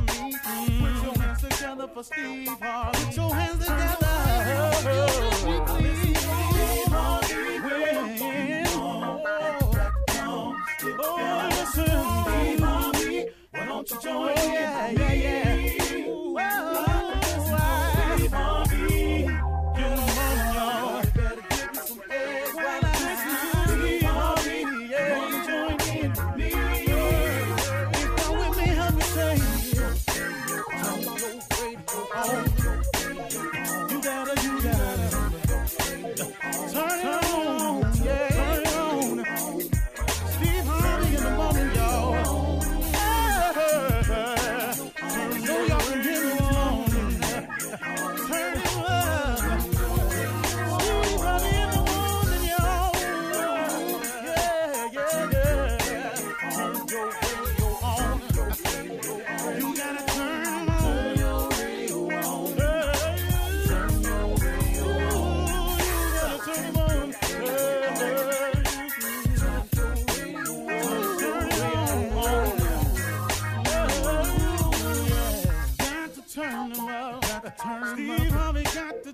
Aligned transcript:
Put 1.61 1.67
your 1.67 1.75
hands 1.75 1.77
together 1.77 1.87
for 1.93 2.03
Steve 2.03 2.47
Harvey. 2.59 3.05
Put 3.05 3.15
your 3.17 3.33
hands 3.35 3.65
together. 3.65 5.21
When- 7.63 8.65
Oh, 10.83 11.49
listen, 11.51 11.85
Steve 11.85 12.59
Harvey. 12.59 13.25
Why 13.51 13.65
don't 13.65 13.89
you 13.91 13.97
join 14.01 14.29
in? 14.29 14.53
Yeah, 14.53 14.89
yeah, 14.91 15.13
yeah. 15.13 16.07
Ooh, 16.07 16.37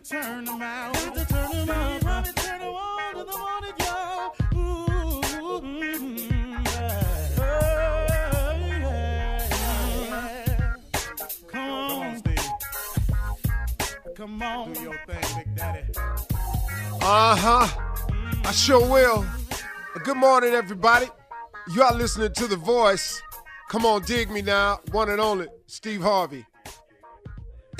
turn 0.07 0.47
'em 0.47 0.61
out. 0.61 0.93
Got 0.93 1.15
to 1.15 1.25
turn 1.25 1.51
'em 1.51 1.69
out. 1.69 1.99
Steve 1.99 2.03
Harvey 2.07 2.31
turn 2.33 2.61
'em 2.61 2.75
on 2.75 3.13
to 3.15 3.23
the 3.25 3.37
morning, 3.37 3.73
y'all. 3.79 4.35
Ooh, 4.55 5.21
yeah. 5.63 5.97
Yeah. 10.09 10.75
Come 11.51 11.69
on, 11.69 12.17
Steve. 12.19 12.49
Come 14.15 14.41
on. 14.41 14.73
Do 14.73 14.81
your 14.81 14.97
thing, 15.07 15.25
Big 15.37 15.55
Daddy. 15.55 15.83
Uh 17.01 17.35
huh. 17.35 17.67
I 18.45 18.51
sure 18.51 18.85
will. 18.89 19.25
Good 20.05 20.17
morning, 20.17 20.53
everybody. 20.53 21.07
You 21.73 21.83
are 21.83 21.93
listening 21.93 22.31
to 22.33 22.47
The 22.47 22.55
Voice. 22.55 23.21
Come 23.69 23.85
on, 23.85 24.03
dig 24.03 24.31
me 24.31 24.41
now. 24.41 24.79
One 24.91 25.09
and 25.09 25.19
only, 25.19 25.47
Steve 25.65 26.01
Harvey. 26.01 26.45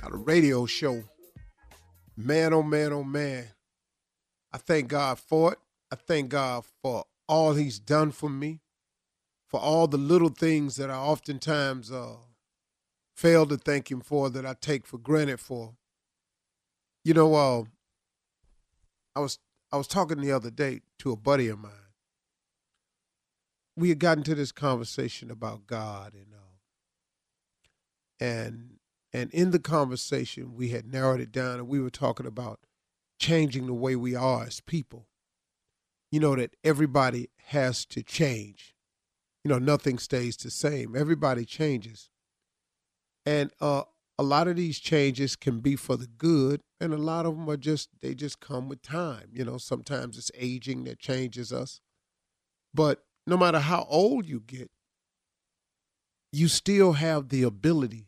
Got 0.02 0.12
a 0.12 0.18
radio 0.18 0.66
show. 0.66 1.03
Man, 2.17 2.51
oh 2.51 2.63
man, 2.63 2.91
oh 2.94 3.03
man. 3.03 3.50
I 4.51 4.57
thank 4.57 4.88
God 4.88 5.19
for 5.19 5.53
it. 5.53 5.59
I 5.91 5.95
thank 5.95 6.29
God 6.29 6.66
for 6.81 7.05
all 7.28 7.53
He's 7.53 7.79
done 7.79 8.11
for 8.11 8.28
me, 8.29 8.61
for 9.47 9.59
all 9.59 9.88
the 9.88 9.97
little 9.97 10.29
things 10.29 10.78
that 10.78 10.89
I 10.89 10.95
oftentimes 10.95 11.91
uh, 11.91 12.16
fail 13.16 13.45
to 13.45 13.57
thank 13.57 13.91
Him 13.91 14.01
for, 14.01 14.31
that 14.31 14.47
I 14.47 14.55
take 14.59 14.88
for 14.88 14.97
granted 14.97 15.39
for. 15.39 15.75
You 17.05 17.13
know, 17.13 17.35
uh, 17.35 17.63
I 19.16 19.19
was 19.19 19.38
I 19.72 19.78
was 19.78 19.88
talking 19.88 20.19
the 20.19 20.31
other 20.31 20.49
day 20.49 20.81
to 20.99 21.11
a 21.11 21.16
buddy 21.16 21.49
of 21.49 21.59
mine. 21.59 21.72
We 23.75 23.89
had 23.89 23.99
gotten 23.99 24.23
to 24.23 24.34
this 24.35 24.51
conversation 24.51 25.29
about 25.29 25.67
God 25.67 26.13
and 26.16 26.34
uh, 26.34 26.55
and 28.19 28.77
and 29.17 29.31
in 29.31 29.50
the 29.50 29.59
conversation 29.59 30.53
we 30.55 30.69
had 30.69 30.91
narrowed 30.91 31.19
it 31.19 31.31
down 31.31 31.55
and 31.55 31.67
we 31.67 31.79
were 31.79 31.89
talking 31.89 32.28
about 32.28 32.59
changing 33.19 33.66
the 33.66 33.73
way 33.73 33.95
we 33.95 34.16
are 34.16 34.44
as 34.44 34.61
people. 34.61 35.07
You 36.11 36.19
know 36.19 36.35
that 36.35 36.55
everybody 36.63 37.29
has 37.47 37.83
to 37.88 38.03
change. 38.03 38.75
You 39.44 39.50
know 39.50 39.59
nothing 39.59 39.97
stays 39.97 40.38
the 40.38 40.51
same. 40.51 40.95
Everybody 40.95 41.45
changes. 41.45 42.09
And 43.25 43.51
uh 43.59 43.83
a 44.19 44.23
lot 44.23 44.47
of 44.47 44.55
these 44.55 44.79
changes 44.79 45.35
can 45.35 45.59
be 45.59 45.75
for 45.75 45.95
the 45.95 46.07
good 46.07 46.61
and 46.79 46.94
a 46.94 46.97
lot 46.97 47.25
of 47.25 47.35
them 47.35 47.49
are 47.49 47.57
just 47.57 47.89
they 48.01 48.16
just 48.16 48.39
come 48.39 48.67
with 48.67 48.81
time 48.81 49.29
you 49.31 49.45
know 49.45 49.57
sometimes 49.57 50.17
it's 50.17 50.31
aging 50.35 50.85
that 50.85 50.97
changes 50.97 51.53
us 51.53 51.81
but 52.73 53.03
no 53.28 53.38
matter 53.38 53.59
how 53.59 53.85
old 53.89 54.25
you 54.28 54.39
get 54.39 54.72
you 56.31 56.47
still 56.47 56.94
have 56.94 57.29
the 57.29 57.44
ability 57.44 58.06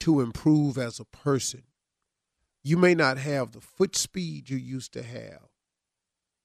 to 0.00 0.20
improve 0.20 0.76
as 0.76 0.98
a 0.98 1.04
person 1.04 1.62
you 2.62 2.76
may 2.76 2.94
not 2.94 3.18
have 3.18 3.52
the 3.52 3.60
foot 3.60 3.94
speed 3.94 4.50
you 4.50 4.56
used 4.56 4.92
to 4.92 5.02
have 5.02 5.48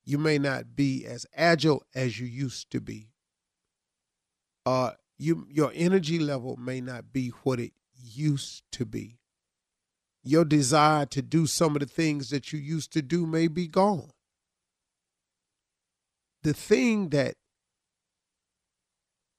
you 0.04 0.18
may 0.18 0.38
not 0.38 0.76
be 0.76 1.06
as 1.06 1.26
agile 1.36 1.84
as 1.96 2.20
you 2.20 2.28
used 2.28 2.70
to 2.70 2.80
be 2.80 3.10
uh 4.66 4.92
you 5.18 5.48
your 5.50 5.72
energy 5.74 6.20
level 6.20 6.58
may 6.58 6.82
not 6.82 7.14
be 7.14 7.30
what 7.44 7.60
it 7.60 7.74
used 8.06 8.64
to 8.72 8.86
be. 8.86 9.20
Your 10.24 10.46
desire 10.46 11.06
to 11.08 11.22
do 11.22 11.46
some 11.46 11.76
of 11.76 11.82
the 11.82 11.86
things 11.86 12.30
that 12.30 12.52
you 12.52 12.60
used 12.60 12.92
to 12.94 13.02
do 13.02 13.26
may 13.26 13.48
be 13.48 13.68
gone. 13.68 14.12
The 16.44 16.54
thing 16.54 17.10
that 17.10 17.36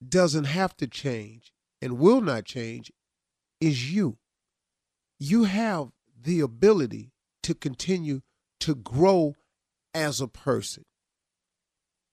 doesn't 0.07 0.45
have 0.45 0.75
to 0.77 0.87
change 0.87 1.51
and 1.81 1.97
will 1.97 2.21
not 2.21 2.45
change 2.45 2.91
is 3.59 3.93
you. 3.93 4.17
You 5.19 5.45
have 5.45 5.89
the 6.19 6.41
ability 6.41 7.11
to 7.43 7.53
continue 7.53 8.21
to 8.59 8.75
grow 8.75 9.35
as 9.93 10.21
a 10.21 10.27
person. 10.27 10.85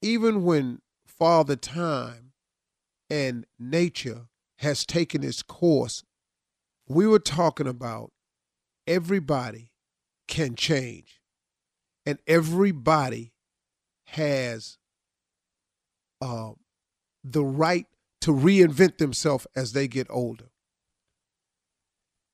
Even 0.01 0.43
when 0.43 0.81
Father 1.05 1.55
Time 1.55 2.33
and 3.09 3.45
nature 3.59 4.27
has 4.59 4.85
taken 4.85 5.23
its 5.23 5.43
course 5.43 6.03
we 6.87 7.07
were 7.07 7.19
talking 7.19 7.67
about 7.67 8.11
everybody 8.87 9.71
can 10.27 10.55
change 10.55 11.19
and 12.05 12.19
everybody 12.27 13.33
has 14.07 14.77
uh, 16.21 16.51
the 17.23 17.43
right 17.43 17.87
to 18.21 18.31
reinvent 18.31 18.97
themselves 18.97 19.47
as 19.55 19.73
they 19.73 19.87
get 19.87 20.07
older 20.09 20.45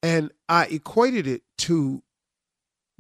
and 0.04 0.32
i 0.50 0.66
equated 0.66 1.28
it 1.28 1.44
to 1.58 2.04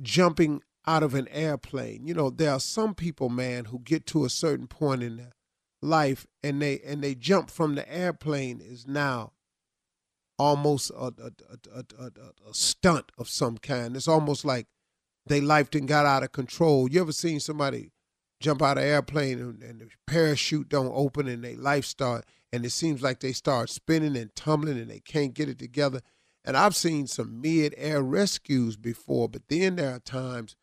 jumping 0.02 0.62
out 0.86 1.04
of 1.04 1.14
an 1.14 1.28
airplane 1.30 2.08
you 2.08 2.14
know 2.14 2.30
there 2.30 2.52
are 2.52 2.60
some 2.60 2.94
people 2.94 3.30
man 3.30 3.66
who 3.66 3.80
get 3.80 4.06
to 4.06 4.26
a 4.26 4.30
certain 4.30 4.68
point 4.68 5.04
in 5.04 5.18
their 5.18 5.34
life 5.82 6.28
and 6.44 6.62
they 6.62 6.80
and 6.86 7.04
they 7.04 7.16
jump 7.16 7.50
from 7.50 7.76
the 7.76 7.94
airplane 7.94 8.62
is 8.62 8.88
now 8.88 9.32
almost 10.42 10.90
a, 10.92 11.14
a, 11.22 11.84
a, 12.00 12.12
a, 12.50 12.54
stunt 12.54 13.12
of 13.20 13.30
some 13.30 13.60
kind. 13.60 13.96
It's 13.96 14.08
almost 14.08 14.44
like 14.44 14.66
they 15.28 15.40
life 15.40 15.70
didn't 15.70 15.90
got 15.90 16.08
out 16.08 16.24
of 16.24 16.32
control. 16.32 16.90
You 16.90 17.02
ever 17.02 17.12
seen 17.12 17.40
somebody 17.40 17.92
jump 18.40 18.64
out 18.64 18.80
of 18.80 18.84
airplane 18.84 19.40
and, 19.40 19.62
and 19.62 19.82
the 19.82 19.90
parachute 20.08 20.68
don't 20.68 20.92
open 20.96 21.28
and 21.28 21.44
they 21.44 21.56
life 21.56 21.86
start 21.86 22.26
and 22.52 22.66
it 22.66 22.72
seems 22.72 23.04
like 23.04 23.20
they 23.20 23.34
start 23.34 23.70
spinning 23.70 24.18
and 24.18 24.36
tumbling 24.36 24.80
and 24.80 24.90
they 24.90 25.00
can't 25.00 25.36
get 25.36 25.48
it 25.48 25.60
together. 25.60 26.02
And 26.44 26.58
I've 26.58 26.76
seen 26.76 27.08
some 27.08 27.42
mid-air 27.42 28.02
rescues 28.02 28.76
before, 28.76 29.30
but 29.30 29.48
then 29.48 29.76
there 29.76 29.96
are 29.96 30.00
times 30.00 30.56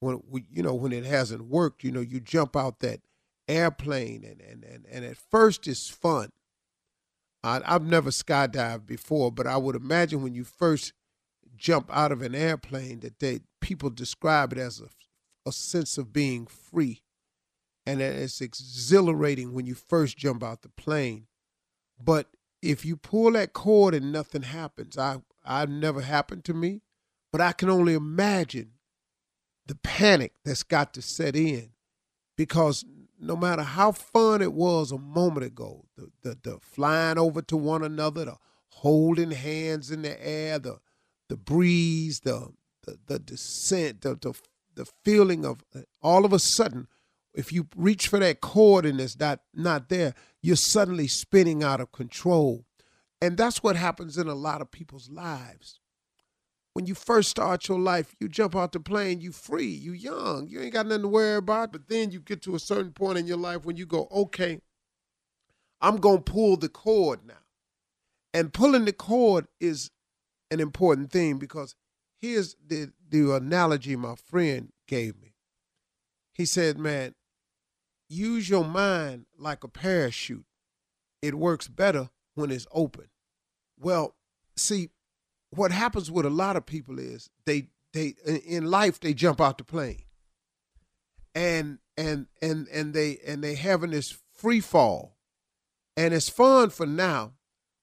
when 0.00 0.22
we, 0.28 0.46
you 0.50 0.62
know 0.62 0.74
when 0.74 0.92
it 0.92 1.04
hasn't 1.04 1.44
worked. 1.44 1.84
You 1.84 1.92
know, 1.92 2.00
you 2.00 2.20
jump 2.20 2.56
out 2.56 2.80
that 2.80 3.00
airplane 3.48 4.24
and 4.24 4.40
and 4.40 4.64
and, 4.64 4.86
and 4.90 5.04
at 5.04 5.16
first 5.16 5.68
it's 5.68 5.88
fun. 5.88 6.32
I, 7.44 7.60
I've 7.64 7.84
never 7.84 8.10
skydived 8.10 8.86
before, 8.86 9.30
but 9.30 9.46
I 9.46 9.56
would 9.56 9.76
imagine 9.76 10.22
when 10.22 10.34
you 10.34 10.44
first 10.44 10.92
jump 11.56 11.88
out 11.92 12.12
of 12.12 12.22
an 12.22 12.34
airplane 12.34 13.00
that 13.00 13.20
they 13.20 13.40
people 13.60 13.90
describe 13.90 14.52
it 14.52 14.58
as 14.58 14.80
a, 14.80 14.88
a 15.48 15.52
sense 15.52 15.98
of 15.98 16.12
being 16.12 16.46
free. 16.46 17.02
And 17.88 18.02
it's 18.02 18.40
exhilarating 18.40 19.52
when 19.52 19.66
you 19.66 19.74
first 19.74 20.16
jump 20.16 20.42
out 20.42 20.62
the 20.62 20.68
plane. 20.68 21.28
But 22.02 22.26
if 22.62 22.84
you 22.84 22.96
pull 22.96 23.32
that 23.32 23.52
cord 23.52 23.94
and 23.94 24.12
nothing 24.12 24.42
happens, 24.42 24.98
I 24.98 25.18
I've 25.44 25.70
never 25.70 26.00
happened 26.00 26.44
to 26.44 26.54
me, 26.54 26.82
but 27.30 27.40
I 27.40 27.52
can 27.52 27.70
only 27.70 27.94
imagine 27.94 28.72
the 29.66 29.76
panic 29.76 30.32
that's 30.44 30.62
got 30.62 30.92
to 30.94 31.02
set 31.02 31.36
in 31.36 31.70
because 32.36 32.84
no 33.18 33.36
matter 33.36 33.62
how 33.62 33.92
fun 33.92 34.42
it 34.42 34.52
was 34.52 34.92
a 34.92 34.98
moment 34.98 35.46
ago, 35.46 35.86
the, 35.96 36.10
the, 36.22 36.38
the 36.42 36.58
flying 36.60 37.18
over 37.18 37.42
to 37.42 37.56
one 37.56 37.82
another, 37.82 38.24
the 38.26 38.36
holding 38.68 39.30
hands 39.30 39.90
in 39.90 40.02
the 40.02 40.26
air, 40.26 40.58
the 40.58 40.78
the 41.28 41.36
breeze, 41.36 42.20
the 42.20 42.52
the, 42.84 42.98
the 43.06 43.18
descent, 43.18 44.02
the, 44.02 44.14
the 44.16 44.34
the 44.74 44.86
feeling 45.04 45.44
of 45.44 45.64
uh, 45.74 45.80
all 46.02 46.24
of 46.24 46.32
a 46.32 46.38
sudden, 46.38 46.86
if 47.36 47.52
you 47.52 47.68
reach 47.76 48.08
for 48.08 48.18
that 48.18 48.40
cord 48.40 48.86
and 48.86 49.00
it's 49.00 49.18
not 49.20 49.40
not 49.54 49.88
there, 49.90 50.14
you're 50.42 50.56
suddenly 50.56 51.06
spinning 51.06 51.62
out 51.62 51.80
of 51.80 51.92
control. 51.92 52.64
And 53.20 53.36
that's 53.36 53.62
what 53.62 53.76
happens 53.76 54.18
in 54.18 54.26
a 54.26 54.34
lot 54.34 54.62
of 54.62 54.70
people's 54.70 55.10
lives. 55.10 55.78
When 56.72 56.86
you 56.86 56.94
first 56.94 57.30
start 57.30 57.68
your 57.68 57.78
life, 57.78 58.14
you 58.20 58.28
jump 58.28 58.56
out 58.56 58.72
the 58.72 58.80
plane, 58.80 59.20
you 59.20 59.32
free, 59.32 59.68
you 59.68 59.92
young, 59.92 60.48
you 60.48 60.60
ain't 60.60 60.72
got 60.72 60.86
nothing 60.86 61.02
to 61.02 61.08
worry 61.08 61.36
about. 61.36 61.72
But 61.72 61.88
then 61.88 62.10
you 62.10 62.20
get 62.20 62.42
to 62.42 62.54
a 62.54 62.58
certain 62.58 62.92
point 62.92 63.18
in 63.18 63.26
your 63.26 63.38
life 63.38 63.64
when 63.64 63.76
you 63.76 63.86
go, 63.86 64.08
okay, 64.10 64.60
I'm 65.80 65.96
gonna 65.96 66.20
pull 66.20 66.56
the 66.56 66.68
cord 66.68 67.20
now. 67.26 67.34
And 68.32 68.52
pulling 68.52 68.86
the 68.86 68.92
cord 68.92 69.46
is 69.60 69.90
an 70.50 70.60
important 70.60 71.10
thing 71.10 71.38
because 71.38 71.74
here's 72.18 72.56
the, 72.66 72.92
the 73.08 73.34
analogy 73.34 73.94
my 73.96 74.14
friend 74.14 74.70
gave 74.86 75.20
me. 75.20 75.34
He 76.32 76.44
said, 76.44 76.78
man, 76.78 77.14
use 78.08 78.48
your 78.48 78.64
mind 78.64 79.26
like 79.38 79.64
a 79.64 79.68
parachute. 79.68 80.44
It 81.22 81.34
works 81.34 81.68
better 81.68 82.10
when 82.34 82.50
it's 82.50 82.66
open. 82.72 83.08
Well, 83.78 84.14
see, 84.56 84.90
what 85.50 85.72
happens 85.72 86.10
with 86.10 86.26
a 86.26 86.30
lot 86.30 86.56
of 86.56 86.66
people 86.66 86.98
is 86.98 87.30
they 87.44 87.68
they 87.92 88.14
in 88.46 88.70
life 88.70 89.00
they 89.00 89.14
jump 89.14 89.40
out 89.40 89.58
the 89.58 89.64
plane. 89.64 90.02
And 91.34 91.78
and 91.96 92.26
and 92.40 92.68
and 92.68 92.94
they 92.94 93.18
and 93.26 93.42
they 93.42 93.54
having 93.54 93.90
this 93.90 94.16
free 94.34 94.60
fall. 94.60 95.16
And 95.96 96.12
it's 96.12 96.28
fun 96.28 96.70
for 96.70 96.86
now, 96.86 97.32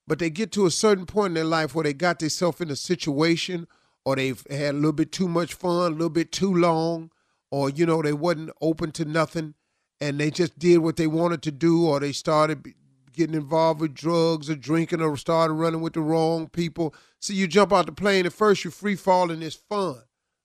but 0.06 0.20
they 0.20 0.30
get 0.30 0.52
to 0.54 0.68
a 0.68 0.72
certain 0.72 1.08
point 1.08 1.32
in 1.32 1.34
their 1.36 1.44
life 1.44 1.74
where 1.74 1.84
they 1.84 1.94
got 1.94 2.20
themselves 2.20 2.62
in 2.62 2.70
a 2.70 2.76
situation 2.76 3.68
or 4.06 4.16
they've 4.16 4.46
had 4.50 4.76
a 4.76 4.78
little 4.78 4.92
bit 4.92 5.12
too 5.12 5.28
much 5.28 5.56
fun, 5.56 5.94
a 5.94 5.96
little 5.96 6.10
bit 6.10 6.32
too 6.32 6.54
long, 6.54 7.10
or 7.50 7.70
you 7.70 7.86
know, 7.86 8.02
they 8.02 8.14
wasn't 8.14 8.52
open 8.62 8.92
to 8.92 9.06
nothing 9.06 9.56
and 10.04 10.20
they 10.20 10.30
just 10.30 10.60
did 10.60 10.80
what 10.80 10.98
they 10.98 11.08
wanted 11.08 11.42
to 11.44 11.52
do 11.52 11.88
or 11.88 12.00
they 12.02 12.12
started 12.12 12.74
getting 13.14 13.36
involved 13.36 13.80
with 13.80 13.94
drugs 13.94 14.50
or 14.50 14.56
drinking 14.56 15.02
or 15.02 15.16
started 15.16 15.54
running 15.54 15.80
with 15.80 15.94
the 15.94 16.02
wrong 16.02 16.50
people. 16.50 16.94
See, 17.22 17.36
you 17.36 17.48
jump 17.48 17.72
out 17.72 17.86
the 17.86 17.94
plane 17.94 18.26
at 18.26 18.34
first, 18.34 18.66
you're 18.66 18.72
free 18.72 18.98
falling, 18.98 19.42
it's 19.42 19.56
fun. 19.56 20.02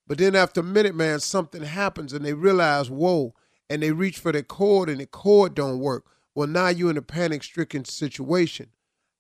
But 0.06 0.19
then 0.19 0.37
after 0.37 0.60
a 0.60 0.64
minute, 0.64 0.94
man, 0.94 1.19
something 1.19 1.62
happens 1.62 2.12
and 2.12 2.25
they 2.25 2.34
realize, 2.34 2.88
whoa, 2.88 3.34
and 3.69 3.82
they 3.82 3.90
reach 3.90 4.20
for 4.20 4.31
the 4.31 4.44
cord 4.44 4.88
and 4.88 5.00
the 5.00 5.06
cord 5.06 5.56
don't 5.56 5.81
work. 5.81 6.05
Well, 6.37 6.46
now 6.46 6.69
you're 6.69 6.90
in 6.90 6.96
a 6.96 7.02
panic 7.02 7.43
stricken 7.43 7.84
situation. 7.84 8.69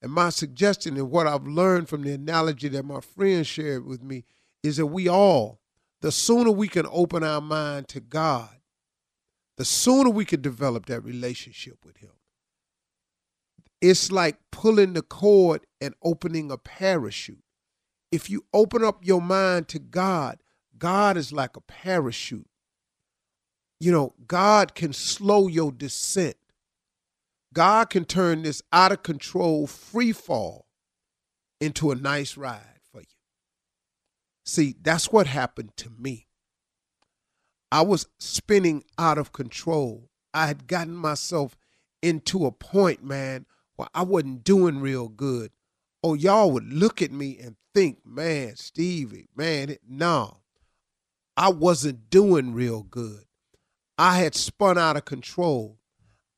And 0.00 0.12
my 0.12 0.28
suggestion 0.30 0.96
and 0.96 1.10
what 1.10 1.26
I've 1.26 1.48
learned 1.48 1.88
from 1.88 2.02
the 2.02 2.12
analogy 2.12 2.68
that 2.68 2.84
my 2.84 3.00
friend 3.00 3.44
shared 3.44 3.84
with 3.84 4.04
me 4.04 4.24
is 4.62 4.76
that 4.76 4.86
we 4.86 5.08
all, 5.08 5.58
the 6.00 6.12
sooner 6.12 6.52
we 6.52 6.68
can 6.68 6.86
open 6.92 7.24
our 7.24 7.40
mind 7.40 7.88
to 7.88 7.98
God, 7.98 8.50
the 9.58 9.64
sooner 9.64 10.08
we 10.08 10.24
can 10.24 10.40
develop 10.40 10.86
that 10.86 11.00
relationship 11.00 11.84
with 11.84 11.98
Him. 11.98 12.12
It's 13.80 14.10
like 14.12 14.38
pulling 14.52 14.92
the 14.92 15.02
cord 15.02 15.66
and 15.80 15.94
opening 16.02 16.50
a 16.50 16.56
parachute. 16.56 17.42
If 18.10 18.30
you 18.30 18.44
open 18.54 18.84
up 18.84 19.04
your 19.04 19.20
mind 19.20 19.66
to 19.68 19.80
God, 19.80 20.38
God 20.78 21.16
is 21.16 21.32
like 21.32 21.56
a 21.56 21.60
parachute. 21.60 22.48
You 23.80 23.90
know, 23.90 24.14
God 24.26 24.76
can 24.76 24.92
slow 24.92 25.48
your 25.48 25.72
descent. 25.72 26.36
God 27.52 27.90
can 27.90 28.04
turn 28.04 28.42
this 28.42 28.62
out 28.72 28.92
of 28.92 29.02
control 29.02 29.66
free 29.66 30.12
fall 30.12 30.66
into 31.60 31.90
a 31.90 31.96
nice 31.96 32.36
ride 32.36 32.80
for 32.92 33.00
you. 33.00 33.06
See, 34.46 34.76
that's 34.80 35.10
what 35.10 35.26
happened 35.26 35.76
to 35.78 35.90
me. 35.90 36.27
I 37.70 37.82
was 37.82 38.08
spinning 38.18 38.84
out 38.98 39.18
of 39.18 39.32
control. 39.32 40.08
I 40.32 40.46
had 40.46 40.66
gotten 40.66 40.94
myself 40.94 41.56
into 42.02 42.46
a 42.46 42.52
point, 42.52 43.04
man, 43.04 43.46
where 43.76 43.88
I 43.94 44.02
wasn't 44.02 44.44
doing 44.44 44.80
real 44.80 45.08
good. 45.08 45.50
Oh, 46.02 46.14
y'all 46.14 46.50
would 46.52 46.72
look 46.72 47.02
at 47.02 47.12
me 47.12 47.38
and 47.38 47.56
think, 47.74 48.06
man, 48.06 48.56
Stevie, 48.56 49.28
man, 49.36 49.70
it, 49.70 49.80
no, 49.88 50.38
I 51.36 51.50
wasn't 51.50 52.10
doing 52.10 52.54
real 52.54 52.82
good. 52.82 53.24
I 53.98 54.18
had 54.18 54.34
spun 54.34 54.78
out 54.78 54.96
of 54.96 55.04
control. 55.04 55.78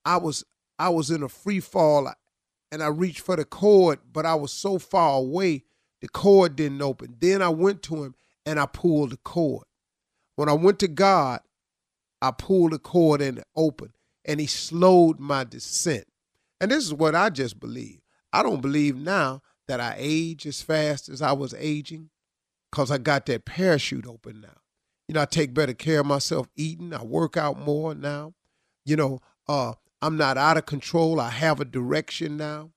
I 0.04 0.16
was 0.16 0.44
I 0.78 0.88
was 0.88 1.10
in 1.10 1.22
a 1.22 1.28
free 1.28 1.60
fall 1.60 2.12
and 2.72 2.82
I 2.82 2.86
reached 2.86 3.20
for 3.20 3.36
the 3.36 3.44
cord, 3.44 3.98
but 4.12 4.24
I 4.24 4.34
was 4.34 4.50
so 4.52 4.78
far 4.78 5.18
away, 5.18 5.64
the 6.00 6.08
cord 6.08 6.56
didn't 6.56 6.80
open. 6.80 7.16
Then 7.20 7.42
I 7.42 7.50
went 7.50 7.82
to 7.84 8.02
him 8.04 8.14
and 8.46 8.58
I 8.58 8.66
pulled 8.66 9.10
the 9.10 9.18
cord. 9.18 9.64
When 10.40 10.48
I 10.48 10.54
went 10.54 10.78
to 10.78 10.88
God, 10.88 11.40
I 12.22 12.30
pulled 12.30 12.72
the 12.72 12.78
cord 12.78 13.20
and 13.20 13.40
it 13.40 13.44
opened, 13.54 13.92
and 14.24 14.40
he 14.40 14.46
slowed 14.46 15.20
my 15.20 15.44
descent. 15.44 16.06
And 16.62 16.70
this 16.70 16.82
is 16.82 16.94
what 16.94 17.14
I 17.14 17.28
just 17.28 17.60
believe. 17.60 18.00
I 18.32 18.42
don't 18.42 18.62
believe 18.62 18.96
now 18.96 19.42
that 19.68 19.80
I 19.80 19.96
age 19.98 20.46
as 20.46 20.62
fast 20.62 21.10
as 21.10 21.20
I 21.20 21.32
was 21.32 21.52
aging 21.58 22.08
because 22.72 22.90
I 22.90 22.96
got 22.96 23.26
that 23.26 23.44
parachute 23.44 24.06
open 24.06 24.40
now. 24.40 24.56
You 25.08 25.14
know, 25.14 25.20
I 25.20 25.26
take 25.26 25.52
better 25.52 25.74
care 25.74 26.00
of 26.00 26.06
myself 26.06 26.48
eating. 26.56 26.94
I 26.94 27.02
work 27.04 27.36
out 27.36 27.60
more 27.60 27.94
now. 27.94 28.32
You 28.86 28.96
know, 28.96 29.20
uh, 29.46 29.74
I'm 30.00 30.16
not 30.16 30.38
out 30.38 30.56
of 30.56 30.64
control. 30.64 31.20
I 31.20 31.28
have 31.28 31.60
a 31.60 31.66
direction 31.66 32.38
now. 32.38 32.70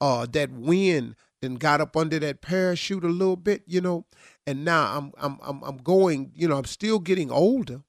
Uh, 0.00 0.24
that 0.26 0.52
wind 0.52 1.16
then 1.40 1.54
got 1.54 1.80
up 1.80 1.96
under 1.96 2.18
that 2.18 2.40
parachute 2.40 3.04
a 3.04 3.08
little 3.08 3.36
bit, 3.36 3.62
you 3.66 3.80
know, 3.80 4.06
and 4.46 4.64
now 4.64 4.96
I'm 4.96 5.12
I'm 5.18 5.38
I'm 5.42 5.62
I'm 5.62 5.76
going, 5.78 6.32
you 6.34 6.48
know, 6.48 6.56
I'm 6.56 6.64
still 6.64 6.98
getting 6.98 7.30
older, 7.30 7.82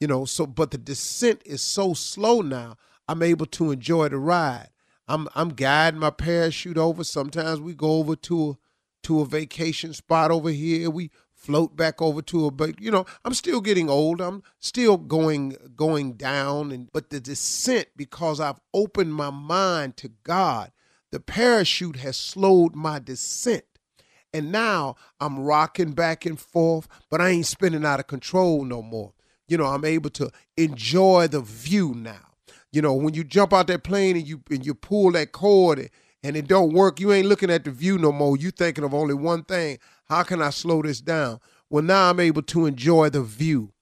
you 0.00 0.06
know, 0.06 0.24
so 0.24 0.46
but 0.46 0.70
the 0.70 0.78
descent 0.78 1.42
is 1.44 1.62
so 1.62 1.94
slow 1.94 2.40
now. 2.40 2.76
I'm 3.08 3.22
able 3.22 3.46
to 3.46 3.70
enjoy 3.70 4.08
the 4.08 4.18
ride. 4.18 4.70
I'm 5.08 5.28
I'm 5.34 5.50
guiding 5.50 6.00
my 6.00 6.10
parachute 6.10 6.78
over. 6.78 7.04
Sometimes 7.04 7.60
we 7.60 7.74
go 7.74 7.92
over 7.92 8.16
to 8.16 8.50
a 8.50 8.58
to 9.04 9.20
a 9.20 9.26
vacation 9.26 9.92
spot 9.92 10.30
over 10.30 10.50
here. 10.50 10.90
We 10.90 11.10
float 11.36 11.76
back 11.76 12.02
over 12.02 12.22
to 12.22 12.46
a 12.46 12.50
but 12.50 12.80
you 12.80 12.90
know 12.90 13.04
i'm 13.24 13.34
still 13.34 13.60
getting 13.60 13.88
old 13.90 14.20
i'm 14.20 14.42
still 14.58 14.96
going 14.96 15.54
going 15.76 16.14
down 16.14 16.72
and 16.72 16.90
but 16.92 17.10
the 17.10 17.20
descent 17.20 17.86
because 17.94 18.40
i've 18.40 18.58
opened 18.74 19.14
my 19.14 19.30
mind 19.30 19.96
to 19.96 20.08
god 20.24 20.72
the 21.12 21.20
parachute 21.20 21.96
has 21.96 22.16
slowed 22.16 22.74
my 22.74 22.98
descent 22.98 23.64
and 24.32 24.50
now 24.52 24.96
i'm 25.20 25.38
rocking 25.38 25.92
back 25.92 26.26
and 26.26 26.38
forth 26.40 26.88
but 27.10 27.20
i 27.20 27.28
ain't 27.28 27.46
spinning 27.46 27.84
out 27.84 28.00
of 28.00 28.06
control 28.06 28.64
no 28.64 28.82
more 28.82 29.12
you 29.48 29.56
know 29.56 29.66
i'm 29.66 29.84
able 29.84 30.10
to 30.10 30.30
enjoy 30.56 31.26
the 31.26 31.40
view 31.40 31.94
now 31.94 32.32
you 32.72 32.82
know 32.82 32.94
when 32.94 33.14
you 33.14 33.24
jump 33.24 33.52
out 33.52 33.66
that 33.66 33.84
plane 33.84 34.16
and 34.16 34.26
you 34.26 34.42
and 34.50 34.66
you 34.66 34.74
pull 34.74 35.12
that 35.12 35.32
cord 35.32 35.78
and, 35.78 35.90
and 36.22 36.36
it 36.36 36.48
don't 36.48 36.72
work 36.72 36.98
you 36.98 37.12
ain't 37.12 37.28
looking 37.28 37.50
at 37.50 37.64
the 37.64 37.70
view 37.70 37.98
no 37.98 38.10
more 38.10 38.36
you 38.36 38.50
thinking 38.50 38.84
of 38.84 38.92
only 38.92 39.14
one 39.14 39.44
thing 39.44 39.78
how 40.06 40.22
can 40.22 40.40
I 40.40 40.50
slow 40.50 40.82
this 40.82 41.00
down? 41.00 41.40
Well, 41.68 41.82
now 41.82 42.10
I'm 42.10 42.20
able 42.20 42.42
to 42.42 42.66
enjoy 42.66 43.10
the 43.10 43.22
view. 43.22 43.72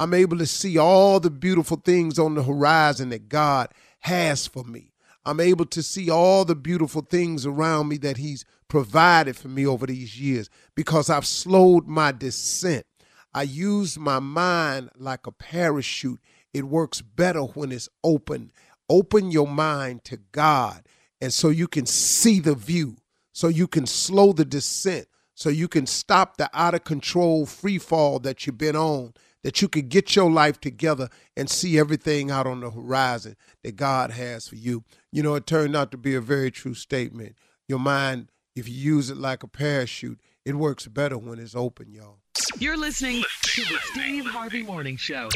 I'm 0.00 0.14
able 0.14 0.38
to 0.38 0.46
see 0.46 0.76
all 0.76 1.20
the 1.20 1.30
beautiful 1.30 1.76
things 1.76 2.18
on 2.18 2.34
the 2.34 2.42
horizon 2.42 3.08
that 3.10 3.28
God 3.28 3.68
has 4.00 4.46
for 4.46 4.64
me. 4.64 4.92
I'm 5.28 5.40
able 5.40 5.66
to 5.66 5.82
see 5.82 6.08
all 6.08 6.46
the 6.46 6.54
beautiful 6.54 7.02
things 7.02 7.44
around 7.44 7.88
me 7.88 7.98
that 7.98 8.16
He's 8.16 8.46
provided 8.66 9.36
for 9.36 9.48
me 9.48 9.66
over 9.66 9.86
these 9.86 10.18
years 10.18 10.48
because 10.74 11.10
I've 11.10 11.26
slowed 11.26 11.86
my 11.86 12.12
descent. 12.12 12.86
I 13.34 13.42
use 13.42 13.98
my 13.98 14.20
mind 14.20 14.88
like 14.96 15.26
a 15.26 15.32
parachute. 15.32 16.18
It 16.54 16.64
works 16.64 17.02
better 17.02 17.42
when 17.42 17.72
it's 17.72 17.90
open. 18.02 18.52
Open 18.88 19.30
your 19.30 19.46
mind 19.46 20.02
to 20.04 20.16
God, 20.32 20.86
and 21.20 21.30
so 21.30 21.50
you 21.50 21.68
can 21.68 21.84
see 21.84 22.40
the 22.40 22.54
view, 22.54 22.96
so 23.34 23.48
you 23.48 23.68
can 23.68 23.84
slow 23.84 24.32
the 24.32 24.46
descent, 24.46 25.08
so 25.34 25.50
you 25.50 25.68
can 25.68 25.86
stop 25.86 26.38
the 26.38 26.48
out 26.54 26.74
of 26.74 26.84
control 26.84 27.44
free 27.44 27.76
fall 27.76 28.18
that 28.20 28.46
you've 28.46 28.56
been 28.56 28.76
on, 28.76 29.12
that 29.48 29.62
you 29.62 29.68
could 29.68 29.88
get 29.88 30.14
your 30.14 30.30
life 30.30 30.60
together 30.60 31.08
and 31.34 31.48
see 31.48 31.78
everything 31.78 32.30
out 32.30 32.46
on 32.46 32.60
the 32.60 32.70
horizon 32.70 33.34
that 33.64 33.76
God 33.76 34.10
has 34.10 34.46
for 34.46 34.56
you. 34.56 34.84
You 35.10 35.22
know, 35.22 35.36
it 35.36 35.46
turned 35.46 35.74
out 35.74 35.90
to 35.92 35.96
be 35.96 36.14
a 36.14 36.20
very 36.20 36.50
true 36.50 36.74
statement. 36.74 37.34
Your 37.66 37.78
mind, 37.78 38.28
if 38.54 38.68
you 38.68 38.74
use 38.74 39.08
it 39.08 39.16
like 39.16 39.42
a 39.42 39.48
parachute, 39.48 40.20
it 40.44 40.54
works 40.56 40.86
better 40.86 41.16
when 41.16 41.38
it's 41.38 41.54
open, 41.54 41.94
y'all. 41.94 42.18
You're 42.58 42.76
listening 42.76 43.24
to 43.44 43.62
the 43.62 43.78
Steve 43.84 44.26
Harvey 44.26 44.64
Morning 44.64 44.98
Show. 44.98 45.30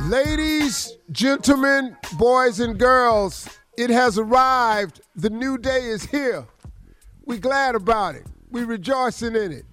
Ladies, 0.00 0.96
gentlemen, 1.12 1.96
boys, 2.18 2.58
and 2.58 2.80
girls, 2.80 3.48
it 3.78 3.90
has 3.90 4.18
arrived. 4.18 5.00
The 5.14 5.30
new 5.30 5.56
day 5.56 5.84
is 5.84 6.04
here. 6.06 6.48
We're 7.26 7.38
glad 7.38 7.76
about 7.76 8.16
it. 8.16 8.26
We're 8.50 8.66
rejoicing 8.66 9.36
in 9.36 9.52
it. 9.52 9.66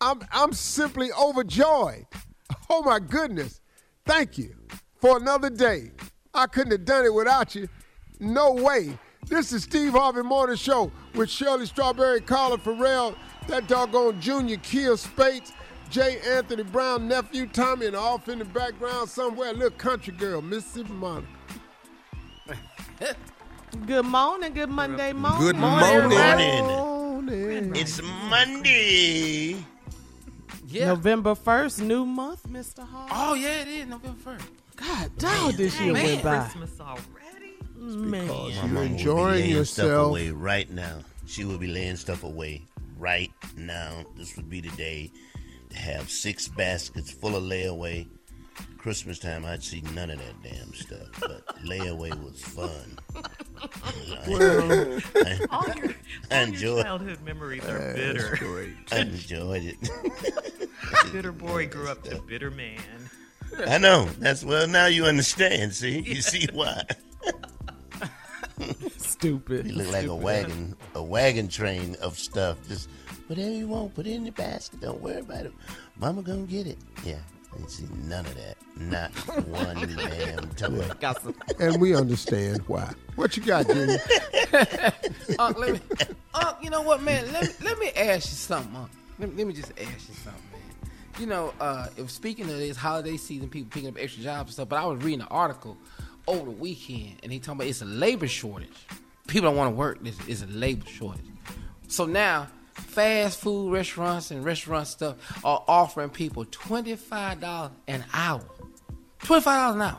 I'm 0.00 0.20
I'm 0.32 0.52
simply 0.52 1.10
overjoyed. 1.12 2.06
Oh 2.68 2.82
my 2.82 2.98
goodness. 2.98 3.60
Thank 4.06 4.38
you 4.38 4.54
for 5.00 5.18
another 5.18 5.50
day. 5.50 5.90
I 6.32 6.46
couldn't 6.46 6.72
have 6.72 6.84
done 6.84 7.04
it 7.04 7.12
without 7.12 7.54
you. 7.54 7.68
No 8.18 8.52
way. 8.52 8.98
This 9.26 9.52
is 9.52 9.64
Steve 9.64 9.92
Harvey 9.92 10.22
Morning 10.22 10.56
Show 10.56 10.90
with 11.14 11.28
Shirley 11.28 11.66
Strawberry, 11.66 12.20
Carla 12.20 12.58
Ferrell, 12.58 13.14
that 13.48 13.68
doggone 13.68 14.20
Junior 14.20 14.56
Kill 14.56 14.96
Spates, 14.96 15.52
J. 15.90 16.18
Anthony 16.26 16.62
Brown, 16.62 17.06
nephew 17.06 17.46
Tommy, 17.46 17.86
and 17.86 17.94
off 17.94 18.28
in 18.28 18.38
the 18.38 18.44
background 18.46 19.08
somewhere, 19.08 19.50
a 19.50 19.52
little 19.52 19.70
country 19.70 20.14
girl, 20.14 20.40
Mississippi 20.40 20.92
Monica. 20.92 21.28
Good 23.86 24.04
morning, 24.04 24.52
good 24.52 24.68
Monday 24.68 25.12
morning. 25.12 25.40
Good 25.40 25.56
Morning. 25.56 26.08
morning. 26.08 26.64
Morning. 26.66 27.76
It's 27.76 28.00
Monday. 28.02 29.64
Yeah. 30.70 30.86
November 30.86 31.34
1st, 31.34 31.80
new 31.82 32.04
month, 32.06 32.44
Mr. 32.48 32.86
Hall. 32.86 33.08
Oh 33.10 33.34
yeah, 33.34 33.62
it 33.62 33.68
is 33.68 33.86
November 33.88 34.18
first. 34.22 34.44
God, 34.76 35.10
dog, 35.18 35.54
this 35.54 35.78
year 35.80 35.92
man. 35.92 36.04
went 36.04 36.22
by. 36.22 36.38
Christmas 36.44 36.80
already? 36.80 37.54
Man. 37.76 38.26
Because 38.26 38.28
My 38.28 38.48
you're 38.54 38.62
mama 38.62 38.80
will 38.80 38.86
be 38.86 38.92
enjoying 38.92 39.34
laying 39.34 39.64
stuff 39.64 39.84
yourself. 39.84 40.08
away 40.10 40.30
right 40.30 40.70
now. 40.70 40.98
She 41.26 41.44
will 41.44 41.58
be 41.58 41.66
laying 41.66 41.96
stuff 41.96 42.22
away 42.24 42.62
right 42.98 43.30
now. 43.56 44.04
This 44.16 44.36
would 44.36 44.48
be 44.48 44.60
the 44.60 44.70
day 44.76 45.10
to 45.70 45.76
have 45.76 46.08
six 46.10 46.48
baskets 46.48 47.10
full 47.10 47.36
of 47.36 47.42
layaway. 47.42 48.06
Christmas 48.78 49.18
time, 49.18 49.44
I'd 49.44 49.62
see 49.62 49.82
none 49.94 50.10
of 50.10 50.18
that 50.18 50.42
damn 50.42 50.72
stuff, 50.72 51.08
but 51.20 51.46
layaway 51.64 52.10
was 52.22 52.40
fun. 52.42 52.98
I, 53.60 54.24
All 54.26 54.38
your, 54.38 55.00
I 55.16 55.46
all 55.50 55.68
your 55.76 55.94
enjoyed, 56.30 56.84
childhood 56.84 57.20
memories 57.22 57.64
are 57.64 57.94
bitter. 57.94 58.36
Great. 58.36 58.74
I 58.92 58.98
enjoyed 59.00 59.64
it. 59.64 61.12
bitter 61.12 61.32
boy 61.32 61.66
grew 61.68 61.88
up 61.88 62.02
to 62.04 62.20
bitter 62.22 62.50
man. 62.50 62.80
I 63.66 63.78
know. 63.78 64.06
That's 64.18 64.44
well. 64.44 64.66
Now 64.68 64.86
you 64.86 65.04
understand. 65.06 65.74
See, 65.74 66.00
you 66.00 66.22
see 66.22 66.48
why. 66.52 66.82
Stupid. 68.96 69.66
You 69.66 69.72
look 69.74 69.92
like 69.92 70.06
a 70.06 70.14
wagon, 70.14 70.76
a 70.94 71.02
wagon 71.02 71.48
train 71.48 71.96
of 72.00 72.18
stuff. 72.18 72.58
Just 72.68 72.88
whatever 73.26 73.50
you 73.50 73.66
want, 73.68 73.94
put 73.94 74.06
it 74.06 74.12
in 74.12 74.24
the 74.24 74.30
basket. 74.32 74.80
Don't 74.80 75.00
worry 75.00 75.18
about 75.20 75.46
it. 75.46 75.52
Mama 75.98 76.22
gonna 76.22 76.42
get 76.42 76.66
it. 76.66 76.78
Yeah, 77.04 77.18
I 77.52 77.58
ain't 77.58 77.70
see 77.70 77.86
none 78.04 78.26
of 78.26 78.34
that. 78.36 78.56
Not 78.76 79.10
one 79.48 79.96
damn 79.96 80.48
toy. 80.50 80.88
Got 81.00 81.22
some. 81.22 81.34
And 81.58 81.80
we 81.80 81.94
understand 81.94 82.62
why. 82.66 82.92
What 83.16 83.36
you 83.36 83.42
got, 83.42 83.66
Junior? 83.66 83.98
Unc, 84.52 85.38
uh, 85.38 85.52
let 85.58 85.72
me, 85.74 85.80
Unc, 86.34 86.56
you 86.62 86.70
know 86.70 86.82
what, 86.82 87.02
man? 87.02 87.30
Let 87.32 87.42
me, 87.42 87.48
let 87.62 87.78
me 87.78 87.90
ask 87.90 88.28
you 88.30 88.36
something, 88.36 88.74
Unc. 88.74 88.90
Let 89.18 89.30
me, 89.30 89.36
let 89.36 89.46
me 89.46 89.52
just 89.52 89.72
ask 89.72 90.08
you 90.08 90.14
something, 90.14 90.42
man. 90.52 90.90
You 91.18 91.26
know, 91.26 91.52
uh, 91.60 91.88
if 91.96 92.10
speaking 92.10 92.48
of 92.48 92.56
this 92.56 92.76
holiday 92.76 93.16
season, 93.16 93.48
people 93.50 93.70
picking 93.70 93.88
up 93.88 93.96
extra 93.98 94.22
jobs 94.22 94.48
and 94.48 94.52
stuff, 94.54 94.68
but 94.68 94.76
I 94.76 94.86
was 94.86 95.02
reading 95.02 95.20
an 95.20 95.28
article 95.30 95.76
over 96.26 96.44
the 96.44 96.50
weekend, 96.56 97.16
and 97.22 97.32
he 97.32 97.38
talking 97.38 97.54
about 97.60 97.66
it's 97.66 97.82
a 97.82 97.86
labor 97.86 98.28
shortage. 98.28 98.86
People 99.26 99.50
don't 99.50 99.56
want 99.56 99.72
to 99.72 99.76
work. 99.76 99.98
It's, 100.04 100.18
it's 100.26 100.42
a 100.42 100.46
labor 100.46 100.86
shortage. 100.86 101.24
So 101.88 102.06
now, 102.06 102.48
fast 102.80 103.40
food 103.40 103.72
restaurants 103.72 104.30
and 104.30 104.44
restaurant 104.44 104.86
stuff 104.86 105.16
are 105.44 105.62
offering 105.68 106.10
people 106.10 106.44
twenty 106.50 106.96
five 106.96 107.40
dollars 107.40 107.72
an 107.86 108.04
hour. 108.12 108.42
Twenty 109.20 109.42
five 109.42 109.60
dollars 109.60 109.76
an 109.76 109.82
hour. 109.82 109.98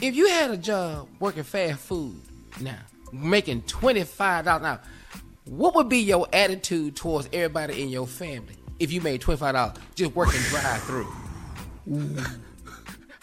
If 0.00 0.14
you 0.14 0.28
had 0.28 0.50
a 0.50 0.56
job 0.56 1.08
working 1.20 1.42
fast 1.42 1.80
food 1.80 2.20
now, 2.60 2.78
making 3.12 3.62
twenty 3.62 4.04
five 4.04 4.44
dollars 4.44 4.60
an 4.62 4.66
hour, 4.66 4.80
what 5.44 5.74
would 5.74 5.88
be 5.88 5.98
your 5.98 6.26
attitude 6.32 6.96
towards 6.96 7.28
everybody 7.32 7.82
in 7.82 7.88
your 7.88 8.06
family 8.06 8.56
if 8.78 8.92
you 8.92 9.00
made 9.00 9.20
twenty 9.20 9.38
five 9.38 9.54
dollars 9.54 9.76
just 9.94 10.14
working 10.14 10.40
drive 10.42 10.82
through? 10.82 11.06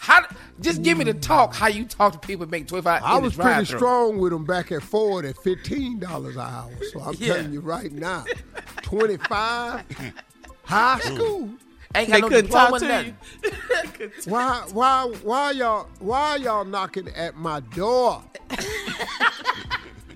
How? 0.04 0.22
Just 0.60 0.82
give 0.82 0.98
me 0.98 1.04
the 1.04 1.14
talk. 1.14 1.54
How 1.54 1.68
you 1.68 1.86
talk 1.86 2.12
to 2.12 2.18
people 2.18 2.46
make 2.46 2.68
twenty 2.68 2.82
five? 2.82 3.02
I 3.02 3.16
was 3.16 3.34
pretty 3.34 3.64
strong 3.64 4.18
with 4.18 4.32
them 4.32 4.44
back 4.44 4.70
at 4.70 4.82
Ford 4.82 5.24
at 5.24 5.38
fifteen 5.38 5.98
dollars 5.98 6.36
an 6.36 6.42
hour. 6.42 6.70
So 6.92 7.00
I'm 7.00 7.14
Yeah. 7.18 7.36
telling 7.36 7.52
you 7.54 7.60
right 7.60 7.90
now, 7.90 8.26
twenty 8.82 9.16
five, 9.16 9.82
high 10.64 10.98
school. 11.00 11.48
Ain't 11.96 12.08
They 12.10 12.20
got 12.20 12.20
no 12.20 12.28
couldn't 12.28 12.50
talk 12.50 12.78
to 12.80 12.86
nothing. 12.88 13.16
you. 13.44 14.10
Why, 14.26 14.62
why, 14.72 15.04
why 15.22 15.50
y'all, 15.52 15.88
why 16.00 16.36
y'all 16.36 16.64
knocking 16.66 17.08
at 17.10 17.36
my 17.36 17.60
door? 17.60 18.22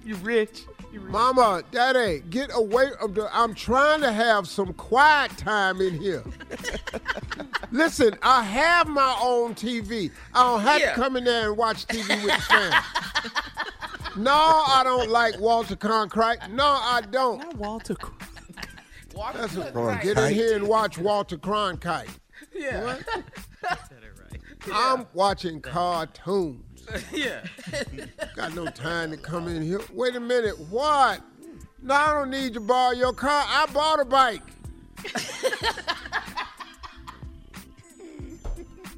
You 0.04 0.14
rich. 0.16 0.62
Mama, 0.92 1.62
daddy, 1.70 2.22
get 2.30 2.50
away 2.54 2.90
from 3.00 3.14
the. 3.14 3.28
I'm 3.36 3.54
trying 3.54 4.00
to 4.00 4.12
have 4.12 4.48
some 4.48 4.72
quiet 4.74 5.36
time 5.36 5.80
in 5.80 5.98
here. 6.00 6.22
Listen, 7.70 8.14
I 8.22 8.42
have 8.42 8.88
my 8.88 9.16
own 9.22 9.54
TV. 9.54 10.10
I 10.34 10.42
don't 10.42 10.60
have 10.60 10.80
Yeah. 10.80 10.90
to 10.90 10.94
come 10.94 11.16
in 11.16 11.24
there 11.24 11.48
and 11.48 11.56
watch 11.56 11.86
TV 11.86 12.08
with 12.24 12.34
the 12.34 12.42
family. 12.42 12.76
no, 14.16 14.32
I 14.32 14.82
don't 14.84 15.10
like 15.10 15.38
Walter 15.38 15.76
Cronkite. 15.76 16.50
No, 16.50 16.64
I 16.66 17.02
don't. 17.10 17.38
Not 17.38 17.56
Walter. 17.56 17.96
That's 19.34 19.54
what, 19.56 19.74
Right. 19.74 20.02
get 20.02 20.16
in 20.18 20.32
here 20.32 20.56
and 20.56 20.68
watch 20.68 20.96
Walter 20.98 21.36
Cronkite. 21.36 22.08
Yeah. 22.54 22.96
I'm 24.72 25.06
watching 25.12 25.60
cartoons. 25.60 26.64
yeah. 27.12 27.44
Got 28.36 28.54
no 28.54 28.66
time 28.66 29.10
to 29.10 29.16
come 29.16 29.48
in 29.48 29.62
here. 29.62 29.80
Wait 29.92 30.16
a 30.16 30.20
minute, 30.20 30.58
what? 30.70 31.20
No, 31.82 31.94
I 31.94 32.12
don't 32.14 32.30
need 32.30 32.54
to 32.54 32.60
borrow 32.60 32.92
your 32.92 33.12
car. 33.12 33.44
I 33.46 33.66
bought 33.72 34.00
a 34.00 34.04
bike. 34.04 34.42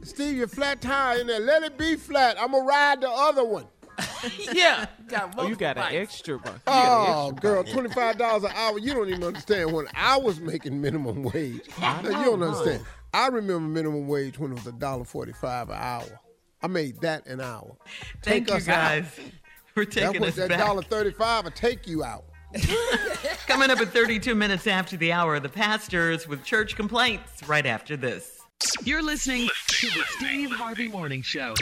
Steve, 0.03 0.37
your 0.37 0.49
flat 0.49 0.81
tire 0.81 1.21
in 1.21 1.27
there. 1.27 1.41
Let 1.41 1.63
it 1.63 1.77
be 1.79 1.97
flat. 1.97 2.37
I'm 2.41 2.53
gonna 2.53 2.65
ride 2.65 3.01
the 3.01 3.11
other 3.11 3.45
one. 3.45 3.67
Yeah. 4.53 4.87
Got 5.09 5.35
oh, 5.39 5.47
you 5.47 5.57
got 5.57 5.79
an 5.79 5.95
extra 5.95 6.37
one. 6.37 6.61
Oh, 6.67 6.71
you 6.71 6.85
got 6.85 7.09
an 7.09 7.15
Oh, 7.15 7.33
girl, 7.33 7.65
twenty-five 7.65 8.19
dollars 8.19 8.45
an 8.45 8.53
hour. 8.55 8.79
You 8.79 8.93
don't 8.93 9.09
even 9.09 9.25
understand 9.25 9.73
when 9.73 9.87
I 9.95 10.19
was 10.19 10.41
making 10.41 10.79
minimum 10.81 11.23
wage. 11.23 11.63
Now, 11.81 12.03
you 12.03 12.11
don't 12.11 12.43
understand. 12.43 12.85
I 13.15 13.29
remember 13.29 13.61
minimum 13.61 14.09
wage 14.09 14.39
when 14.39 14.53
it 14.53 14.55
was 14.57 14.67
a 14.67 14.73
dollar 14.73 15.05
forty-five 15.05 15.71
an 15.71 15.77
hour. 15.79 16.21
I 16.63 16.67
made 16.67 17.01
that 17.01 17.27
an 17.27 17.41
hour. 17.41 17.77
Thank 18.23 18.47
Take 18.47 18.49
you 18.51 18.55
us 18.57 18.69
out. 18.69 18.75
guys 18.75 19.21
for 19.75 19.85
That 19.85 19.93
taking 19.93 20.21
was 20.21 20.31
us 20.31 20.37
that 20.37 20.49
back. 20.51 20.59
dollar 20.59 20.83
thirty-five. 20.83 21.45
will 21.45 21.51
take 21.53 21.87
you 21.87 22.05
out. 22.05 22.25
Coming 23.47 23.71
up 23.71 23.79
at 23.81 23.91
32 23.93 24.35
minutes 24.35 24.67
after 24.67 24.97
the 24.97 25.13
hour, 25.13 25.39
the 25.39 25.49
pastors 25.49 26.27
with 26.27 26.43
church 26.43 26.75
complaints 26.75 27.47
right 27.49 27.65
after 27.65 27.97
this. 27.97 28.39
You're 28.85 29.03
listening 29.03 29.49
to 29.69 29.87
the 29.87 30.03
Steve 30.19 30.51
Harvey 30.51 30.89
Morning 30.89 31.23
Show. 31.23 31.55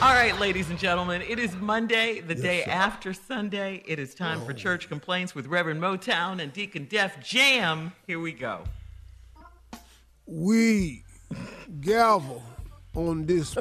All 0.00 0.14
right, 0.14 0.38
ladies 0.38 0.70
and 0.70 0.78
gentlemen, 0.78 1.22
it 1.22 1.38
is 1.40 1.54
Monday, 1.56 2.20
the 2.20 2.36
day 2.36 2.62
after 2.64 3.12
Sunday. 3.12 3.82
It 3.86 3.98
is 3.98 4.14
time 4.14 4.40
for 4.44 4.52
oh. 4.52 4.54
church 4.54 4.88
complaints 4.88 5.34
with 5.34 5.46
Reverend 5.48 5.80
Motown 5.82 6.40
and 6.40 6.52
Deacon 6.52 6.86
Def 6.88 7.20
Jam. 7.22 7.92
Here 8.06 8.20
we 8.20 8.30
go. 8.32 8.62
we 10.26 11.02
gavel 11.80 12.42
on 12.94 13.26
this 13.26 13.54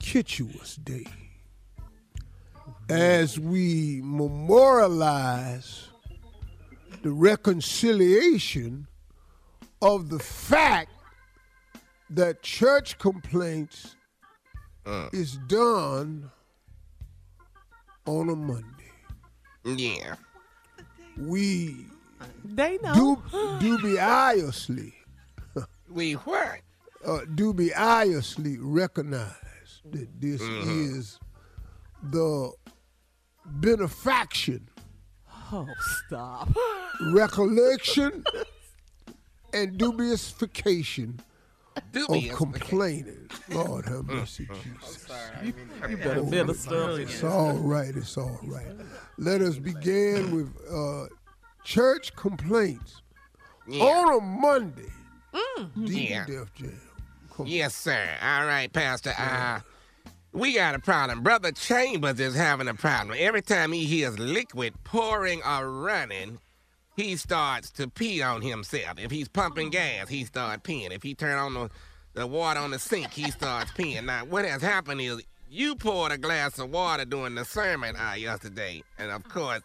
parkituous 0.00 0.82
day 0.84 1.06
as 2.88 3.38
we 3.38 4.00
memorialize 4.02 5.88
the 7.02 7.10
reconciliation 7.10 8.86
of 9.82 10.08
the 10.10 10.18
fact 10.18 10.90
that 12.10 12.42
church 12.42 12.98
complaints 12.98 13.94
is 15.12 15.36
done 15.46 16.30
on 18.06 18.28
a 18.28 18.34
Monday. 18.34 18.64
Yeah. 19.64 20.16
We 21.16 21.86
They 22.44 22.78
know. 22.78 23.22
du- 23.30 23.58
dubiously 23.60 24.94
We 25.88 26.14
what? 26.14 26.58
uh, 27.06 27.20
dubiously 27.34 28.56
recognize 28.60 29.32
that 29.90 30.20
this 30.20 30.40
is 30.40 31.18
the 32.02 32.52
benefaction, 33.46 34.68
Oh, 35.52 35.66
stop. 36.06 36.48
recollection, 37.12 38.24
and 39.52 39.78
dubiousfication 39.78 41.18
of 41.76 41.82
Dubious. 41.92 42.36
complaining. 42.36 43.28
Lord 43.48 43.86
have 43.86 44.04
mercy, 44.04 44.46
Jesus. 44.62 45.08
You 45.88 45.96
better 45.96 46.22
minister. 46.22 47.00
It's 47.00 47.24
all 47.24 47.54
right. 47.54 47.94
It's 47.96 48.16
all 48.16 48.38
right. 48.44 48.66
Let 49.18 49.40
us 49.40 49.56
begin 49.58 50.30
with 50.34 50.54
uh, 50.72 51.06
church 51.64 52.14
complaints 52.14 53.02
Yeah. 53.66 53.82
on 53.84 54.18
a 54.18 54.20
Monday. 54.24 54.92
Deacon 55.74 55.86
Yeah. 55.86 56.26
Def 56.26 56.54
Jam. 56.54 56.80
Come 57.34 57.46
Yes, 57.46 57.74
sir. 57.74 58.08
All 58.22 58.46
right, 58.46 58.72
Pastor. 58.72 59.14
Uh, 59.18 59.60
we 60.32 60.54
got 60.54 60.74
a 60.74 60.78
problem. 60.78 61.22
Brother 61.22 61.52
Chambers 61.52 62.20
is 62.20 62.34
having 62.34 62.68
a 62.68 62.74
problem. 62.74 63.16
Every 63.18 63.42
time 63.42 63.72
he 63.72 63.84
hears 63.84 64.18
liquid 64.18 64.74
pouring 64.84 65.42
or 65.42 65.68
running, 65.68 66.38
he 66.96 67.16
starts 67.16 67.70
to 67.72 67.88
pee 67.88 68.22
on 68.22 68.42
himself. 68.42 68.98
If 68.98 69.10
he's 69.10 69.28
pumping 69.28 69.70
gas, 69.70 70.08
he 70.08 70.24
starts 70.24 70.62
peeing. 70.62 70.92
If 70.92 71.02
he 71.02 71.14
turn 71.14 71.38
on 71.38 71.54
the, 71.54 71.70
the 72.14 72.26
water 72.26 72.60
on 72.60 72.70
the 72.70 72.78
sink, 72.78 73.10
he 73.12 73.30
starts 73.30 73.72
peeing. 73.72 74.04
Now, 74.04 74.24
what 74.24 74.44
has 74.44 74.62
happened 74.62 75.00
is 75.00 75.22
you 75.48 75.74
poured 75.74 76.12
a 76.12 76.18
glass 76.18 76.58
of 76.58 76.70
water 76.70 77.04
during 77.04 77.34
the 77.34 77.44
sermon 77.44 77.96
uh, 77.96 78.14
yesterday, 78.14 78.82
and 78.98 79.10
of 79.10 79.24
course, 79.28 79.62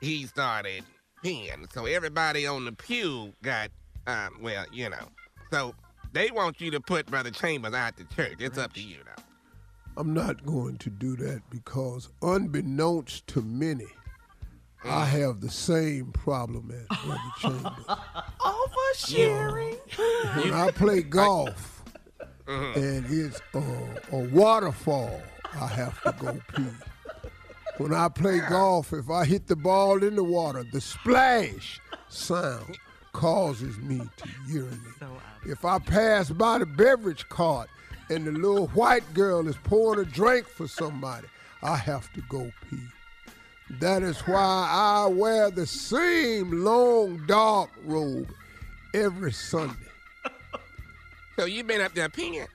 he 0.00 0.24
started 0.26 0.84
peeing. 1.22 1.70
So 1.72 1.84
everybody 1.84 2.46
on 2.46 2.64
the 2.64 2.72
pew 2.72 3.34
got, 3.42 3.70
um, 4.06 4.38
well, 4.40 4.64
you 4.72 4.88
know. 4.88 5.08
So 5.50 5.74
they 6.12 6.30
want 6.30 6.60
you 6.60 6.70
to 6.70 6.80
put 6.80 7.06
Brother 7.06 7.30
Chambers 7.30 7.74
out 7.74 7.96
the 7.96 8.04
church. 8.04 8.36
It's 8.38 8.56
up 8.56 8.72
to 8.74 8.80
you, 8.80 8.98
though. 9.04 9.22
I'm 10.00 10.14
not 10.14 10.46
going 10.46 10.78
to 10.78 10.88
do 10.88 11.14
that 11.16 11.42
because, 11.50 12.08
unbeknownst 12.22 13.26
to 13.26 13.42
many, 13.42 13.84
I 14.82 15.04
mm. 15.04 15.08
have 15.08 15.42
the 15.42 15.50
same 15.50 16.10
problem 16.12 16.70
as 16.70 16.98
Brother 17.04 17.20
Chambers. 17.38 17.84
Oversharing. 18.40 19.76
When 20.42 20.54
I 20.54 20.70
play 20.74 21.02
golf 21.02 21.84
mm-hmm. 22.46 22.80
and 22.80 23.06
it's 23.10 23.42
a, 23.52 24.16
a 24.16 24.28
waterfall, 24.30 25.20
I 25.60 25.66
have 25.66 26.02
to 26.04 26.14
go 26.18 26.40
pee. 26.56 26.64
When 27.76 27.92
I 27.92 28.08
play 28.08 28.40
golf, 28.48 28.94
if 28.94 29.10
I 29.10 29.26
hit 29.26 29.48
the 29.48 29.56
ball 29.56 30.02
in 30.02 30.16
the 30.16 30.24
water, 30.24 30.64
the 30.72 30.80
splash 30.80 31.78
sound 32.08 32.78
causes 33.12 33.76
me 33.76 34.00
to 34.16 34.28
urinate. 34.48 34.78
If 35.44 35.66
I 35.66 35.78
pass 35.78 36.30
by 36.30 36.56
the 36.56 36.64
beverage 36.64 37.28
cart 37.28 37.68
and 38.10 38.26
the 38.26 38.32
little 38.32 38.66
white 38.68 39.14
girl 39.14 39.46
is 39.48 39.56
pouring 39.56 40.00
a 40.00 40.04
drink 40.04 40.46
for 40.46 40.66
somebody, 40.66 41.28
I 41.62 41.76
have 41.76 42.12
to 42.14 42.20
go 42.28 42.50
pee. 42.68 42.82
That 43.78 44.02
is 44.02 44.18
why 44.20 44.68
I 44.70 45.06
wear 45.06 45.50
the 45.50 45.66
same 45.66 46.64
long 46.64 47.24
dark 47.26 47.70
robe 47.84 48.28
every 48.92 49.32
Sunday. 49.32 49.74
So 51.36 51.46
you 51.46 51.64
been 51.64 51.80
up 51.80 51.94
there 51.94 52.10
peeing? 52.10 52.46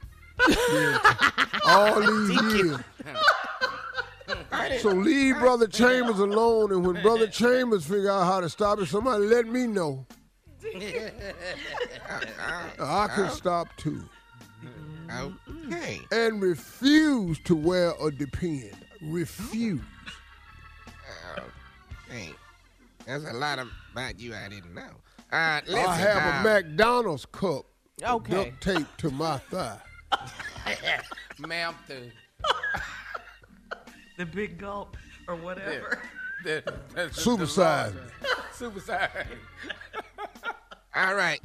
all 1.65 2.01
these 2.01 2.53
years. 2.53 2.79
So 4.81 4.89
leave 4.89 5.37
Brother 5.37 5.67
Chambers 5.67 6.19
alone, 6.19 6.71
and 6.71 6.85
when 6.85 7.01
Brother 7.01 7.27
Chambers 7.41 7.85
figure 7.85 8.11
out 8.11 8.25
how 8.25 8.41
to 8.41 8.49
stop 8.49 8.79
it, 8.79 8.87
somebody 8.87 9.25
let 9.25 9.47
me 9.47 9.67
know. 9.67 10.05
I 12.79 13.07
can 13.15 13.29
stop 13.29 13.67
too. 13.77 14.03
Okay. 15.11 16.01
And 16.11 16.41
refuse 16.41 17.39
to 17.45 17.55
wear 17.55 17.93
a 18.01 18.11
depend. 18.11 18.71
Refuse. 19.01 19.81
Hey, 22.09 22.29
there's 23.05 23.23
a 23.25 23.33
lot 23.33 23.59
of 23.59 23.67
about 23.91 24.19
you 24.19 24.33
I 24.35 24.47
didn't 24.49 24.73
know. 24.73 24.89
Uh, 25.31 25.61
listen, 25.67 25.85
I 25.89 25.95
have 25.95 26.45
uh, 26.45 26.49
a 26.49 26.53
McDonald's 26.61 27.25
cup 27.25 27.65
Okay. 28.03 28.31
duct 28.51 28.61
taped 28.61 28.97
to 28.99 29.09
my 29.09 29.37
thigh. 29.37 29.79
Ma'am, 31.39 31.73
the, 31.87 32.11
The 34.17 34.25
big 34.25 34.57
gulp 34.57 34.95
or 35.27 35.35
whatever. 35.35 35.99
the, 36.43 36.63
the, 36.65 36.73
the 36.95 37.01
Supersize 37.09 37.93
me. 37.95 38.01
Super 38.53 38.79
size. 38.79 39.09
All 40.95 41.15
right, 41.15 41.41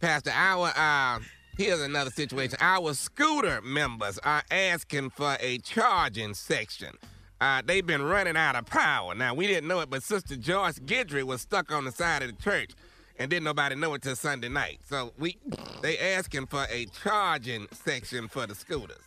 Pastor. 0.00 0.30
Our 0.30 0.68
uh, 0.76 1.18
here's 1.56 1.80
another 1.80 2.10
situation. 2.10 2.58
Our 2.60 2.94
scooter 2.94 3.60
members 3.62 4.18
are 4.18 4.42
asking 4.50 5.10
for 5.10 5.36
a 5.40 5.58
charging 5.58 6.34
section. 6.34 6.96
Uh, 7.40 7.62
they've 7.64 7.86
been 7.86 8.02
running 8.02 8.36
out 8.36 8.56
of 8.56 8.66
power. 8.66 9.14
Now 9.14 9.34
we 9.34 9.46
didn't 9.46 9.68
know 9.68 9.80
it, 9.80 9.90
but 9.90 10.02
Sister 10.02 10.36
Joyce 10.36 10.78
Gidry 10.78 11.22
was 11.22 11.42
stuck 11.42 11.70
on 11.70 11.84
the 11.84 11.92
side 11.92 12.22
of 12.22 12.34
the 12.34 12.42
church, 12.42 12.70
and 13.18 13.30
didn't 13.30 13.44
nobody 13.44 13.74
know 13.74 13.92
it 13.94 14.02
till 14.02 14.16
Sunday 14.16 14.48
night. 14.48 14.80
So 14.88 15.12
we 15.18 15.38
they 15.82 15.98
asking 15.98 16.46
for 16.46 16.66
a 16.70 16.86
charging 17.02 17.66
section 17.72 18.28
for 18.28 18.46
the 18.46 18.54
scooters. 18.54 18.98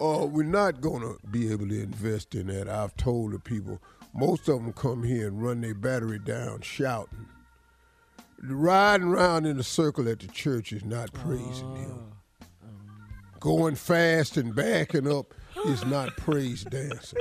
Uh, 0.00 0.26
we're 0.26 0.44
not 0.44 0.80
gonna 0.80 1.14
be 1.30 1.50
able 1.50 1.68
to 1.68 1.82
invest 1.82 2.34
in 2.34 2.48
that. 2.48 2.68
I've 2.68 2.96
told 2.96 3.32
the 3.32 3.38
people. 3.38 3.80
Most 4.16 4.48
of 4.48 4.62
them 4.62 4.72
come 4.72 5.02
here 5.02 5.26
and 5.26 5.42
run 5.42 5.60
their 5.60 5.74
battery 5.74 6.20
down 6.20 6.60
shouting. 6.60 7.26
Riding 8.42 9.08
around 9.08 9.46
in 9.46 9.58
a 9.58 9.62
circle 9.62 10.08
at 10.08 10.20
the 10.20 10.26
church 10.28 10.72
is 10.72 10.84
not 10.84 11.10
oh. 11.14 11.18
praising 11.18 11.76
Him. 11.76 12.12
Going 13.40 13.74
fast 13.74 14.36
and 14.36 14.54
backing 14.54 15.10
up 15.10 15.34
is 15.66 15.84
not 15.84 16.16
praise 16.16 16.64
dancing. 16.64 17.20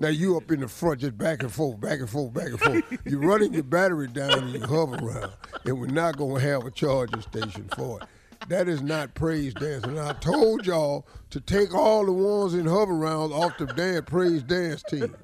Now 0.00 0.08
you 0.08 0.36
up 0.36 0.50
in 0.52 0.60
the 0.60 0.68
front, 0.68 1.00
just 1.00 1.18
back 1.18 1.42
and 1.42 1.52
forth, 1.52 1.80
back 1.80 1.98
and 1.98 2.08
forth, 2.08 2.32
back 2.32 2.46
and 2.48 2.60
forth. 2.60 2.98
You're 3.04 3.20
running 3.20 3.52
your 3.52 3.64
battery 3.64 4.06
down 4.06 4.32
and 4.32 4.54
you 4.54 4.60
hover 4.60 4.94
around, 4.96 5.32
and 5.64 5.80
we're 5.80 5.86
not 5.86 6.16
gonna 6.16 6.40
have 6.40 6.64
a 6.64 6.70
charging 6.70 7.20
station 7.22 7.68
for 7.76 8.00
it. 8.00 8.08
That 8.48 8.68
is 8.68 8.82
not 8.82 9.14
praise 9.14 9.54
dancing. 9.54 9.98
I 9.98 10.12
told 10.14 10.66
y'all 10.66 11.06
to 11.30 11.40
take 11.40 11.74
all 11.74 12.04
the 12.04 12.12
ones 12.12 12.54
in 12.54 12.66
hover 12.66 12.94
rounds 12.94 13.32
off 13.32 13.58
the 13.58 13.66
damn 13.66 14.04
praise 14.04 14.42
dance 14.42 14.82
team. 14.84 15.16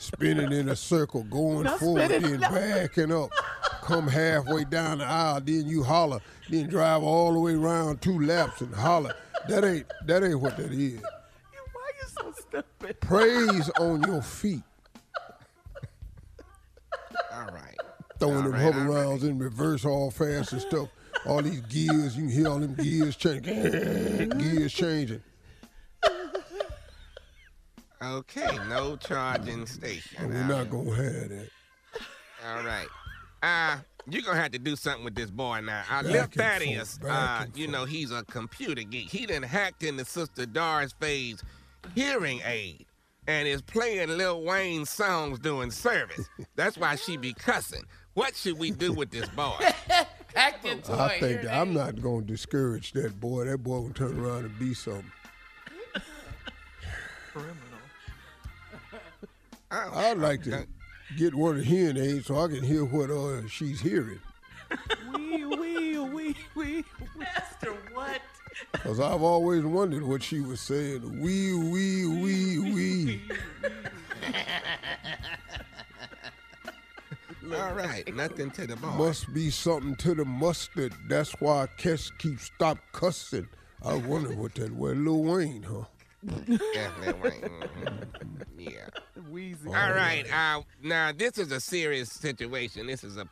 Spinning 0.00 0.50
in 0.52 0.70
a 0.70 0.76
circle, 0.76 1.24
going 1.24 1.64
Not 1.64 1.78
forward, 1.78 2.06
spinning, 2.06 2.40
then 2.40 2.40
backing 2.40 3.12
up. 3.12 3.30
Come 3.82 4.08
halfway 4.08 4.64
down 4.64 4.98
the 4.98 5.04
aisle, 5.04 5.42
then 5.42 5.66
you 5.68 5.82
holler, 5.82 6.20
then 6.48 6.70
drive 6.70 7.02
all 7.02 7.34
the 7.34 7.38
way 7.38 7.52
around 7.52 8.00
two 8.00 8.18
laps 8.18 8.62
and 8.62 8.74
holler. 8.74 9.14
That 9.48 9.62
ain't 9.62 9.86
that 10.06 10.24
ain't 10.24 10.40
what 10.40 10.56
that 10.56 10.72
is. 10.72 11.02
Why 11.02 11.90
you 12.00 12.08
so 12.18 12.32
stupid? 12.32 12.98
Praise 13.00 13.68
on 13.78 14.02
your 14.04 14.22
feet. 14.22 14.62
All 17.30 17.44
right. 17.52 17.76
throwing 18.18 18.36
All 18.36 18.42
them 18.44 18.52
right, 18.52 18.60
hover 18.62 18.80
all 18.80 18.86
right. 18.86 19.04
rounds 19.04 19.22
in 19.24 19.38
reverse 19.38 19.84
all 19.84 20.10
fast 20.10 20.52
and 20.52 20.62
stuff. 20.62 20.88
All 21.26 21.42
these 21.42 21.60
gears, 21.60 22.16
you 22.16 22.22
can 22.24 22.32
hear 22.32 22.48
all 22.48 22.58
them 22.58 22.74
gears 22.74 23.16
changing. 23.16 24.30
gears 24.38 24.72
changing. 24.72 25.22
Okay, 28.02 28.58
no 28.68 28.96
charging 28.96 29.66
station. 29.66 30.28
We're 30.28 30.44
not 30.44 30.70
gonna 30.70 30.94
have 30.94 31.28
that. 31.28 31.48
All 32.46 32.62
right. 32.64 32.86
Uh, 33.42 33.76
you're 34.08 34.22
gonna 34.22 34.40
have 34.40 34.52
to 34.52 34.58
do 34.58 34.74
something 34.74 35.04
with 35.04 35.14
this 35.14 35.30
boy 35.30 35.60
now. 35.60 35.82
Uh, 35.90 36.02
Lil 36.02 36.12
Back 36.14 36.22
and 36.22 36.34
Thaddeus, 36.34 36.98
forth, 36.98 37.12
uh, 37.12 37.44
you 37.54 37.68
know, 37.68 37.84
he's 37.84 38.10
a 38.10 38.24
computer 38.24 38.82
geek. 38.82 39.10
He 39.10 39.26
done 39.26 39.42
hacked 39.42 39.82
into 39.82 40.06
Sister 40.06 40.46
Doris 40.46 40.94
Faye's 40.98 41.42
hearing 41.94 42.40
aid 42.46 42.86
and 43.26 43.46
is 43.46 43.60
playing 43.60 44.08
Lil 44.16 44.42
Wayne's 44.44 44.88
songs 44.88 45.38
doing 45.38 45.70
service. 45.70 46.26
That's 46.56 46.78
why 46.78 46.96
she 46.96 47.18
be 47.18 47.34
cussing. 47.34 47.82
What 48.14 48.34
should 48.34 48.58
we 48.58 48.70
do 48.70 48.92
with 48.94 49.10
this 49.10 49.28
boy? 49.28 49.56
Hacked 50.34 50.64
into 50.64 50.92
I 50.92 51.14
a 51.14 51.20
think 51.20 51.44
I'm 51.46 51.68
aid. 51.68 51.74
not 51.76 52.00
gonna 52.02 52.22
discourage 52.22 52.92
that 52.92 53.20
boy. 53.20 53.44
That 53.44 53.58
boy 53.58 53.82
gonna 53.82 53.92
turn 53.92 54.18
around 54.18 54.46
and 54.46 54.58
be 54.58 54.72
something. 54.72 55.10
Criminal. 59.70 59.92
Oh, 59.94 59.98
I'd 59.98 60.18
like 60.18 60.42
to 60.44 60.66
get 61.16 61.34
one 61.34 61.52
of 61.52 61.58
the 61.58 61.64
hearing 61.64 61.96
aids 61.96 62.26
so 62.26 62.38
I 62.38 62.48
can 62.48 62.62
hear 62.62 62.84
what 62.84 63.10
uh, 63.10 63.46
she's 63.48 63.80
hearing. 63.80 64.20
Wee, 65.14 65.44
wee, 65.44 65.98
wee, 65.98 66.36
wee. 66.54 66.84
Pastor, 67.20 67.72
what? 67.92 68.20
Cause 68.74 69.00
I've 69.00 69.22
always 69.22 69.64
wondered 69.64 70.02
what 70.02 70.22
she 70.22 70.40
was 70.40 70.60
saying. 70.60 71.20
Wee 71.20 71.54
wee 71.54 72.06
wee 72.06 72.58
wee. 72.58 73.22
All 77.52 77.72
right, 77.72 78.14
nothing 78.14 78.50
to 78.52 78.66
the 78.66 78.76
boy. 78.76 78.88
Must 78.88 79.32
be 79.32 79.50
something 79.50 79.96
to 79.96 80.14
the 80.14 80.24
mustard. 80.24 80.92
That's 81.08 81.32
why 81.40 81.66
Kes 81.78 82.16
keeps 82.18 82.44
stop 82.44 82.78
cussing. 82.92 83.48
I 83.82 83.94
wonder 83.94 84.34
what 84.34 84.54
that 84.56 84.74
was. 84.74 84.96
Lil 84.96 85.24
Wayne, 85.24 85.62
huh? 85.62 85.84
Yeah, 86.24 86.90
Lil 87.00 87.16
Wayne. 87.22 87.40
mhm. 87.40 88.06
Yeah. 88.58 88.88
Weezy. 89.32 89.66
All 89.66 89.92
right. 89.94 90.24
Uh, 90.32 90.62
now 90.82 91.12
this 91.12 91.38
is 91.38 91.50
a 91.52 91.60
serious 91.60 92.10
situation. 92.12 92.86
This 92.86 93.02
is 93.04 93.16
a 93.16 93.26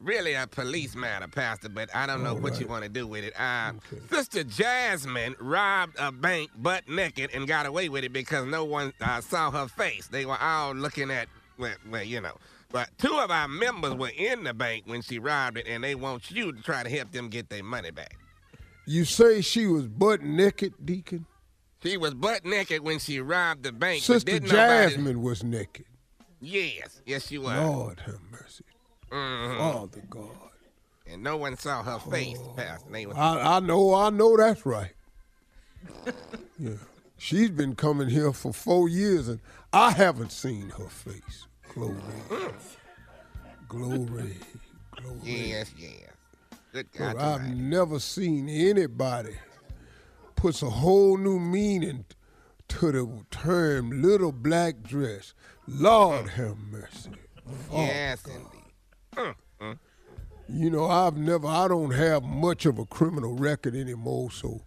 really 0.00 0.34
a 0.34 0.46
police 0.46 0.94
matter, 0.94 1.26
Pastor. 1.26 1.68
But 1.68 1.94
I 1.94 2.06
don't 2.06 2.22
know 2.22 2.34
All 2.34 2.40
what 2.40 2.60
you 2.60 2.66
want 2.68 2.84
to 2.84 2.88
do 2.88 3.06
with 3.06 3.24
it. 3.24 3.38
Uh, 3.38 3.72
Okay. 3.92 4.02
Sister 4.10 4.44
Jasmine 4.44 5.34
robbed 5.40 5.96
a 5.98 6.12
bank 6.12 6.50
butt 6.56 6.88
naked 6.88 7.30
and 7.34 7.48
got 7.48 7.66
away 7.66 7.88
with 7.88 8.04
it 8.04 8.12
because 8.12 8.46
no 8.46 8.64
one 8.64 8.92
uh, 9.00 9.20
saw 9.20 9.50
her 9.50 9.66
face. 9.66 10.06
They 10.06 10.24
were 10.24 10.38
all 10.40 10.72
looking 10.74 11.10
at 11.10 11.28
well, 11.58 11.74
well, 11.90 12.02
you 12.04 12.20
know. 12.20 12.36
But 12.70 12.90
two 12.98 13.14
of 13.18 13.30
our 13.30 13.46
members 13.48 13.94
were 13.94 14.10
in 14.16 14.42
the 14.44 14.52
bank 14.54 14.84
when 14.86 15.02
she 15.02 15.18
robbed 15.20 15.58
it, 15.58 15.66
and 15.68 15.82
they 15.84 15.94
want 15.94 16.30
you 16.32 16.52
to 16.52 16.60
try 16.62 16.82
to 16.82 16.90
help 16.90 17.12
them 17.12 17.28
get 17.28 17.48
their 17.48 17.62
money 17.62 17.92
back. 17.92 18.16
You 18.86 19.04
say 19.04 19.40
she 19.40 19.66
was 19.66 19.86
butt 19.86 20.22
naked, 20.22 20.74
Deacon? 20.84 21.26
She 21.84 21.98
was 21.98 22.14
butt 22.14 22.46
naked 22.46 22.82
when 22.82 22.98
she 22.98 23.20
robbed 23.20 23.62
the 23.62 23.72
bank. 23.72 24.02
Sister 24.02 24.32
didn't 24.32 24.48
nobody- 24.48 24.94
Jasmine 24.94 25.20
was 25.22 25.44
naked. 25.44 25.84
Yes, 26.40 27.02
yes, 27.04 27.26
she 27.26 27.36
was. 27.36 27.56
Lord 27.58 28.00
have 28.00 28.20
mercy. 28.30 28.64
Mhm. 29.10 29.58
Father 29.58 30.02
God. 30.08 30.30
And 31.06 31.22
no 31.22 31.36
one 31.36 31.58
saw 31.58 31.82
her 31.82 31.98
face, 32.10 32.38
Pastor. 32.56 32.90
They 32.90 33.04
was, 33.04 33.16
I, 33.16 33.56
I 33.56 33.60
know, 33.60 33.94
I 33.94 34.08
know 34.08 34.34
that's 34.36 34.64
right. 34.64 34.92
yeah. 36.58 36.70
She's 37.18 37.50
been 37.50 37.74
coming 37.74 38.08
here 38.08 38.32
for 38.32 38.52
four 38.54 38.88
years 38.88 39.28
and 39.28 39.40
I 39.72 39.90
haven't 39.90 40.32
seen 40.32 40.70
her 40.70 40.88
face. 40.88 41.46
Glory. 41.74 41.96
Glory. 43.68 44.36
Glory. 44.96 45.18
yes, 45.22 45.70
yes. 45.76 45.92
Good 46.72 46.90
God. 46.96 47.16
I've 47.16 47.54
never 47.54 47.98
seen 47.98 48.48
anybody 48.48 49.36
puts 50.36 50.62
a 50.62 50.70
whole 50.70 51.16
new 51.16 51.38
meaning 51.38 52.04
to 52.68 52.92
the 52.92 53.24
term 53.30 54.02
little 54.02 54.32
black 54.32 54.82
dress. 54.82 55.34
Lord 55.66 56.30
have 56.30 56.56
mercy. 56.58 57.10
Oh, 57.70 57.84
yes, 57.84 58.22
indeed. 58.26 58.72
Mm-hmm. 59.16 59.72
You 60.48 60.70
know, 60.70 60.86
I've 60.86 61.16
never, 61.16 61.46
I 61.46 61.68
don't 61.68 61.92
have 61.92 62.22
much 62.22 62.66
of 62.66 62.78
a 62.78 62.84
criminal 62.84 63.34
record 63.34 63.74
anymore, 63.74 64.30
so 64.30 64.62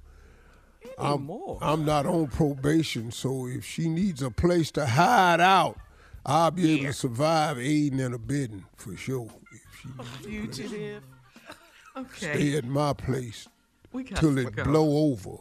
I'm, 0.97 1.29
I'm 1.61 1.85
not 1.85 2.05
on 2.05 2.27
probation. 2.27 3.11
So 3.11 3.47
if 3.47 3.63
she 3.63 3.87
needs 3.87 4.21
a 4.21 4.31
place 4.31 4.71
to 4.71 4.85
hide 4.85 5.39
out, 5.39 5.77
I'll 6.25 6.51
be 6.51 6.73
able 6.73 6.85
to 6.87 6.93
survive 6.93 7.59
aiding 7.59 8.01
and 8.01 8.15
abetting 8.15 8.65
for 8.75 8.95
sure. 8.97 9.29
If 9.51 9.81
she 9.81 9.87
needs 9.87 10.59
a 10.59 10.63
place, 10.63 10.69
Fugitive. 10.69 11.03
Okay. 11.95 12.33
stay 12.33 12.57
at 12.57 12.65
my 12.65 12.93
place 12.93 13.47
We 13.91 14.03
till 14.03 14.37
it 14.37 14.55
blow 14.55 15.11
over. 15.11 15.37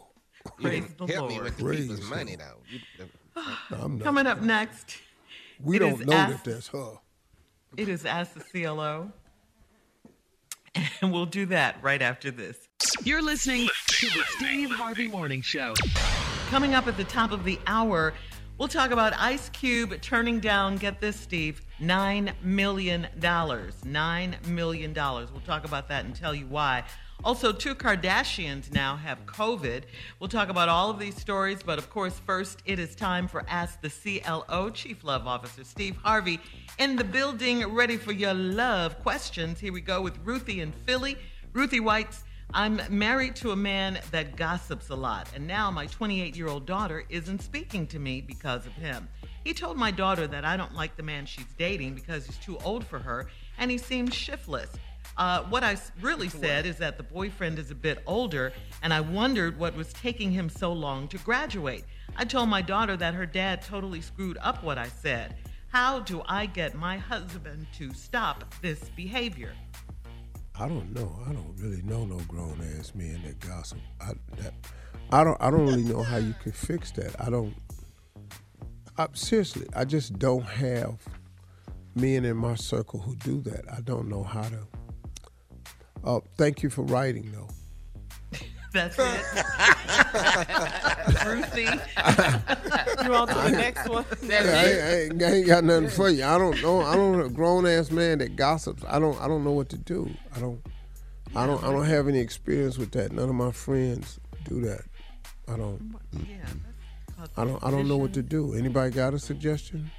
Praise 0.55 0.85
the 0.97 1.05
Help 1.07 1.29
me 1.29 1.35
Lord. 1.35 1.43
with 1.45 1.57
the 1.57 1.63
Praise 1.63 1.81
people's 1.81 1.99
the 2.09 2.15
money, 2.15 2.35
though. 2.35 2.57
You- 2.69 3.05
I'm 3.71 3.97
not, 3.97 4.03
Coming 4.03 4.27
up 4.27 4.41
next, 4.41 4.97
we 5.61 5.75
it 5.77 5.79
don't 5.79 6.01
is 6.01 6.07
know 6.07 6.13
ask- 6.13 6.43
that 6.43 6.51
that's 6.53 6.67
her. 6.69 6.93
it 7.77 7.89
is 7.89 8.05
Ask 8.05 8.33
the 8.33 8.39
CLO. 8.63 9.11
And 11.01 11.11
we'll 11.11 11.25
do 11.25 11.47
that 11.47 11.77
right 11.81 12.01
after 12.01 12.29
this. 12.29 12.57
You're 13.03 13.21
listening 13.23 13.67
To 13.87 14.05
the 14.09 14.23
Steve 14.37 14.69
Harvey 14.71 15.07
Morning 15.07 15.41
Show. 15.41 15.73
Coming 16.49 16.75
up 16.75 16.85
at 16.87 16.97
the 16.97 17.03
top 17.03 17.31
of 17.31 17.43
the 17.43 17.59
hour, 17.65 18.13
we'll 18.59 18.67
talk 18.67 18.91
about 18.91 19.13
Ice 19.17 19.49
Cube 19.49 19.99
turning 20.01 20.39
down, 20.39 20.75
get 20.77 21.01
this, 21.01 21.15
Steve, 21.19 21.63
$9 21.81 22.31
million. 22.43 23.07
$9 23.19 24.47
million. 24.47 24.93
We'll 24.93 25.41
talk 25.45 25.65
about 25.65 25.87
that 25.89 26.05
and 26.05 26.15
tell 26.15 26.35
you 26.35 26.45
why. 26.45 26.83
Also, 27.23 27.51
two 27.51 27.73
Kardashians 27.73 28.71
now 28.71 28.95
have 28.95 29.25
COVID. 29.25 29.83
We'll 30.19 30.29
talk 30.29 30.49
about 30.49 30.69
all 30.69 30.89
of 30.89 30.99
these 30.99 31.19
stories, 31.19 31.59
but 31.63 31.79
of 31.79 31.89
course, 31.89 32.19
first, 32.25 32.61
it 32.65 32.77
is 32.79 32.95
time 32.95 33.27
for 33.27 33.43
Ask 33.49 33.81
the 33.81 33.89
CLO 33.89 34.69
Chief 34.69 35.03
Love 35.03 35.25
Officer 35.25 35.63
Steve 35.63 35.97
Harvey 35.97 36.39
in 36.77 36.95
the 36.95 37.03
building, 37.03 37.65
ready 37.73 37.97
for 37.97 38.11
your 38.11 38.35
love 38.35 39.01
questions. 39.01 39.59
Here 39.59 39.73
we 39.73 39.81
go 39.81 40.01
with 40.01 40.17
Ruthie 40.23 40.61
in 40.61 40.71
Philly. 40.85 41.17
Ruthie 41.53 41.79
writes, 41.79 42.23
I'm 42.53 42.79
married 42.89 43.35
to 43.37 43.51
a 43.51 43.57
man 43.57 43.99
that 44.11 44.37
gossips 44.37 44.89
a 44.89 44.95
lot, 44.95 45.27
and 45.35 45.45
now 45.45 45.69
my 45.69 45.87
28 45.87 46.35
year 46.35 46.47
old 46.47 46.65
daughter 46.65 47.03
isn't 47.09 47.41
speaking 47.41 47.87
to 47.87 47.99
me 47.99 48.21
because 48.21 48.65
of 48.65 48.73
him. 48.73 49.09
He 49.43 49.53
told 49.53 49.75
my 49.75 49.91
daughter 49.91 50.27
that 50.27 50.45
I 50.45 50.55
don't 50.55 50.75
like 50.75 50.95
the 50.95 51.03
man 51.03 51.25
she's 51.25 51.51
dating 51.57 51.95
because 51.95 52.25
he's 52.25 52.37
too 52.37 52.57
old 52.63 52.85
for 52.85 52.99
her, 52.99 53.27
and 53.57 53.69
he 53.69 53.77
seems 53.77 54.13
shiftless. 54.13 54.69
Uh, 55.17 55.43
I 55.51 55.77
really 56.01 56.29
said 56.29 56.65
is 56.65 56.77
that 56.77 56.97
the 56.97 57.03
boyfriend 57.03 57.57
is 57.57 57.71
a 57.71 57.75
bit 57.75 58.03
older, 58.05 58.53
and 58.83 58.93
I 58.93 59.01
wondered 59.01 59.57
what 59.57 59.75
was 59.75 59.91
taking 59.93 60.31
him 60.31 60.47
so 60.47 60.71
long 60.71 61.07
to 61.07 61.17
graduate. 61.19 61.85
I 62.15 62.25
told 62.25 62.49
my 62.49 62.61
daughter 62.61 62.95
that 62.97 63.15
her 63.15 63.25
dad 63.25 63.63
totally 63.63 64.01
screwed 64.01 64.37
up 64.41 64.63
what 64.63 64.77
I 64.77 64.87
said. 64.87 65.35
How 65.69 65.99
do 65.99 66.21
I 66.27 66.45
get 66.45 66.75
my 66.75 66.97
husband 66.97 67.67
to 67.77 67.93
stop 67.93 68.53
this 68.61 68.89
behavior? 68.95 69.53
I 70.59 70.67
don't 70.67 70.93
know. 70.93 71.19
I 71.27 71.33
don't 71.33 71.55
really 71.57 71.81
know 71.83 72.05
no 72.05 72.17
grown 72.27 72.59
ass 72.77 72.93
men 72.95 73.21
that 73.25 73.39
gossip. 73.39 73.79
I 74.01 74.13
that 74.37 74.53
I 75.11 75.23
don't 75.23 75.37
I 75.39 75.51
don't 75.51 75.65
really 75.65 75.83
know 75.83 76.01
how 76.01 76.17
you 76.17 76.33
can 76.41 76.51
fix 76.51 76.91
that. 76.91 77.19
I 77.21 77.29
don't 77.29 77.53
I, 78.97 79.07
seriously, 79.13 79.67
I 79.75 79.85
just 79.85 80.17
don't 80.17 80.45
have 80.45 80.95
men 81.93 82.25
in 82.25 82.37
my 82.37 82.55
circle 82.55 82.99
who 82.99 83.15
do 83.17 83.41
that. 83.41 83.71
I 83.71 83.81
don't 83.81 84.07
know 84.07 84.23
how 84.23 84.43
to 84.43 84.67
uh, 86.07 86.19
thank 86.37 86.63
you 86.63 86.69
for 86.69 86.81
writing 86.83 87.31
though. 87.31 87.49
That's 88.73 88.97
it. 88.99 89.05
Ruthie. 91.25 91.65
You 93.05 93.13
on 93.13 93.27
to 93.27 93.33
the 93.35 93.51
next 93.51 93.87
one? 93.87 94.03
Yeah, 94.23 94.39
I, 94.39 94.41
ain't- 94.41 94.51
I, 94.51 94.95
ain't, 94.95 95.23
I 95.23 95.25
ain't 95.37 95.47
got 95.47 95.63
nothing 95.63 95.89
for 95.89 96.09
you. 96.09 96.25
I 96.25 96.37
don't 96.37 96.61
know. 96.61 96.81
I 96.81 96.95
don't 96.95 97.21
a 97.21 97.29
grown 97.29 97.65
ass 97.65 97.91
man 97.91 98.17
that 98.17 98.35
gossips. 98.35 98.83
I 98.87 98.99
don't. 98.99 99.19
I 99.21 99.27
don't 99.27 99.43
know 99.43 99.51
what 99.51 99.69
to 99.69 99.77
do. 99.77 100.09
I 100.35 100.39
don't. 100.39 100.59
I 101.35 101.45
don't. 101.45 101.63
I 101.63 101.71
don't 101.71 101.85
have 101.85 102.07
any 102.07 102.19
experience 102.19 102.77
with 102.77 102.91
that. 102.91 103.11
None 103.13 103.29
of 103.29 103.35
my 103.35 103.51
friends 103.51 104.19
do 104.49 104.59
that. 104.61 104.81
I 105.47 105.55
don't. 105.57 105.95
Yeah. 106.27 106.45
I 107.37 107.45
don't. 107.45 107.63
I 107.63 107.71
don't 107.71 107.87
know 107.87 107.97
what 107.97 108.13
to 108.13 108.23
do. 108.23 108.53
Anybody 108.55 108.91
got 108.91 109.13
a 109.13 109.19
suggestion? 109.19 109.89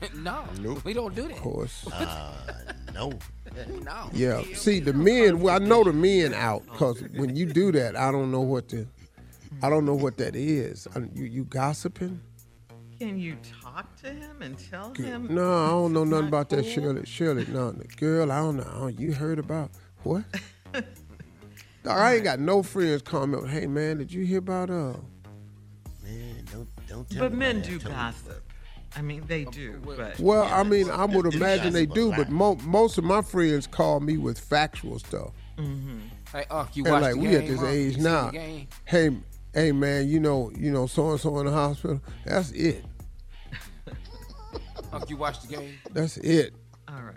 no, 0.16 0.44
we 0.84 0.92
don't 0.92 1.14
do 1.14 1.22
that. 1.28 1.32
Of 1.32 1.38
course. 1.42 1.86
Uh, 1.92 2.32
no. 2.94 3.12
No. 3.82 4.10
Yeah. 4.12 4.42
See, 4.52 4.80
the 4.80 4.92
men. 4.92 5.40
Well, 5.40 5.54
I 5.54 5.58
know 5.64 5.82
the 5.82 5.92
men 5.92 6.34
out 6.34 6.62
because 6.66 7.02
when 7.14 7.34
you 7.36 7.46
do 7.46 7.72
that, 7.72 7.96
I 7.96 8.12
don't 8.12 8.30
know 8.30 8.42
what 8.42 8.68
to. 8.68 8.86
I 9.62 9.70
don't 9.70 9.86
know 9.86 9.94
what 9.94 10.18
that 10.18 10.36
is. 10.36 10.86
I, 10.94 10.98
you 11.14 11.24
you 11.24 11.44
gossiping? 11.44 12.20
Can 12.98 13.18
you 13.18 13.38
talk 13.62 13.96
to 14.02 14.12
him 14.12 14.42
and 14.42 14.58
tell 14.58 14.92
him? 14.92 15.28
No, 15.34 15.64
I 15.64 15.68
don't 15.68 15.94
know 15.94 16.04
nothing 16.04 16.24
not 16.24 16.28
about 16.28 16.48
that, 16.50 16.64
cool? 16.64 16.70
Shirley. 16.70 17.06
Shirley, 17.06 17.46
no, 17.46 17.74
girl, 17.96 18.30
I 18.30 18.38
don't 18.40 18.56
know. 18.58 18.68
I 18.70 18.78
don't- 18.78 19.00
You 19.00 19.12
heard 19.14 19.38
about 19.38 19.70
what? 20.02 20.24
Dog, 20.74 20.84
I 21.98 22.16
ain't 22.16 22.24
got 22.24 22.38
no 22.38 22.62
friends 22.62 23.00
comment. 23.00 23.48
Hey 23.48 23.66
man, 23.66 23.96
did 23.98 24.12
you 24.12 24.24
hear 24.26 24.38
about 24.38 24.68
uh? 24.68 24.94
Man, 26.02 26.44
don't, 26.52 26.68
don't 26.86 27.08
tell 27.08 27.20
But 27.20 27.32
me 27.32 27.38
men 27.38 27.62
do 27.62 27.78
gossip. 27.78 28.45
I 28.96 29.02
mean, 29.02 29.22
they 29.26 29.44
um, 29.44 29.50
do. 29.52 29.80
But 29.84 30.18
Well, 30.18 30.44
I 30.44 30.62
mean, 30.62 30.90
I 30.90 31.04
would 31.04 31.32
imagine 31.34 31.72
they 31.72 31.86
do, 31.86 32.08
lot. 32.08 32.16
but 32.18 32.30
mo- 32.30 32.58
most 32.62 32.96
of 32.98 33.04
my 33.04 33.20
friends 33.22 33.66
call 33.66 34.00
me 34.00 34.16
with 34.16 34.38
factual 34.38 34.98
stuff. 34.98 35.32
Mm-hmm. 35.58 35.98
Hey, 36.32 36.44
Unc, 36.50 36.74
you 36.76 36.84
And 36.84 36.92
watch 36.92 37.02
like 37.02 37.14
the 37.14 37.20
we 37.20 37.26
game, 37.28 37.34
at 37.36 37.46
this 37.46 37.58
Unc? 37.60 37.68
You 37.68 37.74
age 37.78 37.94
see 37.96 38.00
now. 38.00 38.30
the? 38.30 38.66
Hey, 38.84 39.16
hey 39.54 39.72
man, 39.72 40.08
you 40.08 40.18
know, 40.20 40.50
you 40.56 40.72
know, 40.72 40.86
so 40.86 41.10
and 41.10 41.20
so 41.20 41.38
in 41.40 41.46
the 41.46 41.52
hospital. 41.52 42.00
That's 42.24 42.50
it. 42.52 42.84
Unc, 44.92 45.10
you 45.10 45.16
watch 45.16 45.40
the 45.42 45.54
game? 45.56 45.78
That's 45.92 46.16
it. 46.18 46.54
all 46.88 47.02
right. 47.02 47.14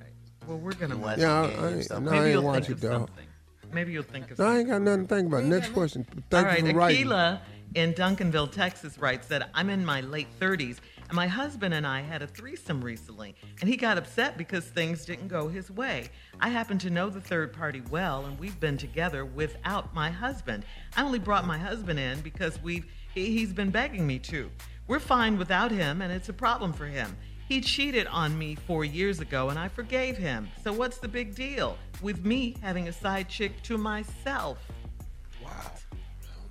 Well, 0.48 0.58
we're 0.58 0.74
gonna. 0.74 0.96
You 0.96 1.02
watch 1.02 1.18
Yeah, 1.20 1.42
the 1.42 1.48
I, 1.48 1.50
game, 1.52 1.64
I 1.64 1.68
ain't, 1.74 1.84
stop 1.86 2.02
no, 2.02 2.12
Maybe 2.12 2.18
I 2.20 2.24
ain't 2.26 2.34
you'll 2.34 2.44
watch 2.44 2.56
think 2.66 2.70
it, 2.70 2.72
of 2.74 2.82
dog. 2.82 2.92
something. 3.10 3.26
Maybe 3.72 3.92
you'll 3.92 4.04
think 4.04 4.32
of 4.32 4.40
No, 4.40 4.46
I 4.48 4.58
ain't 4.60 4.70
got 4.70 4.82
nothing 4.82 5.08
to 5.08 5.16
think 5.16 5.28
about. 5.28 5.44
Next 5.44 5.70
question. 5.74 6.06
Thank 6.32 6.48
All 6.48 6.52
right, 6.54 6.64
you 6.64 6.72
for 6.72 6.78
writing. 6.78 7.08
Akila 7.08 7.40
in 7.76 7.94
Duncanville, 7.94 8.52
Texas 8.52 8.98
writes 8.98 9.28
that 9.28 9.50
I'm 9.54 9.70
in 9.70 9.86
my 9.86 10.02
late 10.02 10.28
30s 10.40 10.78
and 11.10 11.16
my 11.16 11.28
husband 11.28 11.74
and 11.74 11.88
I 11.88 12.02
had 12.02 12.22
a 12.22 12.28
threesome 12.28 12.82
recently 12.84 13.36
and 13.60 13.70
he 13.70 13.76
got 13.76 13.98
upset 13.98 14.38
because 14.38 14.66
things 14.66 15.06
didn't 15.06 15.28
go 15.28 15.48
his 15.48 15.72
way. 15.72 16.10
I 16.40 16.50
happen 16.50 16.78
to 16.80 16.92
know 16.92 17.10
the 17.10 17.20
third 17.20 17.52
party 17.52 17.82
well 17.90 18.26
and 18.26 18.38
we've 18.40 18.60
been 18.60 18.78
together 18.78 19.26
without 19.26 19.94
my 19.96 20.12
husband. 20.12 20.66
I 20.96 21.02
only 21.02 21.18
brought 21.18 21.48
my 21.48 21.58
husband 21.58 22.00
in 22.00 22.22
because 22.22 22.62
we've 22.62 22.86
he- 23.16 23.38
he's 23.38 23.54
been 23.54 23.72
begging 23.72 24.06
me 24.06 24.20
to. 24.20 24.52
We're 24.88 25.00
fine 25.00 25.40
without 25.40 25.72
him 25.72 26.04
and 26.04 26.14
it's 26.14 26.30
a 26.30 26.34
problem 26.34 26.74
for 26.74 26.86
him. 26.86 27.18
He 27.48 27.60
cheated 27.62 28.06
on 28.06 28.38
me 28.38 28.54
four 28.54 28.86
years 28.86 29.20
ago 29.20 29.50
and 29.50 29.58
I 29.58 29.68
forgave 29.68 30.16
him. 30.16 30.48
So 30.64 30.72
what's 30.72 31.00
the 31.00 31.08
big 31.08 31.34
deal 31.34 31.76
with 32.04 32.24
me 32.24 32.56
having 32.62 32.88
a 32.88 32.94
side 32.94 33.28
chick 33.28 33.64
to 33.64 33.80
myself? 33.80 34.60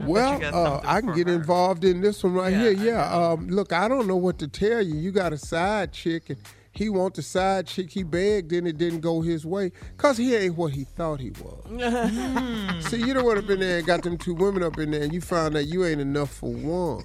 Well, 0.00 0.40
uh, 0.54 0.80
I 0.84 1.00
can 1.00 1.14
get 1.14 1.26
her. 1.26 1.34
involved 1.34 1.84
in 1.84 2.00
this 2.00 2.22
one 2.22 2.34
right 2.34 2.52
Yeah, 2.52 2.70
here. 2.70 2.72
Yeah. 2.72 3.12
Um, 3.12 3.48
look, 3.48 3.72
I 3.72 3.88
don't 3.88 4.06
know 4.06 4.16
what 4.16 4.38
to 4.38 4.48
tell 4.48 4.80
you. 4.82 4.94
You 4.94 5.10
got 5.10 5.32
a 5.32 5.38
side 5.38 5.92
chick, 5.92 6.30
and 6.30 6.38
he 6.70 6.88
want 6.88 7.14
the 7.14 7.22
side 7.22 7.66
chick. 7.66 7.90
He 7.90 8.04
begged, 8.04 8.52
and 8.52 8.68
it 8.68 8.78
didn't 8.78 9.00
go 9.00 9.20
his 9.20 9.44
way, 9.44 9.72
cause 9.96 10.16
he 10.16 10.34
ain't 10.36 10.56
what 10.56 10.72
he 10.72 10.84
thought 10.84 11.18
he 11.20 11.30
was. 11.42 12.84
See, 12.90 12.98
you 12.98 13.12
don't 13.14 13.24
want 13.24 13.38
up 13.38 13.50
in 13.50 13.58
there 13.60 13.78
and 13.78 13.86
got 13.86 14.02
them 14.02 14.16
two 14.16 14.34
women 14.34 14.62
up 14.62 14.78
in 14.78 14.92
there, 14.92 15.02
and 15.02 15.12
you 15.12 15.20
found 15.20 15.56
out 15.56 15.66
you 15.66 15.84
ain't 15.84 16.00
enough 16.00 16.32
for 16.32 16.52
one. 16.52 17.04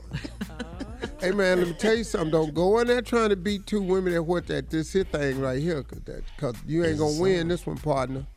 hey 1.19 1.31
man, 1.31 1.57
let 1.59 1.67
me 1.67 1.73
tell 1.73 1.95
you 1.95 2.03
something. 2.03 2.29
Don't 2.31 2.53
go 2.53 2.77
in 2.79 2.87
there 2.87 3.01
trying 3.01 3.29
to 3.29 3.35
beat 3.35 3.65
two 3.65 3.81
women 3.81 4.13
at 4.13 4.25
what 4.25 4.45
that 4.47 4.69
this 4.69 4.93
here 4.93 5.03
thing 5.05 5.39
right 5.39 5.59
here, 5.61 5.81
cause 5.81 6.01
that, 6.05 6.21
cause 6.37 6.55
you 6.67 6.85
ain't 6.85 6.99
gonna 6.99 7.19
win 7.19 7.47
this 7.47 7.65
one, 7.65 7.77
partner. 7.77 8.27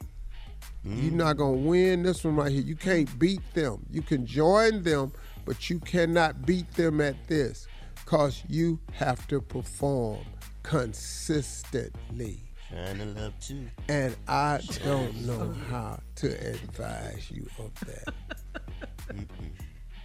You're 0.87 1.13
not 1.13 1.37
gonna 1.37 1.53
win 1.57 2.03
this 2.05 2.23
one 2.25 2.37
right 2.37 2.53
here. 2.53 2.63
You 2.63 2.77
can't 2.77 3.19
beat 3.19 3.41
them. 3.55 3.85
You 3.91 4.03
can 4.03 4.25
join 4.25 4.83
them, 4.85 5.13
but 5.45 5.69
you 5.69 5.81
cannot 5.81 6.47
beat 6.47 6.71
them 6.75 7.01
at 7.01 7.27
this, 7.27 7.67
cause 8.05 8.43
you 8.49 8.79
have 8.93 9.27
to 9.29 9.41
perform 9.41 10.25
consistently. 10.63 12.41
Trying 12.71 12.99
to 12.99 13.05
love 13.21 13.33
too. 13.41 13.69
And 13.89 14.17
I 14.29 14.61
don't 14.85 15.15
know 15.27 15.55
how 15.71 16.01
to 16.17 16.27
advise 16.51 17.31
you 17.31 17.47
of 17.59 17.73
that. 17.87 18.15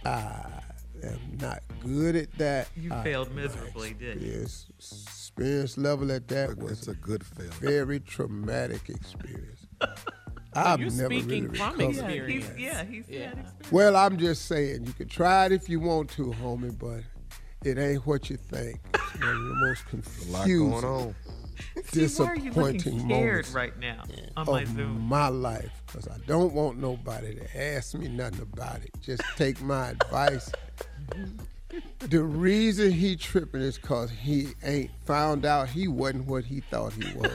I 0.04 0.60
am 1.02 1.18
not 1.40 1.62
good 1.84 2.16
at 2.16 2.32
that. 2.38 2.68
You 2.76 2.92
I 2.92 3.02
failed 3.04 3.32
miserably, 3.34 3.94
didn't 3.94 4.22
you? 4.22 4.40
Yes, 4.40 4.66
experience 4.78 5.76
level 5.78 6.10
at 6.12 6.28
that 6.28 6.56
was 6.58 6.72
It's 6.78 6.88
a 6.88 6.94
good 6.94 7.24
film. 7.24 7.50
very 7.60 8.00
traumatic 8.00 8.88
experience. 8.88 9.66
I've 10.54 10.80
You're 10.80 10.90
never 10.90 11.08
really 11.08 11.22
speaking 11.22 11.52
from 11.54 11.76
recovered. 11.78 11.80
Yeah, 11.80 11.88
experience. 12.08 12.48
he's, 12.48 12.58
yeah, 12.58 12.84
he's 12.84 13.08
Yeah. 13.08 13.20
had 13.28 13.38
experience. 13.38 13.72
Well, 13.72 13.96
I'm 13.96 14.18
just 14.18 14.46
saying, 14.46 14.84
you 14.86 14.92
can 14.92 15.08
try 15.08 15.46
it 15.46 15.52
if 15.52 15.68
you 15.68 15.80
want 15.80 16.10
to, 16.10 16.26
homie, 16.26 16.78
but 16.78 17.02
it 17.64 17.78
ain't 17.78 18.06
what 18.06 18.28
you 18.30 18.36
think. 18.36 18.80
It's 18.94 19.20
one 19.20 19.28
of 19.28 19.36
the 19.36 19.54
most 19.54 19.82
A 19.92 20.30
lot 20.30 20.46
going 20.46 20.70
confusing, 20.82 20.84
on. 20.84 21.14
See, 21.84 22.06
why 22.22 22.26
are 22.30 22.34
you 22.36 22.50
looking 22.52 22.72
disappointing 22.78 22.98
scared 23.00 23.08
moments 23.08 23.50
right 23.52 23.78
now 23.78 24.02
on 24.36 24.46
my 24.46 24.62
of 24.62 24.68
Zoom? 24.68 25.00
my 25.00 25.28
life 25.28 25.70
because 25.86 26.08
I 26.08 26.18
don't 26.26 26.52
want 26.52 26.78
nobody 26.78 27.34
to 27.36 27.74
ask 27.74 27.94
me 27.94 28.08
nothing 28.08 28.40
about 28.40 28.82
it. 28.82 28.90
Just 29.00 29.22
take 29.36 29.60
my 29.62 29.90
advice. 29.90 30.50
The 32.00 32.22
reason 32.22 32.90
he 32.90 33.16
tripping 33.16 33.62
is 33.62 33.78
because 33.78 34.10
he 34.10 34.48
ain't 34.62 34.90
found 35.06 35.46
out 35.46 35.68
he 35.68 35.88
wasn't 35.88 36.26
what 36.26 36.44
he 36.44 36.60
thought 36.60 36.92
he 36.92 37.04
was. 37.14 37.32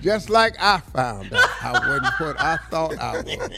Just 0.00 0.30
like 0.30 0.56
I 0.60 0.78
found 0.78 1.32
out 1.32 1.48
I 1.62 1.72
wasn't 1.72 2.20
what 2.20 2.40
I 2.40 2.56
thought 2.70 2.98
I 2.98 3.22
was. 3.22 3.50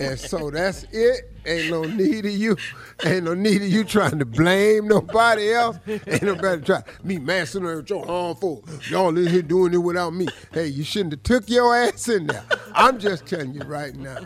And 0.00 0.18
so 0.18 0.50
that's 0.50 0.84
it. 0.92 1.30
Ain't 1.46 1.70
no 1.70 1.84
need 1.84 2.26
of 2.26 2.32
you. 2.32 2.56
Ain't 3.04 3.24
no 3.24 3.34
need 3.34 3.62
of 3.62 3.68
you 3.68 3.84
trying 3.84 4.18
to 4.18 4.24
blame 4.24 4.88
nobody 4.88 5.52
else. 5.52 5.78
Ain't 5.86 6.22
nobody 6.22 6.62
try. 6.62 6.82
Me 7.02 7.18
there 7.18 7.76
with 7.76 7.90
your 7.90 8.08
arm 8.08 8.36
full. 8.36 8.64
Y'all 8.88 9.16
in 9.16 9.26
here 9.26 9.42
doing 9.42 9.72
it 9.72 9.78
without 9.78 10.12
me. 10.14 10.28
Hey, 10.52 10.66
you 10.66 10.84
shouldn't 10.84 11.12
have 11.12 11.22
took 11.22 11.48
your 11.48 11.74
ass 11.74 12.08
in 12.08 12.26
there. 12.26 12.44
I'm 12.74 12.98
just 12.98 13.26
telling 13.26 13.54
you 13.54 13.62
right 13.62 13.94
now. 13.94 14.18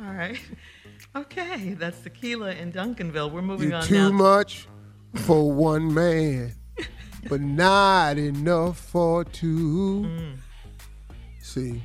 All 0.00 0.12
right. 0.12 0.38
Okay, 1.18 1.74
that's 1.74 2.00
Tequila 2.00 2.52
in 2.52 2.72
Duncanville. 2.72 3.32
We're 3.32 3.42
moving 3.42 3.70
You 3.70 3.74
on 3.76 3.82
too 3.82 3.94
now. 3.94 4.10
much 4.12 4.68
for 5.14 5.50
one 5.52 5.92
man, 5.92 6.54
but 7.28 7.40
not 7.40 8.18
enough 8.18 8.78
for 8.78 9.24
two. 9.24 10.04
Mm. 10.06 10.36
See, 11.40 11.82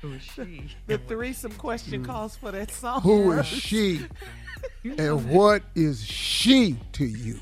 Who 0.00 0.12
is 0.12 0.22
she? 0.22 0.68
The 0.86 0.98
threesome 0.98 1.52
question 1.52 2.04
calls 2.04 2.36
for 2.36 2.52
that 2.52 2.70
song. 2.70 3.00
Mm. 3.00 3.02
who 3.02 3.32
is 3.32 3.46
she, 3.46 4.06
and 4.84 5.28
what 5.28 5.62
is 5.74 6.04
she 6.04 6.76
to 6.92 7.04
you? 7.04 7.40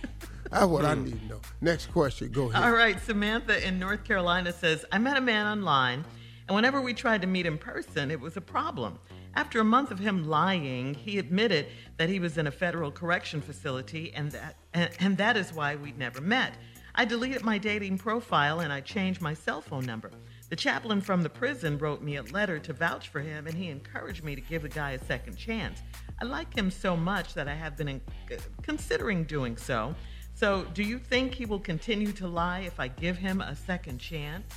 That's 0.50 0.64
what 0.66 0.86
I 0.86 0.94
need 0.94 1.20
to 1.20 1.26
know. 1.26 1.40
Next 1.60 1.92
question. 1.92 2.32
Go 2.32 2.48
ahead. 2.50 2.62
All 2.64 2.72
right, 2.72 2.98
Samantha 3.04 3.66
in 3.66 3.78
North 3.78 4.02
Carolina 4.04 4.50
says, 4.52 4.84
I 4.90 4.98
met 4.98 5.16
a 5.18 5.20
man 5.20 5.46
online, 5.46 6.04
and 6.48 6.56
whenever 6.56 6.80
we 6.80 6.94
tried 6.94 7.20
to 7.20 7.26
meet 7.26 7.44
in 7.44 7.58
person, 7.58 8.10
it 8.10 8.18
was 8.18 8.36
a 8.38 8.40
problem. 8.40 8.98
After 9.34 9.60
a 9.60 9.64
month 9.64 9.90
of 9.90 9.98
him 9.98 10.28
lying, 10.28 10.94
he 10.94 11.18
admitted 11.18 11.66
that 11.98 12.08
he 12.08 12.18
was 12.18 12.36
in 12.36 12.46
a 12.46 12.50
federal 12.50 12.90
correction 12.90 13.40
facility, 13.40 14.12
and 14.14 14.32
that, 14.32 14.56
and, 14.74 14.90
and 14.98 15.16
that 15.18 15.36
is 15.36 15.52
why 15.52 15.76
we'd 15.76 15.98
never 15.98 16.20
met. 16.20 16.54
I 16.94 17.04
deleted 17.04 17.44
my 17.44 17.56
dating 17.56 17.98
profile 17.98 18.60
and 18.60 18.72
I 18.72 18.80
changed 18.80 19.20
my 19.20 19.32
cell 19.32 19.60
phone 19.60 19.86
number. 19.86 20.10
The 20.48 20.56
chaplain 20.56 21.00
from 21.00 21.22
the 21.22 21.30
prison 21.30 21.78
wrote 21.78 22.02
me 22.02 22.16
a 22.16 22.22
letter 22.24 22.58
to 22.58 22.72
vouch 22.72 23.08
for 23.08 23.20
him, 23.20 23.46
and 23.46 23.56
he 23.56 23.68
encouraged 23.68 24.24
me 24.24 24.34
to 24.34 24.40
give 24.40 24.62
the 24.62 24.68
guy 24.68 24.92
a 24.92 25.04
second 25.04 25.36
chance. 25.36 25.80
I 26.20 26.24
like 26.24 26.54
him 26.54 26.70
so 26.70 26.96
much 26.96 27.34
that 27.34 27.46
I 27.46 27.54
have 27.54 27.76
been 27.76 27.88
in, 27.88 28.00
uh, 28.32 28.36
considering 28.62 29.24
doing 29.24 29.56
so. 29.56 29.94
So, 30.34 30.64
do 30.74 30.82
you 30.82 30.98
think 30.98 31.34
he 31.34 31.46
will 31.46 31.60
continue 31.60 32.12
to 32.12 32.26
lie 32.26 32.60
if 32.60 32.80
I 32.80 32.88
give 32.88 33.16
him 33.18 33.40
a 33.40 33.54
second 33.54 33.98
chance? 33.98 34.52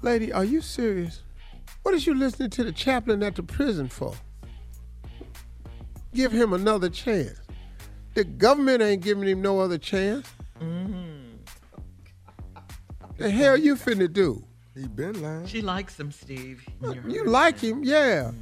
Lady, 0.00 0.32
are 0.32 0.44
you 0.44 0.60
serious? 0.60 1.22
What 1.82 1.94
is 1.94 2.06
you 2.06 2.14
listening 2.14 2.50
to 2.50 2.64
the 2.64 2.72
chaplain 2.72 3.22
at 3.22 3.34
the 3.34 3.42
prison 3.42 3.88
for? 3.88 4.14
Give 6.14 6.30
him 6.30 6.52
another 6.52 6.88
chance. 6.88 7.38
The 8.14 8.24
government 8.24 8.82
ain't 8.82 9.02
giving 9.02 9.26
him 9.26 9.40
no 9.40 9.60
other 9.60 9.78
chance. 9.78 10.28
Mm-hmm. 10.60 11.36
The 13.16 13.30
hell 13.30 13.56
you 13.56 13.76
finna 13.76 14.12
do? 14.12 14.44
He 14.74 14.86
been 14.88 15.20
lying. 15.22 15.46
She 15.46 15.62
likes 15.62 15.98
him, 15.98 16.12
Steve. 16.12 16.64
You 17.08 17.24
like 17.24 17.58
him, 17.58 17.82
yeah. 17.84 18.24
Mm-hmm. 18.24 18.38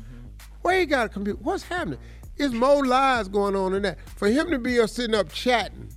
Where 0.62 0.80
he 0.80 0.86
got 0.86 1.06
a 1.06 1.08
computer? 1.08 1.38
What's 1.42 1.62
happening? 1.62 1.98
It's 2.36 2.54
more 2.54 2.84
lies 2.84 3.28
going 3.28 3.54
on 3.56 3.72
than 3.72 3.82
that. 3.82 3.98
For 4.16 4.28
him 4.28 4.50
to 4.50 4.58
be 4.58 4.80
up 4.80 4.90
sitting 4.90 5.14
up 5.14 5.30
chatting, 5.30 5.92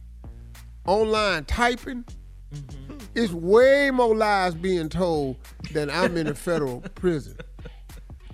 online 0.85 1.45
typing, 1.45 2.03
mm-hmm. 2.53 2.82
It's 3.15 3.33
way 3.33 3.91
more 3.91 4.15
lies 4.15 4.55
being 4.55 4.89
told 4.89 5.37
than 5.71 5.89
I'm 5.89 6.17
in 6.17 6.27
a 6.27 6.35
federal 6.35 6.81
prison. 6.95 7.37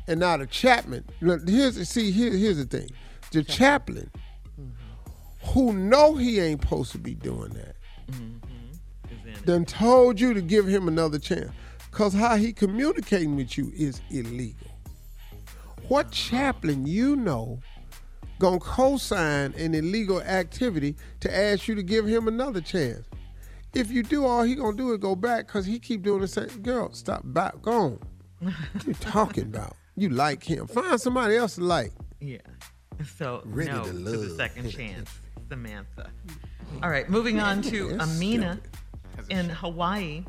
And 0.07 0.19
now 0.19 0.37
the 0.37 0.47
chaplain, 0.47 1.05
look, 1.21 1.47
here's 1.47 1.87
see 1.87 2.11
here, 2.11 2.31
here's 2.31 2.57
the 2.57 2.65
thing. 2.65 2.89
The 3.31 3.43
chaplain, 3.43 4.09
who 5.43 5.73
know 5.73 6.15
he 6.15 6.39
ain't 6.39 6.61
supposed 6.61 6.91
to 6.93 6.97
be 6.97 7.13
doing 7.13 7.51
that, 7.51 7.75
then 9.45 9.65
told 9.65 10.19
you 10.19 10.33
to 10.33 10.41
give 10.41 10.65
him 10.67 10.87
another 10.87 11.19
chance. 11.19 11.51
Cause 11.91 12.13
how 12.13 12.35
he 12.35 12.53
communicating 12.53 13.35
with 13.35 13.57
you 13.57 13.71
is 13.75 14.01
illegal. 14.09 14.67
What 15.87 16.11
chaplain 16.11 16.85
you 16.85 17.15
know 17.15 17.59
gonna 18.39 18.59
co-sign 18.59 19.53
an 19.57 19.73
illegal 19.73 20.21
activity 20.21 20.95
to 21.19 21.35
ask 21.35 21.67
you 21.67 21.75
to 21.75 21.83
give 21.83 22.05
him 22.05 22.27
another 22.27 22.61
chance? 22.61 23.05
If 23.73 23.91
you 23.91 24.03
do, 24.03 24.25
all 24.25 24.43
he 24.43 24.55
gonna 24.55 24.75
do 24.75 24.91
is 24.91 24.97
go 24.97 25.15
back 25.15 25.47
because 25.47 25.65
he 25.65 25.79
keep 25.79 26.01
doing 26.03 26.21
the 26.21 26.27
same. 26.27 26.47
Girl, 26.61 26.91
stop 26.93 27.21
back, 27.25 27.61
go 27.61 27.71
on. 27.71 27.99
What 28.39 28.53
you 28.87 28.93
talking 28.93 29.43
about? 29.55 29.75
You 29.95 30.09
like 30.09 30.43
him? 30.43 30.67
Find 30.67 30.99
somebody 30.99 31.35
else 31.35 31.55
to 31.55 31.63
like. 31.63 31.91
Yeah. 32.19 32.37
So, 33.17 33.41
Ready 33.45 33.71
no 33.71 33.83
to 33.85 33.91
to, 33.91 33.97
the 33.97 34.35
second 34.35 34.69
chance, 34.71 35.09
Samantha. 35.49 36.09
All 36.83 36.89
right, 36.89 37.09
moving 37.09 37.39
on 37.39 37.61
to 37.61 37.95
That's 37.95 38.03
Amina 38.17 38.59
in 39.29 39.47
Hawaii. 39.49 40.25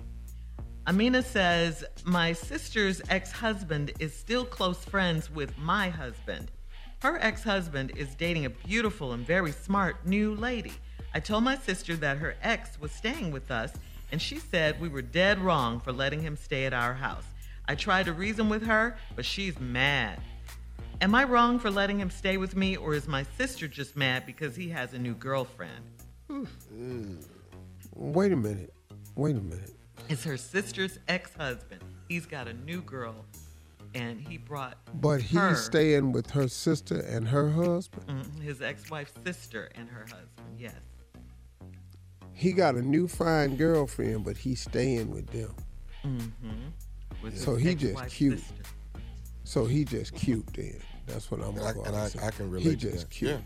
Amina 0.87 1.21
says, 1.23 1.85
My 2.05 2.33
sister's 2.33 3.03
ex 3.11 3.33
husband 3.33 3.91
is 3.99 4.15
still 4.15 4.45
close 4.45 4.85
friends 4.85 5.33
with 5.33 5.59
my 5.59 5.89
husband. 5.89 6.53
Her 7.03 7.19
ex 7.21 7.43
husband 7.43 7.91
is 7.97 8.15
dating 8.15 8.45
a 8.45 8.51
beautiful 8.51 9.15
and 9.15 9.27
very 9.27 9.51
smart 9.51 10.07
new 10.07 10.37
lady. 10.37 10.73
I 11.13 11.21
told 11.21 11.45
my 11.45 11.57
sister 11.57 11.97
that 11.97 12.19
her 12.19 12.37
ex 12.43 12.79
was 12.81 12.93
staying 12.93 13.33
with 13.33 13.51
us, 13.51 13.73
and 14.13 14.21
she 14.23 14.39
said 14.39 14.81
we 14.81 14.89
were 14.89 15.03
dead 15.03 15.39
wrong 15.41 15.81
for 15.81 15.93
letting 15.93 16.23
him 16.23 16.37
stay 16.37 16.65
at 16.65 16.73
our 16.73 16.95
house. 16.95 17.25
I 17.67 17.75
tried 17.75 18.07
to 18.07 18.13
reason 18.13 18.49
with 18.49 18.65
her, 18.67 18.97
but 19.17 19.25
she's 19.25 19.59
mad. 19.59 20.21
Am 21.01 21.15
I 21.15 21.25
wrong 21.25 21.59
for 21.59 21.71
letting 21.71 21.99
him 21.99 22.11
stay 22.11 22.37
with 22.37 22.57
me, 22.57 22.77
or 22.77 22.95
is 22.95 23.09
my 23.09 23.25
sister 23.39 23.67
just 23.67 23.97
mad 23.97 24.27
because 24.27 24.55
he 24.55 24.69
has 24.69 24.93
a 24.93 24.99
new 24.99 25.15
girlfriend? 25.15 25.85
Wait 27.97 28.33
a 28.33 28.37
minute. 28.37 28.73
Wait 29.17 29.37
a 29.37 29.41
minute. 29.41 29.75
It's 30.09 30.25
her 30.25 30.37
sister's 30.37 30.99
ex 31.09 31.33
husband. 31.35 31.83
He's 32.09 32.27
got 32.27 32.49
a 32.49 32.53
new 32.53 32.83
girl, 32.83 33.25
and 33.95 34.21
he 34.21 34.37
brought 34.37 34.79
But 35.01 35.23
he's 35.23 35.39
her, 35.39 35.55
staying 35.55 36.13
with 36.13 36.31
her 36.31 36.49
sister 36.49 37.01
and 37.01 37.29
her 37.29 37.51
husband. 37.51 38.07
Mhm, 38.09 38.43
his 38.43 38.61
ex 38.61 38.91
wife's 38.91 39.15
sister 39.25 39.71
and 39.75 39.89
her 39.89 40.03
husband. 40.03 40.59
Yes. 40.59 40.75
He 42.41 42.53
got 42.53 42.75
a 42.75 42.81
new 42.81 43.07
fine 43.07 43.57
girlfriend, 43.57 44.25
but 44.25 44.39
he's 44.39 44.63
staying 44.63 45.11
with 45.11 45.27
them. 45.27 45.55
Mm-hmm. 46.03 47.23
With 47.23 47.39
So 47.39 47.55
he 47.55 47.75
just 47.75 48.09
cute. 48.09 48.39
sister. 48.39 48.55
So 49.45 49.67
he 49.67 49.85
just 49.85 50.15
cute 50.15 50.47
then. 50.55 50.81
That's 51.07 51.31
what 51.31 51.43
I'm 51.43 51.55
And 51.59 51.61
I, 51.67 51.71
and 51.87 51.97
I. 51.97 52.05
I 52.27 52.31
can 52.31 52.47
He 52.47 52.53
relate 52.55 52.65
to 52.81 52.91
just 52.91 53.01
that. 53.01 53.11
cute. 53.11 53.31
Yeah. 53.33 53.43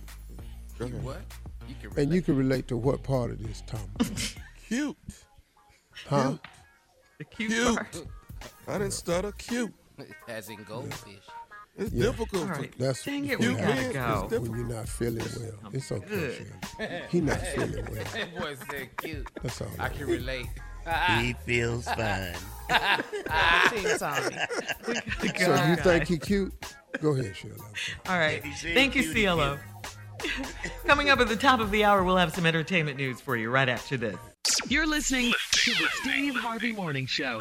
Go. 0.79 0.87
What? 0.99 1.23
You 1.67 1.75
can 1.91 1.99
And 2.01 2.13
you 2.13 2.23
can 2.23 2.37
relate 2.37 2.69
to 2.69 2.77
what 2.77 3.03
part 3.03 3.33
of 3.33 3.43
this, 3.43 3.65
Thomas? 3.67 4.37
Cute. 4.69 4.97
huh? 6.07 6.35
The 7.19 7.25
cute, 7.25 7.51
Cute. 7.51 7.75
part. 7.75 8.03
I 8.69 8.73
didn't 8.79 8.93
stutter. 8.93 9.33
Cute. 9.33 9.73
as 10.29 10.49
in 10.51 10.63
goldfish. 10.63 11.19
It's 11.77 11.93
Yeah. 11.93 12.05
difficult. 12.07 12.43
All 12.45 12.49
right. 12.51 12.73
That's 12.79 13.05
Dang 13.05 13.27
it, 13.27 13.39
what 13.41 13.49
we 13.49 13.55
happens 13.55 13.93
gotta 13.95 14.29
go. 14.29 14.41
when 14.41 14.59
you're 14.59 14.69
not 14.77 14.89
feeling 14.89 15.19
well. 15.41 15.53
Oh, 15.65 15.69
it's 15.73 15.91
okay, 15.93 16.07
Good. 16.09 16.47
Shirley. 16.79 17.03
He 17.11 17.21
not 17.21 17.41
feeling 17.41 17.85
well. 17.91 18.05
That 18.13 18.39
boy 18.39 18.57
said 18.71 18.97
cute. 18.99 19.29
That's 19.43 19.61
all. 19.61 19.69
I 19.79 19.89
can 19.89 20.07
relate. 20.07 20.47
He 21.19 21.33
feels 21.45 21.85
fine. 21.89 22.35
Team 23.71 23.99
Tommy. 23.99 24.37
We 25.23 25.29
gotta 25.29 25.39
go, 25.39 25.57
So 25.57 25.67
you 25.67 25.77
think 25.77 25.85
guys. 26.01 26.09
he 26.09 26.19
cute? 26.19 26.53
Go 27.03 27.11
ahead, 27.17 27.35
Shirley. 27.37 27.57
All 28.09 28.19
right. 28.19 28.39
If 28.39 28.45
he 28.45 28.53
said 28.55 28.75
Thank 28.75 28.95
you, 28.95 29.03
cute, 29.03 29.27
CLO. 29.27 29.59
Coming 30.87 31.11
up 31.11 31.19
at 31.21 31.29
the 31.29 31.37
top 31.37 31.59
of 31.61 31.71
the 31.71 31.85
hour, 31.85 32.05
we'll 32.05 32.17
have 32.19 32.33
some 32.35 32.47
entertainment 32.47 32.97
news 32.99 33.21
for 33.21 33.37
you 33.37 33.51
right 33.51 33.69
after 33.69 33.97
this. 33.97 34.17
You're 34.69 34.87
listening 34.87 35.33
to 35.53 35.71
the 35.73 35.89
Steve 36.03 36.35
Harvey 36.37 36.73
Morning 36.73 37.07
Show. 37.07 37.39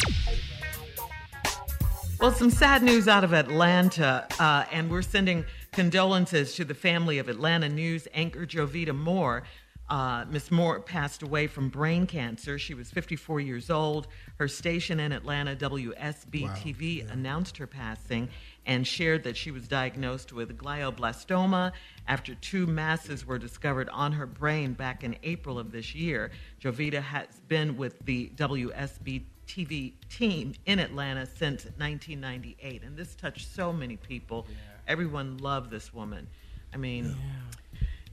Well, 2.24 2.32
some 2.32 2.52
sad 2.52 2.84
news 2.84 3.10
out 3.10 3.26
of 3.26 3.34
Atlanta, 3.34 4.26
uh, 4.40 4.64
and 4.72 4.90
we're 4.90 5.02
sending 5.02 5.44
condolences 5.74 6.56
to 6.56 6.64
the 6.64 6.74
family 6.74 7.18
of 7.18 7.28
Atlanta 7.28 7.68
News 7.68 8.08
anchor 8.14 8.46
Jovita 8.46 8.96
Moore, 8.96 9.44
Uh, 9.90 10.24
Miss 10.30 10.50
Moore 10.50 10.80
passed 10.80 11.22
away 11.22 11.48
from 11.48 11.68
brain 11.68 12.08
cancer. 12.08 12.58
She 12.58 12.74
was 12.74 12.90
54 12.90 13.42
years 13.42 13.70
old. 13.70 14.08
Her 14.40 14.48
station 14.48 15.02
in 15.02 15.12
Atlanta, 15.12 15.58
WSB 15.58 16.48
TV, 16.56 17.12
announced 17.12 17.58
her 17.58 17.68
passing 17.68 18.30
and 18.66 18.88
shared 18.88 19.24
that 19.26 19.36
she 19.36 19.52
was 19.52 19.68
diagnosed 19.68 20.32
with 20.32 20.58
glioblastoma 20.58 21.74
after 22.08 22.34
two 22.36 22.66
masses 22.66 23.26
were 23.26 23.38
discovered 23.38 23.90
on 23.90 24.14
her 24.14 24.26
brain 24.26 24.72
back 24.72 25.04
in 25.04 25.18
April 25.24 25.60
of 25.60 25.74
this 25.74 25.94
year. 25.94 26.32
Jovita 26.62 27.02
has 27.02 27.42
been 27.50 27.76
with 27.76 28.00
the 28.06 28.32
WSB 28.38 29.24
TV 29.48 29.94
team 30.10 30.54
in 30.66 30.80
Atlanta 30.80 31.26
since 31.26 31.66
1998, 31.78 32.84
and 32.84 32.98
this 32.98 33.16
touched 33.16 33.54
so 33.54 33.72
many 33.72 33.98
people. 33.98 34.48
Everyone 34.88 35.38
loved 35.38 35.72
this 35.72 35.94
woman. 35.94 36.28
I 36.74 36.78
mean, 36.78 37.16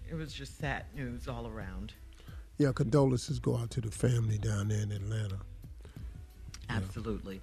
it 0.09 0.15
was 0.15 0.33
just 0.33 0.59
sad 0.59 0.85
news 0.95 1.29
all 1.29 1.47
around. 1.47 1.95
Yeah, 2.59 2.73
condolences 2.73 3.39
go 3.39 3.57
out 3.57 3.71
to 3.71 3.81
the 3.81 3.91
family 3.91 4.39
down 4.39 4.69
there 4.69 4.83
in 4.83 4.93
Atlanta. 4.93 5.39
Absolutely. 6.69 7.41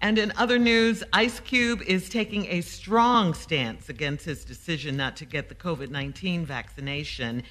And 0.00 0.18
in 0.18 0.32
other 0.36 0.58
news, 0.58 1.02
Ice 1.12 1.40
Cube 1.40 1.82
is 1.82 2.08
taking 2.08 2.46
a 2.46 2.60
strong 2.60 3.34
stance 3.34 3.88
against 3.88 4.24
his 4.24 4.44
decision 4.44 4.96
not 4.96 5.16
to 5.16 5.24
get 5.24 5.48
the 5.48 5.54
COVID 5.54 5.90
19 5.90 6.44
vaccination. 6.44 7.42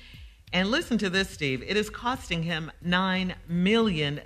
And 0.54 0.70
listen 0.70 0.98
to 1.00 1.10
this, 1.10 1.30
Steve. 1.30 1.64
It 1.64 1.76
is 1.76 1.90
costing 1.90 2.44
him 2.44 2.72
$9 2.86 3.34
million. 3.48 4.22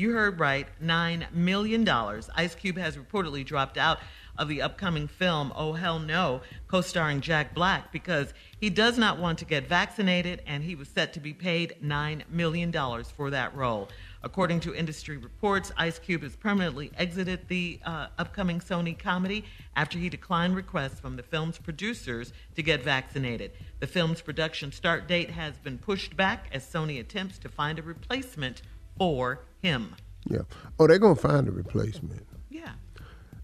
You 0.00 0.12
heard 0.14 0.40
right, 0.40 0.66
$9 0.82 1.30
million. 1.34 1.86
Ice 1.86 2.54
Cube 2.54 2.78
has 2.78 2.96
reportedly 2.96 3.44
dropped 3.44 3.76
out 3.76 3.98
of 4.38 4.48
the 4.48 4.62
upcoming 4.62 5.06
film 5.06 5.52
Oh 5.54 5.74
Hell 5.74 5.98
No, 5.98 6.40
co 6.68 6.80
starring 6.80 7.20
Jack 7.20 7.54
Black, 7.54 7.92
because 7.92 8.32
he 8.58 8.70
does 8.70 8.96
not 8.96 9.18
want 9.18 9.38
to 9.40 9.44
get 9.44 9.68
vaccinated 9.68 10.40
and 10.46 10.64
he 10.64 10.74
was 10.74 10.88
set 10.88 11.12
to 11.12 11.20
be 11.20 11.34
paid 11.34 11.74
$9 11.84 12.22
million 12.30 12.72
for 13.14 13.28
that 13.28 13.54
role. 13.54 13.90
According 14.22 14.60
to 14.60 14.74
industry 14.74 15.18
reports, 15.18 15.70
Ice 15.76 15.98
Cube 15.98 16.22
has 16.22 16.34
permanently 16.34 16.90
exited 16.96 17.48
the 17.48 17.78
uh, 17.84 18.06
upcoming 18.18 18.60
Sony 18.60 18.98
comedy 18.98 19.44
after 19.76 19.98
he 19.98 20.08
declined 20.08 20.56
requests 20.56 20.98
from 20.98 21.16
the 21.16 21.22
film's 21.22 21.58
producers 21.58 22.32
to 22.56 22.62
get 22.62 22.82
vaccinated. 22.82 23.50
The 23.80 23.86
film's 23.86 24.22
production 24.22 24.72
start 24.72 25.06
date 25.06 25.28
has 25.28 25.58
been 25.58 25.76
pushed 25.76 26.16
back 26.16 26.48
as 26.52 26.64
Sony 26.64 26.98
attempts 26.98 27.38
to 27.40 27.50
find 27.50 27.78
a 27.78 27.82
replacement 27.82 28.62
for 29.00 29.40
him. 29.62 29.96
Yeah. 30.28 30.42
Oh, 30.78 30.86
they're 30.86 30.98
gonna 30.98 31.14
find 31.16 31.48
a 31.48 31.50
replacement. 31.50 32.26
Yeah. 32.50 32.72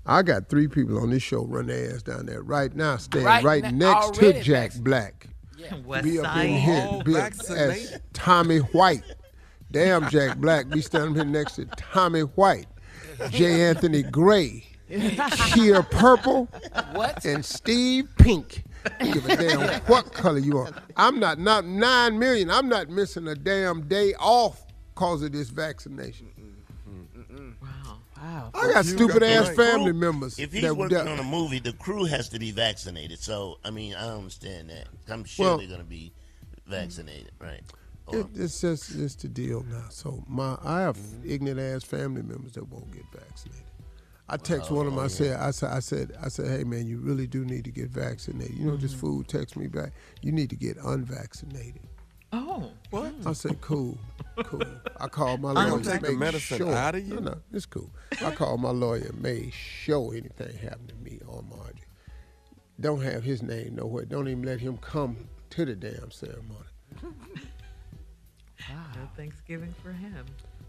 I 0.05 0.21
got 0.23 0.51
three 0.51 0.69
people 0.69 0.99
on 1.01 1.09
this 1.11 1.23
show 1.23 1.47
run 1.47 1.67
their 1.69 1.95
ass 1.95 2.03
down 2.03 2.27
there 2.27 2.43
right 2.43 2.73
now, 2.77 2.99
staying 2.99 3.25
Right 3.25 3.43
right, 3.43 3.63
now- 3.73 4.01
next 4.11 4.21
to 4.21 4.33
Jack 4.43 4.63
next. 4.75 4.85
Black. 4.85 5.29
West 5.87 6.05
Be 6.05 6.19
up 6.21 6.27
in 6.27 6.31
Side. 6.33 6.49
here, 6.49 7.03
be 7.05 7.17
up 7.17 7.33
as 7.33 7.37
vaccinated? 7.49 8.03
Tommy 8.13 8.59
White. 8.59 9.03
Damn, 9.73 10.09
Jack 10.11 10.37
Black 10.37 10.69
be 10.69 10.81
standing 10.83 11.15
here 11.15 11.25
next 11.25 11.57
to 11.57 11.65
Tommy 11.65 12.21
White, 12.21 12.67
J. 13.31 13.63
Anthony 13.63 14.03
Gray, 14.03 14.65
Sheer 15.35 15.83
Purple, 15.83 16.45
What? 16.93 17.25
and 17.25 17.43
Steve 17.45 18.09
Pink. 18.19 18.63
Give 19.03 19.27
a 19.29 19.37
damn 19.37 19.81
what 19.87 20.13
color 20.13 20.39
you 20.39 20.59
are. 20.59 20.71
I'm 20.97 21.19
not 21.19 21.41
not 21.41 21.65
nine 21.65 22.19
million. 22.19 22.49
I'm 22.51 22.69
not 22.69 22.89
missing 22.91 23.27
a 23.27 23.35
damn 23.35 23.89
day 23.89 24.13
off 24.21 24.63
cause 24.97 25.23
of 25.23 25.31
this 25.31 25.51
vaccination. 25.51 26.29
Wow. 27.63 27.99
Wow. 28.17 28.51
I 28.55 28.73
got 28.73 28.85
stupid 28.85 29.21
got 29.21 29.23
ass 29.23 29.49
right. 29.49 29.57
family 29.57 29.93
members. 29.93 30.39
If 30.39 30.53
he's 30.53 30.63
that- 30.63 30.77
working 30.77 30.99
that- 30.99 31.07
on 31.07 31.19
a 31.21 31.25
movie, 31.25 31.61
the 31.61 31.73
crew 31.75 32.05
has 32.05 32.29
to 32.31 32.39
be 32.39 32.51
vaccinated. 32.51 33.21
So 33.21 33.59
I 33.65 33.71
mean, 33.71 33.95
I 33.95 34.07
don't 34.07 34.19
understand 34.19 34.71
that. 34.71 34.89
I'm 35.09 35.25
sure 35.25 35.47
Well- 35.47 35.59
they're 35.59 35.69
gonna 35.69 35.85
be 35.85 36.13
vaccinated, 36.67 37.31
right? 37.41 37.63
Or- 38.07 38.21
It, 38.21 38.27
it's 38.35 38.61
just 38.61 38.95
it's 38.95 39.15
the 39.15 39.29
deal 39.29 39.63
now. 39.65 39.85
So 39.91 40.25
my 40.27 40.57
I 40.65 40.81
have 40.81 40.99
ignorant 41.25 41.61
ass 41.61 41.85
family 41.85 42.23
members 42.23 42.53
that 42.53 42.69
won't 42.69 42.91
get 42.93 43.05
vaccinated. 43.13 43.63
I 44.29 44.37
text 44.37 44.73
one 44.73 44.87
of 44.87 44.93
them. 44.93 45.01
I 45.01 45.05
oh, 45.05 45.09
said 45.09 45.39
I 45.39 45.51
said 45.53 45.71
I 45.71 45.79
said 45.81 46.13
I 46.21 46.29
said, 46.29 46.47
hey 46.49 46.65
man, 46.65 46.87
you 46.87 46.99
really 46.99 47.27
do 47.27 47.45
need 47.45 47.65
to 47.65 47.71
get 47.71 47.91
vaccinated. 47.91 48.57
You 48.57 48.67
know, 48.67 48.77
this 48.77 48.93
mm-hmm. 48.93 49.01
fool 49.01 49.23
text 49.25 49.57
me 49.57 49.69
back. 49.69 49.93
You 50.23 50.33
need 50.33 50.51
to 50.51 50.57
get 50.57 50.79
unvaccinated. 50.79 51.86
Oh. 52.39 52.71
What? 52.91 53.13
I 53.25 53.33
said, 53.33 53.61
cool, 53.61 53.97
cool. 54.45 54.63
I 55.01 55.09
called 55.09 55.41
my 55.41 55.55
They 55.55 55.61
lawyer. 55.61 55.71
gonna 55.71 55.83
to 55.85 55.91
take 55.91 56.01
the 56.03 56.09
make 56.11 56.19
medicine 56.19 56.59
sure. 56.59 56.75
out 56.75 56.95
of 56.95 57.07
you? 57.07 57.15
No, 57.15 57.21
no, 57.21 57.39
it's 57.53 57.67
cool. 57.67 57.91
I 58.25 58.31
called 58.33 58.61
my 58.61 58.71
lawyer, 58.71 59.11
made 59.19 59.53
sure 59.55 60.13
anything 60.15 60.57
happened 60.59 60.89
to 60.91 60.95
me 60.97 61.19
or 61.27 61.43
Margie. 61.43 61.81
Don't 62.81 63.03
have 63.03 63.25
his 63.25 63.43
name 63.43 63.77
nowhere. 63.77 64.05
Don't 64.05 64.29
even 64.29 64.43
let 64.43 64.61
him 64.61 64.77
come 64.79 65.17
to 65.51 65.65
the 65.65 65.75
damn 65.75 66.11
ceremony. 66.11 66.67
No 68.69 69.09
Thanksgiving 69.17 69.75
for 69.83 69.93
him. 69.93 70.27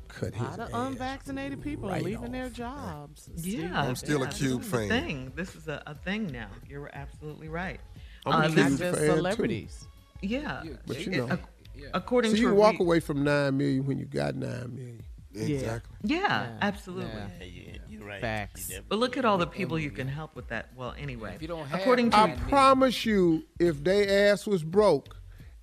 Cut 0.10 0.34
A 0.38 0.44
lot 0.44 0.60
of 0.60 0.70
unvaccinated 0.74 1.62
people 1.62 1.90
right 1.90 2.02
are 2.02 2.06
leaving 2.06 2.32
their 2.32 2.50
jobs. 2.50 3.30
Yeah, 3.36 3.82
I'm 3.82 3.96
still 3.96 4.22
a 4.24 4.26
yeah, 4.26 4.32
Cube 4.32 4.62
this 4.62 4.68
is 4.68 4.74
a 4.74 4.78
fan. 4.78 4.90
Thing. 4.90 5.32
This 5.36 5.56
is 5.56 5.68
a, 5.68 5.84
a 5.86 5.96
thing 5.96 6.28
now. 6.28 6.48
You're 6.70 6.90
absolutely 6.94 7.50
right. 7.50 7.80
I'm 8.26 8.34
a 8.34 8.38
Uh, 8.38 8.48
Cube 8.48 8.56
Not 8.58 8.70
just 8.70 8.82
fan, 8.82 8.94
too. 8.94 9.06
celebrities. 9.16 9.88
yeah, 10.22 10.64
But 10.86 11.06
you 11.06 11.12
It- 11.12 11.18
know. 11.28 11.38
Ac- 11.78 11.92
according 11.94 12.32
So 12.32 12.38
to 12.38 12.42
you 12.42 12.54
walk 12.54 12.74
re- 12.74 12.86
away 12.86 13.00
from 13.00 13.24
nine 13.24 13.58
million 13.58 13.86
when 13.86 13.98
you 13.98 14.06
got 14.06 14.36
nine 14.36 14.76
million. 14.76 15.04
Exactly. 15.36 15.96
Yeah, 16.04 16.18
Yeah. 16.20 16.58
absolutely. 16.62 17.12
Yeah. 17.14 17.28
Yeah, 17.40 17.46
you- 17.46 17.80
you're 17.90 18.08
right. 18.08 18.22
Facts. 18.22 18.70
You 18.72 18.82
But 18.88 18.98
look 19.00 19.18
at 19.18 19.26
all 19.26 19.38
the 19.38 19.46
people 19.48 19.78
you 19.78 19.92
can 19.92 20.08
help 20.08 20.36
with 20.36 20.48
that. 20.48 20.70
Well, 20.76 20.96
anyway, 20.98 21.34
If 21.36 21.42
you 21.42 21.48
don't 21.48 21.68
have 21.68 21.80
according 21.80 22.10
to 22.12 22.18
I 22.18 22.36
promise 22.50 23.06
you, 23.06 23.44
if 23.60 23.84
they 23.84 24.30
ass 24.30 24.48
was 24.48 24.64
broke 24.64 25.16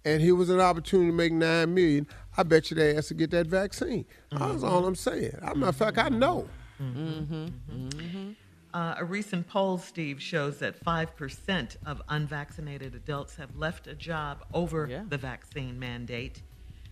and 0.05 0.21
here 0.23 0.35
was 0.37 0.49
an 0.51 0.61
opportunity 0.61 1.11
to 1.11 1.17
make 1.17 1.33
nine 1.33 1.75
million, 1.75 2.07
I 2.37 2.43
bet 2.45 2.71
you 2.71 2.77
they 2.77 2.97
ass 2.97 3.09
to 3.09 3.15
get 3.15 3.31
that 3.33 3.47
vaccine. 3.49 4.05
That's 4.31 4.43
mm-hmm. 4.43 4.65
all 4.65 4.87
I'm 4.87 4.95
saying. 4.95 5.37
I'm 5.43 5.61
matter 5.61 5.71
of 5.71 5.77
fact, 5.77 5.99
I 5.99 6.09
know. 6.09 6.49
Mm-hmm. 6.81 7.45
Mm-hmm. 7.73 8.31
Uh, 8.75 8.97
a 8.99 9.05
recent 9.05 9.47
poll, 9.47 9.79
Steve, 9.79 10.21
shows 10.21 10.59
that 10.59 10.85
5% 10.85 11.77
of 11.87 12.03
unvaccinated 12.09 12.97
adults 12.97 13.37
have 13.37 13.55
left 13.57 13.87
a 13.87 13.95
job 13.95 14.45
over 14.53 14.89
Yeah. 14.91 15.05
the 15.09 15.17
vaccine 15.17 15.79
mandate. 15.79 16.43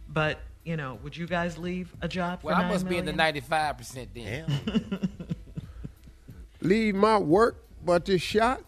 But, 0.08 0.38
you 0.64 0.76
know, 0.76 1.00
would 1.02 1.16
you 1.16 1.26
guys 1.26 1.58
leave 1.58 1.92
a 2.00 2.06
job 2.06 2.40
for 2.40 2.46
Well, 2.48 2.56
I 2.56 2.62
nine 2.62 2.70
must 2.70 2.88
be 2.88 2.98
in 2.98 3.04
the 3.04 3.12
95 3.12 3.78
percent 3.78 4.10
then. 4.14 4.48
Hell, 4.48 4.80
Leave 6.60 6.94
my 6.94 7.18
work, 7.18 7.64
but 7.84 8.04
this 8.04 8.22
shot. 8.22 8.62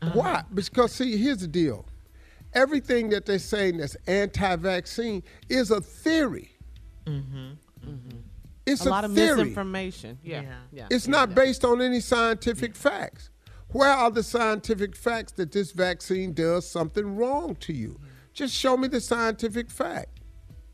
Uh-huh. 0.00 0.12
Why? 0.14 0.42
Because 0.54 0.92
see, 0.92 1.18
here's 1.18 1.38
the 1.40 1.46
deal. 1.46 1.84
Everything 2.54 3.10
that 3.10 3.26
they're 3.26 3.38
saying 3.38 3.76
that's 3.76 3.96
anti-vaccine 4.06 5.22
is 5.50 5.70
a 5.70 5.82
theory. 5.82 6.52
Mm-hmm. 7.04 7.50
Mm-hmm. 7.86 8.16
It's 8.66 8.84
A 8.84 8.88
a, 8.88 8.90
lot 8.90 9.04
of 9.04 9.14
theory. 9.14 9.36
misinformation. 9.36 10.18
Yeah. 10.22 10.42
Yeah. 10.42 10.54
yeah. 10.72 10.86
It's 10.90 11.06
not 11.06 11.34
based 11.34 11.64
on 11.64 11.80
any 11.80 12.00
scientific 12.00 12.74
facts. 12.74 13.30
Where 13.68 13.90
are 13.90 14.10
the 14.10 14.22
scientific 14.22 14.96
facts 14.96 15.32
that 15.32 15.52
this 15.52 15.72
vaccine 15.72 16.32
does 16.32 16.68
something 16.68 17.16
wrong 17.16 17.56
to 17.56 17.72
you? 17.72 17.98
Just 18.32 18.54
show 18.54 18.76
me 18.76 18.88
the 18.88 19.00
scientific 19.00 19.70
fact. 19.70 20.20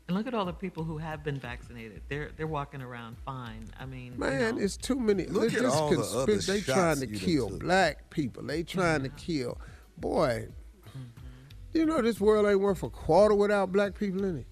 And 0.07 0.17
look 0.17 0.27
at 0.27 0.33
all 0.33 0.45
the 0.45 0.53
people 0.53 0.83
who 0.83 0.97
have 0.97 1.23
been 1.23 1.39
vaccinated. 1.39 2.01
They're 2.09 2.31
they're 2.35 2.45
walking 2.45 2.81
around 2.81 3.17
fine. 3.25 3.69
I 3.79 3.85
mean, 3.85 4.13
you 4.13 4.19
Man, 4.19 4.55
know, 4.55 4.61
it's 4.61 4.75
too 4.75 4.99
many. 4.99 5.25
Look 5.27 5.51
this 5.51 5.61
at 5.61 5.65
all 5.65 5.89
the 5.89 5.95
conspi- 5.97 6.15
other 6.15 6.35
they 6.35 6.59
shots 6.59 6.65
trying 6.65 6.99
to 6.99 7.07
kill 7.07 7.49
took. 7.49 7.59
black 7.59 8.09
people. 8.09 8.43
They 8.43 8.63
trying 8.63 9.03
to 9.03 9.09
mm-hmm. 9.09 9.17
kill. 9.17 9.61
Boy, 9.97 10.49
mm-hmm. 10.89 11.77
you 11.77 11.85
know 11.85 12.01
this 12.01 12.19
world 12.19 12.47
ain't 12.47 12.59
worth 12.59 12.83
a 12.83 12.89
quarter 12.89 13.33
without 13.33 13.71
black 13.71 13.97
people 13.97 14.25
in 14.25 14.45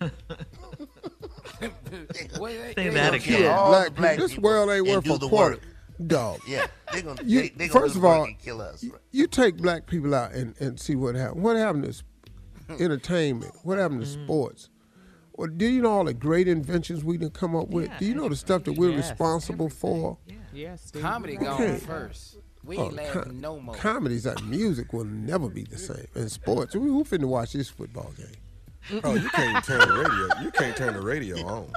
it. 0.00 0.12
What 1.60 2.52
they- 2.52 2.56
Say 2.58 2.74
they 2.76 2.88
that 2.90 2.94
gonna 2.94 3.16
again. 3.16 3.20
kill 3.20 3.50
all 3.50 3.70
black 3.70 3.84
the 3.86 3.90
black 3.92 4.10
people. 4.16 4.28
This 4.28 4.38
world 4.38 4.70
ain't 4.70 4.78
and 4.86 4.96
worth 4.96 5.04
do 5.04 5.14
a 5.14 5.18
the 5.18 5.28
quarter. 5.28 5.54
work. 5.56 5.62
Dog. 6.06 6.40
yeah, 6.48 6.66
they're 6.92 7.02
gonna. 7.02 7.22
You- 7.24 7.40
they, 7.42 7.48
they 7.50 7.68
gonna 7.68 7.80
first 7.80 7.96
of 7.96 8.04
all, 8.04 8.26
kill 8.42 8.60
us. 8.62 8.82
You, 8.82 8.92
right? 8.92 9.00
you 9.10 9.26
take 9.26 9.56
black 9.58 9.86
people 9.86 10.14
out 10.14 10.32
and, 10.32 10.54
and 10.60 10.80
see 10.80 10.96
what 10.96 11.14
happened. 11.14 11.42
What 11.42 11.56
happened 11.56 11.84
to 11.84 11.88
s- 11.90 12.02
entertainment? 12.80 13.52
What 13.64 13.78
happened 13.78 14.02
to 14.02 14.06
Mm-hmm. 14.06 14.24
sports? 14.24 14.70
Well, 15.34 15.48
do 15.48 15.66
you 15.66 15.80
know 15.82 15.90
all 15.92 16.04
the 16.04 16.14
great 16.14 16.48
inventions 16.48 17.02
we 17.04 17.16
done 17.18 17.30
come 17.30 17.54
up 17.56 17.68
with? 17.68 17.86
Yeah, 17.88 17.98
do 17.98 18.04
you 18.06 18.14
know 18.14 18.28
the 18.28 18.36
stuff 18.36 18.64
that 18.64 18.72
we're 18.76 18.90
Yes. 18.90 19.10
responsible 19.10 19.68
for? 19.70 20.18
Yes. 20.52 20.82
Steve. 20.86 21.02
Comedy 21.02 21.36
gone 21.36 21.60
Okay. 21.62 21.78
first. 21.78 22.36
We 22.62 22.76
Oh, 22.76 22.84
ain't 22.86 22.94
laughing 22.94 23.40
no 23.40 23.58
more. 23.58 23.74
Comedies 23.74 24.26
and 24.26 24.50
music 24.50 24.92
will 24.92 25.04
never 25.06 25.48
be 25.48 25.62
the 25.62 25.78
same. 25.78 26.06
And 26.14 26.30
sports, 26.30 26.74
who, 26.74 26.80
who 26.80 27.04
finna 27.04 27.24
watch 27.24 27.54
this 27.54 27.70
football 27.70 28.12
game? 28.18 28.26
Oh, 29.04 29.14
you 29.14 29.28
can't 29.30 29.64
turn 29.64 29.78
the 29.80 29.94
radio. 29.94 30.42
You 30.44 30.50
can't 30.52 30.76
turn 30.76 30.94
the 30.94 31.00
radio 31.02 31.46
on. 31.46 31.72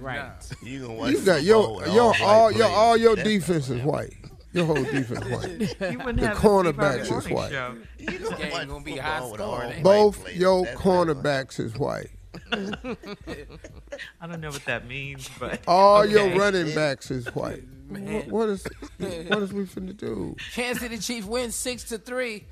Right. 0.00 0.32
You 0.62 0.80
gonna 0.82 0.94
watch 0.94 1.12
You 1.12 1.20
got 1.24 1.42
your 1.42 1.86
your 1.88 2.12
all 2.22 2.50
your 2.50 2.60
players. 2.66 2.72
all 2.76 2.96
your 2.96 3.16
defense 3.16 3.70
is 3.70 3.82
white. 3.82 4.14
Your 4.52 4.64
whole 4.66 4.82
defense 4.82 5.24
is 5.24 5.30
white. 5.32 5.58
you 5.92 5.98
wouldn't 5.98 6.18
the 6.20 6.28
have 6.28 6.38
Steve 6.38 6.50
cornerbacks 6.50 7.02
is 7.02 7.10
Morning 7.10 7.34
white. 7.34 7.52
Show. 7.52 7.74
You 7.98 8.06
This 8.18 8.28
gonna 8.28 8.36
game 8.42 8.52
watch 8.52 8.68
gonna 8.68 8.84
be 8.84 8.90
football 8.92 9.10
high 9.20 9.30
with 9.30 9.40
all 9.40 9.52
scoring. 9.54 9.68
ain't 9.70 9.78
it? 9.78 9.84
Both 9.84 10.20
players. 10.22 10.38
your 10.38 10.64
That's 10.64 10.80
cornerbacks 10.80 11.60
is 11.60 11.74
white. 11.78 12.10
I 14.20 14.26
don't 14.26 14.40
know 14.40 14.50
what 14.50 14.64
that 14.66 14.86
means, 14.86 15.28
but 15.38 15.60
All 15.66 16.02
okay. 16.02 16.10
your 16.12 16.38
running 16.38 16.74
backs 16.74 17.10
is 17.10 17.26
white. 17.34 17.62
What, 17.88 18.26
what 18.28 18.48
is 18.48 18.66
what 18.98 19.42
is 19.42 19.52
we 19.52 19.64
finna 19.64 19.96
do? 19.96 20.36
Kansas 20.52 20.82
City 20.82 20.98
Chiefs 20.98 21.26
win 21.26 21.50
six 21.50 21.84
to 21.84 21.98
three. 21.98 22.46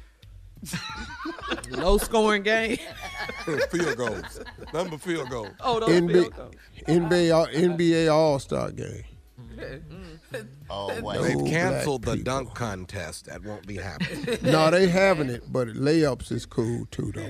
Low 1.70 1.98
scoring 1.98 2.42
game. 2.42 2.78
field 3.70 3.96
goals. 3.96 4.40
Number 4.72 4.98
field 4.98 5.30
goals. 5.30 5.50
Oh, 5.60 5.80
those 5.80 5.90
NBA, 5.90 6.12
field 6.12 6.36
goals. 6.36 6.54
NBA, 6.86 7.34
All- 7.34 7.46
NBA 7.46 8.12
All 8.12 8.38
Star 8.38 8.70
game. 8.70 9.04
Mm-hmm. 9.40 9.94
Oh, 10.30 10.36
mm-hmm. 10.36 10.70
All 10.70 10.90
white. 11.00 11.20
They've 11.22 11.46
canceled 11.46 12.04
the 12.04 12.16
dunk 12.16 12.54
contest. 12.54 13.26
That 13.26 13.42
won't 13.44 13.66
be 13.66 13.76
happening. 13.76 14.38
no, 14.42 14.70
they 14.70 14.88
having 14.88 15.30
it, 15.30 15.50
but 15.52 15.68
layups 15.68 16.30
is 16.32 16.46
cool 16.46 16.86
too, 16.90 17.12
though. 17.14 17.20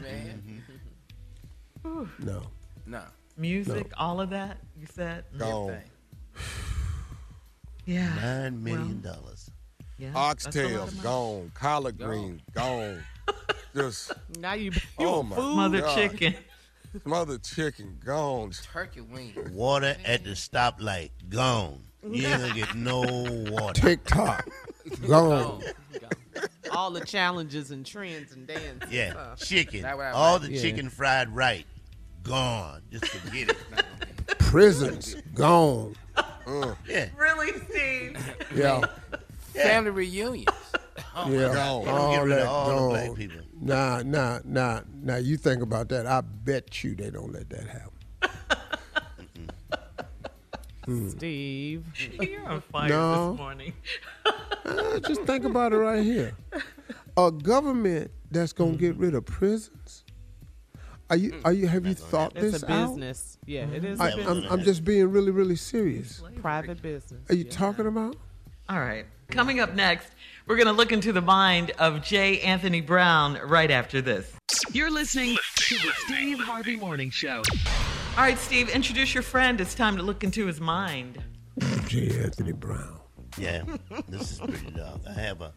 Man, 0.00 0.62
mm-hmm. 1.84 2.04
No. 2.26 2.42
no. 2.86 3.02
Music, 3.36 3.92
all 3.96 4.20
of 4.20 4.30
that, 4.30 4.58
you 4.78 4.86
said? 4.92 5.24
Gone. 5.36 5.68
Thing. 5.68 5.82
Yeah. 7.86 8.14
Nine 8.16 8.62
million 8.62 9.00
dollars. 9.00 9.50
Yeah 9.98 10.10
that's 10.12 10.44
a 10.46 10.48
lot 10.62 10.64
of 10.64 10.90
Oxtails 10.94 11.02
gone. 11.02 11.50
Collard 11.54 11.98
greens 11.98 12.40
gone. 12.54 13.02
Just 13.74 14.12
Now 14.38 14.54
you, 14.54 14.70
you 14.70 14.80
oh 15.06 15.20
on 15.20 15.28
my 15.28 15.36
food. 15.36 15.56
Mother 15.56 15.80
God. 15.80 15.94
chicken. 15.96 16.34
Mother 17.04 17.38
chicken 17.38 17.98
gone. 18.04 18.52
Turkey 18.72 19.02
wing. 19.02 19.34
Water 19.52 19.96
at 20.04 20.24
the 20.24 20.30
stoplight 20.30 21.10
gone. 21.28 21.80
You 22.08 22.26
ain't 22.28 22.40
gonna 22.40 22.54
get 22.54 22.74
no 22.74 23.00
water. 23.50 23.78
TikTok. 23.80 24.48
Gone. 25.06 25.62
All 26.72 26.90
the 26.90 27.00
challenges 27.04 27.70
and 27.72 27.84
trends 27.84 28.32
and 28.32 28.46
dances. 28.46 28.90
Yeah, 28.90 29.12
Uh, 29.14 29.36
chicken. 29.36 29.82
That 29.82 29.98
what 29.98 30.06
I 30.06 30.10
All 30.12 30.34
like. 30.34 30.42
the 30.42 30.52
Yeah. 30.52 30.62
chicken 30.62 30.88
fried 30.88 31.28
right, 31.34 31.66
gone. 32.22 32.80
Just 32.90 33.04
forget 33.06 33.50
it. 33.50 34.38
Prisons. 34.38 35.16
Gone. 35.34 35.94
Yeah, 36.88 37.08
Really, 37.18 37.52
Steve? 37.68 38.34
Yeah. 38.54 38.80
Family 39.62 39.90
reunions. 39.90 40.46
Yeah. 41.26 41.52
Gone. 41.52 41.84
get 41.84 41.92
All 41.92 42.24
rid 42.24 42.32
of 42.32 42.38
that 42.38 42.46
all 42.46 42.84
the 42.84 42.88
black 42.90 43.14
people. 43.16 43.40
Nah, 43.60 44.02
nah, 44.04 44.38
nah. 44.44 44.82
Now 45.02 45.16
you 45.16 45.36
think 45.36 45.62
about 45.62 45.88
that. 45.88 46.06
I 46.06 46.20
bet 46.20 46.84
you 46.84 46.94
they 46.94 47.10
don't 47.10 47.32
let 47.32 47.50
that 47.50 47.66
happen. 47.66 47.90
Steve. 51.10 51.84
You're 52.20 52.48
on 52.48 52.60
fire 52.60 52.88
No. 52.88 53.32
this 53.32 53.38
morning. 53.38 53.72
Uh, 54.64 55.00
just 55.00 55.22
think 55.22 55.44
about 55.44 55.72
it 55.72 55.78
right 55.78 56.04
here. 56.04 56.34
A 57.16 57.32
government 57.32 58.10
that's 58.30 58.52
gonna 58.52 58.76
get 58.76 58.96
rid 58.96 59.14
of 59.14 59.26
prisons. 59.26 60.04
Are 61.10 61.16
you? 61.16 61.40
Are 61.44 61.52
you? 61.52 61.66
Have 61.66 61.84
you 61.86 61.94
thought 61.94 62.32
It's 62.36 62.42
this 62.42 62.54
it's 62.54 62.62
a 62.64 62.72
out? 62.72 62.88
business. 62.90 63.38
Yeah, 63.46 63.66
it 63.66 63.84
is 63.84 63.98
I, 63.98 64.10
a 64.10 64.12
I'm, 64.12 64.18
business. 64.18 64.52
I'm 64.52 64.62
just 64.62 64.84
being 64.84 65.10
really, 65.10 65.32
really 65.32 65.56
serious. 65.56 66.22
Private 66.40 66.80
business. 66.80 67.28
Are 67.28 67.34
you 67.34 67.44
yeah. 67.44 67.50
talking 67.50 67.86
about? 67.86 68.16
All 68.68 68.80
right. 68.80 69.06
Coming 69.30 69.60
up 69.60 69.74
next, 69.74 70.08
we're 70.46 70.56
going 70.56 70.68
to 70.68 70.72
look 70.72 70.90
into 70.90 71.12
the 71.12 71.20
mind 71.20 71.72
of 71.78 72.02
J. 72.02 72.40
Anthony 72.40 72.80
Brown 72.80 73.38
right 73.44 73.70
after 73.70 74.00
this. 74.00 74.32
You're 74.72 74.90
listening 74.90 75.36
to 75.56 75.74
the 75.74 75.92
Steve 76.06 76.38
Harvey 76.40 76.76
Morning 76.76 77.10
Show. 77.10 77.42
All 78.16 78.24
right, 78.24 78.38
Steve, 78.38 78.70
introduce 78.70 79.12
your 79.12 79.22
friend. 79.22 79.60
It's 79.60 79.74
time 79.74 79.98
to 79.98 80.02
look 80.02 80.24
into 80.24 80.46
his 80.46 80.62
mind. 80.62 81.22
J. 81.86 82.08
Anthony 82.22 82.52
Brown. 82.52 83.00
yeah. 83.36 83.64
This 84.08 84.32
is 84.32 84.38
pretty 84.38 84.70
dog. 84.70 85.02
I 85.06 85.12
have 85.12 85.42
a 85.42 85.52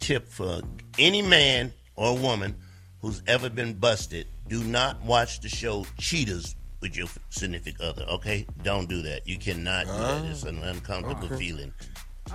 tip 0.00 0.26
for 0.26 0.60
any 0.98 1.22
man 1.22 1.72
or 1.94 2.18
woman 2.18 2.56
who's 3.00 3.22
ever 3.28 3.48
been 3.48 3.74
busted. 3.74 4.26
Do 4.48 4.64
not 4.64 5.00
watch 5.04 5.40
the 5.40 5.48
show 5.48 5.86
Cheaters 5.96 6.56
with 6.80 6.96
your 6.96 7.06
significant 7.30 7.80
other. 7.80 8.02
Okay, 8.10 8.44
don't 8.64 8.88
do 8.88 9.00
that. 9.02 9.28
You 9.28 9.38
cannot 9.38 9.86
do 9.86 9.92
that. 9.92 10.24
It's 10.24 10.42
an 10.42 10.58
uncomfortable 10.64 11.28
feeling. 11.38 11.72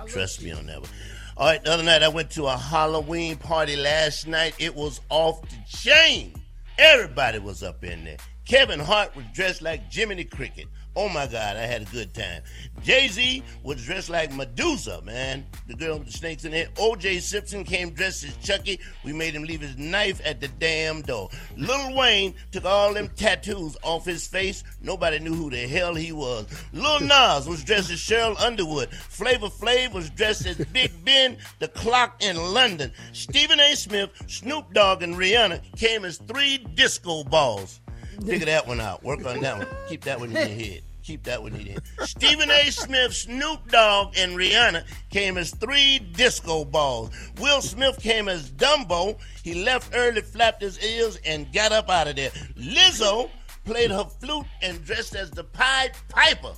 Trust 0.06 0.42
me 0.42 0.52
on 0.52 0.66
that 0.66 0.80
one. 0.80 0.90
All 1.36 1.46
right, 1.46 1.62
the 1.62 1.72
other 1.72 1.82
night 1.82 2.02
I 2.02 2.08
went 2.08 2.30
to 2.32 2.46
a 2.46 2.56
Halloween 2.56 3.36
party 3.36 3.76
last 3.76 4.26
night. 4.26 4.54
It 4.58 4.74
was 4.74 5.00
off 5.08 5.42
the 5.42 5.56
chain. 5.68 6.34
Everybody 6.78 7.38
was 7.38 7.62
up 7.62 7.84
in 7.84 8.04
there. 8.04 8.16
Kevin 8.44 8.80
Hart 8.80 9.14
was 9.14 9.24
dressed 9.34 9.62
like 9.62 9.92
Jiminy 9.92 10.24
Cricket. 10.24 10.66
Oh 10.96 11.08
my 11.08 11.26
God, 11.26 11.56
I 11.56 11.60
had 11.60 11.82
a 11.82 11.84
good 11.86 12.12
time. 12.12 12.42
Jay 12.82 13.08
Z 13.08 13.44
was 13.62 13.84
dressed 13.84 14.10
like 14.10 14.32
Medusa, 14.32 15.00
man. 15.02 15.46
The 15.66 15.74
girl 15.74 15.98
with 15.98 16.08
the 16.08 16.12
snakes 16.12 16.44
in 16.44 16.52
it. 16.52 16.70
O.J. 16.78 17.20
Simpson 17.20 17.62
came 17.62 17.90
dressed 17.90 18.24
as 18.24 18.36
Chucky. 18.38 18.80
We 19.04 19.12
made 19.12 19.34
him 19.34 19.44
leave 19.44 19.60
his 19.60 19.76
knife 19.76 20.20
at 20.24 20.40
the 20.40 20.48
damn 20.48 21.02
door. 21.02 21.28
Lil 21.56 21.94
Wayne 21.96 22.34
took 22.50 22.64
all 22.64 22.94
them 22.94 23.08
tattoos 23.14 23.76
off 23.82 24.04
his 24.04 24.26
face. 24.26 24.64
Nobody 24.80 25.18
knew 25.18 25.34
who 25.34 25.50
the 25.50 25.68
hell 25.68 25.94
he 25.94 26.12
was. 26.12 26.46
Lil 26.72 27.00
Nas 27.02 27.48
was 27.48 27.62
dressed 27.62 27.90
as 27.90 27.98
Cheryl 27.98 28.38
Underwood. 28.40 28.90
Flavor 28.90 29.48
Flav 29.48 29.92
was 29.92 30.10
dressed 30.10 30.46
as 30.46 30.56
Big 30.56 30.92
Ben, 31.04 31.36
the 31.60 31.68
clock 31.68 32.22
in 32.22 32.36
London. 32.36 32.92
Stephen 33.12 33.60
A. 33.60 33.76
Smith, 33.76 34.10
Snoop 34.26 34.72
Dogg, 34.72 35.02
and 35.02 35.14
Rihanna 35.14 35.60
came 35.76 36.04
as 36.04 36.18
three 36.18 36.58
disco 36.58 37.24
balls. 37.24 37.80
Figure 38.24 38.46
that 38.46 38.66
one 38.66 38.80
out. 38.80 39.02
Work 39.04 39.24
on 39.26 39.40
that 39.40 39.58
one. 39.58 39.66
Keep 39.88 40.04
that 40.04 40.18
one 40.18 40.30
in 40.30 40.36
your 40.36 40.44
head. 40.44 40.82
Keep 41.02 41.24
that 41.24 41.42
one 41.42 41.54
in 41.54 41.60
your 41.60 41.72
head. 41.74 41.82
Stephen 42.04 42.50
A. 42.50 42.70
Smith, 42.70 43.14
Snoop 43.14 43.70
Dogg, 43.70 44.14
and 44.18 44.32
Rihanna 44.32 44.84
came 45.10 45.38
as 45.38 45.50
three 45.52 45.98
disco 45.98 46.64
balls. 46.64 47.10
Will 47.40 47.62
Smith 47.62 48.00
came 48.00 48.28
as 48.28 48.50
Dumbo. 48.50 49.18
He 49.42 49.64
left 49.64 49.92
early, 49.94 50.20
flapped 50.20 50.62
his 50.62 50.82
ears, 50.84 51.18
and 51.24 51.52
got 51.52 51.72
up 51.72 51.88
out 51.88 52.08
of 52.08 52.16
there. 52.16 52.30
Lizzo 52.56 53.30
played 53.64 53.90
her 53.90 54.04
flute 54.04 54.46
and 54.62 54.84
dressed 54.84 55.14
as 55.14 55.30
the 55.30 55.44
Pied 55.44 55.92
Piper. 56.08 56.52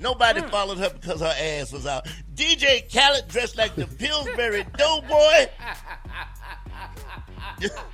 Nobody 0.00 0.40
hmm. 0.40 0.48
followed 0.48 0.78
her 0.78 0.90
because 0.90 1.20
her 1.20 1.34
ass 1.38 1.72
was 1.72 1.86
out. 1.86 2.06
DJ 2.34 2.92
Khaled 2.92 3.28
dressed 3.28 3.56
like 3.56 3.74
the 3.74 3.86
Pillsbury 3.86 4.64
Doughboy. 4.76 5.48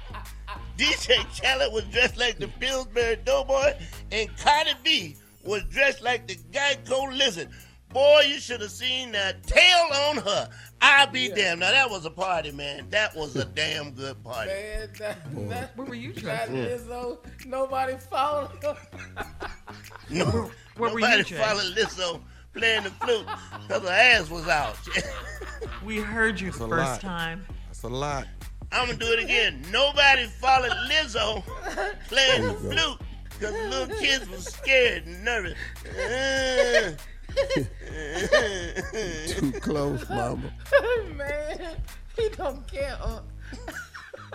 DJ 0.81 1.19
Khaled 1.43 1.73
was 1.75 1.85
dressed 1.85 2.17
like 2.17 2.39
the 2.39 2.49
Pillsbury 2.49 3.17
Doughboy, 3.25 3.75
and 4.11 4.35
Cardi 4.39 4.71
B 4.83 5.17
was 5.45 5.63
dressed 5.65 6.01
like 6.03 6.27
the 6.27 6.37
Geico 6.53 7.15
Lizard. 7.15 7.51
Boy, 7.93 8.23
you 8.29 8.39
should 8.39 8.63
have 8.63 8.71
seen 8.71 9.13
that 9.13 9.43
tail 9.43 9.87
on 10.09 10.17
her. 10.19 10.49
I'll 10.81 11.09
be 11.09 11.29
damned. 11.29 11.61
Now 11.61 11.73
that 11.73 11.91
was 11.91 12.07
a 12.07 12.11
party, 12.11 12.51
man. 12.53 12.87
That 12.89 13.15
was 13.15 13.37
a 13.37 13.45
damn 13.45 13.91
good 13.91 14.23
party. 14.25 14.49
Man, 14.51 14.89
that, 15.01 15.49
that, 15.51 15.77
Where 15.77 15.87
were 15.87 15.95
you 15.95 16.13
that 16.15 16.21
dressed? 16.49 16.53
Lizzo, 16.53 17.19
nobody 17.45 17.97
followed 17.99 18.51
her. 18.63 18.77
No, 20.09 20.51
where 20.77 20.93
were 20.93 21.01
nobody 21.01 21.19
you, 21.19 21.25
Jay? 21.25 21.37
followed 21.37 21.75
Lizzo 21.77 22.21
playing 22.55 22.85
the 22.85 22.91
flute 22.91 23.27
because 23.69 23.83
her 23.83 23.89
ass 23.89 24.31
was 24.31 24.49
out. 24.49 24.77
We 25.85 25.99
heard 25.99 26.41
you 26.41 26.51
the 26.53 26.59
first 26.59 26.71
lot. 26.71 27.01
time. 27.01 27.45
That's 27.67 27.83
a 27.83 27.89
lot. 27.89 28.27
I'm 28.73 28.87
gonna 28.87 28.99
do 28.99 29.07
it 29.13 29.23
again. 29.25 29.63
Nobody 29.71 30.27
followed 30.27 30.71
Lizzo 30.89 31.43
playing 32.09 32.43
the 32.47 32.55
flute 32.55 32.99
because 33.31 33.53
the 33.55 33.69
little 33.69 33.97
kids 33.97 34.29
was 34.29 34.45
scared 34.45 35.07
and 35.07 35.25
nervous. 35.25 35.55
Uh, 35.87 36.95
Too 39.29 39.53
close, 39.61 40.09
mama. 40.09 40.53
Man, 41.17 41.77
he 42.17 42.29
don't 42.31 42.67
care. 42.71 42.97
Uh, 43.01 43.21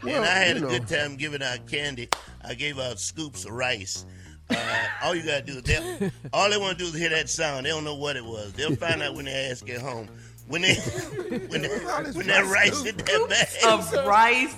and 0.04 0.26
I 0.26 0.28
had 0.40 0.58
a 0.58 0.60
know. 0.62 0.70
good 0.70 0.88
time 0.88 1.16
giving 1.16 1.42
out 1.44 1.68
candy. 1.68 2.10
I 2.44 2.54
gave 2.54 2.80
out 2.80 3.00
scoops 3.00 3.46
of 3.46 3.52
rice. 3.52 4.06
Uh, 4.50 4.56
all 5.04 5.16
you 5.16 5.24
gotta 5.24 5.42
do 5.42 5.54
is 5.58 5.64
they, 5.64 6.12
all 6.34 6.50
they 6.50 6.58
want 6.58 6.78
to 6.78 6.84
do 6.84 6.90
is 6.90 6.96
hear 6.96 7.10
that 7.10 7.30
sound. 7.30 7.66
They 7.66 7.70
don't 7.70 7.84
know 7.84 7.96
what 7.96 8.16
it 8.16 8.24
was. 8.24 8.54
They'll 8.54 8.76
find 8.76 9.02
out 9.02 9.16
when 9.16 9.26
their 9.26 9.52
ass 9.52 9.62
get 9.62 9.82
home. 9.82 10.08
When 10.48 10.62
they 10.62 10.76
when, 11.50 11.64
they, 11.64 11.70
when 11.70 12.28
that 12.28 12.46
rice 12.46 12.84
hit 12.84 12.98
that 13.00 13.30
bag. 13.30 13.48
Of 13.66 13.92
rice. 14.08 14.56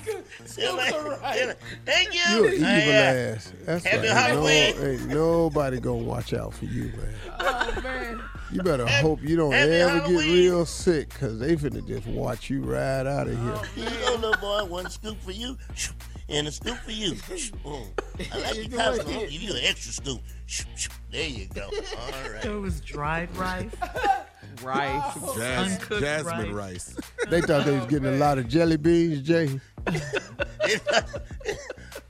They're 0.55 0.73
like, 0.73 0.91
they're 0.91 1.47
like, 1.47 1.57
Thank 1.85 2.13
you. 2.13 2.21
You're 2.29 2.47
an 2.47 2.53
evil 2.53 2.65
I, 2.65 2.79
uh, 2.79 3.35
ass. 3.35 3.53
That's 3.65 3.85
Happy 3.85 4.07
right. 4.09 4.31
Ain't, 4.31 4.79
no, 4.79 4.85
ain't 4.85 5.07
nobody 5.07 5.79
gonna 5.79 6.03
watch 6.03 6.33
out 6.33 6.53
for 6.53 6.65
you, 6.65 6.85
man. 6.85 7.15
oh, 7.39 7.81
man. 7.81 8.21
You 8.51 8.63
better 8.63 8.85
hope 8.87 9.21
you 9.21 9.37
don't 9.37 9.51
Happy 9.51 9.71
ever 9.71 9.99
get 9.99 10.19
real 10.19 10.65
sick, 10.65 11.09
cause 11.09 11.39
they 11.39 11.55
finna 11.55 11.85
just 11.87 12.07
watch 12.07 12.49
you 12.49 12.61
right 12.63 13.05
out 13.05 13.27
of 13.27 13.41
here. 13.41 13.85
Here 13.85 13.93
you 13.93 14.05
go, 14.05 14.15
little 14.15 14.41
boy. 14.41 14.65
One 14.65 14.89
scoop 14.89 15.21
for 15.21 15.31
you, 15.31 15.57
and 16.29 16.47
a 16.47 16.51
scoop 16.51 16.77
for 16.77 16.91
you. 16.91 17.13
Mm. 17.13 17.87
I 18.33 18.37
like 18.39 18.55
your 18.55 18.79
costume. 18.79 19.13
I'll 19.13 19.21
give 19.21 19.31
you 19.41 19.53
an 19.53 19.61
extra 19.63 19.91
scoop. 19.93 20.21
There 21.11 21.27
you 21.27 21.47
go. 21.47 21.63
All 21.63 22.31
right. 22.31 22.45
It 22.45 22.59
was 22.59 22.81
dried 22.81 23.35
rice. 23.35 23.71
Rice. 24.63 25.13
Jas- 25.35 25.71
Uncooked 25.71 26.01
jasmine 26.01 26.53
rice. 26.55 26.95
rice. 26.95 27.11
They 27.29 27.41
thought 27.41 27.65
they 27.65 27.77
was 27.77 27.85
getting 27.87 28.07
a 28.07 28.17
lot 28.17 28.37
of 28.37 28.47
jelly 28.47 28.77
beans, 28.77 29.21
Jay. 29.21 29.59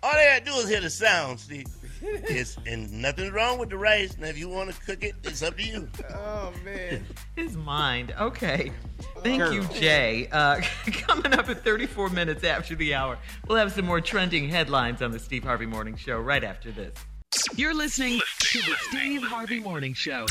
All 0.04 0.14
they 0.14 0.26
gotta 0.26 0.45
do 0.45 0.52
is 0.54 0.70
hear 0.70 0.82
the 0.82 0.89
sound, 0.89 1.39
Steve. 1.39 1.66
It's, 2.02 2.58
and 2.68 2.91
nothing's 3.02 3.32
wrong 3.32 3.58
with 3.58 3.70
the 3.70 3.78
rice. 3.78 4.18
Now, 4.18 4.28
if 4.28 4.38
you 4.38 4.48
want 4.48 4.72
to 4.72 4.80
cook 4.82 5.04
it, 5.04 5.16
it's 5.24 5.41
up 5.41 5.58
to 5.58 5.64
you. 5.64 5.89
Oh, 6.14 6.54
man. 6.64 7.04
His 7.36 7.58
mind. 7.58 8.14
Okay. 8.20 8.72
Thank 9.24 9.52
you, 9.52 9.64
Jay. 9.74 10.30
Uh, 10.32 10.62
coming 10.91 11.34
up 11.34 11.50
at 11.50 11.64
34 11.64 12.10
minutes 12.10 12.43
after 12.43 12.76
the 12.76 12.93
hour, 12.93 13.18
we'll 13.48 13.58
have 13.58 13.72
some 13.72 13.86
more 13.86 14.00
trending 14.00 14.48
headlines 14.48 15.02
on 15.02 15.12
the 15.12 15.20
Steve 15.20 15.43
Harvey 15.43 15.66
Morning 15.66 15.95
Show 15.95 16.20
right 16.20 16.43
after 16.43 16.72
this. 16.72 16.93
You're 17.56 17.74
listening 17.74 18.22
to 18.39 18.60
the 18.60 18.76
Steve 18.89 19.24
Harvey 19.24 19.60
Morning 19.60 19.93
Show. 19.93 20.28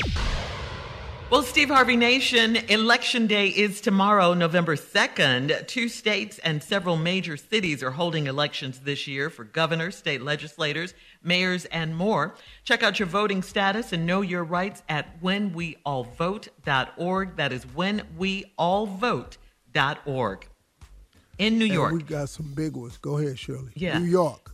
Well, 1.29 1.43
Steve 1.43 1.71
Harvey 1.71 1.97
Nation, 1.97 2.55
Election 2.55 3.27
Day 3.27 3.49
is 3.49 3.81
tomorrow, 3.81 4.33
November 4.33 4.77
2nd. 4.77 5.67
Two 5.67 5.89
states 5.89 6.39
and 6.39 6.63
several 6.63 6.97
major 6.97 7.37
cities 7.37 7.83
are 7.83 7.91
holding 7.91 8.29
elections 8.29 8.79
this 8.79 9.09
year 9.09 9.29
for 9.29 9.43
governors, 9.43 9.97
state 9.97 10.23
legislators, 10.23 10.95
mayors, 11.25 11.65
and 11.67 11.97
more. 11.97 12.37
Check 12.63 12.85
out 12.85 13.01
your 13.01 13.09
voting 13.09 13.43
status 13.43 13.93
and 13.93 14.07
know 14.07 14.21
your 14.21 14.45
rights 14.45 14.85
at 14.89 15.21
whenweallvote.org. 15.21 17.37
That 17.37 17.53
is 17.53 17.65
whenweallvote.org. 17.67 20.49
In 21.39 21.59
New 21.59 21.65
And 21.65 21.75
York. 21.75 21.93
we 21.93 22.03
got 22.05 22.29
some 22.29 22.55
big 22.55 22.77
ones. 22.77 22.99
Go 22.99 23.19
ahead, 23.19 23.37
Shirley. 23.37 23.73
Yeah. 23.75 23.99
New 23.99 24.07
York. 24.07 24.46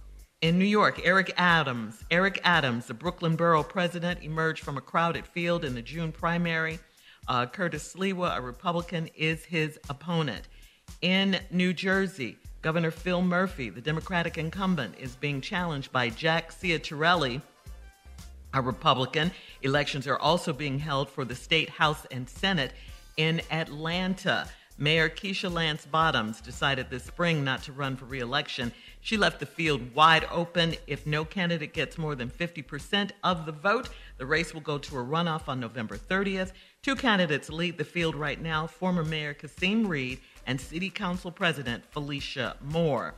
In 0.43 0.59
New 0.59 0.65
York, 0.65 1.01
Eric 1.05 1.33
Adams, 1.37 2.03
Eric 2.11 2.41
Adams, 2.43 2.87
the 2.87 2.95
Brooklyn 2.95 3.37
borough 3.37 3.63
president, 3.63 4.25
emerged 4.25 4.65
from 4.65 4.77
a 4.77 4.81
crowded 4.81 5.25
field 5.25 5.65
in 5.65 5.77
the 5.77 5.83
June 5.83 6.11
primary. 6.11 6.81
Uh, 7.29 7.47
Curtis 7.47 7.95
Sliwa, 7.95 8.37
a 8.37 8.41
Republican, 8.41 9.09
is 9.15 9.45
his 9.45 9.79
opponent. 9.89 10.49
In 11.01 11.39
New 11.53 11.73
Jersey, 11.73 12.39
Governor 12.61 12.91
Phil 12.91 13.23
Murphy, 13.23 13.71
the 13.71 13.81
Democratic 13.81 14.37
incumbent, 14.37 14.97
is 14.99 15.15
being 15.15 15.41
challenged 15.41 15.93
by 15.93 16.09
Jack 16.09 16.51
Ciattarelli, 16.51 17.41
a 18.53 18.61
Republican. 18.61 19.31
Elections 19.63 20.09
are 20.09 20.19
also 20.19 20.53
being 20.53 20.81
held 20.81 21.09
for 21.09 21.25
the 21.25 21.37
state 21.37 21.71
House 21.71 22.05
and 22.11 22.29
Senate 22.29 22.73
in 23.17 23.41
Atlanta. 23.53 24.49
Mayor 24.79 25.09
Keisha 25.09 25.53
Lance 25.53 25.87
Bottoms 25.87 26.41
decided 26.41 26.89
this 26.89 27.05
spring 27.05 27.45
not 27.45 27.63
to 27.65 27.73
run 27.73 27.97
for 27.97 28.07
reelection. 28.07 28.73
She 29.01 29.17
left 29.17 29.39
the 29.39 29.47
field 29.47 29.95
wide 29.95 30.27
open. 30.31 30.75
If 30.87 31.07
no 31.07 31.25
candidate 31.25 31.73
gets 31.73 31.99
more 31.99 32.15
than 32.15 32.31
50% 32.31 33.11
of 33.23 33.47
the 33.47 33.53
vote, 33.53 33.91
the 34.19 34.27
race 34.27 34.55
will 34.55 34.61
go 34.61 34.79
to 34.79 34.99
a 34.99 35.05
runoff 35.05 35.49
on 35.49 35.61
November 35.61 35.97
30th. 35.97 36.53
Two 36.83 36.97
candidates 36.97 37.51
lead 37.51 37.79
the 37.79 37.85
field 37.85 38.15
right 38.15 38.41
now 38.41 38.67
former 38.67 39.05
Mayor 39.05 39.35
Kasim 39.35 39.87
Reed 39.87 40.21
and 40.47 40.61
City 40.61 40.91
Council 40.91 41.31
President 41.31 41.85
Felicia 41.91 42.57
Moore. 42.61 43.15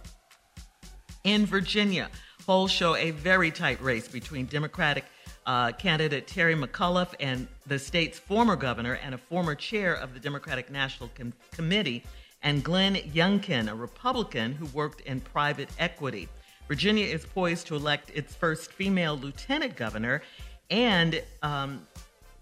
In 1.25 1.47
Virginia, 1.47 2.11
polls 2.45 2.71
show 2.71 2.95
a 2.97 3.13
very 3.13 3.51
tight 3.51 3.81
race 3.81 4.09
between 4.09 4.45
Democratic 4.47 5.05
uh, 5.47 5.73
candidate 5.73 6.27
Terry 6.27 6.55
McAuliffe 6.55 7.15
and 7.21 7.47
the 7.67 7.79
state's 7.79 8.19
former 8.19 8.57
governor 8.57 8.95
and 8.95 9.15
a 9.15 9.19
former 9.19 9.55
chair 9.55 9.95
of 9.95 10.15
the 10.15 10.21
Democratic 10.21 10.71
National 10.71 11.11
Com- 11.15 11.33
Committee, 11.53 12.03
and 12.43 12.63
Glenn 12.63 12.95
Youngkin, 12.97 13.71
a 13.71 13.75
Republican 13.75 14.53
who 14.53 14.67
worked 14.67 15.01
in 15.03 15.21
private 15.21 15.71
equity. 15.79 16.29
Virginia 16.69 17.07
is 17.07 17.25
poised 17.25 17.67
to 17.67 17.77
elect 17.77 18.11
its 18.15 18.35
first 18.35 18.73
female 18.73 19.17
lieutenant 19.17 19.77
governor 19.77 20.23
and 20.71 21.23
um, 21.43 21.87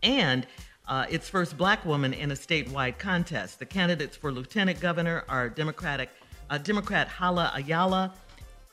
and 0.02 0.46
uh, 0.88 1.06
its 1.08 1.28
first 1.28 1.56
black 1.56 1.84
woman 1.84 2.12
in 2.12 2.32
a 2.32 2.34
statewide 2.34 2.98
contest. 2.98 3.58
The 3.58 3.66
candidates 3.66 4.16
for 4.16 4.32
lieutenant 4.32 4.80
governor 4.80 5.24
are 5.28 5.48
Democratic 5.48 6.10
uh, 6.50 6.58
Democrat 6.58 7.08
Hala 7.08 7.52
Ayala, 7.54 8.12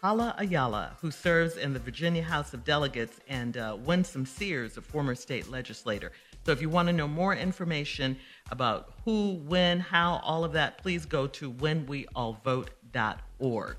Hala 0.02 0.34
Ayala, 0.38 0.96
who 1.02 1.12
serves 1.12 1.58
in 1.58 1.74
the 1.74 1.80
Virginia 1.80 2.24
House 2.24 2.54
of 2.54 2.64
Delegates, 2.64 3.20
and 3.28 3.58
uh, 3.58 3.76
Winsome 3.84 4.26
Sears, 4.26 4.78
a 4.78 4.82
former 4.82 5.14
state 5.14 5.50
legislator. 5.50 6.14
So 6.46 6.54
if 6.54 6.62
you 6.62 6.70
want 6.70 6.88
to 6.88 6.94
know 6.94 7.08
more 7.08 7.36
information 7.36 8.16
about 8.50 8.94
who, 9.04 9.42
when, 9.46 9.82
how, 9.82 10.22
all 10.24 10.46
of 10.46 10.54
that, 10.54 10.78
please 10.78 11.06
go 11.06 11.28
to 11.28 11.52
whenweallvote.org. 11.52 13.76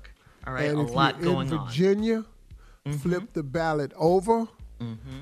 All 0.47 0.53
right, 0.53 0.69
and 0.69 0.77
a 0.77 0.81
lot 0.83 1.19
going 1.21 1.47
in 1.47 1.57
on. 1.57 1.67
Virginia, 1.67 2.23
flip 2.99 3.33
the 3.33 3.43
ballot 3.43 3.91
over 3.95 4.47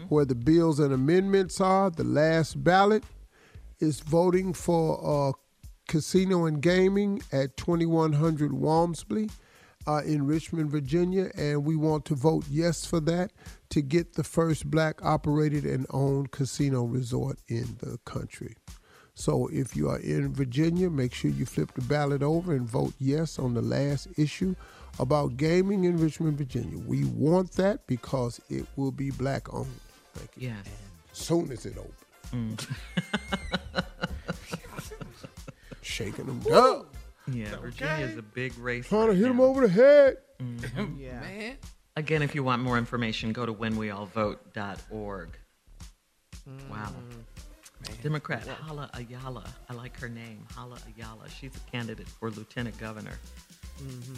where 0.10 0.26
the 0.26 0.36
bills 0.36 0.80
and 0.80 0.94
amendments 0.94 1.62
are. 1.62 1.90
The 1.90 2.04
last 2.04 2.62
ballot 2.64 3.04
is 3.80 4.02
voting 4.02 4.54
for 4.54 5.30
uh, 5.30 5.32
casino 5.88 6.46
and 6.46 6.62
gaming 6.62 7.22
at 7.32 7.56
2100 7.58 8.54
Walmsley 8.54 9.30
uh, 9.88 10.02
in 10.06 10.26
Richmond, 10.26 10.70
Virginia, 10.70 11.32
and 11.36 11.66
we 11.66 11.76
want 11.76 12.06
to 12.06 12.16
vote 12.16 12.46
yes 12.50 12.86
for 12.86 13.00
that 13.02 13.32
to 13.70 13.82
get 13.82 14.14
the 14.14 14.24
first 14.24 14.70
black 14.70 15.04
operated 15.04 15.66
and 15.66 15.86
owned 15.90 16.32
casino 16.32 16.84
resort 16.84 17.40
in 17.48 17.78
the 17.80 17.98
country. 18.06 18.56
So 19.14 19.50
if 19.52 19.76
you 19.76 19.90
are 19.90 20.00
in 20.00 20.34
Virginia, 20.34 20.90
make 20.90 21.14
sure 21.14 21.30
you 21.30 21.46
flip 21.46 21.74
the 21.74 21.82
ballot 21.82 22.24
over 22.24 22.54
and 22.54 22.68
vote 22.68 22.94
yes 23.00 23.38
on 23.38 23.54
the 23.54 23.62
last 23.62 24.08
issue 24.18 24.56
about 24.98 25.38
gaming 25.38 25.84
in 25.84 25.98
Richmond, 25.98 26.38
Virginia. 26.38 26.78
We 26.78 27.06
want 27.06 27.52
that 27.54 27.86
because 27.88 28.40
it 28.50 28.66
will 28.76 28.92
be 28.92 29.12
black 29.12 29.54
owned. 29.54 29.68
Thank 30.14 30.30
you. 30.38 30.50
Yes. 30.50 30.66
Soon 31.12 31.52
as 31.52 31.66
it 31.66 31.78
opens. 31.78 31.96
Mm. 32.32 33.84
Shaking 35.82 36.26
them 36.26 36.40
down. 36.40 36.86
Yeah, 37.34 37.56
Virginia 37.58 38.06
is 38.06 38.18
a 38.18 38.22
big 38.22 38.58
race. 38.58 38.88
Trying 38.88 39.08
to 39.08 39.12
right 39.12 39.18
hit 39.18 39.28
him 39.28 39.40
over 39.40 39.68
the 39.68 39.74
head. 39.74 40.18
Mm-hmm. 40.42 40.96
Yeah. 41.00 41.20
Man. 41.20 41.58
Again, 41.96 42.22
if 42.22 42.34
you 42.34 42.44
want 42.44 42.62
more 42.62 42.78
information, 42.78 43.34
go 43.34 43.46
to 43.46 43.54
whenweallvote.org. 43.54 45.30
Mm. 46.50 46.70
Wow. 46.70 46.94
Democrat 48.02 48.48
Hala 48.48 48.90
Ayala. 48.94 49.44
I 49.70 49.74
like 49.74 50.00
her 50.00 50.10
name, 50.10 50.46
Hala 50.54 50.78
Ayala. 50.96 51.30
She's 51.30 51.52
a 51.56 51.72
candidate 51.72 52.08
for 52.08 52.32
lieutenant 52.32 52.78
governor. 52.78 53.18
Mm-hmm. 53.82 54.14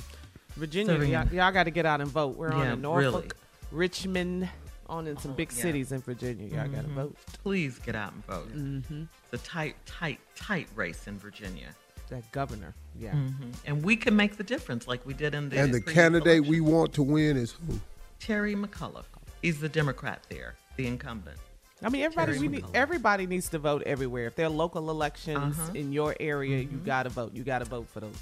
Virginia, 0.58 1.00
So, 1.00 1.04
y'all, 1.04 1.28
y'all 1.28 1.52
got 1.52 1.64
to 1.64 1.72
get 1.72 1.86
out 1.86 2.02
and 2.02 2.10
vote. 2.10 2.38
We're 2.38 2.52
on 2.52 2.68
in 2.68 2.82
Norfolk, 2.82 3.14
really. 3.14 3.30
Richmond, 3.72 4.50
on 4.88 5.08
in 5.08 5.18
some 5.18 5.32
oh, 5.32 5.36
big 5.36 5.52
yeah. 5.52 5.62
cities 5.62 5.92
in 5.92 6.02
Virginia. 6.02 6.48
Y'all 6.48 6.68
got 6.68 6.82
to 6.82 6.88
mm-hmm. 6.88 6.96
vote. 6.96 7.16
Please 7.44 7.80
get 7.80 7.96
out 7.96 8.14
and 8.14 8.26
vote. 8.26 8.56
Mm-hmm. 8.56 9.04
It's 9.32 9.42
a 9.42 9.46
tight, 9.46 9.76
tight, 9.86 10.20
tight 10.36 10.68
race 10.76 11.08
in 11.08 11.18
Virginia. 11.18 11.70
That 12.12 12.30
governor. 12.34 12.76
Yeah. 13.00 13.14
Mhm. 13.14 13.54
And 13.66 13.84
we 13.84 13.96
can 13.96 14.16
make 14.18 14.36
the 14.36 14.44
difference 14.44 14.86
like 14.86 15.04
we 15.06 15.14
did 15.14 15.34
in 15.34 15.48
the 15.50 15.58
And 15.58 15.74
the 15.74 15.80
candidate 15.82 16.40
election. 16.46 16.52
we 16.52 16.60
want 16.60 16.92
to 16.94 17.04
win 17.04 17.38
is 17.38 17.52
who? 17.54 17.80
Terry 18.20 18.54
McAuliffe. 18.54 19.06
He's 19.42 19.60
the 19.62 19.70
Democrat 19.70 20.22
there, 20.30 20.56
the 20.76 20.88
incumbent. 20.88 21.38
I 21.82 21.88
mean, 21.90 22.04
everybody 22.04 22.34
Terry 22.34 22.48
we 22.48 22.56
need, 22.58 22.66
everybody 22.74 23.26
needs 23.28 23.48
to 23.50 23.60
vote 23.60 23.82
everywhere. 23.86 24.26
If 24.28 24.36
there 24.36 24.46
are 24.48 24.50
local 24.50 24.90
elections 24.92 25.58
Uh-huh. 25.58 25.72
in 25.74 25.94
your 25.94 26.14
area, 26.20 26.60
you 26.60 26.68
Mhm. 26.80 26.86
got 26.86 27.04
to 27.04 27.10
vote. 27.10 27.34
You 27.34 27.44
got 27.44 27.60
to 27.60 27.66
vote 27.66 27.88
for 27.88 28.02
those 28.02 28.14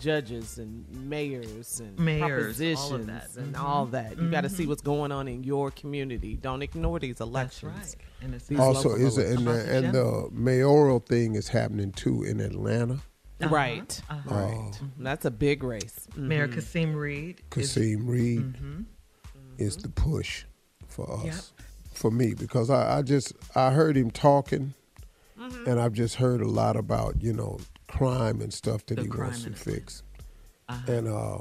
judges 0.00 0.58
and 0.58 0.84
mayors 0.90 1.80
and 1.80 1.98
Mayors, 1.98 2.22
all 2.22 2.30
of 2.30 2.36
propositions 3.02 3.06
that. 3.34 3.36
and 3.42 3.54
Mhm. 3.54 3.60
all 3.60 3.86
that. 3.86 4.16
You 4.16 4.30
got 4.30 4.40
to 4.42 4.48
see 4.48 4.66
what's 4.66 4.80
going 4.82 5.10
on 5.12 5.26
in 5.28 5.42
your 5.44 5.70
community. 5.72 6.36
Don't 6.40 6.62
ignore 6.62 6.98
these 7.00 7.16
That's 7.18 7.28
elections. 7.28 7.74
right. 7.74 7.96
And 8.22 8.34
it's 8.34 8.46
These 8.46 8.58
Also, 8.60 8.94
is 8.94 9.18
it, 9.18 9.36
and, 9.36 9.46
the, 9.46 9.76
and 9.76 9.92
the 9.94 10.28
mayoral 10.32 11.00
thing 11.00 11.34
is 11.34 11.48
happening 11.48 11.90
too 11.92 12.22
in 12.22 12.40
Atlanta. 12.40 13.00
Uh-huh, 13.40 13.54
Right. 13.54 14.00
uh-huh. 14.08 14.34
Right. 14.34 14.72
That's 14.98 15.24
a 15.24 15.30
big 15.30 15.62
race. 15.64 16.06
Mayor 16.16 16.48
Mhm. 16.48 16.54
Kasim 16.54 16.94
Reed. 16.94 17.38
is- 17.38 17.44
Kasim 17.50 18.06
Reed 18.06 18.40
Mhm. 18.54 18.84
is 19.58 19.76
the 19.76 19.88
push 19.88 20.44
for 20.86 21.10
us, 21.20 21.24
Yep. 21.58 21.66
for 21.94 22.10
me, 22.10 22.34
because 22.34 22.70
I, 22.70 22.98
I 22.98 23.02
just 23.02 23.32
I 23.56 23.72
heard 23.72 23.96
him 23.96 24.10
talking, 24.10 24.74
Mm-hmm. 25.38 25.68
and 25.68 25.80
I've 25.80 25.92
just 25.94 26.14
heard 26.16 26.40
a 26.40 26.48
lot 26.48 26.76
about 26.76 27.22
you 27.22 27.32
know 27.32 27.58
crime 27.88 28.40
and 28.40 28.52
stuff 28.52 28.86
that 28.86 28.96
The 28.96 29.02
he 29.02 29.08
wants 29.08 29.42
to 29.44 29.52
fix, 29.52 30.02
Uh-huh. 30.68 30.92
and 30.92 31.08
uh, 31.08 31.38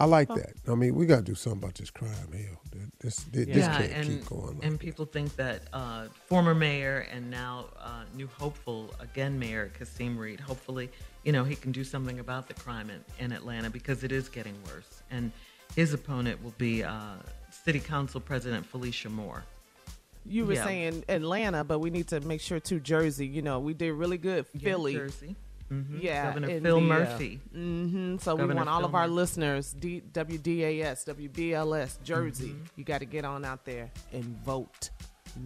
I 0.00 0.04
like 0.04 0.28
that. 0.28 0.52
I 0.68 0.74
mean, 0.74 0.94
we 0.94 1.06
got 1.06 1.16
to 1.16 1.22
do 1.22 1.34
something 1.34 1.60
about 1.60 1.74
this 1.74 1.90
crime. 1.90 2.12
Hell, 2.32 2.60
this 3.00 3.16
this, 3.24 3.46
this 3.46 3.66
can't 3.66 3.92
and, 3.92 4.06
keep 4.06 4.26
going. 4.26 4.54
Like 4.58 4.64
and 4.64 4.78
people 4.78 5.04
think 5.04 5.34
that 5.36 5.62
uh, 5.72 6.06
former 6.26 6.54
mayor 6.54 7.06
and 7.12 7.28
now 7.30 7.66
uh, 7.80 8.04
new 8.14 8.28
hopeful 8.38 8.94
again 9.00 9.38
mayor 9.38 9.70
Kasim 9.76 10.16
Reed, 10.16 10.38
hopefully, 10.38 10.90
you 11.24 11.32
know, 11.32 11.42
he 11.42 11.56
can 11.56 11.72
do 11.72 11.82
something 11.82 12.20
about 12.20 12.46
the 12.46 12.54
crime 12.54 12.90
in, 12.90 13.04
in 13.24 13.32
Atlanta 13.32 13.70
because 13.70 14.04
it 14.04 14.12
is 14.12 14.28
getting 14.28 14.54
worse. 14.66 15.02
And 15.10 15.32
his 15.74 15.92
opponent 15.92 16.42
will 16.42 16.54
be 16.58 16.84
uh, 16.84 17.16
City 17.50 17.80
Council 17.80 18.20
President 18.20 18.64
Felicia 18.64 19.08
Moore. 19.08 19.44
You 20.24 20.44
were 20.44 20.54
Yeah. 20.54 20.64
saying 20.64 21.04
Atlanta, 21.08 21.64
but 21.64 21.78
we 21.80 21.90
need 21.90 22.08
to 22.08 22.20
make 22.20 22.40
sure 22.40 22.60
to 22.60 22.78
Jersey. 22.78 23.26
You 23.26 23.42
know, 23.42 23.58
we 23.60 23.74
did 23.74 23.92
really 23.92 24.18
good. 24.18 24.46
Philly, 24.46 24.94
Jersey. 24.94 25.36
Mhm. 25.70 26.02
yeah, 26.02 26.26
Governor 26.26 26.48
in 26.48 26.62
Phil 26.62 26.76
the, 26.80 26.84
uh, 26.84 26.88
Murphy. 26.88 27.40
hmm 27.52 28.16
So 28.18 28.34
we 28.36 28.46
want 28.46 28.68
all 28.68 28.78
Phil 28.80 28.88
of 28.88 28.94
our 28.94 29.02
Murphy. 29.02 29.14
listeners, 29.14 29.72
D- 29.78 30.02
WDAS, 30.12 31.04
WBLS, 31.04 31.98
Jersey. 32.02 32.48
Mm-hmm. 32.50 32.64
You 32.76 32.84
got 32.84 32.98
to 33.00 33.04
get 33.04 33.24
on 33.24 33.44
out 33.44 33.64
there 33.64 33.90
and 34.12 34.24
vote. 34.44 34.90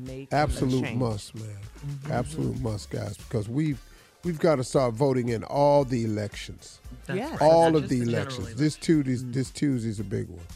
Make 0.07 0.33
Absolute 0.33 0.85
change. 0.85 0.99
must, 0.99 1.35
man. 1.35 1.49
Mm-hmm. 1.87 2.13
Absolute 2.13 2.61
must, 2.61 2.89
guys, 2.91 3.17
because 3.17 3.49
we've 3.49 3.81
we've 4.23 4.39
got 4.39 4.57
to 4.57 4.65
start 4.65 4.95
voting 4.95 5.31
in 5.31 5.43
all 5.45 5.85
the 5.85 6.05
elections, 6.05 6.79
That's 7.07 7.19
Yes. 7.19 7.31
right. 7.33 7.43
all 7.43 7.73
Not 7.73 7.83
of 7.83 7.89
the 7.89 8.01
elections. 8.03 8.39
election. 8.39 8.59
This 8.59 8.77
Tuesday, 8.77 9.17
this 9.33 9.51
Tuesday's 9.51 9.99
a 9.99 10.05
big 10.05 10.29
one. 10.29 10.47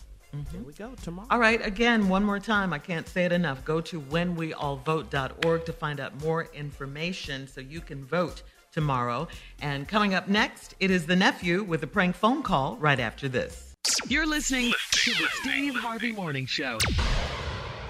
Here 0.53 0.61
we 0.63 0.75
go 0.75 0.93
tomorrow. 1.03 1.27
All 1.31 1.39
right, 1.41 1.65
again, 1.67 2.09
one 2.09 2.23
more 2.23 2.39
time. 2.39 2.73
I 2.75 2.79
can't 2.79 3.09
say 3.09 3.25
it 3.25 3.33
enough. 3.33 3.65
Go 3.65 3.81
to 3.81 4.01
whenweallvote.org 4.01 5.65
to 5.65 5.73
find 5.73 5.99
out 5.99 6.21
more 6.23 6.45
information 6.55 7.49
so 7.49 7.61
you 7.61 7.81
can 7.81 8.05
vote 8.05 8.43
tomorrow. 8.87 9.27
And 9.63 9.89
coming 9.89 10.15
up 10.15 10.29
next, 10.29 10.75
it 10.79 10.91
is 10.91 11.07
the 11.07 11.17
nephew 11.17 11.65
with 11.65 11.83
a 11.83 11.87
prank 11.87 12.15
phone 12.15 12.43
call 12.43 12.77
right 12.77 13.01
after 13.01 13.27
this. 13.27 13.73
You're 14.07 14.27
listening 14.27 14.73
to 14.91 15.11
the 15.13 15.27
Steve 15.41 15.75
Harvey 15.75 16.13
Morning 16.13 16.45
Show. 16.45 16.79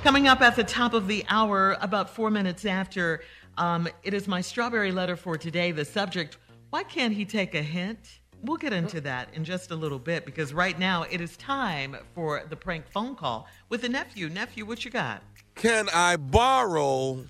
Coming 0.04 0.28
up 0.28 0.40
at 0.40 0.54
the 0.54 0.62
top 0.62 0.94
of 0.94 1.08
the 1.08 1.24
hour, 1.28 1.76
about 1.80 2.08
four 2.08 2.30
minutes 2.30 2.64
after 2.64 3.22
Um, 3.58 3.88
it 4.02 4.12
is 4.12 4.28
my 4.28 4.42
strawberry 4.42 4.92
letter 4.92 5.16
for 5.16 5.38
today. 5.38 5.72
The 5.72 5.86
subject: 5.86 6.36
Why 6.68 6.82
can't 6.82 7.14
he 7.14 7.24
take 7.24 7.54
a 7.54 7.62
hint? 7.62 8.20
We'll 8.42 8.58
get 8.58 8.74
into 8.74 9.00
that 9.00 9.30
in 9.32 9.44
just 9.44 9.70
a 9.70 9.74
little 9.74 9.98
bit 9.98 10.26
because 10.26 10.52
right 10.52 10.78
now 10.78 11.04
it 11.04 11.22
is 11.22 11.38
time 11.38 11.96
for 12.14 12.42
the 12.50 12.54
prank 12.54 12.86
phone 12.86 13.16
call 13.16 13.48
with 13.70 13.80
the 13.80 13.88
nephew. 13.88 14.28
Nephew, 14.28 14.66
what 14.66 14.84
you 14.84 14.90
got? 14.90 15.22
Can 15.54 15.88
I 15.94 16.16
borrow 16.16 17.24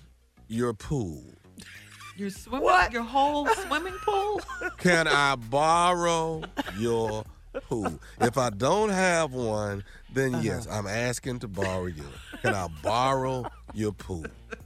your 0.49 0.73
pool? 0.73 1.23
Your 2.17 2.29
swimming, 2.31 2.67
your 2.91 3.03
whole 3.03 3.47
swimming 3.47 3.93
pool? 4.03 4.41
Can 4.77 5.07
I 5.07 5.35
borrow 5.35 6.41
your 6.77 7.23
pool? 7.69 7.99
If 8.19 8.37
I 8.39 8.49
don't 8.49 8.89
have 8.89 9.33
one, 9.33 9.83
then 10.11 10.33
Uh-huh. 10.35 10.43
yes, 10.43 10.67
I'm 10.69 10.87
asking 10.87 11.39
to 11.39 11.47
borrow 11.47 11.85
you. 11.85 12.05
Can 12.41 12.55
I 12.55 12.67
borrow 12.81 13.45
your 13.73 13.91
pool? 13.91 14.25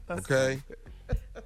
Okay? 0.09 0.61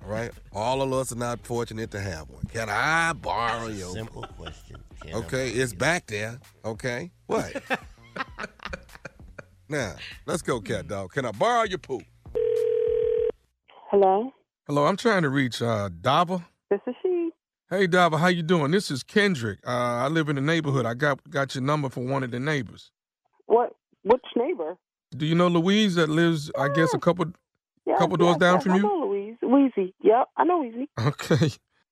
All 0.04 0.10
right? 0.12 0.32
All 0.54 0.82
of 0.84 0.94
us 0.94 1.12
are 1.12 1.16
not 1.16 1.40
fortunate 1.46 1.90
to 1.92 2.00
have 2.00 2.30
one. 2.30 2.44
Can 2.54 2.70
I 2.70 3.14
borrow 3.14 3.68
your 3.68 3.94
Simple 3.94 4.22
pool? 4.24 4.32
question. 4.38 4.78
Can 5.02 5.16
Okay, 5.16 5.50
it's 5.50 5.74
back 5.74 6.06
there. 6.08 6.40
Okay? 6.64 7.10
What? 7.26 7.52
now, 9.70 9.96
let's 10.28 10.44
go, 10.44 10.62
cat 10.62 10.88
dog. 10.88 11.12
Can 11.14 11.26
I 11.26 11.32
borrow 11.32 11.64
your 11.64 11.80
pool? 11.80 12.04
Hello, 13.90 14.32
Hello, 14.68 14.86
I'm 14.86 14.98
trying 14.98 15.22
to 15.24 15.30
reach 15.30 15.62
uh, 15.62 15.90
Dava. 16.02 16.44
this 16.70 16.80
is 16.88 16.96
she. 17.02 17.30
Hey, 17.70 17.88
Dava, 17.88 18.20
how 18.20 18.28
you 18.28 18.44
doing? 18.44 18.72
This 18.72 18.90
is 18.92 19.04
Kendrick. 19.04 19.60
Uh, 19.66 19.70
I 19.72 20.08
live 20.08 20.30
in 20.30 20.36
the 20.36 20.42
neighborhood. 20.42 20.86
I 20.86 20.94
got 20.94 21.20
got 21.30 21.56
your 21.56 21.64
number 21.64 21.90
from 21.90 22.10
one 22.10 22.24
of 22.24 22.32
the 22.32 22.40
neighbors. 22.40 22.92
What? 23.46 23.76
Which 24.04 24.24
neighbor? 24.36 24.78
Do 25.16 25.26
you 25.26 25.36
know 25.36 25.48
Louise 25.48 25.96
that 25.96 26.10
lives, 26.10 26.52
I 26.58 26.70
guess, 26.70 26.94
a 26.94 27.00
couple 27.00 27.26
Yes, 27.86 28.00
couple 28.00 28.18
doors 28.18 28.34
yes, 28.36 28.40
down 28.40 28.62
from 28.62 28.72
I 28.72 28.76
you? 28.78 28.82
know 28.84 29.08
Louise. 29.08 29.36
Wheezy. 29.44 29.94
Yep, 30.02 30.30
I 30.38 30.44
know 30.44 30.60
Wheezy. 30.62 30.90
Okay. 31.00 31.52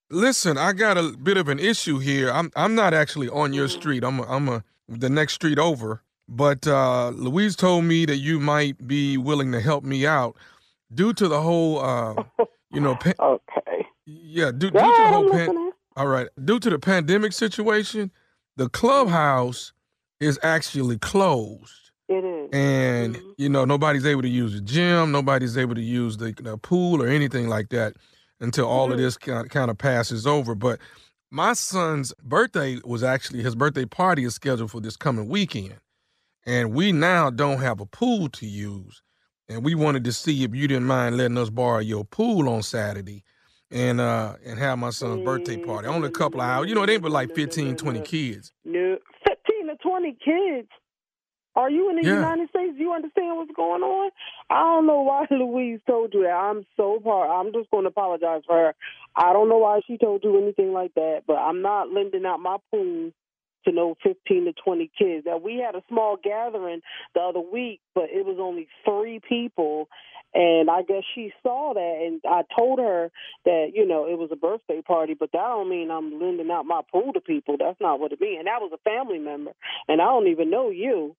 Listen, 0.10 0.58
I 0.58 0.74
got 0.74 0.98
a 0.98 1.12
bit 1.22 1.38
of 1.38 1.50
an 1.50 1.60
issue 1.60 2.00
here. 2.00 2.32
I'm 2.32 2.52
I'm 2.56 2.74
not 2.76 2.94
actually 2.96 3.30
on 3.30 3.54
your 3.54 3.68
street. 3.68 4.04
I'm 4.04 4.20
a, 4.20 4.24
I'm 4.24 4.50
a 4.50 4.64
the 4.88 5.10
next 5.10 5.34
street 5.34 5.60
over. 5.60 6.02
But 6.28 6.68
uh, 6.68 7.10
Louise 7.10 7.56
told 7.56 7.86
me 7.86 8.06
that 8.06 8.18
you 8.18 8.40
might 8.40 8.88
be 8.88 9.18
willing 9.18 9.52
to 9.52 9.60
help 9.62 9.84
me 9.84 10.08
out 10.08 10.36
due 10.94 11.14
to 11.14 11.28
the 11.28 11.42
whole, 11.42 11.80
uh, 11.80 12.24
you 12.74 12.82
know, 12.82 12.96
pa- 12.98 13.14
Okay. 13.22 13.88
yeah, 14.08 14.52
due, 14.52 14.72
due 14.72 14.80
Yeah, 14.80 14.92
to 14.94 15.04
the 15.04 15.10
whole 15.10 15.26
pan- 15.26 15.54
all 15.98 16.08
right, 16.08 16.30
due 16.46 16.60
to 16.60 16.70
the 16.72 16.80
pandemic 16.80 17.34
situation, 17.34 18.12
the 18.58 18.70
clubhouse 18.70 19.74
is 20.20 20.40
actually 20.44 21.00
closed. 21.00 21.92
It 22.10 22.26
is. 22.26 22.50
and 22.54 23.16
Mm-hmm. 23.18 23.32
you 23.38 23.50
know 23.50 23.66
nobody's 23.66 24.06
able 24.06 24.22
to 24.24 24.30
use 24.30 24.54
the 24.54 24.62
gym 24.62 25.12
nobody's 25.12 25.58
able 25.58 25.76
to 25.76 25.82
use 25.82 26.18
the, 26.18 26.34
the 26.34 26.58
pool 26.58 27.02
or 27.04 27.08
anything 27.08 27.50
like 27.50 27.70
that 27.70 27.96
until 28.42 28.68
all 28.68 28.86
Mm-hmm. 28.86 28.94
of 28.94 28.98
this 29.00 29.18
kind 29.18 29.50
kind 29.50 29.72
of 29.72 29.78
passes 29.78 30.28
over 30.28 30.56
but 30.56 30.80
my 31.32 31.54
son's 31.54 32.14
birthday 32.24 32.80
was 32.86 33.04
actually 33.04 33.44
his 33.44 33.56
birthday 33.56 33.86
party 33.86 34.26
is 34.26 34.36
scheduled 34.36 34.72
for 34.72 34.82
this 34.82 34.98
coming 34.98 35.30
weekend 35.30 35.80
and 36.46 36.74
we 36.74 36.92
now 36.92 37.30
don't 37.30 37.60
have 37.60 37.80
a 37.82 37.86
pool 37.88 38.30
to 38.30 38.46
use 38.48 39.02
and 39.50 39.64
we 39.64 39.76
wanted 39.76 40.04
to 40.06 40.14
see 40.14 40.44
if 40.44 40.56
you 40.56 40.68
didn't 40.68 40.86
mind 40.86 41.18
letting 41.18 41.38
us 41.38 41.50
borrow 41.50 41.80
your 41.80 42.06
pool 42.06 42.48
on 42.50 42.62
saturday 42.64 43.24
and 43.72 44.00
uh 44.00 44.36
and 44.46 44.60
have 44.60 44.78
my 44.80 44.90
son's 44.90 45.24
birthday 45.24 45.58
party 45.58 45.88
only 45.88 46.08
a 46.08 46.12
couple 46.12 46.42
of 46.42 46.48
hours 46.48 46.70
you 46.70 46.76
know 46.76 46.84
it 46.84 46.90
ain't 46.90 47.02
but 47.02 47.12
like 47.12 47.34
15 47.34 47.76
20 47.76 48.02
kids 48.02 48.52
No, 48.66 48.98
fifteen 49.28 49.68
to 49.68 49.76
twenty 49.78 50.12
kids. 50.24 50.68
Are 51.56 51.70
you 51.70 51.90
in 51.92 51.98
the 51.98 52.02
Yeah. 52.04 52.16
United 52.16 52.50
States? 52.50 52.74
Do 52.76 52.82
you 52.82 52.94
understand 52.94 53.38
what's 53.38 53.52
going 53.56 53.84
on? 53.84 54.10
I 54.50 54.60
don't 54.60 54.88
know 54.88 55.02
why 55.02 55.28
Louise 55.32 55.82
told 55.88 56.12
you 56.14 56.24
that. 56.24 56.32
I'm 56.32 56.66
so 56.76 57.00
par. 57.04 57.30
I'm 57.30 57.54
just 57.54 57.70
going 57.70 57.84
to 57.84 57.90
apologize 57.90 58.42
for 58.48 58.56
her. 58.58 58.76
I 59.16 59.34
don't 59.34 59.50
know 59.50 59.60
why 59.60 59.82
she 59.86 59.98
told 60.00 60.24
you 60.24 60.36
anything 60.42 60.74
like 60.74 60.96
that, 60.96 61.22
but 61.28 61.36
I'm 61.36 61.62
not 61.62 61.92
lending 61.92 62.26
out 62.26 62.40
my 62.40 62.58
pool 62.72 63.12
to 63.66 63.72
know 63.72 63.96
15 64.04 64.46
to 64.46 64.54
20 64.54 64.92
kids. 64.98 65.26
Now 65.26 65.38
we 65.38 65.58
had 65.58 65.76
a 65.76 65.84
small 65.90 66.18
gathering 66.22 66.82
the 67.14 67.22
other 67.22 67.40
week, 67.40 67.80
but 67.96 68.06
it 68.06 68.26
was 68.26 68.38
only 68.40 68.68
three 68.86 69.20
people, 69.28 69.90
and 70.34 70.70
I 70.70 70.82
guess 70.82 71.04
she 71.14 71.32
saw 71.44 71.74
that, 71.74 72.06
and 72.06 72.22
I 72.26 72.42
told 72.56 72.80
her 72.80 73.12
that 73.46 73.72
you 73.74 73.88
know 73.88 74.06
it 74.08 74.18
was 74.18 74.30
a 74.32 74.36
birthday 74.36 74.82
party, 74.82 75.14
but 75.14 75.32
that 75.32 75.40
don't 75.40 75.70
mean 75.70 75.92
I'm 75.92 76.20
lending 76.20 76.50
out 76.52 76.66
my 76.66 76.82
pool 76.92 77.14
to 77.14 77.22
people. 77.22 77.58
That's 77.60 77.80
not 77.80 78.00
what 78.00 78.12
it 78.12 78.22
means. 78.22 78.40
And 78.40 78.48
that 78.48 78.62
was 78.62 78.72
a 78.74 78.90
family 78.90 79.20
member, 79.20 79.52
and 79.88 80.02
I 80.02 80.06
don't 80.06 80.28
even 80.28 80.50
know 80.50 80.70
you. 80.70 81.16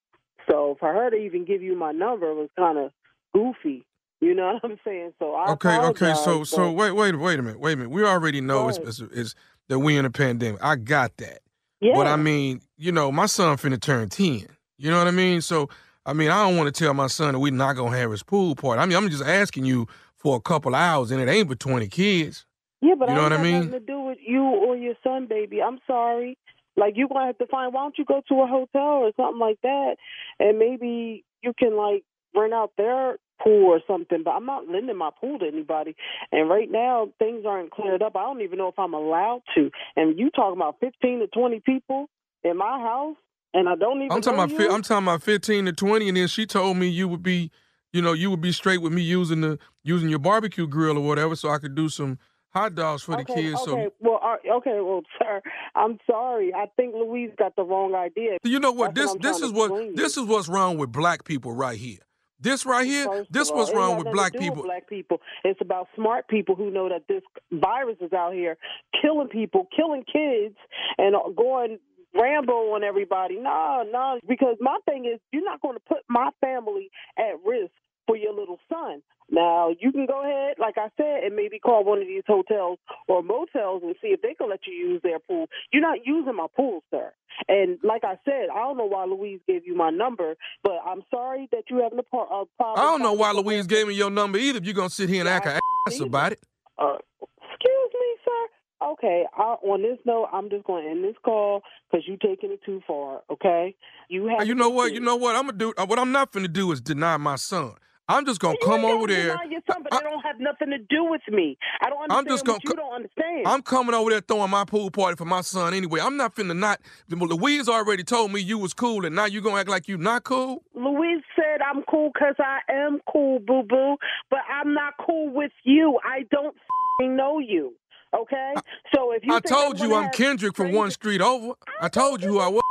So 0.49 0.76
for 0.80 0.92
her 0.92 1.11
to 1.11 1.16
even 1.16 1.45
give 1.45 1.62
you 1.62 1.76
my 1.76 1.92
number 1.92 2.34
was 2.34 2.49
kind 2.59 2.78
of 2.78 2.90
goofy. 3.32 3.86
You 4.20 4.34
know 4.34 4.55
what 4.55 4.70
I'm 4.70 4.78
saying? 4.84 5.12
So 5.18 5.34
I 5.34 5.53
Okay, 5.53 5.76
okay. 5.76 6.14
So, 6.14 6.45
so 6.45 6.72
wait, 6.72 6.92
wait, 6.92 7.14
wait 7.18 7.38
a 7.38 7.42
minute, 7.42 7.61
wait 7.61 7.74
a 7.74 7.76
minute. 7.76 7.90
We 7.90 8.05
already 8.05 8.40
know 8.40 8.68
it's, 8.68 8.78
it's, 8.78 9.01
it's 9.12 9.34
that 9.68 9.78
we 9.78 9.97
in 9.97 10.05
a 10.05 10.11
pandemic. 10.11 10.62
I 10.62 10.76
got 10.76 11.16
that. 11.18 11.40
Yeah. 11.85 11.95
But 11.95 12.07
I 12.07 12.16
mean, 12.16 12.61
you 12.78 12.93
know, 12.93 13.12
my 13.12 13.26
son 13.26 13.57
finna 13.59 13.80
turn 13.80 14.09
ten. 14.09 14.47
You 14.78 14.91
know 14.91 14.99
what 14.99 15.07
I 15.07 15.12
mean? 15.12 15.41
So, 15.41 15.68
I 16.07 16.12
mean, 16.14 16.30
I 16.30 16.43
don't 16.43 16.57
want 16.57 16.74
to 16.74 16.85
tell 16.85 16.95
my 16.95 17.07
son 17.07 17.32
that 17.35 17.39
we're 17.39 17.53
not 17.53 17.74
gonna 17.76 17.97
have 17.97 18.11
his 18.11 18.22
pool 18.22 18.55
party. 18.55 18.80
I 18.80 18.87
mean, 18.87 18.97
I'm 18.97 19.09
just 19.11 19.22
asking 19.24 19.64
you 19.66 19.87
for 20.16 20.37
a 20.37 20.41
couple 20.41 20.74
hours, 20.74 21.11
and 21.11 21.20
it 21.20 21.28
ain't 21.28 21.49
but 21.49 21.61
twenty 21.61 21.89
kids. 21.89 22.47
Yeah, 22.80 22.95
but 22.99 23.09
You 23.09 23.14
know 23.14 23.20
I 23.20 23.24
what 23.24 23.32
I 23.35 23.43
mean? 23.43 23.55
nothing 23.66 23.72
to 23.72 23.80
do 23.80 24.01
with 24.01 24.18
you 24.26 24.43
or 24.43 24.76
your 24.76 24.95
son, 25.05 25.26
baby. 25.26 25.62
I'm 25.62 25.78
sorry. 25.87 26.39
Like 26.76 26.95
you're 26.97 27.09
gonna 27.09 27.26
have 27.26 27.39
to 27.39 27.47
find. 27.47 27.72
Why 27.72 27.82
don't 27.82 27.99
you 27.99 28.05
go 28.05 28.22
to 28.28 28.35
a 28.43 28.47
hotel 28.47 29.05
or 29.05 29.12
something 29.16 29.39
like 29.39 29.59
that, 29.62 29.97
and 30.41 30.59
maybe 30.59 31.24
you 31.43 31.53
can 31.59 31.76
like 31.76 32.03
rent 32.35 32.53
out 32.55 32.72
their 32.76 33.18
pool 33.43 33.66
or 33.66 33.80
something. 33.87 34.22
But 34.24 34.32
I'm 34.32 34.47
not 34.47 34.68
lending 34.68 34.97
my 34.97 35.11
pool 35.20 35.39
to 35.39 35.47
anybody. 35.47 35.97
And 36.32 36.49
right 36.49 36.70
now 36.70 37.09
things 37.18 37.45
aren't 37.47 37.70
cleared 37.70 38.03
up. 38.03 38.16
I 38.16 38.22
don't 38.22 38.43
even 38.43 38.59
know 38.59 38.68
if 38.68 38.78
I'm 38.78 38.95
allowed 38.95 39.43
to. 39.55 39.70
And 39.97 40.18
you 40.18 40.30
talking 40.30 40.59
about 40.59 40.76
15 40.80 41.20
to 41.20 41.26
20 41.28 41.61
people 41.61 42.09
in 42.45 42.57
my 42.59 42.78
house, 42.78 43.16
and 43.55 43.68
I 43.68 43.74
don't 43.74 43.99
even. 43.99 44.12
I'm 44.12 44.20
talking 44.20 44.41
about 44.41 44.51
you? 44.51 44.70
I'm 44.70 44.82
talking 44.82 45.07
about 45.07 45.22
fifteen 45.22 45.64
to 45.64 45.72
twenty, 45.72 46.09
and 46.09 46.16
then 46.16 46.28
she 46.28 46.47
told 46.47 46.76
me 46.76 46.89
you 46.89 47.09
would 47.09 47.22
be, 47.22 47.51
you 47.93 48.03
know, 48.03 48.12
you 48.12 48.30
would 48.30 48.41
be 48.41 48.53
straight 48.53 48.82
with 48.82 48.93
me 48.93 49.03
using 49.03 49.41
the 49.41 49.59
using 49.82 50.11
your 50.11 50.18
barbecue 50.18 50.66
grill 50.66 50.99
or 50.99 51.07
whatever, 51.07 51.35
so 51.35 51.49
I 51.49 51.59
could 51.59 51.74
do 51.74 51.89
some 51.89 52.18
hot 52.51 52.74
dogs 52.74 53.03
for 53.03 53.12
the 53.12 53.22
okay, 53.22 53.35
kids. 53.35 53.61
Okay, 53.62 53.87
So 53.87 53.93
well, 54.01 54.20
uh, 54.22 54.57
okay, 54.57 54.80
well, 54.80 55.03
sir, 55.18 55.41
I'm 55.74 55.99
sorry. 56.09 56.53
I 56.55 56.66
think 56.76 56.95
Louise 56.95 57.30
got 57.39 57.57
the 57.57 57.62
wrong 57.62 57.95
idea. 57.95 58.39
you 58.45 58.61
know 58.61 58.72
what? 58.72 58.95
That's 58.95 59.12
This 59.12 59.14
I'm 59.14 59.20
this 59.20 59.41
is 59.41 59.53
what 59.53 59.97
this 59.97 60.16
is 60.16 60.24
what's 60.24 60.49
wrong 60.49 60.76
with 60.76 60.93
black 60.93 61.24
people 61.24 61.53
right 61.53 61.78
here. 61.78 62.01
This 62.45 62.66
right 62.66 62.86
here, 62.86 63.07
First 63.07 63.32
this 63.32 63.51
what's 63.51 63.72
wrong 63.72 63.97
with 63.97 64.12
black 64.12 64.32
do 64.32 64.38
with 64.38 64.49
people. 64.49 64.62
black 64.64 64.86
people. 64.86 65.18
It's 65.45 65.59
about 65.62 65.88
smart 65.97 66.28
people 66.28 66.55
who 66.55 66.70
know 66.70 66.90
that 66.90 67.05
this 67.09 67.22
virus 67.51 67.97
is 68.03 68.12
out 68.12 68.34
here 68.34 68.59
killing 69.01 69.28
people, 69.28 69.66
killing 69.74 70.05
kids, 70.05 70.55
and 70.99 71.16
uh, 71.16 71.30
going 71.34 71.78
Rambo 72.14 72.74
on 72.74 72.84
everybody. 72.84 73.36
No, 73.36 73.82
no, 73.90 74.20
because 74.28 74.57
my 74.61 74.76
thing 74.84 75.07
is, 75.07 75.18
you're 75.32 75.42
not 75.42 75.62
going 75.62 75.74
to 75.74 75.82
put 75.88 76.01
my 76.11 76.28
family 76.42 76.90
at 77.18 77.34
risk 77.47 77.72
for 78.07 78.17
your 78.17 78.33
little 78.35 78.59
son. 78.69 79.03
Now 79.31 79.71
you 79.81 79.91
can 79.91 80.05
go 80.07 80.23
ahead, 80.23 80.57
like 80.59 80.75
I 80.77 80.89
said, 80.99 81.25
and 81.25 81.35
maybe 81.35 81.59
call 81.59 81.83
one 81.85 81.99
of 81.99 82.07
these 82.07 82.23
hotels 82.27 82.79
or 83.09 83.23
motels 83.23 83.83
and 83.83 83.95
see 84.03 84.09
if 84.09 84.21
they 84.21 84.35
can 84.35 84.51
let 84.51 84.61
you 84.67 84.75
use 84.75 85.01
their 85.03 85.19
pool. 85.19 85.47
You're 85.73 85.81
not 85.83 86.01
using 86.05 86.37
my 86.37 86.47
pool, 86.55 86.83
sir. 86.91 87.11
And 87.49 87.79
like 87.83 88.05
I 88.05 88.17
said, 88.25 88.49
I 88.55 88.59
don't 88.61 88.77
know 88.77 88.85
why 88.85 89.07
Louise 89.07 89.41
gave 89.49 89.67
you 89.67 89.75
my 89.75 89.91
number, 89.91 90.35
but 90.63 90.75
I'm 90.87 91.03
sorry 91.11 91.49
that 91.53 91.65
you 91.71 91.79
having 91.83 91.99
a, 91.99 92.03
pro- 92.03 92.21
a 92.43 92.45
problem. 92.59 92.77
I 92.79 92.83
don't 92.83 93.03
know 93.03 93.15
why 93.15 93.33
Louise 93.33 93.67
gave 93.67 93.89
me 93.89 93.95
your 93.95 94.11
number 94.11 94.37
either. 94.39 94.59
If 94.59 94.65
you're 94.67 94.75
gonna 94.75 94.91
sit 94.91 95.09
here 95.09 95.21
and 95.21 95.29
act 95.29 95.47
an 95.47 95.59
ass 95.89 96.01
about 96.01 96.33
it. 96.33 96.43
Uh, 96.79 96.97
excuse 97.23 97.91
me, 97.95 98.17
sir. 98.25 98.87
Okay, 98.93 99.25
I, 99.35 99.43
on 99.63 99.81
this 99.83 99.99
note, 100.05 100.29
I'm 100.33 100.51
just 100.51 100.65
going 100.65 100.85
to 100.85 100.91
end 100.91 101.03
this 101.05 101.15
call 101.25 101.63
because 101.91 102.07
you're 102.07 102.19
taking 102.19 102.51
it 102.53 102.61
too 102.67 102.83
far. 102.87 103.23
Okay, 103.31 103.75
you 104.11 104.27
have. 104.27 104.47
You 104.47 104.55
know 104.55 104.69
what? 104.69 104.93
You 104.93 105.01
know 105.01 105.17
what? 105.17 105.35
I'm 105.37 105.47
gonna 105.47 105.57
do. 105.57 105.73
uh, 105.79 105.87
What 105.87 105.99
I'm 105.99 106.13
not 106.13 106.33
gonna 106.33 106.49
do 106.49 106.71
is 106.73 106.83
deny 106.83 107.17
my 107.17 107.37
son. 107.37 107.73
I'm 108.09 108.27
just 108.27 108.39
gonna 108.41 108.57
You 108.61 108.67
come 108.67 108.85
over 108.85 109.07
there. 109.07 109.29
deny 109.29 109.45
your 109.51 109.61
son, 109.71 109.83
but 109.83 109.93
that 109.93 110.03
don't 110.03 110.21
have 110.23 110.39
nothing 110.39 110.71
to 110.71 110.79
do 110.79 111.05
with 111.05 111.23
me. 111.31 111.57
I 111.83 111.89
don't 111.89 112.13
I'm 112.13 112.27
just 112.27 112.45
gonna 112.45 112.59
you 112.65 112.75
don't 112.75 112.93
understand. 112.95 113.47
I'm 113.47 113.63
coming 113.63 113.95
over 113.95 114.11
there 114.11 114.21
throwing 114.21 114.51
my 114.51 114.65
pool 114.65 114.91
party 114.91 115.17
for 115.17 115.25
my 115.25 115.41
son 115.41 115.73
anyway. 115.73 116.01
I'm 116.03 116.17
not 116.17 116.35
finna 116.35 116.57
not. 116.57 116.81
Louise 117.09 117.69
already 117.69 118.05
told 118.05 118.31
me 118.33 118.41
you 118.41 118.59
was 118.59 118.75
cool, 118.75 119.07
and 119.07 119.17
now 119.17 119.25
you 119.25 119.41
gonna 119.41 119.57
act 119.61 119.71
like 119.71 119.89
you 119.89 119.97
not 119.97 120.25
cool. 120.25 120.63
Louise 120.75 121.23
said 121.35 121.63
I'm 121.63 121.83
cool 121.91 122.11
because 122.13 122.35
I 122.39 122.61
am 122.71 123.01
cool, 123.11 123.39
boo 123.39 123.63
boo, 123.63 123.97
but 124.31 124.41
I'm 124.53 124.75
not 124.75 124.95
cool 125.05 125.31
with 125.33 125.53
you. 125.63 125.99
I 126.05 126.25
don't 126.31 126.55
fing 127.01 127.17
know 127.17 127.39
you. 127.39 127.75
Okay, 128.15 128.55
so 128.95 129.11
if 129.13 129.25
you 129.25 129.35
I 129.35 129.41
told 129.41 129.81
you 129.81 129.95
I'm 129.95 130.11
Kendrick 130.11 130.55
from 130.55 130.73
one 130.73 130.91
street 130.91 131.21
over. 131.21 131.55
I 131.81 131.89
told 131.89 132.23
you 132.23 132.29
who 132.29 132.39
I 132.39 132.49
was. 132.49 132.63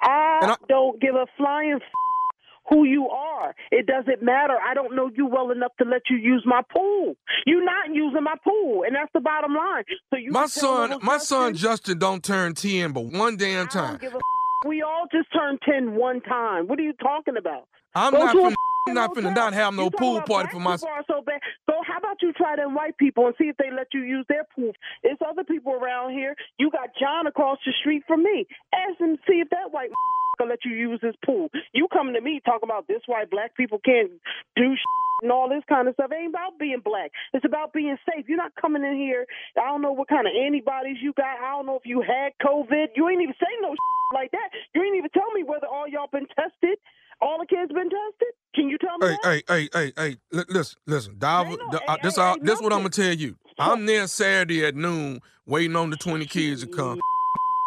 I, 0.00 0.38
I- 0.42 0.56
don't 0.68 1.00
give 1.00 1.14
a 1.14 1.26
flying 1.36 1.74
f- 1.76 1.82
who 2.68 2.84
you 2.84 3.08
are. 3.08 3.54
It 3.70 3.86
doesn't 3.86 4.22
matter. 4.22 4.54
I 4.66 4.74
don't 4.74 4.94
know 4.96 5.10
you 5.14 5.26
well 5.26 5.50
enough 5.50 5.72
to 5.78 5.84
let 5.84 6.02
you 6.10 6.16
use 6.16 6.42
my 6.46 6.62
pool. 6.72 7.14
You're 7.46 7.64
not 7.64 7.94
using 7.94 8.22
my 8.22 8.34
pool, 8.42 8.82
and 8.86 8.94
that's 8.94 9.10
the 9.14 9.20
bottom 9.20 9.54
line. 9.54 9.84
So 10.10 10.16
you 10.16 10.30
My 10.32 10.46
son, 10.46 10.98
my 11.02 11.18
son 11.18 11.52
Justin, 11.52 11.70
Justin 11.70 11.98
don't 11.98 12.24
turn 12.24 12.54
ten, 12.54 12.92
but 12.92 13.04
one 13.04 13.36
damn 13.36 13.52
I 13.52 13.56
don't 13.64 13.68
time. 13.70 13.98
give 13.98 14.12
a 14.12 14.16
f- 14.16 14.22
we 14.66 14.82
all 14.82 15.06
just 15.12 15.32
turned 15.32 15.60
ten 15.68 15.94
one 15.94 16.20
time. 16.22 16.66
What 16.66 16.78
are 16.78 16.82
you 16.82 16.94
talking 16.94 17.36
about? 17.36 17.68
I'm 17.96 18.12
Go 18.12 18.18
not 18.18 18.34
fucking 18.36 18.56
I'm 18.88 18.94
not 18.94 19.08
hotel. 19.16 19.32
finna 19.32 19.34
not 19.34 19.54
have 19.54 19.74
no 19.74 19.90
pool 19.90 20.20
party 20.22 20.48
for 20.52 20.60
my. 20.60 20.76
people 20.76 20.88
are 20.94 21.04
so 21.08 21.22
bad. 21.22 21.40
So 21.64 21.74
how 21.82 21.98
about 21.98 22.22
you 22.22 22.32
try 22.34 22.54
them 22.54 22.74
white 22.74 22.96
people 22.98 23.26
and 23.26 23.34
see 23.38 23.48
if 23.48 23.56
they 23.56 23.70
let 23.74 23.88
you 23.92 24.02
use 24.02 24.24
their 24.28 24.44
pool? 24.54 24.72
It's 25.02 25.20
other 25.26 25.42
people 25.44 25.72
around 25.72 26.12
here. 26.12 26.36
You 26.58 26.70
got 26.70 26.90
John 27.00 27.26
across 27.26 27.58
the 27.66 27.72
street 27.80 28.04
from 28.06 28.22
me. 28.22 28.46
Ask 28.74 29.00
him 29.00 29.16
see 29.26 29.40
if 29.40 29.50
that 29.50 29.72
white 29.72 29.90
can 30.38 30.48
let 30.48 30.60
you 30.64 30.72
use 30.72 31.00
his 31.02 31.14
pool. 31.24 31.48
You 31.72 31.88
coming 31.92 32.14
to 32.14 32.20
me 32.20 32.40
talking 32.44 32.68
about 32.68 32.86
this 32.86 33.00
why 33.06 33.24
black 33.24 33.56
people 33.56 33.80
can't 33.84 34.10
do 34.54 34.74
and 35.22 35.32
all 35.32 35.48
this 35.48 35.64
kind 35.68 35.88
of 35.88 35.94
stuff. 35.94 36.12
It 36.12 36.20
ain't 36.20 36.30
about 36.30 36.58
being 36.60 36.82
black. 36.84 37.10
It's 37.32 37.44
about 37.46 37.72
being 37.72 37.96
safe. 38.06 38.26
You're 38.28 38.36
not 38.36 38.52
coming 38.60 38.84
in 38.84 38.94
here. 38.94 39.26
I 39.56 39.66
don't 39.66 39.80
know 39.82 39.92
what 39.92 40.08
kind 40.08 40.26
of 40.28 40.32
antibodies 40.36 40.98
you 41.00 41.12
got. 41.16 41.40
I 41.42 41.50
don't 41.56 41.66
know 41.66 41.76
if 41.76 41.86
you 41.86 42.02
had 42.02 42.32
COVID. 42.44 42.88
You 42.94 43.08
ain't 43.08 43.22
even 43.22 43.34
say 43.40 43.50
no 43.62 43.74
like 44.14 44.30
that. 44.32 44.50
You 44.74 44.82
ain't 44.84 44.96
even 44.96 45.10
tell 45.10 45.30
me 45.32 45.42
whether 45.42 45.66
all 45.66 45.88
y'all 45.88 46.12
been 46.12 46.28
tested. 46.36 46.78
All 47.20 47.38
the 47.38 47.46
kids 47.46 47.72
been 47.72 47.88
tested. 47.90 48.34
Can 48.54 48.68
you 48.68 48.78
tell 48.78 48.98
me 48.98 49.08
Hey, 49.08 49.16
that? 49.22 49.44
hey, 49.48 49.68
hey, 49.72 49.92
hey, 49.96 50.16
hey! 50.32 50.42
Listen, 50.48 50.78
listen. 50.86 51.12
Ain't 51.12 51.22
no- 51.22 51.68
th- 51.70 51.82
uh, 51.88 51.96
this, 52.02 52.18
ain't- 52.18 52.26
all, 52.26 52.36
this 52.40 52.60
what 52.60 52.72
I'm 52.72 52.80
gonna 52.80 52.90
tell 52.90 53.12
you. 53.12 53.36
I'm 53.58 53.86
there 53.86 54.06
Saturday 54.06 54.64
at 54.66 54.74
noon, 54.74 55.20
waiting 55.46 55.76
on 55.76 55.90
the 55.90 55.96
20 55.96 56.26
kids 56.26 56.62
to 56.62 56.68
come. 56.68 57.00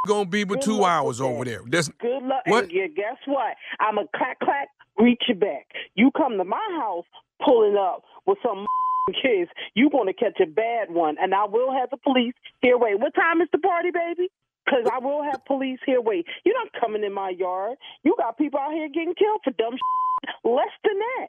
Gonna 0.08 0.26
be 0.26 0.45
but 0.45 0.56
Good 0.56 0.64
two 0.64 0.86
hours 0.86 1.20
over 1.20 1.43
there. 1.43 1.62
That's 1.68 1.89
Good 2.00 2.24
luck. 2.24 2.43
What? 2.45 2.64
And 2.66 2.72
yeah, 2.72 2.88
guess 2.88 3.18
what? 3.26 3.56
I'm 3.82 3.97
a 3.97 4.06
clack 4.16 4.39
clack. 4.39 4.70
Reach 4.97 5.22
your 5.28 5.38
back. 5.38 5.68
You 5.95 6.10
come 6.16 6.38
to 6.38 6.45
my 6.45 6.78
house 6.80 7.06
pulling 7.45 7.76
up 7.76 8.04
with 8.26 8.38
some 8.41 8.66
kids. 9.22 9.52
You 9.76 9.89
gonna 9.89 10.14
catch 10.14 10.39
a 10.41 10.45
bad 10.45 10.89
one, 10.89 11.18
and 11.22 11.34
I 11.36 11.43
will 11.45 11.72
have 11.74 11.89
the 11.89 11.97
police 11.97 12.34
here. 12.62 12.78
Wait, 12.78 12.97
what 13.00 13.14
time 13.14 13.41
is 13.41 13.50
the 13.52 13.60
party, 13.60 13.89
baby? 13.91 14.30
Because 14.70 14.86
I 14.93 14.99
will 14.99 15.24
have 15.24 15.43
police 15.45 15.80
here. 15.86 16.01
Wait, 16.01 16.26
you're 16.45 16.53
not 16.53 16.70
coming 16.80 17.03
in 17.03 17.13
my 17.13 17.30
yard. 17.30 17.78
You 18.03 18.15
got 18.17 18.38
people 18.38 18.59
out 18.59 18.72
here 18.72 18.88
getting 18.88 19.15
killed 19.15 19.41
for 19.43 19.51
dumb 19.51 19.74
shit. 19.74 20.36
less 20.43 20.70
than 20.84 20.97
that. 20.99 21.28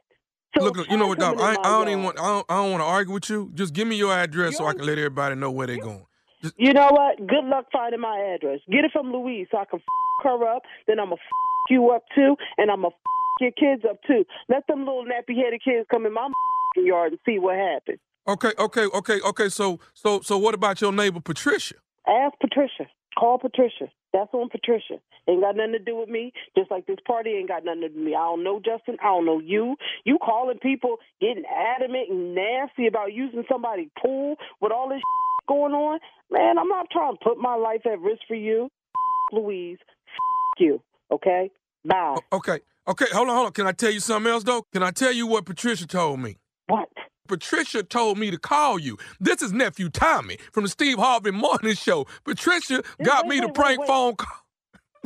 So 0.57 0.65
look, 0.65 0.77
look, 0.77 0.91
you 0.91 0.97
know 0.97 1.07
what, 1.07 1.23
I, 1.23 1.53
I 1.53 1.63
don't 1.63 1.89
even 1.89 2.03
want. 2.03 2.19
I 2.19 2.27
don't, 2.27 2.47
I 2.49 2.57
don't 2.57 2.71
want 2.73 2.81
to 2.81 2.87
argue 2.87 3.15
with 3.15 3.31
you. 3.31 3.51
Just 3.55 3.73
give 3.73 3.87
me 3.87 3.97
your 3.97 4.13
address 4.13 4.57
so 4.57 4.67
I 4.67 4.73
can 4.75 4.85
let 4.85 4.99
everybody 4.99 5.37
know 5.37 5.51
where 5.51 5.69
they're 5.69 5.79
going. 5.79 6.07
Just, 6.43 6.55
You 6.59 6.73
know 6.73 6.89
what? 6.91 7.19
Good 7.19 7.45
luck 7.45 7.67
finding 7.73 8.01
my 8.01 8.19
address. 8.35 8.59
Get 8.71 8.85
it 8.85 8.91
from 8.93 9.13
Louise 9.13 9.47
so 9.51 9.59
I 9.59 9.65
can 9.67 9.79
f- 9.79 10.25
her 10.25 10.49
up. 10.49 10.63
Then 10.87 10.99
I'm 10.99 11.09
to 11.11 11.15
f- 11.15 11.71
you 11.71 11.91
up 11.91 12.03
too, 12.15 12.35
and 12.59 12.71
I'm 12.71 12.81
to 12.83 12.89
f- 12.89 12.93
your 13.41 13.53
kids 13.53 13.85
up 13.89 13.99
too. 14.07 14.25
Let 14.49 14.67
them 14.67 14.81
little 14.81 15.05
nappy 15.05 15.37
headed 15.37 15.63
kids 15.65 15.87
come 15.91 16.05
in 16.05 16.13
my 16.13 16.29
yard 16.77 17.13
and 17.13 17.21
see 17.25 17.39
what 17.39 17.57
happens. 17.57 18.01
okay, 18.27 18.53
okay, 18.59 18.87
okay, 18.87 19.21
okay. 19.21 19.49
So, 19.49 19.79
so, 19.95 20.21
so, 20.21 20.37
what 20.39 20.55
about 20.55 20.81
your 20.81 20.93
neighbor 20.93 21.21
Patricia? 21.21 21.77
Ask 22.09 22.35
Patricia. 22.41 22.91
Call 23.19 23.39
Patricia. 23.39 23.91
That's 24.13 24.33
on 24.33 24.49
Patricia. 24.49 24.99
Ain't 25.29 25.43
got 25.43 25.57
nothing 25.57 25.73
to 25.73 25.79
do 25.79 25.97
with 25.97 26.09
me. 26.09 26.33
Just 26.57 26.71
like 26.71 26.87
this 26.87 26.99
party 27.07 27.31
ain't 27.31 27.49
got 27.49 27.65
nothing 27.65 27.83
to 27.83 27.89
do 27.89 27.97
with 27.97 28.05
me. 28.07 28.15
I 28.15 28.25
don't 28.25 28.43
know 28.43 28.61
Justin. 28.65 28.97
I 29.03 29.07
don't 29.07 29.27
know 29.27 29.41
you. 29.41 29.77
You 30.05 30.19
calling 30.19 30.59
people 30.59 30.97
getting 31.21 31.45
adamant 31.47 32.11
and 32.11 32.35
nasty 32.35 32.87
about 32.87 33.13
using 33.13 33.45
somebody's 33.51 33.91
pool 34.01 34.37
with 34.61 34.73
all 34.73 34.89
this 34.89 35.01
going 35.49 35.73
on. 35.73 36.01
Man, 36.31 36.59
I'm 36.59 36.69
not 36.69 36.87
trying 36.91 37.17
to 37.17 37.19
put 37.23 37.39
my 37.39 37.55
life 37.55 37.83
at 37.85 38.01
risk 38.01 38.23
for 38.27 38.37
you. 38.37 38.69
Louise, 39.33 39.79
you. 40.59 40.83
Okay? 41.13 41.51
Bye. 41.85 42.17
Okay, 42.33 42.61
okay. 42.89 43.07
Hold 43.13 43.29
on, 43.29 43.35
hold 43.35 43.47
on. 43.47 43.53
Can 43.53 43.67
I 43.67 43.73
tell 43.73 43.91
you 43.91 44.01
something 44.01 44.31
else 44.31 44.45
though? 44.45 44.63
Can 44.73 44.83
I 44.83 44.91
tell 44.91 45.13
you 45.13 45.27
what 45.27 45.47
Patricia 45.47 45.87
told 45.87 46.21
me? 46.21 46.37
What? 46.67 46.89
Patricia 47.31 47.85
told 47.85 48.19
me 48.19 48.31
to 48.33 48.39
call 48.39 48.77
you. 48.79 48.99
This 49.21 49.41
is 49.41 49.53
nephew 49.53 49.89
Tommy 49.89 50.37
from 50.53 50.65
the 50.65 50.69
Steve 50.69 50.99
Harvey 50.99 51.31
Morning 51.31 51.75
Show. 51.77 52.07
Patricia 52.25 52.83
got 53.05 53.27
wait, 53.29 53.39
me 53.41 53.47
the 53.47 53.53
prank 53.53 53.79
wait. 53.79 53.87
phone 53.87 54.17
call. 54.17 54.45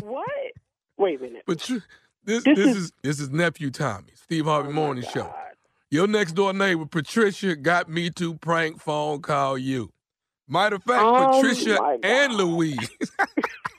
What? 0.03 0.27
Wait 0.97 1.21
a 1.21 1.23
minute. 1.23 1.43
Patri- 1.47 1.83
this 2.25 2.43
This 2.45 2.57
this 2.57 2.59
is- 2.71 2.77
is 2.77 2.93
this 3.03 3.21
is 3.21 3.29
nephew 3.31 3.71
Tommy, 3.71 4.13
Steve 4.15 4.47
Harvey 4.47 4.71
Oh, 4.71 4.73
Morning 4.73 5.05
Show. 5.13 5.33
Your 5.91 6.07
next 6.07 6.33
door 6.33 6.55
neighbor 6.55 6.87
Patricia 6.87 7.55
got 7.57 7.91
me 7.91 8.09
to 8.13 8.35
prank 8.37 8.81
phone 8.81 9.21
call 9.21 9.59
you. 9.59 9.91
Matter 10.49 10.77
of 10.77 10.83
fact, 10.85 11.03
Oh, 11.05 11.41
Patricia 11.43 11.79
and 12.03 12.33
Louise. 12.35 12.91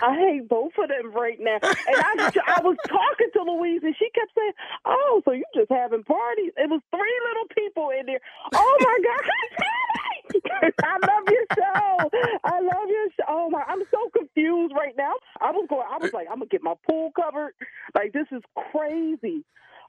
I 0.00 0.14
hate 0.14 0.48
both 0.48 0.72
of 0.78 0.88
them 0.88 1.12
right 1.12 1.38
now. 1.40 1.58
And 1.62 1.98
I, 1.98 2.30
I 2.56 2.60
was 2.62 2.76
talking 2.86 3.30
to 3.34 3.42
Louise, 3.42 3.82
and 3.82 3.94
she 3.98 4.08
kept 4.14 4.30
saying, 4.36 4.52
"Oh, 4.84 5.22
so 5.24 5.32
you 5.32 5.44
just 5.54 5.70
having 5.70 6.04
parties?" 6.04 6.52
It 6.56 6.70
was 6.70 6.80
three 6.90 7.18
little 7.28 7.48
people 7.54 7.90
in 7.90 8.06
there. 8.06 8.20
Oh 8.54 8.78
my 8.80 8.98
God! 9.02 9.30
I 10.82 10.98
love 10.98 11.24
your 11.26 11.46
show. 11.56 12.10
I 12.44 12.60
love 12.60 12.88
your 12.88 13.08
show. 13.16 13.24
Oh 13.28 13.50
my! 13.50 13.62
I'm 13.66 13.82
so 13.90 14.10
confused 14.16 14.74
right 14.76 14.94
now. 14.96 15.12
I 15.40 15.50
was 15.50 15.66
going. 15.68 15.86
I 15.90 15.98
was 15.98 16.12
like, 16.12 16.26
I'm 16.30 16.38
gonna 16.38 16.46
get 16.46 16.62
my 16.62 16.74
pool 16.88 17.10
covered. 17.16 17.54
Like 17.94 18.12
this 18.12 18.26
is 18.32 18.42
crazy. 18.72 19.44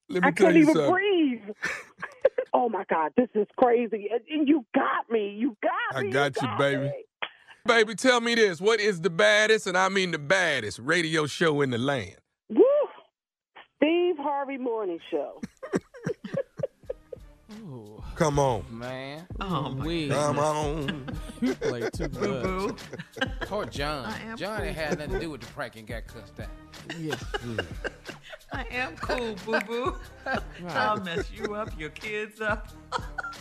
Let 0.10 0.24
me 0.24 0.28
I 0.28 0.32
can't 0.32 0.55
even 0.55 0.74
something. 0.74 0.91
breathe. 0.91 1.55
oh 2.53 2.70
my 2.70 2.84
God, 2.89 3.12
this 3.16 3.30
is 3.36 3.47
crazy. 3.57 4.10
And, 4.12 4.22
and 4.30 4.47
you 4.47 4.66
got 4.74 5.10
me. 5.10 5.36
You 5.38 5.55
got 5.62 6.01
me. 6.01 6.07
I 6.07 6.10
me. 6.10 6.14
got 6.14 6.41
you, 6.41 6.47
baby. 6.57 6.82
me. 6.84 7.05
Baby, 7.66 7.95
tell 7.95 8.22
me 8.22 8.36
this. 8.36 8.62
What 8.62 8.80
is 8.80 9.01
the 9.01 9.10
baddest, 9.10 9.68
and 9.68 9.78
I 9.78 9.89
mean 9.89 10.12
the 10.12 10.20
baddest, 10.20 10.80
radio 10.80 11.28
show 11.28 11.62
in 11.62 11.70
the 11.70 11.78
land? 11.78 12.16
Woo! 12.49 12.64
Steve 13.78 14.16
Harvey 14.18 14.57
Morning 14.57 14.99
Show. 15.12 15.41
Ooh, 17.52 18.04
Come 18.16 18.38
on. 18.38 18.64
Man, 18.70 19.26
Oh, 19.41 19.70
my 19.72 19.86
we 19.86 20.10
Come 20.10 20.38
on. 20.39 21.06
you 21.41 21.56
play 21.56 21.89
too 21.89 22.04
much. 22.10 22.14
boo. 22.14 22.76
poor 23.41 23.66
John. 23.66 24.06
I 24.06 24.20
am 24.24 24.38
John 24.38 24.62
ain't 24.62 24.76
cool. 24.76 24.84
had 24.86 25.00
nothing 25.00 25.14
to 25.14 25.20
do 25.20 25.30
with 25.32 25.41
the 25.41 25.47
prank 25.47 25.76
and 25.76 25.88
got 25.88 26.06
cussed 26.08 26.39
out. 26.39 26.47
Yeah, 26.97 27.16
I 28.54 28.66
am 28.72 28.95
cool, 28.97 29.36
boo 29.45 29.60
boo. 29.62 29.95
I'll 30.68 30.97
mess 31.02 31.32
you 31.32 31.56
up, 31.56 31.72
your 31.80 31.89
kids 31.89 32.39
up. 32.39 32.70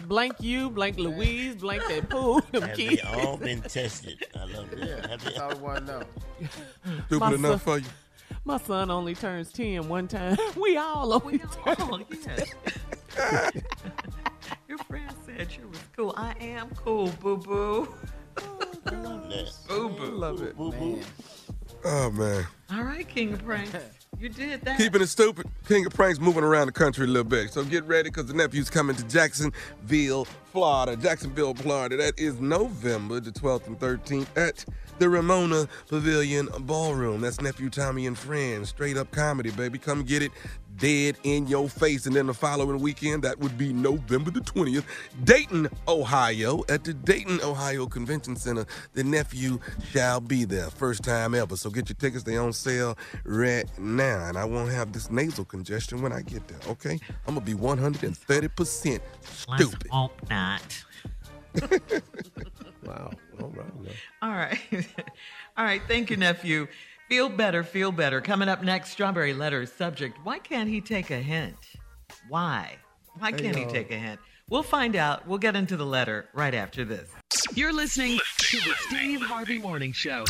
blank 0.06 0.36
you, 0.40 0.70
blank 0.70 0.96
Louise, 0.98 1.56
blank 1.56 1.82
that 1.88 2.09
pool. 2.09 2.40
Them 2.52 2.62
Have 2.62 2.76
they 2.76 3.00
all 3.00 3.36
been 3.36 3.61
tested? 3.62 4.24
I 4.34 4.44
love 4.46 4.70
that. 4.70 5.06
Have 5.11 5.22
they 5.24 5.30
That's 5.32 5.38
all 5.40 5.50
I 5.50 5.54
want 5.54 5.86
to 5.86 5.92
know. 5.92 6.02
Stupid 7.06 7.20
My 7.20 7.34
enough 7.34 7.50
son- 7.50 7.59
for 7.59 7.78
you. 7.78 7.86
My 8.44 8.56
son 8.59 8.90
only 8.90 9.14
turns 9.14 9.52
ten 9.52 9.86
one 9.88 10.09
time. 10.09 10.36
We 10.56 10.76
all 10.78 11.12
only 11.12 11.38
turn. 11.38 11.48
Oh, 11.78 12.00
yes. 12.11 12.50
Your 14.68 14.78
friend 14.78 15.12
said 15.26 15.48
you 15.58 15.68
was 15.68 15.80
cool. 15.96 16.14
I 16.16 16.34
am 16.40 16.70
cool, 16.70 17.08
boo 17.20 17.36
boo. 17.36 17.94
I 18.86 18.90
love 18.94 19.28
that. 19.28 19.50
Boo 19.68 19.88
boo. 19.88 20.10
Love 20.10 20.42
it. 20.42 20.56
Boo 20.56 20.72
boo. 20.72 20.96
Man. 20.96 21.04
Oh, 21.84 22.10
man. 22.10 22.46
All 22.72 22.82
right, 22.82 23.08
King 23.08 23.34
of 23.34 23.44
Pranks. 23.44 23.74
You 24.18 24.28
did 24.28 24.62
that. 24.62 24.78
Keeping 24.78 25.00
it 25.00 25.06
stupid. 25.06 25.46
King 25.68 25.86
of 25.86 25.92
Pranks 25.94 26.18
moving 26.18 26.42
around 26.42 26.66
the 26.66 26.72
country 26.72 27.04
a 27.04 27.06
little 27.06 27.22
bit. 27.22 27.52
So 27.52 27.62
get 27.62 27.84
ready 27.84 28.10
because 28.10 28.26
the 28.26 28.34
nephew's 28.34 28.68
coming 28.68 28.96
to 28.96 29.04
Jacksonville, 29.04 30.24
Florida. 30.24 30.96
Jacksonville, 30.96 31.54
Florida. 31.54 31.96
That 31.98 32.18
is 32.18 32.40
November 32.40 33.20
the 33.20 33.30
12th 33.30 33.68
and 33.68 33.78
13th 33.78 34.26
at 34.36 34.64
the 34.98 35.08
Ramona 35.08 35.68
Pavilion 35.86 36.48
Ballroom. 36.62 37.20
That's 37.20 37.40
nephew 37.40 37.70
Tommy 37.70 38.08
and 38.08 38.18
friends. 38.18 38.70
Straight 38.70 38.96
up 38.96 39.12
comedy, 39.12 39.52
baby. 39.52 39.78
Come 39.78 40.02
get 40.02 40.22
it 40.22 40.32
dead 40.79 41.16
in 41.24 41.47
your 41.47 41.68
face. 41.68 42.07
And 42.07 42.14
then 42.16 42.26
the 42.26 42.35
following 42.35 42.81
weekend, 42.81 43.22
that 43.24 43.39
would 43.39 43.59
be 43.59 43.72
November 43.72 44.31
the 44.31 44.41
20th, 44.41 44.85
Dayton, 45.24 45.68
Ohio, 45.87 46.62
at 46.68 46.85
the 46.85 46.95
Dayton, 46.95 47.41
Ohio 47.43 47.87
Convention 47.87 48.37
Center. 48.37 48.64
The 48.95 49.05
nephew 49.05 49.59
shall 49.91 50.20
be 50.20 50.45
there. 50.45 50.70
First 50.70 51.03
time 51.03 51.35
ever. 51.35 51.57
So 51.57 51.70
get 51.70 51.89
your 51.89 51.97
tickets. 51.97 52.24
They 52.24 52.37
on 52.37 52.53
sale 52.53 52.97
right 53.24 53.66
now. 53.79 54.29
And 54.29 54.37
I 54.37 54.45
won't 54.45 54.70
have 54.70 54.93
this 54.93 55.11
nasal 55.11 55.45
congestion 55.45 56.01
when 56.03 56.12
I 56.12 56.22
get 56.22 56.47
there, 56.49 56.61
okay? 56.68 56.99
I'm 57.26 57.35
going 57.35 57.47
to 57.47 57.55
be 57.55 57.61
130% 57.61 59.01
Let's 59.49 59.64
stupid. 59.64 59.91
hope 59.91 60.20
not. 60.31 60.85
Wow. 62.85 63.11
All 63.41 63.51
right. 63.51 63.97
All 64.22 64.31
right. 64.31 64.59
All 65.57 65.64
right. 65.64 65.83
Thank 65.87 66.11
you, 66.11 66.16
nephew. 66.16 66.66
Feel 67.09 67.30
better, 67.30 67.64
feel 67.64 67.90
better. 67.90 68.20
Coming 68.20 68.50
up 68.50 68.62
next, 68.62 68.90
Strawberry 68.90 69.32
Letters 69.32 69.72
subject. 69.72 70.18
Why 70.24 70.38
can't 70.38 70.68
he 70.68 70.82
take 70.82 71.11
a 71.11 71.16
hint? 71.16 71.56
Why? 72.28 72.76
Why 73.18 73.32
can't 73.32 73.56
he 73.56 73.64
take 73.64 73.90
a 73.90 73.96
hint? 73.96 74.20
We'll 74.50 74.62
find 74.62 74.94
out. 74.94 75.26
We'll 75.26 75.38
get 75.38 75.56
into 75.56 75.78
the 75.78 75.86
letter 75.86 76.28
right 76.34 76.54
after 76.54 76.84
this. 76.84 77.09
You're 77.54 77.72
listening 77.72 78.18
to 78.40 78.56
the 78.59 78.74
Steve 78.88 79.22
Harvey 79.22 79.59
Morning 79.59 79.92
Show. 79.92 80.26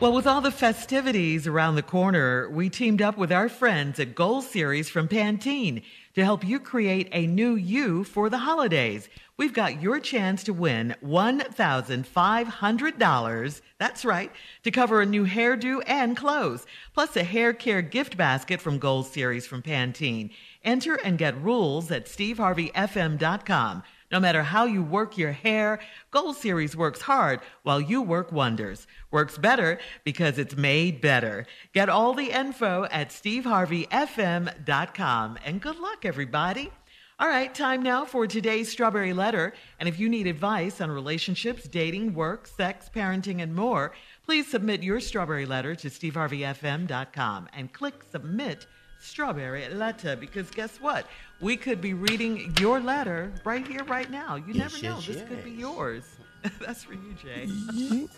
Well, 0.00 0.14
with 0.14 0.26
all 0.26 0.40
the 0.40 0.50
festivities 0.50 1.46
around 1.46 1.74
the 1.74 1.82
corner, 1.82 2.48
we 2.48 2.70
teamed 2.70 3.02
up 3.02 3.18
with 3.18 3.30
our 3.30 3.50
friends 3.50 4.00
at 4.00 4.14
Gold 4.14 4.44
Series 4.44 4.88
from 4.88 5.08
Pantene 5.08 5.82
to 6.14 6.24
help 6.24 6.44
you 6.44 6.60
create 6.60 7.08
a 7.12 7.26
new 7.26 7.54
you 7.54 8.04
for 8.04 8.30
the 8.30 8.38
holidays. 8.38 9.08
We've 9.36 9.52
got 9.52 9.82
your 9.82 9.98
chance 9.98 10.44
to 10.44 10.52
win 10.52 10.94
$1,500. 11.04 13.60
That's 13.78 14.04
right, 14.04 14.30
to 14.62 14.70
cover 14.70 15.00
a 15.00 15.06
new 15.06 15.26
hairdo 15.26 15.82
and 15.86 16.16
clothes, 16.16 16.66
plus 16.92 17.16
a 17.16 17.24
hair 17.24 17.52
care 17.52 17.82
gift 17.82 18.16
basket 18.16 18.60
from 18.60 18.78
Gold 18.78 19.06
Series 19.06 19.44
from 19.46 19.62
Pantene. 19.62 20.30
Enter 20.62 20.94
and 20.94 21.18
get 21.18 21.42
rules 21.42 21.90
at 21.90 22.06
steveharveyfm.com. 22.06 23.82
No 24.14 24.20
matter 24.20 24.44
how 24.44 24.64
you 24.64 24.84
work 24.84 25.18
your 25.18 25.32
hair, 25.32 25.80
Gold 26.12 26.36
Series 26.36 26.76
works 26.76 27.00
hard 27.00 27.40
while 27.64 27.80
you 27.80 28.00
work 28.00 28.30
wonders. 28.30 28.86
Works 29.10 29.36
better 29.36 29.80
because 30.04 30.38
it's 30.38 30.54
made 30.54 31.00
better. 31.00 31.48
Get 31.72 31.88
all 31.88 32.14
the 32.14 32.30
info 32.30 32.86
at 32.92 33.08
steveharveyfm.com. 33.08 35.38
And 35.44 35.60
good 35.60 35.80
luck, 35.80 36.04
everybody. 36.04 36.70
All 37.18 37.26
right, 37.26 37.52
time 37.52 37.82
now 37.82 38.04
for 38.04 38.28
today's 38.28 38.70
Strawberry 38.70 39.12
Letter. 39.12 39.52
And 39.80 39.88
if 39.88 39.98
you 39.98 40.08
need 40.08 40.28
advice 40.28 40.80
on 40.80 40.92
relationships, 40.92 41.66
dating, 41.66 42.14
work, 42.14 42.46
sex, 42.46 42.88
parenting, 42.94 43.42
and 43.42 43.52
more, 43.52 43.90
please 44.24 44.48
submit 44.48 44.84
your 44.84 45.00
Strawberry 45.00 45.44
Letter 45.44 45.74
to 45.74 45.90
steveharveyfm.com 45.90 47.48
and 47.52 47.72
click 47.72 47.94
Submit 48.12 48.68
Strawberry 49.04 49.68
Letter 49.68 50.16
because 50.16 50.50
guess 50.50 50.78
what? 50.80 51.06
We 51.40 51.56
could 51.56 51.80
be 51.80 51.92
reading 51.92 52.54
your 52.58 52.80
letter 52.80 53.30
right 53.44 53.66
here, 53.66 53.84
right 53.84 54.10
now. 54.10 54.36
You 54.36 54.54
Yes, 54.54 54.72
never 54.72 54.84
know. 54.84 54.96
yes, 54.96 55.06
this 55.06 55.28
could 55.28 55.44
be 55.44 55.50
yours. 55.50 56.04
That's 56.60 56.84
for 56.84 56.94
you, 56.94 57.14
Jay. 57.22 57.46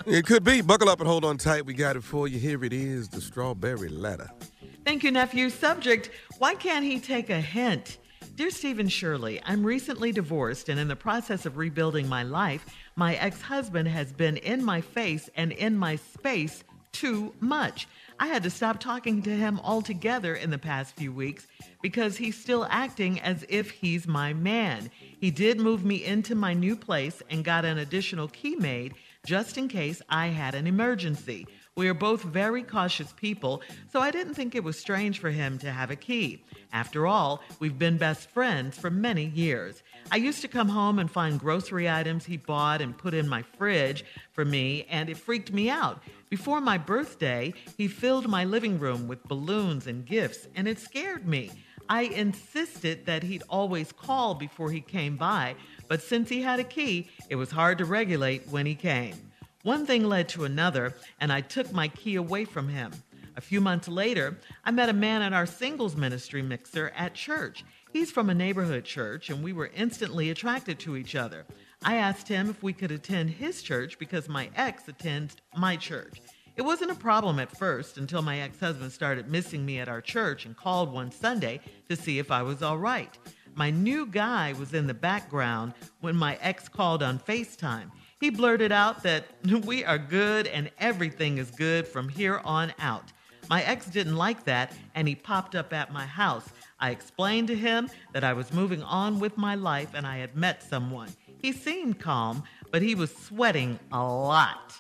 It 0.07 0.27
could 0.27 0.45
be. 0.45 0.61
Buckle 0.61 0.89
up 0.89 1.01
and 1.01 1.09
hold 1.09 1.25
on 1.25 1.39
tight. 1.39 1.67
We 1.67 1.75
got 1.75 1.97
it 1.97 2.05
for 2.05 2.29
you. 2.29 2.39
Here 2.39 2.65
it 2.65 2.73
is 2.73 3.09
the 3.09 3.21
strawberry 3.21 3.89
letter. 3.89 4.29
Thank 4.85 5.03
you, 5.03 5.11
nephew. 5.11 5.51
Subject 5.51 6.11
Why 6.39 6.55
can't 6.55 6.85
he 6.85 7.01
take 7.01 7.31
a 7.31 7.41
hint? 7.41 7.99
Dear 8.37 8.51
Stephen 8.51 8.89
Shirley, 8.89 9.41
I'm 9.45 9.65
recently 9.65 10.13
divorced 10.13 10.69
and 10.69 10.79
in 10.79 10.89
the 10.89 10.97
process 10.97 11.47
of 11.47 11.57
rebuilding 11.57 12.09
my 12.09 12.23
life. 12.23 12.67
My 12.95 13.17
ex 13.17 13.41
husband 13.41 13.89
has 13.89 14.13
been 14.13 14.37
in 14.37 14.63
my 14.65 14.81
face 14.81 15.29
and 15.37 15.53
in 15.53 15.77
my 15.77 15.97
space 15.97 16.63
too 16.93 17.35
much. 17.41 17.89
I 18.19 18.29
had 18.29 18.43
to 18.45 18.51
stop 18.51 18.81
talking 18.81 19.23
to 19.23 19.31
him 19.31 19.61
altogether 19.63 20.35
in 20.35 20.51
the 20.51 20.59
past 20.59 20.97
few 20.97 21.13
weeks 21.13 21.47
because 21.83 22.17
he's 22.17 22.39
still 22.39 22.67
acting 22.71 23.21
as 23.21 23.45
if 23.49 23.71
he's 23.71 24.07
my 24.07 24.33
man. 24.33 24.91
He 25.21 25.31
did 25.31 25.61
move 25.61 25.85
me 25.85 26.05
into 26.05 26.35
my 26.35 26.55
new 26.55 26.77
place 26.77 27.23
and 27.29 27.45
got 27.45 27.67
an 27.67 27.79
additional 27.79 28.29
key 28.29 28.57
made 28.57 28.95
just 29.27 29.59
in 29.59 29.69
case 29.69 30.01
I 30.09 30.29
had 30.29 30.55
an 30.55 30.67
emergency. 30.67 31.47
We 31.77 31.89
are 31.89 31.95
both 31.95 32.23
very 32.23 32.63
cautious 32.63 33.13
people, 33.13 33.61
so 33.93 34.01
I 34.01 34.11
didn't 34.11 34.33
think 34.33 34.55
it 34.55 34.65
was 34.65 34.81
strange 34.81 35.19
for 35.19 35.29
him 35.29 35.59
to 35.59 35.71
have 35.71 35.91
a 35.91 35.97
key. 35.97 36.43
After 36.73 37.07
all, 37.07 37.43
we've 37.61 37.79
been 37.79 37.99
best 37.99 38.31
friends 38.31 38.79
for 38.79 38.89
many 38.89 39.27
years. 39.27 39.83
I 40.11 40.17
used 40.17 40.41
to 40.41 40.49
come 40.49 40.71
home 40.71 40.99
and 40.99 41.11
find 41.11 41.39
grocery 41.39 41.87
items 41.87 42.25
he 42.25 42.39
bought 42.39 42.81
and 42.81 42.97
put 42.97 43.13
in 43.13 43.29
my 43.29 43.43
fridge 43.43 44.07
for 44.33 44.43
me, 44.43 44.87
and 44.89 45.11
it 45.11 45.19
freaked 45.19 45.53
me 45.53 45.69
out. 45.69 46.03
Before 46.31 46.63
my 46.63 46.79
birthday, 46.79 47.53
he 47.77 47.89
filled 47.89 48.27
my 48.27 48.45
living 48.45 48.79
room 48.79 49.07
with 49.07 49.23
balloons 49.25 49.87
and 49.87 50.07
gifts, 50.07 50.49
and 50.55 50.67
it 50.67 50.79
scared 50.79 51.29
me. 51.29 51.51
I 51.91 52.05
insisted 52.05 53.05
that 53.05 53.23
he'd 53.23 53.43
always 53.51 53.93
call 53.93 54.35
before 54.35 54.71
he 54.71 54.81
came 54.81 55.19
by, 55.19 55.57
but 55.89 56.01
since 56.01 56.31
he 56.31 56.41
had 56.41 56.59
a 56.59 56.65
key, 56.65 57.11
it 57.29 57.37
was 57.37 57.51
hard 57.51 57.77
to 57.77 57.85
regulate 57.85 58.49
when 58.49 58.65
he 58.65 58.75
came. 58.75 59.26
One 59.67 59.85
thing 59.85 60.05
led 60.05 60.29
to 60.29 60.45
another, 60.45 60.95
and 61.19 61.33
I 61.33 61.41
took 61.41 61.73
my 61.73 61.89
key 61.89 62.15
away 62.15 62.45
from 62.45 62.69
him. 62.69 62.93
A 63.37 63.41
few 63.41 63.61
months 63.61 63.89
later, 63.89 64.39
I 64.65 64.71
met 64.71 64.89
a 64.89 64.93
man 64.93 65.23
at 65.23 65.33
our 65.33 65.45
singles 65.45 65.97
ministry 65.97 66.41
mixer 66.41 66.93
at 66.97 67.15
church. 67.15 67.65
He's 67.93 68.13
from 68.13 68.31
a 68.31 68.35
neighborhood 68.35 68.85
church, 68.85 69.29
and 69.29 69.43
we 69.43 69.53
were 69.53 69.73
instantly 69.75 70.31
attracted 70.31 70.79
to 70.79 70.97
each 70.97 71.17
other. 71.17 71.47
I 71.83 71.97
asked 71.97 72.29
him 72.29 72.49
if 72.49 72.63
we 72.63 72.73
could 72.73 72.93
attend 72.93 73.31
his 73.31 73.61
church 73.61 73.99
because 73.99 74.29
my 74.29 74.51
ex 74.55 74.87
attends 74.87 75.35
my 75.57 75.75
church. 75.75 76.21
It 76.55 76.63
wasn't 76.63 76.93
a 76.93 76.95
problem 76.95 77.41
at 77.41 77.59
first 77.59 77.99
until 77.99 78.23
my 78.23 78.39
ex 78.39 78.61
husband 78.61 78.93
started 78.93 79.29
missing 79.29 79.67
me 79.67 79.81
at 79.81 79.89
our 79.89 80.01
church 80.01 80.47
and 80.47 80.57
called 80.57 80.93
one 80.93 81.11
Sunday 81.11 81.59
to 81.89 81.97
see 81.97 82.21
if 82.21 82.31
I 82.31 82.43
was 82.43 82.63
all 82.63 82.79
right. 82.79 83.19
My 83.57 83.71
new 83.71 84.07
guy 84.07 84.53
was 84.53 84.75
in 84.75 84.87
the 84.87 84.95
background 84.95 85.75
when 86.03 86.15
my 86.15 86.39
ex 86.41 86.69
called 86.69 87.03
on 87.03 87.19
FaceTime. 87.19 87.91
He 88.21 88.31
blurted 88.31 88.73
out 88.73 89.03
that 89.03 89.25
we 89.67 89.85
are 89.85 89.99
good 89.99 90.47
and 90.47 90.71
everything 90.79 91.39
is 91.39 91.51
good 91.51 91.87
from 91.87 92.09
here 92.09 92.41
on 92.45 92.73
out. 92.79 93.13
My 93.51 93.63
ex 93.63 93.87
didn't 93.87 94.17
like 94.17 94.45
that 94.45 94.75
and 94.95 95.07
he 95.07 95.15
popped 95.15 95.55
up 95.55 95.73
at 95.73 95.93
my 95.93 96.07
house. 96.07 96.49
I 96.81 96.91
explained 96.91 97.49
to 97.49 97.55
him 97.55 97.91
that 98.13 98.25
I 98.25 98.33
was 98.33 98.53
moving 98.53 98.83
on 98.83 99.21
with 99.21 99.37
my 99.37 99.55
life 99.55 99.91
and 99.95 100.07
I 100.07 100.17
had 100.19 100.35
met 100.35 100.63
someone. 100.63 101.11
He 101.41 101.53
seemed 101.53 102.01
calm, 102.01 102.43
but 102.73 102.83
he 102.83 102.95
was 102.95 103.15
sweating 103.15 103.79
a 103.93 104.03
lot. 104.03 104.75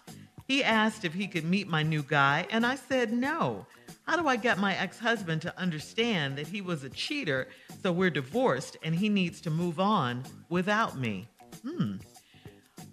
He 0.49 0.64
asked 0.64 1.05
if 1.05 1.12
he 1.12 1.26
could 1.26 1.45
meet 1.45 1.68
my 1.68 1.82
new 1.82 2.03
guy, 2.03 2.47
and 2.51 2.64
I 2.64 2.76
said 2.76 3.12
no. 3.12 3.66
How 4.05 4.16
do 4.16 4.28
I 4.28 4.37
get 4.37 4.59
my 4.59 4.76
ex 4.76 4.99
husband 4.99 5.43
to 5.43 5.59
understand 5.59 6.39
that 6.39 6.47
he 6.47 6.61
was 6.61 6.84
a 6.84 6.89
cheater, 6.89 7.49
so 7.82 7.91
we're 7.93 8.11
divorced 8.11 8.76
and 8.82 8.95
he 8.95 9.09
needs 9.09 9.41
to 9.43 9.51
move 9.51 9.80
on 9.80 10.22
without 10.49 10.97
me? 10.99 11.28
Hmm. 11.62 11.97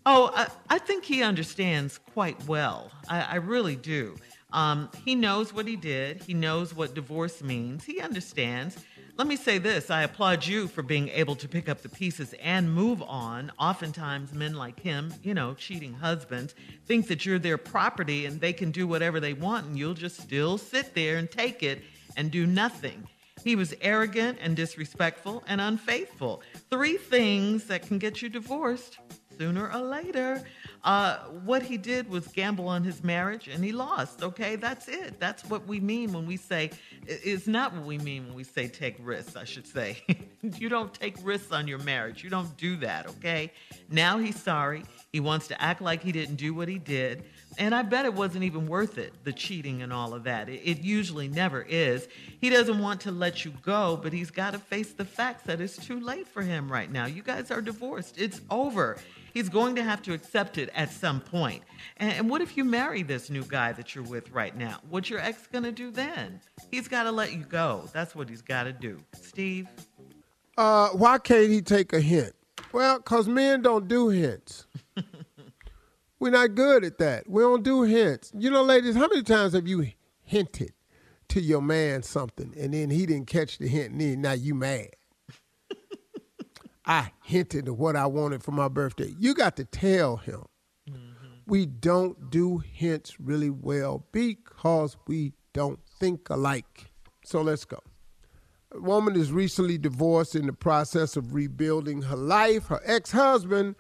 Oh, 0.06 0.32
I, 0.36 0.48
I 0.70 0.80
think 0.80 1.06
he 1.06 1.24
understands 1.24 1.98
quite 2.14 2.46
well. 2.46 2.92
I, 3.08 3.22
I 3.22 3.36
really 3.36 3.78
do. 3.78 4.18
Um, 4.52 4.90
he 5.06 5.16
knows 5.16 5.54
what 5.54 5.66
he 5.66 5.78
did. 5.78 6.22
He 6.24 6.34
knows 6.34 6.76
what 6.76 6.94
divorce 6.94 7.42
means. 7.42 7.86
He 7.86 8.02
understands. 8.02 8.78
Let 9.16 9.28
me 9.28 9.38
say 9.38 9.60
this 9.60 9.90
I 9.90 10.04
applaud 10.04 10.46
you 10.46 10.68
for 10.68 10.82
being 10.82 11.08
able 11.10 11.36
to 11.38 11.48
pick 11.48 11.70
up 11.70 11.82
the 11.82 11.90
pieces 11.90 12.34
and 12.42 12.74
move 12.74 13.02
on. 13.02 13.52
Oftentimes, 13.58 14.34
men 14.34 14.56
like 14.56 14.80
him, 14.80 15.14
you 15.24 15.34
know, 15.34 15.54
cheating 15.54 15.94
husbands, 15.94 16.54
think 16.86 17.08
that 17.08 17.26
you're 17.26 17.40
their 17.40 17.58
property 17.58 18.26
and 18.26 18.42
they 18.42 18.54
can 18.54 18.72
do 18.72 18.86
whatever 18.86 19.20
they 19.20 19.34
want, 19.34 19.68
and 19.68 19.78
you'll 19.78 19.94
just 19.94 20.20
still 20.20 20.58
sit 20.58 20.94
there 20.94 21.18
and 21.18 21.32
take 21.32 21.64
it 21.64 21.82
and 22.18 22.30
do 22.30 22.46
nothing. 22.46 23.08
He 23.44 23.56
was 23.56 23.74
arrogant 23.82 24.38
and 24.42 24.56
disrespectful 24.56 25.44
and 25.48 25.60
unfaithful. 25.60 26.42
Three 26.70 26.98
things 26.98 27.66
that 27.66 27.88
can 27.88 28.00
get 28.00 28.22
you 28.22 28.30
divorced 28.30 29.00
sooner 29.38 29.72
or 29.72 29.82
later. 29.82 30.44
Uh, 30.84 31.18
what 31.46 31.64
he 31.64 31.78
did 31.78 32.10
was 32.10 32.28
gamble 32.28 32.68
on 32.68 32.84
his 32.84 33.04
marriage 33.04 33.48
and 33.48 33.64
he 33.64 33.72
lost. 33.72 34.22
Okay, 34.22 34.56
that's 34.56 34.88
it. 34.88 35.20
That's 35.20 35.46
what 35.46 35.66
we 35.68 35.80
mean 35.80 36.12
when 36.12 36.26
we 36.26 36.38
say, 36.38 36.72
it's 37.06 37.48
not 37.48 37.74
what 37.74 37.86
we 37.86 37.98
mean 37.98 38.28
when 38.28 38.36
we 38.36 38.44
say 38.44 38.68
take 38.68 38.96
risks, 39.00 39.36
I 39.36 39.46
should 39.46 39.68
say. 39.68 39.98
you 40.42 40.70
don't 40.70 40.94
take 40.94 41.16
risks 41.24 41.52
on 41.52 41.68
your 41.68 41.80
marriage. 41.80 42.24
You 42.24 42.30
don't 42.30 42.56
do 42.58 42.76
that, 42.78 43.08
okay? 43.08 43.52
Now 43.90 44.18
he's 44.18 44.42
sorry. 44.42 44.84
He 45.12 45.20
wants 45.20 45.48
to 45.50 45.62
act 45.62 45.82
like 45.82 46.04
he 46.04 46.12
didn't 46.12 46.36
do 46.36 46.54
what 46.54 46.68
he 46.68 46.80
did. 46.80 47.24
And 47.58 47.76
I 47.76 47.84
bet 47.84 48.06
it 48.06 48.14
wasn't 48.14 48.44
even 48.44 48.68
worth 48.68 48.98
it, 48.98 49.14
the 49.24 49.32
cheating 49.32 49.84
and 49.84 49.94
all 49.94 50.14
of 50.14 50.24
that. 50.24 50.50
It, 50.50 50.62
it 50.64 50.82
usually 50.82 51.28
never 51.28 51.62
is. 51.62 52.08
He 52.42 52.50
doesn't 52.50 52.80
want 52.80 53.02
to 53.02 53.12
let 53.12 53.46
you 53.46 53.54
go, 53.62 54.00
but 54.02 54.12
he's 54.12 54.32
got 54.32 54.54
to 54.54 54.60
face 54.60 54.94
the 54.94 55.06
facts 55.06 55.44
that 55.44 55.62
it's 55.62 55.78
too 55.78 56.00
late 56.00 56.28
for 56.28 56.42
him 56.42 56.72
right 56.72 56.92
now. 56.92 57.06
You 57.06 57.22
guys 57.22 57.52
are 57.52 57.62
divorced, 57.62 58.20
it's 58.20 58.42
over. 58.50 58.98
He's 59.34 59.50
going 59.50 59.76
to 59.76 59.84
have 59.84 60.02
to 60.04 60.14
accept 60.14 60.60
it 60.60 60.70
at 60.76 60.92
some 60.92 61.20
point. 61.20 61.64
And, 61.98 62.12
and 62.14 62.30
what 62.30 62.42
if 62.42 62.56
you 62.56 62.64
marry 62.64 63.02
this 63.02 63.32
new 63.32 63.44
guy 63.44 63.72
that 63.74 63.96
you're 63.96 64.04
with 64.04 64.30
right 64.32 64.56
now? 64.56 64.80
What's 64.90 65.10
your 65.10 65.20
ex 65.20 65.48
going 65.48 65.64
to 65.64 65.72
do 65.72 65.90
then? 65.90 66.40
He's 66.70 66.88
got 66.88 67.04
to 67.04 67.12
let 67.12 67.34
you 67.34 67.44
go. 67.44 67.90
That's 67.94 68.16
what 68.16 68.30
he's 68.30 68.44
got 68.44 68.64
to 68.66 68.74
do. 68.74 69.00
Steve? 69.20 69.68
Uh, 70.56 70.90
why 70.90 71.18
can't 71.18 71.50
he 71.50 71.62
take 71.62 71.94
a 71.94 72.00
hint? 72.00 72.34
Well, 72.72 73.00
because 73.00 73.28
men 73.28 73.64
don't 73.64 73.88
do 73.88 74.10
hints. 74.10 74.68
We're 76.20 76.30
not 76.32 76.54
good 76.54 76.84
at 76.86 77.00
that. 77.00 77.28
We 77.28 77.42
don't 77.42 77.64
do 77.64 77.82
hints. 77.82 78.32
You 78.38 78.52
know, 78.52 78.62
ladies, 78.62 78.96
how 78.96 79.08
many 79.08 79.24
times 79.24 79.54
have 79.54 79.68
you 79.68 79.88
hinted 80.22 80.74
to 81.30 81.42
your 81.42 81.62
man 81.62 82.04
something 82.04 82.54
and 82.58 82.74
then 82.74 82.92
he 82.92 83.08
didn't 83.08 83.28
catch 83.28 83.58
the 83.58 83.68
hint 83.68 83.94
and 83.94 84.02
then 84.02 84.22
now 84.22 84.34
you 84.34 84.54
mad? 84.54 84.90
I 86.86 87.12
hinted 87.24 87.68
at 87.68 87.78
what 87.78 87.96
I 87.96 88.06
wanted 88.08 88.44
for 88.44 88.52
my 88.52 88.68
birthday. 88.68 89.14
You 89.18 89.34
got 89.34 89.56
to 89.58 89.66
tell 89.66 90.18
him. 90.18 90.46
Mm-hmm. 90.90 91.28
We 91.46 91.66
don't 91.66 92.30
do 92.30 92.58
hints 92.58 93.20
really 93.20 93.50
well 93.50 94.06
because 94.12 94.98
we 95.08 95.34
don't 95.54 95.80
think 96.00 96.30
alike. 96.30 96.92
So 97.24 97.42
let's 97.42 97.66
go. 97.66 97.80
A 98.74 98.82
woman 98.82 99.16
is 99.16 99.32
recently 99.32 99.78
divorced 99.78 100.36
in 100.36 100.48
the 100.48 100.54
process 100.54 101.16
of 101.16 101.34
rebuilding 101.34 102.04
her 102.04 102.16
life. 102.16 102.68
Her 102.68 102.82
ex 102.84 103.12
husband 103.12 103.76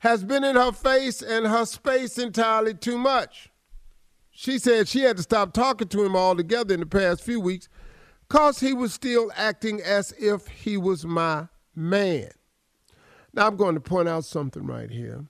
has 0.00 0.24
been 0.24 0.42
in 0.42 0.56
her 0.56 0.72
face 0.72 1.22
and 1.22 1.46
her 1.46 1.66
space 1.66 2.18
entirely 2.18 2.74
too 2.74 2.98
much. 2.98 3.50
She 4.30 4.58
said 4.58 4.88
she 4.88 5.02
had 5.02 5.16
to 5.16 5.22
stop 5.22 5.52
talking 5.52 5.88
to 5.88 6.04
him 6.04 6.16
altogether 6.16 6.72
in 6.72 6.80
the 6.80 6.86
past 6.86 7.22
few 7.22 7.40
weeks 7.40 7.68
because 8.28 8.60
he 8.60 8.72
was 8.72 8.94
still 8.94 9.32
acting 9.36 9.80
as 9.82 10.12
if 10.18 10.46
he 10.46 10.76
was 10.76 11.04
my 11.04 11.48
man. 11.74 12.30
Now 13.34 13.46
I'm 13.46 13.56
going 13.56 13.74
to 13.74 13.80
point 13.80 14.08
out 14.08 14.24
something 14.24 14.66
right 14.66 14.90
here. 14.90 15.24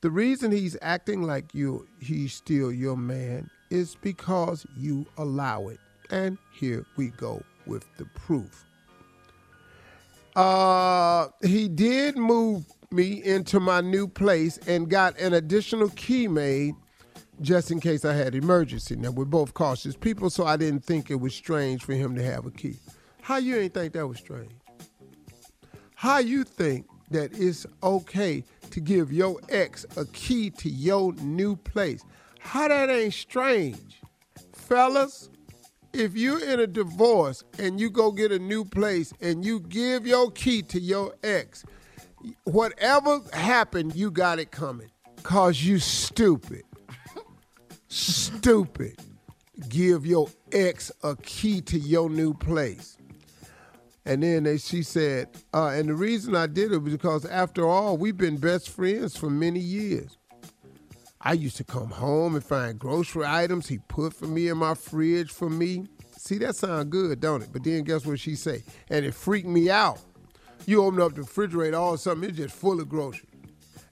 The 0.00 0.10
reason 0.10 0.52
he's 0.52 0.76
acting 0.80 1.22
like 1.22 1.54
you 1.54 1.86
he's 2.00 2.32
still 2.32 2.70
your 2.70 2.96
man 2.96 3.50
is 3.70 3.96
because 3.96 4.64
you 4.76 5.06
allow 5.16 5.68
it. 5.68 5.78
And 6.10 6.38
here 6.52 6.86
we 6.96 7.08
go 7.08 7.42
with 7.66 7.84
the 7.96 8.04
proof. 8.06 8.64
Uh 10.36 11.28
he 11.42 11.68
did 11.68 12.16
move 12.16 12.64
me 12.90 13.22
into 13.24 13.60
my 13.60 13.80
new 13.80 14.06
place 14.06 14.58
and 14.66 14.88
got 14.88 15.18
an 15.18 15.34
additional 15.34 15.88
key 15.90 16.28
made 16.28 16.74
just 17.40 17.70
in 17.70 17.80
case 17.80 18.04
I 18.04 18.14
had 18.14 18.34
emergency. 18.34 18.96
Now 18.96 19.10
we're 19.10 19.24
both 19.24 19.54
cautious 19.54 19.96
people, 19.96 20.30
so 20.30 20.46
I 20.46 20.56
didn't 20.56 20.84
think 20.84 21.10
it 21.10 21.16
was 21.16 21.34
strange 21.34 21.84
for 21.84 21.92
him 21.92 22.14
to 22.16 22.22
have 22.22 22.46
a 22.46 22.50
key. 22.50 22.76
How 23.20 23.36
you 23.36 23.56
ain't 23.56 23.74
think 23.74 23.92
that 23.92 24.06
was 24.06 24.18
strange? 24.18 24.52
How 25.94 26.18
you 26.18 26.44
think 26.44 26.86
that 27.10 27.38
it's 27.38 27.66
okay 27.82 28.44
to 28.70 28.80
give 28.80 29.12
your 29.12 29.40
ex 29.48 29.86
a 29.96 30.04
key 30.06 30.50
to 30.50 30.68
your 30.68 31.12
new 31.14 31.56
place. 31.56 32.04
How 32.40 32.68
that 32.68 32.90
ain't 32.90 33.14
strange? 33.14 34.00
Fellas, 34.52 35.30
if 35.92 36.16
you're 36.16 36.42
in 36.42 36.60
a 36.60 36.66
divorce 36.66 37.42
and 37.58 37.80
you 37.80 37.90
go 37.90 38.12
get 38.12 38.30
a 38.32 38.38
new 38.38 38.64
place 38.64 39.12
and 39.20 39.44
you 39.44 39.60
give 39.60 40.06
your 40.06 40.30
key 40.30 40.62
to 40.62 40.80
your 40.80 41.14
ex, 41.24 41.64
whatever 42.44 43.20
happened, 43.32 43.94
you 43.94 44.10
got 44.10 44.38
it 44.38 44.50
coming. 44.50 44.90
Cause 45.22 45.62
you 45.62 45.78
stupid. 45.78 46.62
stupid. 47.88 48.96
Give 49.68 50.06
your 50.06 50.28
ex 50.52 50.92
a 51.02 51.16
key 51.16 51.60
to 51.62 51.78
your 51.78 52.08
new 52.08 52.34
place. 52.34 52.97
And 54.08 54.22
then 54.22 54.44
they, 54.44 54.56
she 54.56 54.82
said, 54.82 55.28
uh, 55.52 55.66
and 55.66 55.86
the 55.86 55.94
reason 55.94 56.34
I 56.34 56.46
did 56.46 56.72
it 56.72 56.78
was 56.78 56.94
because 56.94 57.26
after 57.26 57.68
all, 57.68 57.98
we've 57.98 58.16
been 58.16 58.38
best 58.38 58.70
friends 58.70 59.14
for 59.14 59.28
many 59.28 59.60
years. 59.60 60.16
I 61.20 61.34
used 61.34 61.58
to 61.58 61.64
come 61.64 61.90
home 61.90 62.34
and 62.34 62.42
find 62.42 62.78
grocery 62.78 63.26
items 63.26 63.68
he 63.68 63.76
put 63.88 64.14
for 64.14 64.24
me 64.24 64.48
in 64.48 64.56
my 64.56 64.72
fridge 64.72 65.30
for 65.30 65.50
me. 65.50 65.88
See, 66.16 66.38
that 66.38 66.56
sound 66.56 66.88
good, 66.90 67.20
don't 67.20 67.42
it? 67.42 67.50
But 67.52 67.64
then 67.64 67.84
guess 67.84 68.06
what 68.06 68.18
she 68.18 68.34
say? 68.34 68.62
And 68.88 69.04
it 69.04 69.12
freaked 69.12 69.46
me 69.46 69.68
out. 69.68 70.00
You 70.64 70.84
open 70.84 71.02
up 71.02 71.14
the 71.14 71.20
refrigerator, 71.20 71.76
all 71.76 71.92
of 71.92 72.00
sudden 72.00 72.24
it's 72.24 72.38
just 72.38 72.54
full 72.54 72.80
of 72.80 72.88
groceries. 72.88 73.26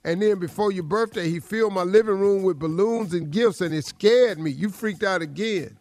And 0.03 0.23
then 0.23 0.39
before 0.39 0.73
your 0.73 0.85
birthday, 0.85 1.29
he 1.29 1.41
filled 1.41 1.75
my 1.75 1.83
living 1.83 2.19
room 2.19 2.43
with 2.43 2.59
balloons 2.59 3.13
and 3.13 3.31
gifts, 3.31 3.61
and 3.61 3.75
it 3.75 3.85
scared 3.85 4.39
me. 4.39 4.51
You 4.51 4.71
freaked 4.71 5.03
out 5.03 5.21
again. 5.21 5.77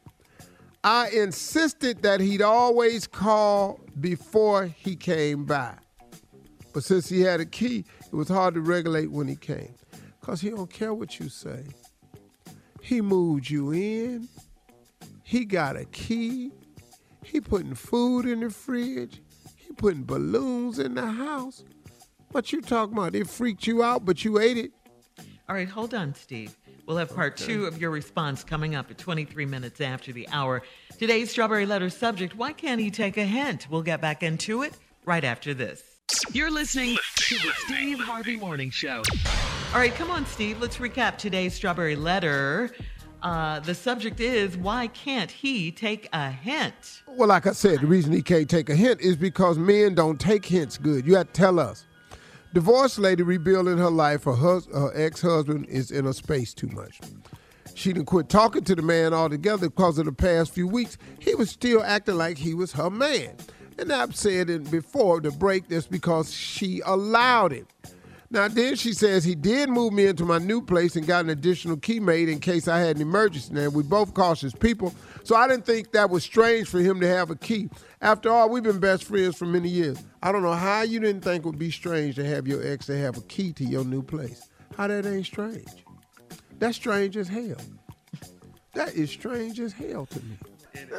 I 0.86 1.10
insisted 1.10 2.04
that 2.04 2.20
he'd 2.20 2.44
always 2.44 3.08
call 3.08 3.80
before 4.00 4.68
he 4.68 4.96
came 4.96 5.44
by. 5.44 5.74
But 6.76 6.84
since 6.84 7.10
he 7.10 7.22
had 7.22 7.40
a 7.40 7.46
key, 7.46 7.86
it 8.06 8.14
was 8.14 8.28
hard 8.28 8.54
to 8.54 8.62
regulate 8.62 9.10
when 9.10 9.28
he 9.28 9.36
came. 9.36 9.74
Because 10.22 10.42
he 10.42 10.52
don't 10.52 10.70
care 10.70 10.94
what 10.94 11.20
you 11.20 11.28
say. 11.28 11.64
He 12.84 13.02
moved 13.02 13.50
you 13.50 13.72
in. 13.72 14.30
He 15.24 15.44
got 15.44 15.76
a 15.76 15.86
key. 15.86 16.52
He 17.24 17.42
putting 17.42 17.74
food 17.74 18.28
in 18.28 18.42
the 18.42 18.52
fridge. 18.52 19.24
He 19.56 19.74
putting 19.74 20.04
balloons 20.04 20.78
in 20.78 20.94
the 20.94 21.08
house. 21.08 21.64
What 22.32 22.52
you 22.52 22.62
talking 22.62 22.96
about? 22.96 23.16
It 23.16 23.28
freaked 23.28 23.66
you 23.66 23.82
out, 23.82 24.06
but 24.06 24.24
you 24.24 24.38
ate 24.38 24.58
it. 24.58 24.72
All 25.50 25.56
right, 25.56 25.68
hold 25.68 25.96
on, 25.96 26.14
Steve. 26.14 26.56
We'll 26.86 26.98
have 26.98 27.16
part 27.16 27.36
two 27.36 27.66
of 27.66 27.82
your 27.82 27.90
response 27.90 28.44
coming 28.44 28.76
up 28.76 28.92
at 28.92 29.00
23 29.00 29.48
minutes 29.48 29.82
after 29.82 30.14
the 30.14 30.30
hour. 30.30 30.62
Today's 31.00 31.32
Strawberry 31.32 31.66
Letter 31.66 31.90
subject 31.90 32.36
Why 32.36 32.54
can't 32.54 32.80
he 32.80 32.92
take 32.92 33.18
a 33.18 33.26
hint? 33.26 33.68
We'll 33.72 33.82
get 33.82 34.02
back 34.02 34.22
into 34.22 34.62
it 34.62 34.78
right 35.04 35.24
after 35.24 35.56
this. 35.56 35.82
You're 36.32 36.52
listening 36.52 36.98
to 37.16 37.36
the 37.36 37.52
Steve 37.66 38.00
Harvey 38.00 38.38
Morning 38.38 38.70
Show. 38.70 39.02
All 39.74 39.80
right, 39.80 39.96
come 39.96 40.12
on, 40.12 40.28
Steve. 40.28 40.62
Let's 40.62 40.78
recap 40.78 41.18
today's 41.18 41.56
Strawberry 41.56 41.96
Letter. 41.96 42.70
Uh, 43.24 43.60
the 43.62 43.74
subject 43.74 44.20
is 44.20 44.56
Why 44.56 44.86
can't 44.86 45.32
he 45.32 45.72
take 45.72 46.08
a 46.14 46.30
hint? 46.30 47.02
Well, 47.08 47.30
like 47.30 47.48
I 47.48 47.54
said, 47.54 47.80
the 47.82 47.88
reason 47.88 48.12
he 48.12 48.22
can't 48.22 48.48
take 48.48 48.70
a 48.70 48.76
hint 48.76 49.02
is 49.02 49.16
because 49.16 49.58
men 49.58 49.96
don't 49.96 50.20
take 50.20 50.46
hints 50.46 50.78
good. 50.78 51.08
You 51.08 51.16
have 51.16 51.28
to 51.28 51.34
tell 51.34 51.60
us. 51.60 51.88
Divorced 52.56 53.00
lady 53.00 53.22
rebuilding 53.22 53.78
her 53.80 53.90
life. 53.90 54.24
Her, 54.24 54.34
hus- 54.34 54.70
her 54.74 54.90
ex-husband 54.96 55.66
is 55.66 55.92
in 55.92 56.06
her 56.06 56.14
space 56.14 56.54
too 56.54 56.68
much. 56.68 57.02
She 57.74 57.92
didn't 57.92 58.06
quit 58.06 58.30
talking 58.30 58.64
to 58.64 58.76
the 58.76 58.82
man 58.82 59.14
altogether 59.14 59.68
because 59.70 59.98
of 59.98 60.06
the 60.06 60.14
past 60.14 60.54
few 60.54 60.66
weeks. 60.66 60.98
He 61.20 61.36
was 61.36 61.50
still 61.50 61.84
acting 61.84 62.16
like 62.16 62.38
he 62.38 62.54
was 62.54 62.72
her 62.72 62.90
man. 62.90 63.36
And 63.78 63.92
I've 63.92 64.16
said 64.16 64.50
it 64.50 64.72
before 64.72 65.20
the 65.20 65.32
break 65.32 65.68
that's 65.68 65.86
because 65.86 66.34
she 66.34 66.82
allowed 66.86 67.52
it. 67.52 67.68
Now 68.36 68.50
then 68.50 68.76
she 68.76 68.92
says 68.92 69.24
he 69.24 69.34
did 69.34 69.70
move 69.70 69.94
me 69.94 70.08
into 70.08 70.26
my 70.26 70.40
new 70.40 70.62
place 70.62 70.98
and 70.98 71.08
got 71.08 71.24
an 71.24 71.30
additional 71.30 71.78
key 71.78 72.02
made 72.02 72.28
in 72.28 72.42
case 72.42 72.68
I 72.68 72.80
had 72.80 72.98
an 72.98 73.02
emergency. 73.02 73.54
Now 73.54 73.70
we 73.70 73.82
both 73.82 74.14
cautious 74.14 74.52
people, 74.52 74.94
so 75.24 75.38
I 75.38 75.48
didn't 75.48 75.66
think 75.66 75.94
that 75.94 76.10
was 76.10 76.26
strange 76.26 76.68
for 76.68 76.80
him 76.80 77.00
to 77.00 77.08
have 77.08 77.30
a 77.32 77.38
key. 77.38 77.70
After 78.02 78.30
all, 78.30 78.50
we've 78.50 78.62
been 78.62 78.82
best 78.82 79.06
friends 79.06 79.38
for 79.38 79.46
many 79.46 79.70
years. 79.70 80.04
I 80.22 80.34
don't 80.34 80.44
know 80.44 80.52
how 80.52 80.82
you 80.82 81.00
didn't 81.00 81.22
think 81.22 81.46
it 81.46 81.48
would 81.48 81.58
be 81.58 81.72
strange 81.72 82.16
to 82.16 82.26
have 82.26 82.46
your 82.46 82.62
ex 82.68 82.88
to 82.88 82.98
have 82.98 83.16
a 83.16 83.22
key 83.22 83.54
to 83.54 83.64
your 83.64 83.86
new 83.86 84.04
place. 84.04 84.50
How 84.76 84.88
that 84.88 85.06
ain't 85.06 85.26
strange? 85.26 85.86
That's 86.60 86.76
strange 86.76 87.16
as 87.16 87.30
hell. 87.30 87.56
That 88.74 88.96
is 88.96 89.10
strange 89.10 89.62
as 89.62 89.72
hell 89.72 90.08
to 90.08 90.20
me. 90.20 90.38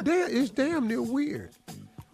That 0.01 0.31
is 0.31 0.49
damn 0.49 0.89
near 0.89 1.03
weird. 1.03 1.51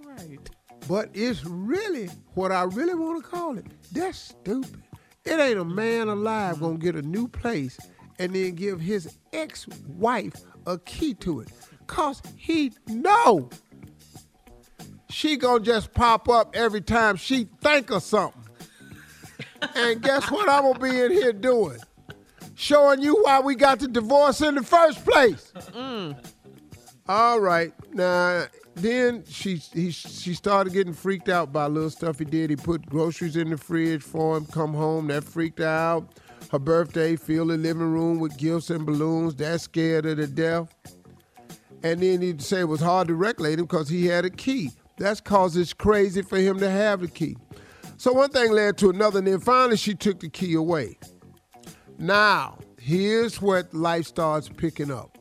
Right. 0.05 0.51
But 0.89 1.11
it's 1.15 1.45
really 1.45 2.11
what 2.35 2.51
I 2.51 2.65
really 2.65 2.95
want 2.95 3.23
to 3.23 3.31
call 3.31 3.57
it. 3.57 3.67
That's 3.93 4.19
stupid. 4.19 4.83
It 5.25 5.39
ain't 5.39 5.59
a 5.59 5.65
man 5.65 6.09
alive 6.09 6.61
gonna 6.61 6.79
get 6.79 6.97
a 6.97 7.03
new 7.03 7.29
place 7.29 7.79
and 8.19 8.35
then 8.35 8.55
give 8.55 8.81
his 8.81 9.17
ex-wife 9.33 10.35
a 10.67 10.79
key 10.79 11.15
to 11.15 11.41
it. 11.41 11.49
Cause 11.87 12.23
he 12.37 12.73
know 12.89 13.51
she 15.11 15.37
gonna 15.37 15.63
just 15.63 15.93
pop 15.93 16.29
up 16.29 16.55
every 16.57 16.81
time 16.81 17.17
she 17.17 17.49
think 17.61 17.91
of 17.91 18.03
something. 18.03 18.43
and 19.75 20.03
guess 20.03 20.31
what 20.31 20.49
I'm 20.49 20.63
gonna 20.63 20.79
be 20.79 21.01
in 21.01 21.13
here 21.13 21.33
doing? 21.33 21.79
Showing 22.55 23.03
you 23.03 23.17
why 23.23 23.41
we 23.41 23.55
got 23.55 23.79
the 23.79 23.89
divorce 23.89 24.41
in 24.41 24.55
the 24.55 24.63
first 24.63 25.05
place. 25.05 25.53
Mm. 25.73 26.17
All 27.09 27.41
right. 27.41 27.73
Now 27.93 28.47
then 28.75 29.25
she 29.29 29.57
he 29.57 29.91
she 29.91 30.35
started 30.35 30.73
getting 30.73 30.95
freaked 30.95 31.29
out 31.29 31.53
by 31.53 31.67
little 31.67 31.91
stuff 31.91 32.19
he 32.19 32.25
did. 32.25 32.51
He 32.51 32.57
put 32.57 32.87
groceries 32.87 33.37
in 33.37 33.51
the 33.51 33.57
fridge 33.57 34.03
for 34.03 34.37
him, 34.37 34.47
come 34.47 34.73
home, 34.73 35.09
that 35.09 35.25
freaked 35.25 35.59
her 35.59 35.67
out. 35.67 36.09
Her 36.51 36.59
birthday, 36.59 37.17
fill 37.17 37.47
the 37.47 37.57
living 37.57 37.93
room 37.93 38.19
with 38.19 38.37
gifts 38.37 38.71
and 38.71 38.85
balloons, 38.85 39.35
that 39.37 39.61
scared 39.61 40.05
her 40.05 40.15
to 40.15 40.27
death. 40.27 40.75
And 41.83 42.01
then 42.01 42.21
he'd 42.21 42.43
say 42.43 42.61
it 42.61 42.69
was 42.69 42.81
hard 42.81 43.09
to 43.09 43.15
regulate 43.15 43.59
him 43.59 43.65
because 43.65 43.89
he 43.89 44.07
had 44.07 44.25
a 44.25 44.31
key. 44.31 44.71
That's 44.99 45.21
cause 45.21 45.57
it's 45.57 45.73
crazy 45.73 46.23
for 46.23 46.39
him 46.39 46.59
to 46.59 46.71
have 46.71 47.01
the 47.01 47.09
key. 47.09 47.37
So 47.97 48.13
one 48.13 48.31
thing 48.31 48.53
led 48.53 48.79
to 48.79 48.91
another, 48.91 49.19
and 49.19 49.27
then 49.27 49.41
finally 49.41 49.77
she 49.77 49.95
took 49.95 50.21
the 50.21 50.29
key 50.29 50.55
away. 50.55 50.99
Now, 51.99 52.59
here's 52.79 53.41
what 53.41 53.73
life 53.73 54.07
starts 54.07 54.49
picking 54.49 54.91
up. 54.91 55.12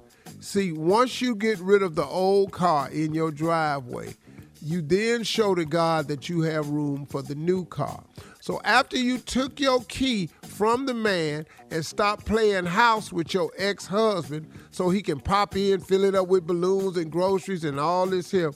See, 0.41 0.71
once 0.71 1.21
you 1.21 1.35
get 1.35 1.59
rid 1.59 1.83
of 1.83 1.93
the 1.95 2.03
old 2.03 2.51
car 2.51 2.89
in 2.89 3.13
your 3.13 3.31
driveway, 3.31 4.15
you 4.61 4.81
then 4.81 5.23
show 5.23 5.55
to 5.55 5.65
God 5.65 6.07
that 6.07 6.29
you 6.29 6.41
have 6.41 6.67
room 6.69 7.05
for 7.05 7.21
the 7.21 7.35
new 7.35 7.65
car. 7.65 8.03
So 8.39 8.59
after 8.63 8.97
you 8.97 9.19
took 9.19 9.59
your 9.59 9.83
key 9.83 10.29
from 10.41 10.87
the 10.87 10.95
man 10.95 11.45
and 11.69 11.85
stopped 11.85 12.25
playing 12.25 12.65
house 12.65 13.13
with 13.13 13.33
your 13.33 13.51
ex-husband 13.57 14.47
so 14.71 14.89
he 14.89 15.03
can 15.03 15.19
pop 15.19 15.55
in, 15.55 15.79
fill 15.79 16.03
it 16.03 16.15
up 16.15 16.27
with 16.27 16.47
balloons 16.47 16.97
and 16.97 17.11
groceries 17.11 17.63
and 17.63 17.79
all 17.79 18.07
this 18.07 18.31
here. 18.31 18.51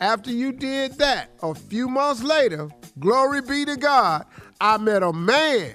After 0.00 0.30
you 0.30 0.52
did 0.52 0.98
that, 0.98 1.30
a 1.42 1.54
few 1.54 1.88
months 1.88 2.22
later, 2.22 2.70
glory 2.98 3.42
be 3.42 3.66
to 3.66 3.76
God, 3.76 4.24
I 4.58 4.78
met 4.78 5.02
a 5.02 5.12
man 5.12 5.74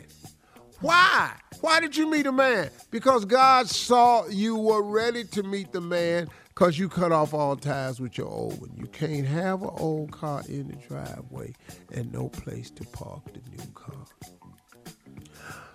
why? 0.82 1.34
Why 1.62 1.80
did 1.80 1.95
you 1.95 2.09
meet 2.09 2.26
a 2.26 2.32
man? 2.32 2.72
Because 2.89 3.24
God 3.24 3.70
saw 3.70 4.28
you 4.28 4.57
were 4.57 4.82
ready 4.82 5.24
to 5.26 5.43
meet 5.43 5.72
the 5.72 5.82
man 5.82 6.28
because 6.49 6.80
you 6.80 6.89
cut 6.89 7.12
off 7.12 7.36
all 7.36 7.55
ties 7.55 7.99
with 8.01 8.18
your 8.18 8.28
old 8.28 8.59
one. 8.59 8.72
You 8.76 8.88
can't 8.88 9.28
have 9.28 9.62
an 9.62 9.70
old 9.78 10.12
car 10.12 10.41
in 10.49 10.70
the 10.70 10.76
driveway 10.76 11.53
and 11.93 12.12
no 12.12 12.30
place 12.30 12.72
to 12.72 12.84
park 12.86 13.22
the 13.34 13.41
new 13.51 13.72
car. 13.74 14.05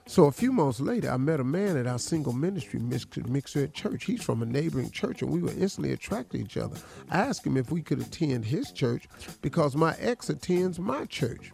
So 0.09 0.25
a 0.25 0.33
few 0.33 0.53
months 0.53 0.81
later, 0.81 1.11
I 1.11 1.17
met 1.17 1.41
a 1.41 1.45
man 1.45 1.77
at 1.77 1.87
our 1.87 1.99
single 1.99 2.33
ministry 2.33 2.81
mix- 2.81 3.07
mixer 3.29 3.65
at 3.65 3.75
church. 3.75 4.05
He's 4.05 4.23
from 4.23 4.43
a 4.43 4.47
neighboring 4.47 4.91
church, 4.91 5.23
and 5.23 5.31
we 5.31 5.43
were 5.43 5.53
instantly 5.53 5.93
attracted 5.93 6.39
to 6.39 6.45
each 6.45 6.57
other. 6.57 6.77
I 7.11 7.19
asked 7.19 7.45
him 7.45 7.57
if 7.57 7.71
we 7.73 7.83
could 7.83 8.01
attend 8.01 8.45
his 8.45 8.71
church 8.71 9.09
because 9.43 9.77
my 9.77 9.97
ex 9.99 10.31
attends 10.31 10.79
my 10.79 11.07
church. 11.07 11.51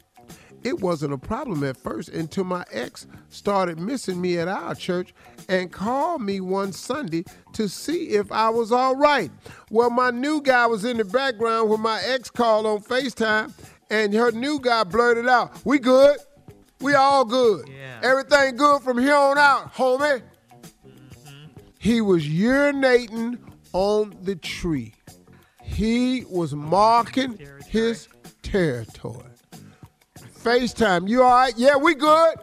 It 0.65 0.81
wasn't 0.81 1.13
a 1.13 1.19
problem 1.19 1.65
at 1.65 1.77
first 1.77 2.09
until 2.11 2.45
my 2.45 2.65
ex 2.71 3.07
started 3.31 3.79
missing 3.79 4.21
me 4.21 4.39
at 4.39 4.49
our 4.49 4.75
church 4.75 5.13
and 5.49 5.73
called 5.73 6.23
me 6.23 6.41
one 6.41 6.73
Sunday 6.73 7.25
to 7.55 7.69
see 7.69 8.11
if 8.11 8.31
I 8.31 8.49
was 8.49 8.71
all 8.71 8.95
right. 8.95 9.31
Well, 9.71 9.91
my 9.91 10.11
new 10.11 10.41
guy 10.41 10.67
was 10.67 10.85
in 10.85 10.99
the 10.99 11.05
background 11.05 11.69
when 11.69 11.81
my 11.81 12.01
ex 12.05 12.31
called 12.31 12.67
on 12.67 12.81
FaceTime, 12.81 13.53
and 13.91 14.15
her 14.15 14.31
new 14.31 14.61
guy 14.61 14.85
blurted 14.85 15.29
out, 15.29 15.65
We 15.65 15.79
good. 15.79 16.19
We 16.81 16.95
all 16.95 17.25
good. 17.25 17.69
Everything 18.03 18.57
good 18.57 18.83
from 18.83 18.99
here 18.99 19.15
on 19.15 19.39
out, 19.39 19.73
homie. 19.75 20.23
Mm-hmm. 20.87 21.47
He 21.79 22.01
was 22.01 22.25
urinating 22.25 23.39
on 23.73 24.17
the 24.23 24.37
tree. 24.37 24.95
He 25.63 26.25
was 26.29 26.55
marking 26.55 27.39
his 27.69 28.09
territory. 28.43 29.32
FaceTime, 30.43 31.09
you 31.09 31.23
all 31.23 31.31
right? 31.31 31.55
Yeah, 31.57 31.77
we 31.77 31.95
good. 31.95 32.35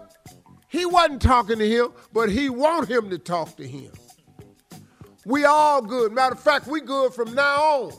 He 0.69 0.85
wasn't 0.85 1.21
talking 1.21 1.59
to 1.59 1.67
him, 1.67 1.91
but 2.13 2.29
he 2.29 2.49
want 2.49 2.89
him 2.89 3.09
to 3.09 3.17
talk 3.17 3.57
to 3.57 3.67
him. 3.67 3.91
We 5.25 5.45
all 5.45 5.81
good. 5.81 6.13
Matter 6.13 6.35
of 6.35 6.39
fact, 6.39 6.67
we 6.67 6.81
good 6.81 7.13
from 7.13 7.33
now 7.33 7.55
on. 7.55 7.91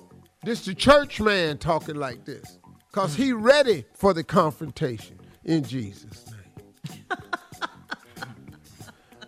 This 0.43 0.65
the 0.65 0.75
church 0.75 1.21
man 1.21 1.59
talking 1.59 1.97
like 1.97 2.25
this. 2.25 2.59
Cause 2.93 3.15
he 3.15 3.33
ready 3.33 3.85
for 3.95 4.15
the 4.15 4.25
confrontation 4.25 5.19
in 5.45 5.63
Jesus' 5.63 6.25
name. 6.27 7.09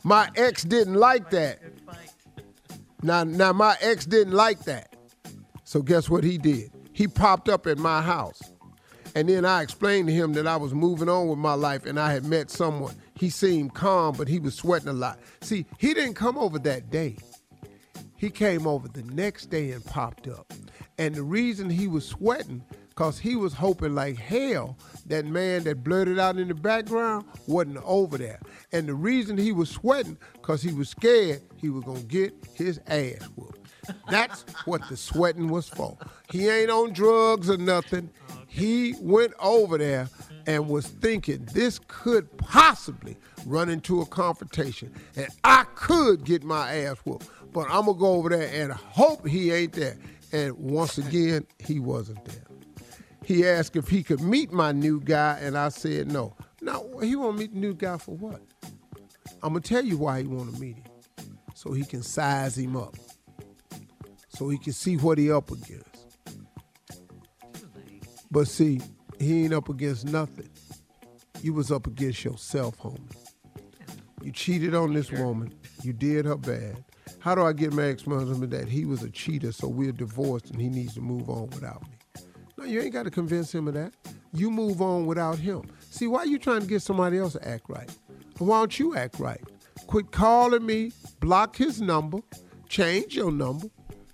my 0.03 0.29
ex 0.37 0.64
didn't 0.64 0.95
like 0.95 1.31
that. 1.31 1.61
Now, 3.03 3.25
now 3.25 3.53
my 3.53 3.77
ex 3.81 4.07
didn't 4.07 4.33
like 4.33 4.64
that. 4.64 4.97
So 5.64 5.83
guess 5.83 6.09
what 6.09 6.25
he 6.25 6.39
did? 6.39 6.70
He 6.93 7.07
popped 7.07 7.49
up 7.49 7.66
at 7.66 7.79
my 7.79 8.01
house. 8.01 8.52
And 9.15 9.29
then 9.29 9.45
I 9.45 9.63
explained 9.63 10.09
to 10.09 10.15
him 10.15 10.33
that 10.35 10.47
I 10.47 10.57
was 10.57 10.73
moving 10.73 11.09
on 11.09 11.29
with 11.29 11.39
my 11.39 11.55
life 11.55 11.85
and 11.87 12.01
I 12.01 12.13
had 12.13 12.25
met 12.25 12.51
someone. 12.51 12.95
He 13.15 13.29
seemed 13.31 13.75
calm, 13.75 14.15
but 14.17 14.29
he 14.29 14.39
was 14.39 14.55
sweating 14.55 14.89
a 14.89 14.93
lot. 14.93 15.19
See, 15.43 15.67
he 15.79 15.95
didn't 15.95 16.15
come 16.15 16.39
over 16.39 16.59
that 16.61 16.91
day. 16.91 17.17
He 18.17 18.31
came 18.31 18.67
over 18.67 18.89
the 18.89 19.03
next 19.03 19.47
day 19.47 19.73
and 19.73 19.85
popped 19.85 20.29
up. 20.29 20.53
And 20.99 21.15
the 21.15 21.23
reason 21.23 21.69
he 21.69 21.89
was 21.89 22.07
sweating, 22.07 22.63
because 22.89 23.19
he 23.19 23.37
was 23.37 23.53
hoping 23.53 23.95
like 23.95 24.17
hell 24.17 24.79
that 25.07 25.27
man 25.27 25.65
that 25.65 25.83
blurted 25.83 26.19
out 26.19 26.39
in 26.39 26.49
the 26.49 26.55
background 26.55 27.25
wasn't 27.47 27.83
over 27.85 28.17
there. 28.17 28.41
And 28.71 28.87
the 28.87 28.95
reason 28.95 29.37
he 29.37 29.53
was 29.53 29.71
sweating, 29.71 30.17
because 30.35 30.63
he 30.63 30.73
was 30.73 30.89
scared 30.89 31.43
he 31.57 31.69
was 31.71 31.85
going 31.85 32.01
to 32.01 32.07
get 32.07 32.35
his 32.55 32.81
ass 32.87 33.29
whooped. 33.37 33.59
That's 34.09 34.43
what 34.65 34.89
the 34.89 34.97
sweating 34.97 35.49
was 35.49 35.69
for. 35.69 35.97
He 36.31 36.49
ain't 36.49 36.71
on 36.71 36.93
drugs 36.93 37.51
or 37.51 37.57
nothing. 37.57 38.11
He 38.53 38.95
went 39.01 39.33
over 39.41 39.79
there 39.79 40.11
and 40.47 40.69
was 40.69 40.87
thinking 40.87 41.49
this 41.55 41.81
could 41.89 42.37
possibly 42.37 43.17
run 43.47 43.71
into 43.71 44.03
a 44.03 44.07
confrontation 44.07 44.93
and 45.17 45.29
I 45.43 45.65
could 45.75 46.25
get 46.25 46.45
my 46.45 46.71
ass 46.75 46.99
whooped. 46.99 47.31
But 47.55 47.71
I'm 47.71 47.87
going 47.87 47.97
to 47.97 48.01
go 48.01 48.13
over 48.13 48.29
there 48.29 48.51
and 48.53 48.71
hope 48.71 49.27
he 49.27 49.51
ain't 49.51 49.73
there. 49.73 49.97
And 50.33 50.53
once 50.59 50.99
again, 50.99 51.47
he 51.61 51.81
wasn't 51.81 52.23
there. 52.27 52.45
He 53.25 53.49
asked 53.49 53.75
if 53.75 53.89
he 53.89 54.03
could 54.03 54.21
meet 54.21 54.53
my 54.53 54.71
new 54.71 55.01
guy, 55.01 55.39
and 55.41 55.57
I 55.57 55.71
said 55.71 56.13
no. 56.13 56.37
Now, 56.61 56.85
he 57.01 57.17
want 57.17 57.37
to 57.37 57.41
meet 57.41 57.55
the 57.55 57.59
new 57.59 57.73
guy 57.73 57.97
for 57.97 58.15
what? 58.15 58.43
I'm 59.43 59.55
going 59.55 59.63
to 59.63 59.69
tell 59.69 59.85
you 59.85 59.97
why 59.97 60.21
he 60.21 60.27
want 60.27 60.55
to 60.55 60.61
meet 60.61 60.77
him. 60.77 61.39
So 61.55 61.73
he 61.73 61.85
can 61.85 62.03
size 62.03 62.59
him 62.59 62.77
up. 62.77 62.97
So 64.29 64.51
he 64.51 64.59
can 64.59 64.75
see 64.75 64.97
what 64.99 65.17
he 65.17 65.33
up 65.33 65.51
against. 65.51 65.91
But 68.33 68.49
see, 68.49 68.80
he 69.20 69.45
ain't 69.45 69.53
up 69.53 69.68
against 69.68 70.07
nothing. 70.07 70.49
You 71.43 71.53
was 71.53 71.70
up 71.70 71.87
against 71.87 72.24
yourself, 72.24 72.78
homie. 72.78 73.14
You 74.22 74.33
cheated 74.33 74.74
on 74.74 74.95
this 74.95 75.12
woman. 75.12 75.53
You 75.83 75.93
did 75.93 76.24
her 76.24 76.37
bad. 76.37 76.83
How 77.18 77.35
do 77.35 77.43
I 77.43 77.53
get 77.53 77.74
my 77.74 77.85
ex-husband 77.85 78.51
that 78.51 78.68
he 78.68 78.87
was 78.87 79.03
a 79.03 79.11
cheater, 79.11 79.53
so 79.53 79.68
we're 79.68 79.93
divorced 79.93 80.51
and 80.51 80.61
he 80.61 80.70
needs 80.70 80.95
to 80.95 81.03
move 81.03 81.28
on 81.28 81.51
without 81.51 81.83
me? 81.83 82.22
No, 82.57 82.64
you 82.64 82.80
ain't 82.80 82.95
got 82.95 83.03
to 83.03 83.11
convince 83.11 83.55
him 83.55 83.68
of 83.68 83.74
that. 83.74 83.93
You 84.33 84.51
move 84.51 84.80
on 84.80 85.05
without 85.05 85.39
him. 85.39 85.62
See, 85.91 86.07
why 86.07 86.20
are 86.20 86.26
you 86.26 86.39
trying 86.39 86.62
to 86.62 86.66
get 86.66 86.80
somebody 86.80 87.18
else 87.18 87.35
to 87.35 87.47
act 87.47 87.68
right? 87.68 87.91
Why 88.39 88.61
don't 88.61 88.78
you 88.78 88.97
act 88.97 89.18
right? 89.18 89.43
Quit 89.89 90.11
calling 90.11 90.64
me, 90.64 90.93
block 91.20 91.57
his 91.57 91.83
number, 91.83 92.20
change 92.68 93.14
your 93.14 93.30
number, 93.30 93.68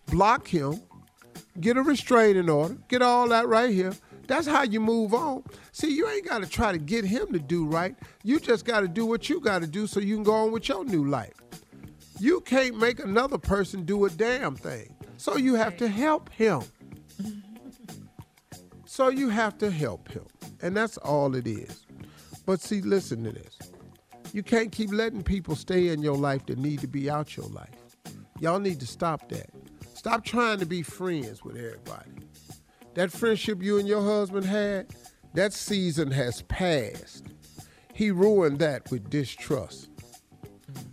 block 0.06 0.48
him, 0.48 0.80
get 1.60 1.76
a 1.76 1.82
restraining 1.82 2.50
order, 2.50 2.76
get 2.88 3.00
all 3.00 3.28
that 3.28 3.46
right 3.46 3.70
here. 3.70 3.92
That's 4.28 4.46
how 4.46 4.62
you 4.62 4.78
move 4.78 5.14
on. 5.14 5.42
See, 5.72 5.90
you 5.96 6.06
ain't 6.08 6.26
got 6.26 6.42
to 6.42 6.48
try 6.48 6.70
to 6.70 6.78
get 6.78 7.04
him 7.04 7.32
to 7.32 7.38
do 7.38 7.66
right. 7.66 7.96
You 8.22 8.38
just 8.38 8.66
got 8.66 8.80
to 8.80 8.88
do 8.88 9.06
what 9.06 9.28
you 9.30 9.40
got 9.40 9.62
to 9.62 9.66
do 9.66 9.86
so 9.86 10.00
you 10.00 10.14
can 10.16 10.22
go 10.22 10.34
on 10.34 10.52
with 10.52 10.68
your 10.68 10.84
new 10.84 11.06
life. 11.06 11.32
You 12.20 12.42
can't 12.42 12.76
make 12.76 13.00
another 13.00 13.38
person 13.38 13.84
do 13.84 14.04
a 14.04 14.10
damn 14.10 14.54
thing. 14.54 14.94
So 15.16 15.36
you 15.36 15.54
have 15.54 15.78
to 15.78 15.88
help 15.88 16.30
him. 16.30 16.62
So 18.84 19.08
you 19.08 19.30
have 19.30 19.56
to 19.58 19.70
help 19.70 20.12
him. 20.12 20.26
And 20.60 20.76
that's 20.76 20.98
all 20.98 21.34
it 21.34 21.46
is. 21.46 21.86
But 22.44 22.60
see, 22.60 22.82
listen 22.82 23.24
to 23.24 23.32
this. 23.32 23.58
You 24.34 24.42
can't 24.42 24.70
keep 24.70 24.92
letting 24.92 25.22
people 25.22 25.56
stay 25.56 25.88
in 25.88 26.02
your 26.02 26.16
life 26.16 26.44
that 26.46 26.58
need 26.58 26.80
to 26.80 26.86
be 26.86 27.08
out 27.08 27.34
your 27.34 27.46
life. 27.46 27.70
Y'all 28.40 28.60
need 28.60 28.80
to 28.80 28.86
stop 28.86 29.30
that. 29.30 29.48
Stop 29.94 30.22
trying 30.22 30.58
to 30.58 30.66
be 30.66 30.82
friends 30.82 31.42
with 31.42 31.56
everybody. 31.56 32.10
That 32.98 33.12
friendship 33.12 33.62
you 33.62 33.78
and 33.78 33.86
your 33.86 34.02
husband 34.02 34.44
had, 34.44 34.88
that 35.32 35.52
season 35.52 36.10
has 36.10 36.42
passed. 36.42 37.26
He 37.94 38.10
ruined 38.10 38.58
that 38.58 38.90
with 38.90 39.08
distrust. 39.08 39.88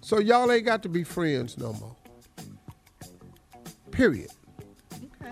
So 0.01 0.19
y'all 0.19 0.51
ain't 0.51 0.67
got 0.67 0.83
to 0.83 0.89
be 0.89 1.03
friends 1.03 1.57
no 1.57 1.73
more. 1.73 1.95
Period. 3.89 4.29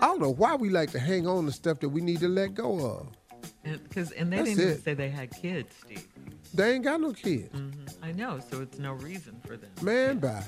don't 0.00 0.20
know 0.20 0.32
why 0.32 0.56
we 0.56 0.68
like 0.68 0.90
to 0.90 0.98
hang 0.98 1.28
on 1.28 1.46
to 1.46 1.52
stuff 1.52 1.78
that 1.78 1.90
we 1.90 2.00
need 2.00 2.18
to 2.18 2.28
let 2.28 2.54
go 2.54 2.84
of. 2.84 3.06
Because 3.84 4.10
and, 4.10 4.32
they 4.32 4.38
That's 4.38 4.48
didn't 4.48 4.64
even 4.64 4.82
say 4.82 4.94
they 4.94 5.10
had 5.10 5.30
kids, 5.30 5.76
Steve. 5.80 6.08
They 6.54 6.72
ain't 6.72 6.82
got 6.82 7.00
no 7.00 7.12
kids. 7.12 7.54
Mm-hmm. 7.54 8.04
I 8.04 8.10
know, 8.10 8.40
so 8.50 8.62
it's 8.62 8.80
no 8.80 8.94
reason 8.94 9.40
for 9.46 9.56
them. 9.56 9.70
Man, 9.80 10.18
bye. 10.18 10.42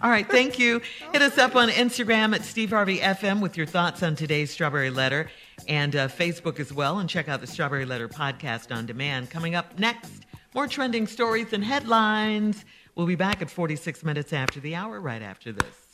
All 0.00 0.10
right, 0.10 0.28
thank 0.28 0.58
you. 0.58 0.80
Hit 1.12 1.22
us 1.22 1.38
up 1.38 1.56
on 1.56 1.68
Instagram 1.68 2.34
at 2.34 2.44
Steve 2.44 2.70
Harvey 2.70 2.98
FM 2.98 3.40
with 3.40 3.56
your 3.56 3.66
thoughts 3.66 4.02
on 4.02 4.14
today's 4.16 4.50
Strawberry 4.50 4.90
Letter 4.90 5.30
and 5.66 5.94
uh, 5.96 6.08
Facebook 6.08 6.60
as 6.60 6.72
well. 6.72 6.98
And 6.98 7.08
check 7.08 7.28
out 7.28 7.40
the 7.40 7.46
Strawberry 7.46 7.84
Letter 7.84 8.08
podcast 8.08 8.74
on 8.74 8.86
demand. 8.86 9.30
Coming 9.30 9.54
up 9.54 9.78
next, 9.78 10.26
more 10.54 10.66
trending 10.66 11.06
stories 11.06 11.52
and 11.52 11.64
headlines. 11.64 12.64
We'll 12.94 13.06
be 13.06 13.16
back 13.16 13.42
at 13.42 13.50
46 13.50 14.04
minutes 14.04 14.32
after 14.32 14.60
the 14.60 14.74
hour, 14.74 15.00
right 15.00 15.22
after 15.22 15.52
this. 15.52 15.88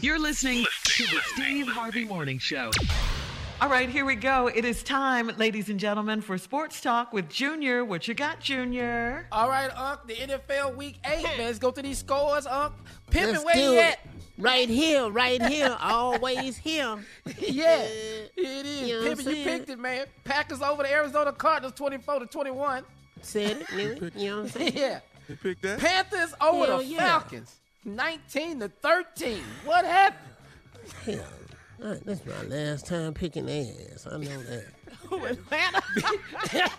You're 0.00 0.18
listening 0.18 0.64
to 0.84 1.02
the 1.04 1.20
Steve 1.34 1.68
Harvey 1.68 2.04
Morning 2.04 2.38
Show. 2.38 2.70
All 3.60 3.70
right, 3.70 3.88
here 3.88 4.04
we 4.04 4.14
go. 4.16 4.48
It 4.48 4.64
is 4.64 4.82
time, 4.82 5.30
ladies 5.38 5.70
and 5.70 5.80
gentlemen, 5.80 6.20
for 6.20 6.36
Sports 6.36 6.80
Talk 6.80 7.12
with 7.12 7.30
Junior. 7.30 7.84
What 7.84 8.06
you 8.06 8.12
got, 8.12 8.40
Junior? 8.40 9.26
All 9.32 9.48
right, 9.48 9.70
Unc, 9.74 10.06
the 10.06 10.14
NFL 10.14 10.76
Week 10.76 10.98
8, 11.06 11.22
man. 11.22 11.38
Let's 11.38 11.58
go 11.58 11.70
to 11.70 11.80
these 11.80 11.98
scores, 11.98 12.46
Unc. 12.46 12.74
Pimpin', 13.10 13.42
where 13.44 13.56
you 13.56 13.78
at? 13.78 14.00
Right 14.36 14.68
here, 14.68 15.08
right 15.08 15.40
here, 15.46 15.74
always 15.80 16.56
here. 16.58 16.98
yeah, 17.38 17.82
it 17.82 18.32
is. 18.36 18.88
You 18.88 19.00
know 19.00 19.14
Pimpin', 19.14 19.36
you 19.36 19.44
picked 19.44 19.70
it, 19.70 19.78
man. 19.78 20.06
Packers 20.24 20.60
over 20.60 20.82
the 20.82 20.92
Arizona 20.92 21.32
Cardinals 21.32 21.74
24 21.74 22.18
to 22.20 22.26
21. 22.26 22.84
Said 23.22 23.62
it, 23.62 23.72
knew 23.72 24.06
it. 24.08 24.16
You 24.16 24.30
know 24.30 24.36
what 24.36 24.42
I'm 24.44 24.48
saying? 24.60 24.72
yeah. 24.76 25.00
You 25.28 25.36
picked 25.36 25.62
that? 25.62 25.78
Panthers 25.78 26.34
over 26.40 26.66
Hell 26.66 26.78
the 26.78 26.84
yeah. 26.84 26.98
Falcons 27.20 27.56
19 27.86 28.60
to 28.60 28.68
13. 28.68 29.40
What 29.64 29.84
happened? 29.86 30.30
Hell, 31.06 31.24
right, 31.80 32.00
that's 32.04 32.24
my 32.26 32.42
last 32.44 32.86
time 32.86 33.14
picking 33.14 33.48
ass. 33.48 34.06
I 34.10 34.16
know 34.18 34.42
that. 34.42 34.64
Atlanta? 35.12 35.82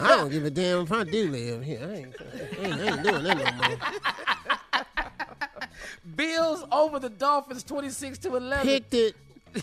I 0.00 0.08
don't 0.08 0.30
give 0.30 0.44
a 0.44 0.50
damn 0.50 0.82
if 0.82 0.92
I 0.92 1.04
do 1.04 1.30
live 1.30 1.62
here. 1.62 1.80
I 1.82 1.94
ain't, 1.94 2.14
I 2.20 2.64
ain't, 2.64 2.80
I 2.80 2.84
ain't 2.86 3.02
doing 3.02 3.24
that 3.24 3.36
no 3.38 3.68
more. 3.68 4.84
Bills 6.16 6.64
over 6.72 6.98
the 6.98 7.10
Dolphins 7.10 7.62
26 7.62 8.18
to 8.18 8.36
11. 8.36 8.66
Picked 8.66 8.94
it. 8.94 9.16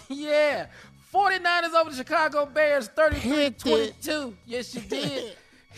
yeah. 0.10 0.68
49ers 1.14 1.74
over 1.74 1.90
the 1.92 1.96
Chicago 1.96 2.46
Bears 2.46 2.88
33 2.90 3.52
22. 3.52 4.36
Yes, 4.46 4.76
you 4.76 4.82
did. 4.82 5.36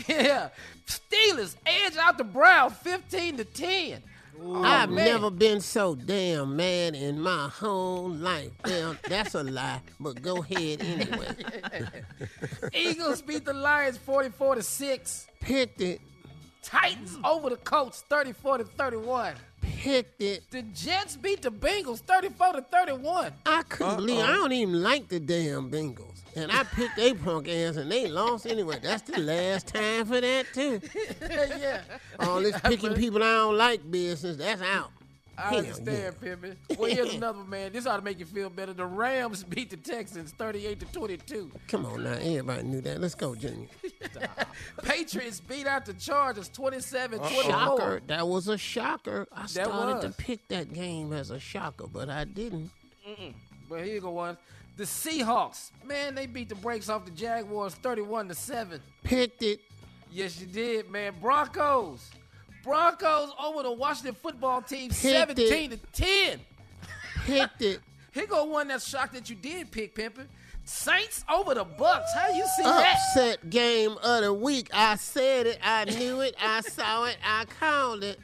yeah. 0.08 0.50
Steelers 0.86 1.56
edge 1.66 1.98
out 1.98 2.18
the 2.18 2.24
Browns 2.24 2.74
15 2.78 3.38
to 3.38 3.44
10. 3.46 4.02
Oh, 4.40 4.64
I've 4.64 4.90
man. 4.90 5.06
never 5.06 5.32
been 5.32 5.62
so 5.62 5.96
damn 5.96 6.56
mad 6.56 6.96
in 6.96 7.20
my 7.20 7.50
whole 7.50 8.10
life. 8.10 8.52
Well, 8.66 8.96
that's 9.08 9.36
a 9.36 9.44
lie, 9.44 9.82
but 10.00 10.22
go 10.22 10.38
ahead 10.38 10.82
anyway. 10.82 11.36
Eagles 12.74 13.22
beat 13.22 13.46
the 13.46 13.54
Lions 13.54 13.98
44 13.98 14.56
to 14.56 14.64
6. 14.64 15.28
Picked 15.40 15.82
it. 15.82 16.02
Titans 16.62 17.18
over 17.24 17.50
the 17.50 17.56
Colts 17.58 18.04
34 18.10 18.60
to 18.60 18.64
31. 18.66 19.36
Picked 19.76 20.22
it. 20.22 20.50
The 20.50 20.62
Jets 20.64 21.18
beat 21.18 21.42
the 21.42 21.52
Bengals 21.52 22.00
34 22.00 22.54
to 22.54 22.62
31. 22.62 23.34
I 23.46 23.64
couldn't 23.64 23.98
believe 23.98 24.20
I 24.20 24.28
don't 24.28 24.52
even 24.52 24.82
like 24.82 25.08
the 25.08 25.20
damn 25.20 25.70
Bengals. 25.70 26.22
And 26.36 26.52
I 26.52 26.64
picked 26.64 27.00
a 27.00 27.14
punk 27.16 27.48
ass 27.48 27.78
and 27.78 27.92
they 27.92 28.08
lost 28.08 28.46
anyway. 28.46 28.80
That's 28.82 29.02
the 29.04 29.20
last 29.20 29.68
time 29.68 30.06
for 30.06 30.22
that 30.22 30.46
too. 30.54 30.80
yeah. 31.22 31.82
All 32.20 32.42
this 32.42 32.60
picking 32.62 32.94
people 32.94 33.24
I 33.24 33.36
don't 33.38 33.58
like 33.58 33.90
business, 33.90 34.38
that's 34.38 34.62
out. 34.62 34.92
I 35.38 35.50
Hell 35.50 35.58
understand, 35.60 36.20
Pimpin. 36.20 36.56
Well, 36.78 36.90
here's 36.90 37.14
another 37.14 37.40
one, 37.40 37.50
man. 37.50 37.72
This 37.72 37.86
ought 37.86 37.98
to 37.98 38.04
make 38.04 38.20
you 38.20 38.26
feel 38.26 38.50
better. 38.50 38.74
The 38.74 38.86
Rams 38.86 39.44
beat 39.44 39.70
the 39.70 39.78
Texans 39.78 40.32
38 40.32 40.80
to 40.80 40.86
22. 40.88 41.52
Come 41.68 41.86
on 41.86 42.04
now, 42.04 42.14
everybody 42.14 42.64
knew 42.64 42.82
that. 42.82 43.00
Let's 43.00 43.16
go, 43.16 43.36
Junior. 43.36 43.68
Patriots 44.84 45.40
beat 45.40 45.68
out 45.68 45.86
the 45.86 45.94
Chargers 45.94 46.50
27 46.50 47.20
Shocker. 47.20 47.42
24. 47.44 48.02
That 48.08 48.28
was 48.28 48.48
a 48.48 48.58
shocker. 48.58 49.28
I 49.32 49.46
started 49.46 50.08
to 50.08 50.14
pick 50.14 50.48
that 50.48 50.74
game 50.74 51.14
as 51.14 51.30
a 51.30 51.40
shocker, 51.40 51.88
but 51.88 52.10
I 52.10 52.24
didn't. 52.24 52.72
But 53.70 53.84
here 53.84 53.96
you 53.96 54.02
go 54.02 54.12
one. 54.12 54.38
The 54.76 54.84
Seahawks, 54.84 55.72
man, 55.84 56.14
they 56.14 56.28
beat 56.28 56.50
the 56.50 56.56
brakes 56.56 56.88
off 56.90 57.06
the 57.06 57.12
Jaguars 57.12 57.74
31 57.76 58.28
to 58.28 58.36
7. 58.36 58.80
Picked 59.04 59.42
it. 59.42 59.60
Yes, 60.12 60.40
you 60.40 60.46
did, 60.46 60.90
man. 60.92 61.14
Broncos. 61.20 62.10
Broncos 62.68 63.30
over 63.42 63.64
the 63.64 63.72
Washington 63.72 64.14
football 64.14 64.62
team 64.62 64.90
Picked 64.90 65.02
17 65.38 65.70
to 65.70 65.78
10. 65.94 66.40
Picked 67.26 67.62
it. 67.62 67.80
Here 68.14 68.28
go 68.28 68.44
one 68.44 68.68
that's 68.68 68.86
shocked 68.86 69.14
that 69.14 69.30
you 69.30 69.38
did 69.38 69.72
pick, 69.72 69.96
Pimpin. 69.96 70.26
Saints 70.66 71.24
over 71.34 71.54
the 71.56 71.64
Bucks. 71.64 72.14
How 72.14 72.28
you 72.30 72.46
see 72.58 72.64
that? 72.64 72.98
Upset 72.98 73.50
game 73.50 73.96
of 74.04 74.24
the 74.24 74.34
week. 74.34 74.70
I 74.74 74.98
said 74.98 75.48
it. 75.48 75.60
I 75.64 75.86
knew 75.86 76.20
it. 76.20 76.36
I 76.42 76.60
saw 76.60 77.06
it. 77.06 77.16
I 77.24 77.46
called 77.46 78.04
it. 78.04 78.20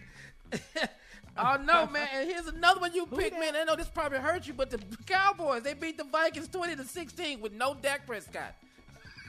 Oh 1.36 1.58
no, 1.66 1.88
man! 1.88 2.08
And 2.14 2.30
here's 2.30 2.46
another 2.46 2.80
one 2.80 2.94
you 2.94 3.08
picked, 3.08 3.40
man. 3.40 3.56
I 3.56 3.64
know 3.64 3.76
this 3.76 3.88
probably 3.88 4.20
hurt 4.20 4.46
you, 4.46 4.54
but 4.54 4.70
the 4.70 4.78
Cowboys 5.08 5.64
they 5.64 5.74
beat 5.74 5.98
the 5.98 6.04
Vikings 6.04 6.48
twenty 6.48 6.76
to 6.76 6.84
sixteen 6.84 7.42
with 7.42 7.54
no 7.54 7.74
Dak 7.74 8.06
Prescott. 8.06 8.54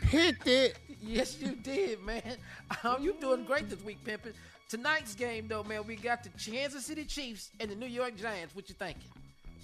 Picked 0.03 0.47
it. 0.47 0.77
Yes, 1.07 1.39
you 1.39 1.55
did, 1.55 2.03
man. 2.03 2.37
Um, 2.83 3.03
you 3.03 3.15
doing 3.21 3.45
great 3.45 3.69
this 3.69 3.83
week, 3.83 4.03
pimpin'. 4.05 4.33
Tonight's 4.69 5.15
game, 5.15 5.47
though, 5.49 5.63
man, 5.63 5.87
we 5.87 5.97
got 5.97 6.23
the 6.25 6.31
Kansas 6.31 6.87
City 6.87 7.05
Chiefs 7.05 7.51
and 7.61 7.71
the 7.71 7.77
New 7.77 7.87
York 7.87 8.17
Giants. 8.17 8.55
What 8.55 8.69
you 8.69 8.75
thinking? 8.75 9.11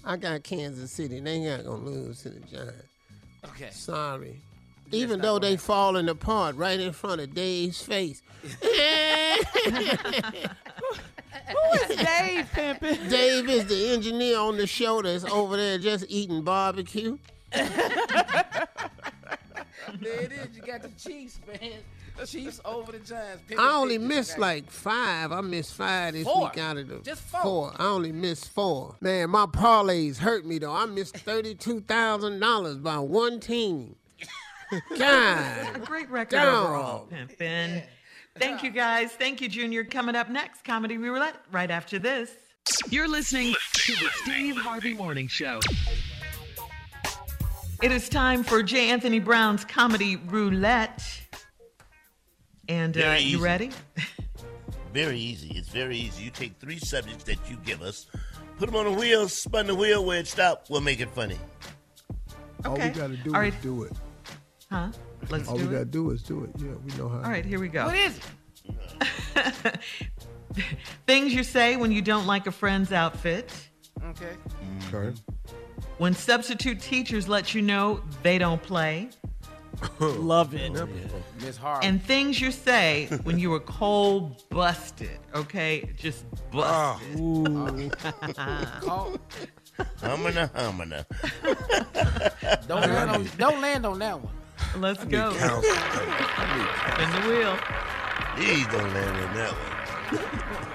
I 0.03 0.17
got 0.17 0.43
Kansas 0.43 0.91
City. 0.91 1.19
They 1.19 1.39
not 1.39 1.65
gonna 1.65 1.83
lose 1.83 2.21
to 2.23 2.29
the 2.29 2.39
Giants. 2.39 2.85
Okay. 3.45 3.69
Sorry. 3.71 4.39
Even 4.91 5.21
though 5.21 5.39
they 5.39 5.57
falling 5.57 6.09
apart 6.09 6.55
right 6.55 6.79
in 6.79 6.91
front 6.91 7.21
of 7.21 7.33
Dave's 7.33 7.81
face. 7.81 8.21
Who 11.51 11.77
is 11.79 11.97
Dave 11.97 12.49
pimping? 12.51 13.09
Dave 13.09 13.49
is 13.49 13.65
the 13.65 13.89
engineer 13.93 14.39
on 14.39 14.57
the 14.57 14.67
show 14.67 15.01
that's 15.01 15.23
over 15.25 15.57
there 15.57 15.77
just 15.77 16.05
eating 16.09 16.43
barbecue. 16.43 17.17
there 17.51 17.67
it 19.99 20.31
is. 20.31 20.55
You 20.55 20.61
got 20.65 20.81
the 20.81 20.91
Chiefs, 20.97 21.39
man. 21.47 21.79
Chiefs 22.25 22.61
over 22.65 22.91
the 22.91 22.99
Giants. 22.99 23.43
Pimpin' 23.49 23.59
I 23.59 23.73
only 23.75 23.95
pictures, 23.97 24.07
missed 24.09 24.31
okay? 24.33 24.41
like 24.41 24.69
five. 24.71 25.31
I 25.31 25.41
missed 25.41 25.73
five 25.73 26.13
this 26.13 26.23
Four. 26.25 26.43
week 26.45 26.57
out 26.57 26.77
of 26.77 26.87
the 26.87 26.99
Just 26.99 27.21
four. 27.23 27.73
I 27.77 27.85
only 27.87 28.11
missed 28.11 28.49
four. 28.49 28.95
Man, 29.01 29.29
my 29.31 29.45
parlays 29.47 30.17
hurt 30.17 30.45
me 30.45 30.59
though. 30.59 30.73
I 30.73 30.85
missed 30.85 31.17
thirty-two 31.17 31.81
thousand 31.81 32.39
dollars 32.39 32.77
by 32.77 32.99
one 32.99 33.39
team. 33.39 33.95
God, 34.97 35.75
A 35.75 35.79
great 35.79 36.09
record 36.09 36.37
Dog. 36.37 36.65
overall, 36.65 37.07
Pimpin'. 37.11 37.83
Thank 38.37 38.63
you, 38.63 38.69
guys. 38.71 39.11
Thank 39.11 39.41
you, 39.41 39.49
Junior. 39.49 39.83
Coming 39.83 40.15
up 40.15 40.29
next, 40.29 40.63
Comedy 40.63 40.97
Roulette, 40.97 41.35
right 41.51 41.69
after 41.69 41.99
this. 41.99 42.31
You're 42.89 43.07
listening 43.09 43.53
to 43.73 43.91
the 43.93 44.09
Steve 44.23 44.55
Harvey 44.55 44.93
Morning 44.93 45.27
Show. 45.27 45.59
It 47.81 47.91
is 47.91 48.07
time 48.07 48.43
for 48.43 48.61
J. 48.61 48.89
Anthony 48.91 49.19
Brown's 49.19 49.65
Comedy 49.65 50.15
Roulette. 50.15 51.03
And 52.71 52.97
uh, 52.97 53.17
you 53.19 53.39
ready? 53.39 53.69
Very 54.93 55.19
easy. 55.19 55.51
It's 55.57 55.67
very 55.67 55.97
easy. 55.97 56.23
You 56.23 56.31
take 56.31 56.57
three 56.59 56.79
subjects 56.79 57.23
that 57.25 57.37
you 57.49 57.57
give 57.65 57.81
us, 57.81 58.07
put 58.57 58.65
them 58.65 58.75
on 58.75 58.85
the 58.85 58.91
wheel, 58.91 59.29
spin 59.29 59.67
the 59.67 59.75
wheel 59.75 60.03
where 60.03 60.19
it 60.19 60.27
stop. 60.27 60.65
We'll 60.69 60.81
make 60.81 60.99
it 60.99 61.09
funny. 61.09 61.37
Okay. 62.65 62.69
All 62.69 62.75
we 62.75 62.89
got 62.89 63.07
to 63.07 63.17
do 63.17 63.35
All 63.35 63.41
is 63.41 63.53
do 63.61 63.83
it. 63.83 63.93
Huh? 64.69 64.89
Let's 65.29 65.47
All 65.47 65.55
we 65.55 65.63
do 65.63 65.71
got 65.71 65.79
to 65.79 65.85
do 65.85 66.09
is 66.11 66.23
do 66.23 66.43
it. 66.43 66.49
Yeah, 66.57 66.71
we 66.85 66.93
know 66.97 67.07
how. 67.07 67.17
All 67.17 67.29
right, 67.29 67.45
here 67.45 67.59
we 67.59 67.69
go. 67.69 67.85
What 67.85 67.95
is 67.95 68.19
it? 69.55 69.79
Things 71.07 71.33
you 71.33 71.43
say 71.43 71.77
when 71.77 71.91
you 71.93 72.01
don't 72.01 72.27
like 72.27 72.47
a 72.47 72.51
friend's 72.51 72.91
outfit. 72.91 73.51
Okay. 74.03 74.35
Okay. 74.93 75.17
When 75.99 76.13
substitute 76.13 76.81
teachers 76.81 77.29
let 77.29 77.53
you 77.53 77.61
know 77.61 78.01
they 78.23 78.37
don't 78.37 78.61
play. 78.61 79.09
Love 79.99 80.53
it. 80.53 80.71
Miss 81.41 81.57
Harvey. 81.57 81.87
And 81.87 82.01
things 82.03 82.39
you 82.39 82.51
say 82.51 83.07
when 83.23 83.39
you 83.39 83.49
were 83.49 83.59
cold 83.59 84.43
busted, 84.49 85.19
okay? 85.33 85.89
Just 85.97 86.25
busted. 86.51 87.17
Oh. 87.19 87.89
Call- 88.81 89.17
Humana, 90.01 90.51
humana. 90.55 91.05
don't, 92.67 92.81
land 92.81 93.09
on, 93.09 93.29
don't 93.37 93.61
land 93.61 93.85
on 93.85 93.99
that 93.99 94.19
one. 94.21 94.33
Let's 94.77 95.03
go. 95.05 95.33
Count. 95.35 95.65
Spin 95.65 97.11
the 97.11 97.27
wheel. 97.27 97.57
Please 98.35 98.67
don't 98.67 98.93
land 98.93 99.17
on 99.17 99.33
that 99.35 99.51
one. 99.51 100.71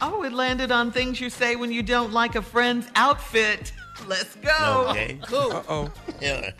Oh, 0.00 0.22
it 0.22 0.32
landed 0.32 0.70
on 0.70 0.92
things 0.92 1.20
you 1.20 1.28
say 1.30 1.56
when 1.56 1.72
you 1.72 1.82
don't 1.82 2.12
like 2.12 2.34
a 2.36 2.42
friend's 2.42 2.86
outfit. 2.94 3.72
Let's 4.06 4.34
go. 4.36 4.86
Okay. 4.90 5.18
Cool. 5.26 5.52
Uh 5.52 5.62
oh. 5.68 5.92
Yeah. 6.20 6.50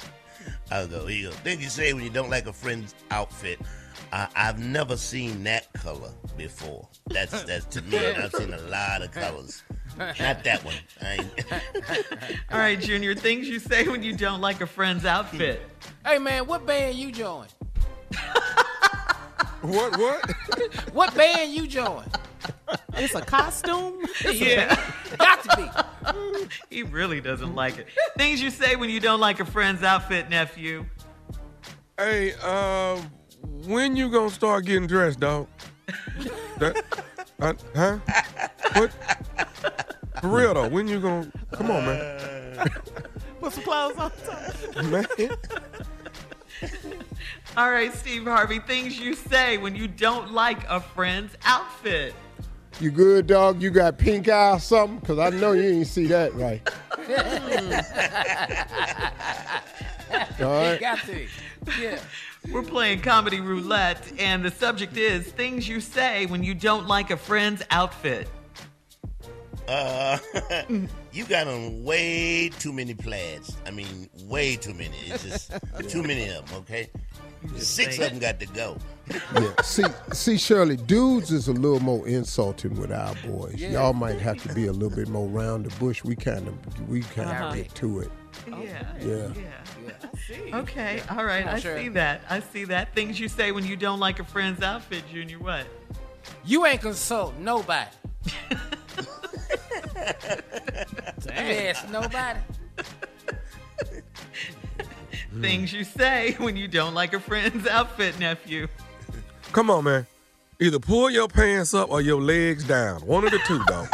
I'll 0.70 0.86
go. 0.86 1.06
Here 1.06 1.18
you 1.18 1.28
go. 1.30 1.34
Things 1.36 1.62
you 1.62 1.70
say 1.70 1.92
when 1.92 2.04
you 2.04 2.10
don't 2.10 2.30
like 2.30 2.46
a 2.46 2.52
friend's 2.52 2.94
outfit. 3.10 3.58
Uh, 4.12 4.26
I've 4.34 4.58
never 4.58 4.96
seen 4.96 5.44
that 5.44 5.72
color 5.74 6.10
before. 6.36 6.88
That's 7.08 7.42
that's 7.44 7.64
to 7.66 7.82
me. 7.82 7.98
I've 7.98 8.32
seen 8.32 8.52
a 8.52 8.60
lot 8.62 9.02
of 9.02 9.10
colors. 9.12 9.62
Not 9.98 10.44
that 10.44 10.62
one. 10.64 10.74
I. 11.02 11.18
All 12.52 12.58
right, 12.58 12.78
Junior. 12.78 13.14
Things 13.14 13.48
you 13.48 13.58
say 13.58 13.88
when 13.88 14.02
you 14.02 14.16
don't 14.16 14.40
like 14.40 14.60
a 14.60 14.66
friend's 14.66 15.04
outfit. 15.04 15.62
Hey, 16.06 16.18
man, 16.18 16.46
what 16.46 16.66
band 16.66 16.96
you 16.96 17.10
join? 17.12 17.46
What? 19.62 19.98
What? 19.98 20.30
What 20.92 21.14
band 21.16 21.52
you 21.52 21.66
join? 21.66 22.04
It's 22.94 23.14
a 23.14 23.20
costume. 23.20 24.04
Yeah. 24.24 24.74
Got 25.18 25.42
to 25.44 25.56
be. 25.56 26.48
he 26.70 26.82
really 26.82 27.20
doesn't 27.20 27.54
like 27.54 27.78
it. 27.78 27.86
Things 28.16 28.42
you 28.42 28.50
say 28.50 28.76
when 28.76 28.90
you 28.90 28.98
don't 28.98 29.20
like 29.20 29.40
a 29.40 29.44
friend's 29.44 29.82
outfit, 29.82 30.28
nephew. 30.28 30.84
hey, 31.96 32.34
uh, 32.42 33.00
when 33.66 33.96
you 33.96 34.10
gonna 34.10 34.30
start 34.30 34.64
getting 34.64 34.88
dressed, 34.88 35.20
dog? 35.20 35.46
That, 36.58 36.84
uh, 37.40 37.54
huh? 37.74 37.98
What? 38.74 38.92
For 40.20 40.28
real 40.28 40.54
though, 40.54 40.68
when 40.68 40.88
you 40.88 41.00
gonna? 41.00 41.30
Come 41.52 41.70
on, 41.70 41.84
man. 41.84 42.68
Put 43.40 43.52
some 43.52 43.62
clothes 43.62 43.96
on. 43.96 44.90
man. 44.90 45.06
All 47.56 47.70
right, 47.70 47.94
Steve 47.94 48.24
Harvey. 48.24 48.58
Things 48.58 48.98
you 48.98 49.14
say 49.14 49.56
when 49.58 49.76
you 49.76 49.86
don't 49.88 50.32
like 50.32 50.68
a 50.68 50.80
friend's 50.80 51.34
outfit. 51.44 52.14
You 52.80 52.92
good, 52.92 53.26
dog? 53.26 53.60
You 53.60 53.70
got 53.70 53.98
pink 53.98 54.28
eye 54.28 54.52
or 54.52 54.60
something? 54.60 55.00
Because 55.00 55.18
I 55.18 55.30
know 55.30 55.50
you 55.50 55.68
ain't 55.68 55.88
see 55.88 56.06
that 56.06 56.32
right. 56.34 56.62
All 60.40 60.46
right. 60.46 60.80
Got 60.80 61.00
to. 61.06 61.26
Yeah. 61.80 61.98
We're 62.52 62.62
playing 62.62 63.00
comedy 63.00 63.40
roulette, 63.40 64.12
and 64.18 64.44
the 64.44 64.50
subject 64.50 64.96
is 64.96 65.26
things 65.26 65.68
you 65.68 65.80
say 65.80 66.26
when 66.26 66.44
you 66.44 66.54
don't 66.54 66.86
like 66.86 67.10
a 67.10 67.16
friend's 67.16 67.62
outfit. 67.70 68.28
Uh, 69.68 70.18
you 71.12 71.24
got 71.26 71.46
on 71.46 71.84
way 71.84 72.48
too 72.58 72.72
many 72.72 72.94
plaids. 72.94 73.56
I 73.66 73.70
mean, 73.70 74.08
way 74.24 74.56
too 74.56 74.72
many. 74.72 74.96
It's 75.06 75.24
just 75.24 75.52
too 75.90 76.02
many 76.02 76.28
of 76.30 76.48
them. 76.48 76.58
Okay, 76.62 76.88
six 77.56 77.98
of 77.98 78.08
them 78.10 78.18
got 78.18 78.40
to 78.40 78.46
go. 78.46 78.78
Yeah. 79.34 79.52
See, 79.62 79.84
see, 80.12 80.38
Shirley, 80.38 80.76
dudes 80.76 81.30
is 81.30 81.48
a 81.48 81.52
little 81.52 81.80
more 81.80 82.06
insulting 82.08 82.78
with 82.80 82.90
our 82.92 83.14
boys. 83.26 83.56
Yeah. 83.56 83.70
Y'all 83.72 83.92
might 83.92 84.20
have 84.20 84.42
to 84.42 84.54
be 84.54 84.66
a 84.66 84.72
little 84.72 84.94
bit 84.94 85.08
more 85.08 85.28
round 85.28 85.66
the 85.66 85.74
bush. 85.78 86.02
We 86.04 86.16
kind 86.16 86.46
of, 86.48 86.88
we 86.88 87.00
kind 87.02 87.28
of 87.30 87.36
Uh-huh. 87.36 87.54
get 87.54 87.74
to 87.76 88.00
it. 88.00 88.10
Yeah. 88.46 88.84
Yeah. 89.00 89.28
Yeah. 90.30 90.56
Okay. 90.58 91.02
All 91.10 91.24
right. 91.24 91.46
I 91.46 91.58
Shirley. 91.58 91.84
see 91.84 91.88
that. 91.90 92.20
I 92.30 92.40
see 92.40 92.64
that. 92.64 92.94
Things 92.94 93.18
you 93.20 93.28
say 93.28 93.52
when 93.52 93.64
you 93.66 93.76
don't 93.76 93.98
like 94.00 94.18
a 94.20 94.24
friend's 94.24 94.62
outfit, 94.62 95.04
Junior. 95.12 95.38
What? 95.38 95.66
You 96.44 96.64
ain't 96.66 96.80
consulting 96.82 97.44
nobody. 97.44 97.90
Yes, 101.26 101.84
nobody. 101.90 102.40
Things 105.40 105.72
you 105.72 105.84
say 105.84 106.34
when 106.38 106.56
you 106.56 106.68
don't 106.68 106.94
like 106.94 107.12
a 107.12 107.20
friend's 107.20 107.66
outfit, 107.66 108.18
nephew. 108.18 108.68
Come 109.52 109.70
on, 109.70 109.84
man. 109.84 110.06
Either 110.60 110.78
pull 110.78 111.10
your 111.10 111.28
pants 111.28 111.74
up 111.74 111.90
or 111.90 112.00
your 112.00 112.20
legs 112.20 112.64
down. 112.64 113.00
One 113.02 113.24
of 113.24 113.30
the 113.30 113.38
two, 113.40 113.60
though. 113.68 113.86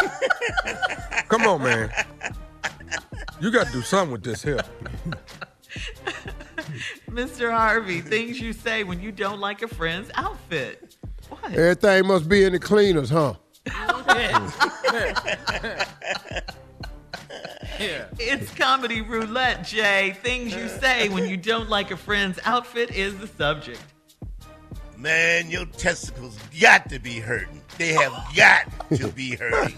Come 1.29 1.43
on, 1.43 1.63
man. 1.63 1.91
You 3.41 3.51
got 3.51 3.67
to 3.67 3.73
do 3.73 3.83
something 3.83 4.13
with 4.13 4.23
this 4.23 4.43
here. 4.43 4.61
Mr. 7.11 7.51
Harvey, 7.51 8.01
things 8.01 8.41
you 8.41 8.53
say 8.53 8.85
when 8.85 9.01
you 9.01 9.13
don't 9.13 9.41
like 9.41 9.63
a 9.63 9.69
friend's 9.69 10.11
outfit. 10.15 10.97
What? 11.29 11.53
Everything 11.53 12.07
must 12.07 12.29
be 12.29 12.45
in 12.45 12.53
the 12.53 12.59
cleaners, 12.59 13.11
huh? 13.11 13.35
Yeah. 17.79 18.07
It's 18.19 18.55
comedy 18.55 19.01
roulette, 19.03 19.65
Jay. 19.65 20.17
Things 20.23 20.55
you 20.55 20.69
say 20.69 21.09
when 21.09 21.29
you 21.29 21.37
don't 21.37 21.69
like 21.69 21.91
a 21.91 21.97
friend's 21.97 22.39
outfit 22.45 22.91
is 22.93 23.19
the 23.19 23.27
subject. 23.27 23.81
Man, 24.97 25.51
your 25.51 25.67
testicles 25.67 26.39
got 26.61 26.89
to 26.91 26.99
be 26.99 27.19
hurting. 27.19 27.61
They 27.79 27.93
have 27.93 28.13
got 28.35 28.89
to 28.97 29.09
be 29.09 29.35
hurting. 29.37 29.77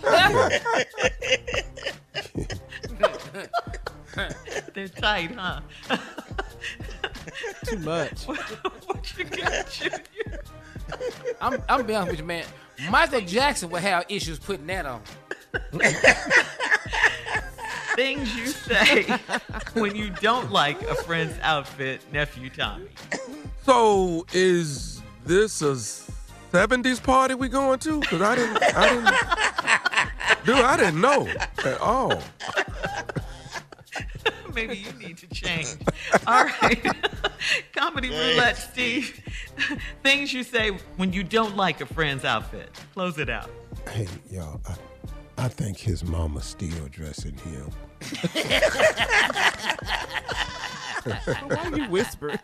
They're 4.74 4.88
tight, 4.88 5.34
huh? 5.34 5.60
Too 7.64 7.78
much. 7.78 8.24
what 8.24 9.18
you 9.18 9.24
got, 9.24 9.70
Junior? 9.70 10.42
I'm, 11.40 11.62
I'm 11.68 11.86
be 11.86 11.94
honest 11.94 12.12
with 12.12 12.20
you, 12.20 12.26
man. 12.26 12.44
Michael 12.90 13.20
Jackson 13.22 13.70
would 13.70 13.82
have 13.82 14.04
issues 14.08 14.38
putting 14.38 14.66
that 14.66 14.86
on. 14.86 15.02
Things 17.96 18.36
you 18.36 18.46
say 18.48 19.04
when 19.74 19.96
you 19.96 20.10
don't 20.20 20.52
like 20.52 20.82
a 20.82 20.94
friend's 20.94 21.38
outfit, 21.42 22.02
nephew 22.12 22.50
Tommy. 22.50 22.88
So 23.64 24.26
is 24.34 25.00
this 25.24 25.62
a 25.62 25.72
'70s 26.52 27.02
party 27.02 27.34
we 27.34 27.48
going 27.48 27.78
to? 27.80 28.00
Cause 28.02 28.20
I 28.20 28.36
didn't, 28.36 28.62
I 28.62 28.88
didn't, 28.88 30.44
dude, 30.44 30.56
I 30.64 30.76
didn't 30.76 31.00
know 31.00 31.26
at 31.64 31.80
all. 31.80 32.20
Maybe 34.54 34.76
you 34.76 34.92
need 34.98 35.16
to 35.18 35.26
change. 35.28 35.76
All 36.26 36.44
right. 36.44 37.05
Comedy 37.72 38.10
roulette, 38.10 38.56
Steve. 38.56 39.20
Things 40.02 40.32
you 40.32 40.42
say 40.42 40.70
when 40.96 41.12
you 41.12 41.22
don't 41.22 41.56
like 41.56 41.80
a 41.80 41.86
friend's 41.86 42.24
outfit. 42.24 42.70
Close 42.94 43.18
it 43.18 43.28
out. 43.28 43.50
Hey, 43.90 44.08
y'all, 44.30 44.60
I, 44.68 45.44
I 45.44 45.48
think 45.48 45.78
his 45.78 46.04
mama's 46.04 46.44
still 46.44 46.88
dressing 46.90 47.36
him. 47.38 47.70
Why 51.46 51.72
you 51.74 51.88
whisper? 51.88 52.38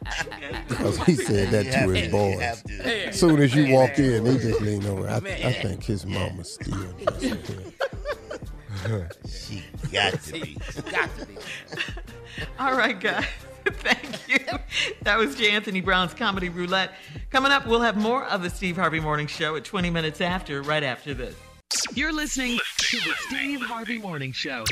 Because 0.69 0.99
he 1.05 1.15
said 1.17 1.51
that 1.51 1.65
to 1.73 1.91
his 1.93 2.09
boys. 2.11 2.63
As 2.81 3.19
soon 3.19 3.41
as 3.41 3.55
you 3.55 3.73
walked 3.75 3.99
in, 3.99 4.25
they 4.25 4.39
just 4.39 4.61
leaned 4.61 4.87
over. 4.87 5.09
I, 5.09 5.17
I 5.17 5.53
think 5.53 5.83
his 5.83 6.07
mama's 6.07 6.55
still 6.55 6.93
dressing 6.93 7.39
him. 7.39 7.73
She 9.29 9.63
got 9.91 10.21
to 10.23 10.33
be. 10.33 10.59
She 10.73 10.83
Got 10.83 11.19
to 11.19 11.27
be. 11.27 11.37
All 12.59 12.77
right, 12.77 12.99
guys. 12.99 13.27
Thank 13.75 14.29
you. 14.29 14.59
That 15.03 15.19
was 15.19 15.37
J. 15.37 15.51
Anthony 15.51 15.81
Brown's 15.81 16.15
Comedy 16.15 16.49
Roulette. 16.49 16.93
Coming 17.31 17.53
up, 17.53 17.67
we'll 17.67 17.81
have 17.81 17.97
more 17.97 18.25
of 18.25 18.43
the 18.43 18.51
Steve 18.51 18.77
Harvey 18.77 19.01
Morning 19.01 19.27
Show 19.27 19.57
at 19.57 19.65
20 19.65 19.91
minutes 19.91 20.21
after, 20.21 20.63
right 20.63 20.83
after 20.83 21.15
this. 21.15 21.35
You're 21.95 22.13
listening 22.13 22.59
to 22.79 22.97
the 22.99 23.15
Steve 23.29 23.61
Harvey 23.63 23.99
Morning 23.99 24.33
Show. 24.33 24.65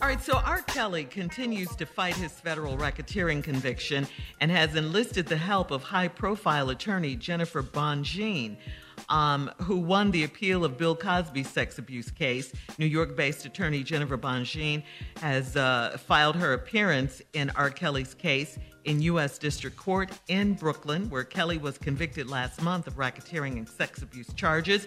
All 0.00 0.08
right, 0.08 0.22
so 0.22 0.36
R. 0.44 0.60
Kelly 0.62 1.04
continues 1.04 1.74
to 1.76 1.86
fight 1.86 2.14
his 2.16 2.32
federal 2.32 2.76
racketeering 2.76 3.42
conviction 3.42 4.06
and 4.40 4.50
has 4.50 4.76
enlisted 4.76 5.26
the 5.26 5.36
help 5.38 5.70
of 5.70 5.82
high 5.82 6.08
profile 6.08 6.68
attorney 6.68 7.16
Jennifer 7.16 7.62
Bonjean, 7.62 8.56
um, 9.08 9.50
who 9.62 9.76
won 9.76 10.10
the 10.10 10.24
appeal 10.24 10.64
of 10.64 10.76
Bill 10.76 10.96
Cosby's 10.96 11.48
sex 11.48 11.78
abuse 11.78 12.10
case. 12.10 12.52
New 12.78 12.86
York 12.86 13.16
based 13.16 13.44
attorney 13.44 13.82
Jennifer 13.82 14.18
Bonjean 14.18 14.82
has 15.20 15.56
uh, 15.56 15.96
filed 16.06 16.36
her 16.36 16.52
appearance 16.52 17.22
in 17.32 17.50
R. 17.50 17.70
Kelly's 17.70 18.14
case 18.14 18.58
in 18.84 19.02
U.S. 19.02 19.38
District 19.38 19.76
Court 19.76 20.10
in 20.28 20.54
Brooklyn, 20.54 21.10
where 21.10 21.24
Kelly 21.24 21.58
was 21.58 21.76
convicted 21.76 22.28
last 22.28 22.62
month 22.62 22.86
of 22.86 22.94
racketeering 22.94 23.58
and 23.58 23.68
sex 23.68 24.02
abuse 24.02 24.32
charges 24.34 24.86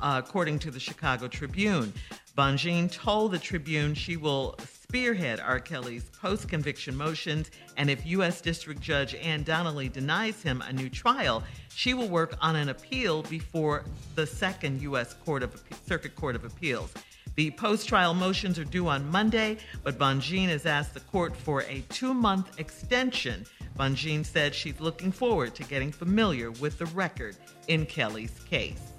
uh, 0.00 0.20
according 0.24 0.58
to 0.60 0.70
the 0.70 0.80
Chicago 0.80 1.28
Tribune. 1.28 1.92
Bonjean 2.36 2.90
told 2.90 3.32
the 3.32 3.38
Tribune 3.38 3.94
she 3.94 4.16
will 4.16 4.56
spearhead 4.88 5.40
R. 5.40 5.58
Kelly's 5.60 6.04
post 6.10 6.46
conviction 6.46 6.94
motions, 6.94 7.50
and 7.78 7.88
if 7.88 8.04
U.S. 8.06 8.42
District 8.42 8.80
Judge 8.82 9.14
Ann 9.14 9.42
Donnelly 9.42 9.88
denies 9.88 10.42
him 10.42 10.62
a 10.62 10.72
new 10.74 10.90
trial, 10.90 11.42
she 11.74 11.94
will 11.94 12.08
work 12.08 12.36
on 12.42 12.54
an 12.54 12.68
appeal 12.68 13.22
before 13.22 13.84
the 14.14 14.26
second 14.26 14.82
U.S. 14.82 15.14
Court 15.24 15.42
of 15.42 15.62
Circuit 15.86 16.14
Court 16.14 16.36
of 16.36 16.44
Appeals. 16.44 16.92
The 17.34 17.50
post 17.52 17.88
trial 17.88 18.12
motions 18.12 18.58
are 18.58 18.64
due 18.64 18.86
on 18.86 19.10
Monday, 19.10 19.56
but 19.82 19.98
Bonjean 19.98 20.48
has 20.48 20.66
asked 20.66 20.92
the 20.92 21.00
court 21.00 21.34
for 21.34 21.62
a 21.62 21.82
two 21.88 22.12
month 22.12 22.60
extension. 22.60 23.46
Bonjean 23.78 24.24
said 24.24 24.54
she's 24.54 24.78
looking 24.80 25.10
forward 25.10 25.54
to 25.54 25.64
getting 25.64 25.92
familiar 25.92 26.50
with 26.50 26.78
the 26.78 26.86
record 26.86 27.36
in 27.68 27.86
Kelly's 27.86 28.38
case. 28.48 28.92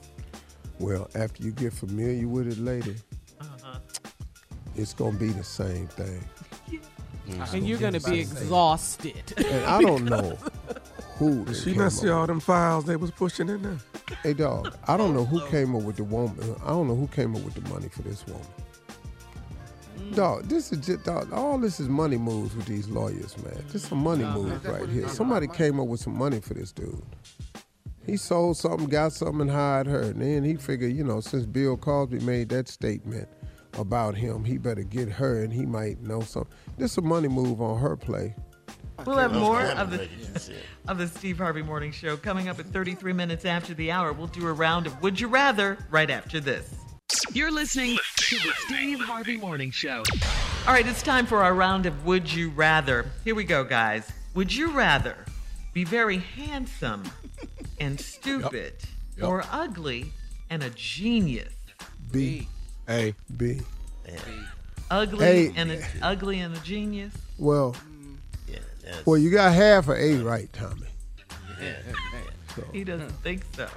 Well, 0.80 1.10
after 1.14 1.44
you 1.44 1.52
get 1.52 1.74
familiar 1.74 2.28
with 2.28 2.48
it 2.48 2.58
later. 2.58 2.96
It's 4.76 4.94
gonna 4.94 5.18
be 5.18 5.30
the 5.30 5.44
same 5.44 5.88
thing. 5.88 6.24
And 7.54 7.68
you're 7.68 7.80
going 7.80 7.94
to 7.94 8.10
be 8.10 8.20
exhausted. 8.20 9.34
And 9.38 9.66
I 9.66 9.82
don't 9.82 10.06
know 10.06 10.38
who. 11.18 11.46
Did 11.46 11.56
she 11.56 11.72
came 11.72 11.82
not 11.82 11.92
see 11.92 12.10
up 12.10 12.18
all 12.18 12.28
them 12.28 12.40
files 12.40 12.86
they 12.86 12.96
was 12.96 13.12
pushing 13.12 13.50
in 13.50 13.62
there? 13.64 13.78
Hey, 14.22 14.34
dog. 14.34 14.76
I 14.88 14.98
don't 14.98 15.14
know 15.14 15.26
who 15.26 15.46
came 15.48 15.76
up 15.76 15.84
with 15.84 15.96
the 15.96 16.04
woman. 16.04 16.56
I 16.64 16.70
don't 16.70 16.88
know 16.88 16.96
who 16.96 17.08
came 17.08 17.36
up 17.36 17.42
with 17.42 17.56
the 17.56 17.68
money 17.70 17.90
for 17.90 18.04
this 18.04 18.26
woman. 18.28 18.46
Dog, 20.14 20.44
this 20.44 20.72
is 20.72 20.86
just 20.86 21.04
dog. 21.04 21.34
All 21.34 21.58
this 21.58 21.80
is 21.80 21.90
money 21.90 22.18
moves 22.18 22.56
with 22.56 22.68
these 22.68 22.88
lawyers, 22.88 23.36
man. 23.44 23.64
Just 23.72 23.88
some 23.88 24.04
money 24.04 24.24
moves 24.24 24.64
right 24.66 24.88
here. 24.88 25.08
Somebody 25.08 25.48
came 25.48 25.80
up 25.80 25.88
with 25.88 26.00
some 26.00 26.16
money 26.16 26.40
for 26.40 26.54
this 26.54 26.72
dude. 26.72 27.02
He 28.06 28.18
sold 28.18 28.56
something, 28.58 28.88
got 28.88 29.14
something, 29.14 29.42
and 29.42 29.52
hired 29.52 29.88
her. 29.88 30.02
And 30.02 30.22
then 30.22 30.44
he 30.44 30.56
figured, 30.58 30.94
you 30.94 31.04
know, 31.04 31.22
since 31.22 31.46
Bill 31.48 31.76
Cosby 31.76 32.20
made 32.20 32.50
that 32.50 32.68
statement 32.68 33.28
about 33.78 34.16
him, 34.16 34.44
he 34.44 34.58
better 34.58 34.84
get 34.84 35.10
her, 35.10 35.44
and 35.44 35.52
he 35.54 35.66
might 35.66 36.02
know 36.02 36.22
something. 36.22 36.52
This 36.78 36.92
is 36.94 36.98
a 37.00 37.02
money 37.02 37.28
move 37.28 37.62
on 37.62 37.80
her 37.80 37.96
play. 37.96 38.36
We'll 39.06 39.18
have 39.18 39.34
more 39.34 39.62
of 39.62 39.92
the 39.92 39.98
nuggets 39.98 40.14
you 40.34 40.40
said. 40.40 40.56
of 40.88 40.98
the 40.98 41.08
Steve 41.08 41.38
Harvey 41.38 41.62
Morning 41.62 41.92
Show 41.92 42.16
coming 42.16 42.48
up 42.48 42.60
at 42.60 42.66
33 42.68 43.12
minutes 43.14 43.44
after 43.44 43.74
the 43.74 43.92
hour. 43.92 44.14
We'll 44.14 44.28
do 44.28 44.48
a 44.48 44.54
round 44.54 44.88
of 44.88 45.02
Would 45.02 45.20
You 45.20 45.28
Rather 45.28 45.78
right 45.92 46.10
after 46.10 46.40
this. 46.40 46.74
You're 47.34 47.52
listening 47.52 47.98
to 48.16 48.36
the 48.38 48.54
Steve 48.66 49.00
Harvey 49.02 49.38
Morning 49.38 49.70
Show. 49.70 50.04
All 50.66 50.74
right, 50.74 50.88
it's 50.88 51.04
time 51.04 51.26
for 51.26 51.44
our 51.44 51.54
round 51.54 51.86
of 51.86 52.06
Would 52.06 52.32
You 52.32 52.50
Rather. 52.52 53.06
Here 53.26 53.36
we 53.36 53.44
go, 53.44 53.64
guys. 53.64 54.10
Would 54.34 54.54
you 54.56 54.72
rather 54.72 55.18
be 55.74 55.84
very 55.84 56.18
handsome 56.18 57.04
and 57.80 58.00
stupid 58.00 58.76
Yep. 59.18 59.28
or 59.28 59.44
ugly 59.52 60.12
and 60.50 60.64
a 60.64 60.70
genius? 60.72 61.54
B, 62.12 62.48
Hey, 62.88 63.16
B. 63.38 63.62
Ugly 64.92 65.26
Hey. 65.26 65.54
and 65.56 65.72
a, 65.72 65.82
ugly 66.02 66.40
and 66.40 66.56
a 66.56 66.60
genius? 66.60 67.14
Well, 67.40 67.74
mm. 67.74 68.18
Yeah, 68.48 68.60
that's, 68.84 69.06
well, 69.06 69.18
you 69.18 69.32
got 69.32 69.54
half 69.54 69.88
of 69.88 69.98
A 69.98 70.16
right, 70.18 70.52
Tommy. 70.54 70.88
yeah, 71.62 71.78
He 72.72 72.84
doesn't 72.84 73.10
think 73.24 73.44
so. 73.56 73.68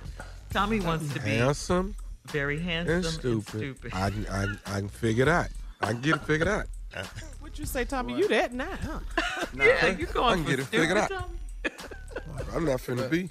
Tommy 0.51 0.81
wants 0.81 1.13
to 1.15 1.21
be 1.21 1.31
Handsome 1.31 1.95
very 2.27 2.61
handsome 2.61 2.97
and 2.97 3.05
and 3.07 3.15
stupid. 3.15 3.49
stupid. 3.59 3.93
I 3.95 4.11
can, 4.11 4.27
I, 4.27 4.45
can- 4.45 4.59
I 4.67 4.79
can 4.81 4.89
figure 4.91 5.23
it 5.23 5.29
out. 5.29 5.49
I 5.81 5.93
can 5.93 6.01
get 6.03 6.17
it 6.17 6.23
figured 6.25 6.49
out. 6.49 6.67
What'd 7.41 7.59
you 7.59 7.65
say, 7.65 7.85
Tommy? 7.87 8.19
You 8.19 8.29
that 8.29 8.53
now, 8.53 8.67
huh? 8.85 9.47
yeah, 9.57 9.87
you 9.97 10.07
I 10.09 10.13
going 10.13 10.45
can 10.45 10.45
for 10.45 10.51
get 10.51 10.59
it 10.61 10.65
stupid, 10.67 10.81
figured 10.81 10.99
out. 10.99 11.09
Tommy? 11.11 11.39
I'm 12.55 12.65
not 12.67 12.81
finna 12.81 13.09
be. 13.11 13.31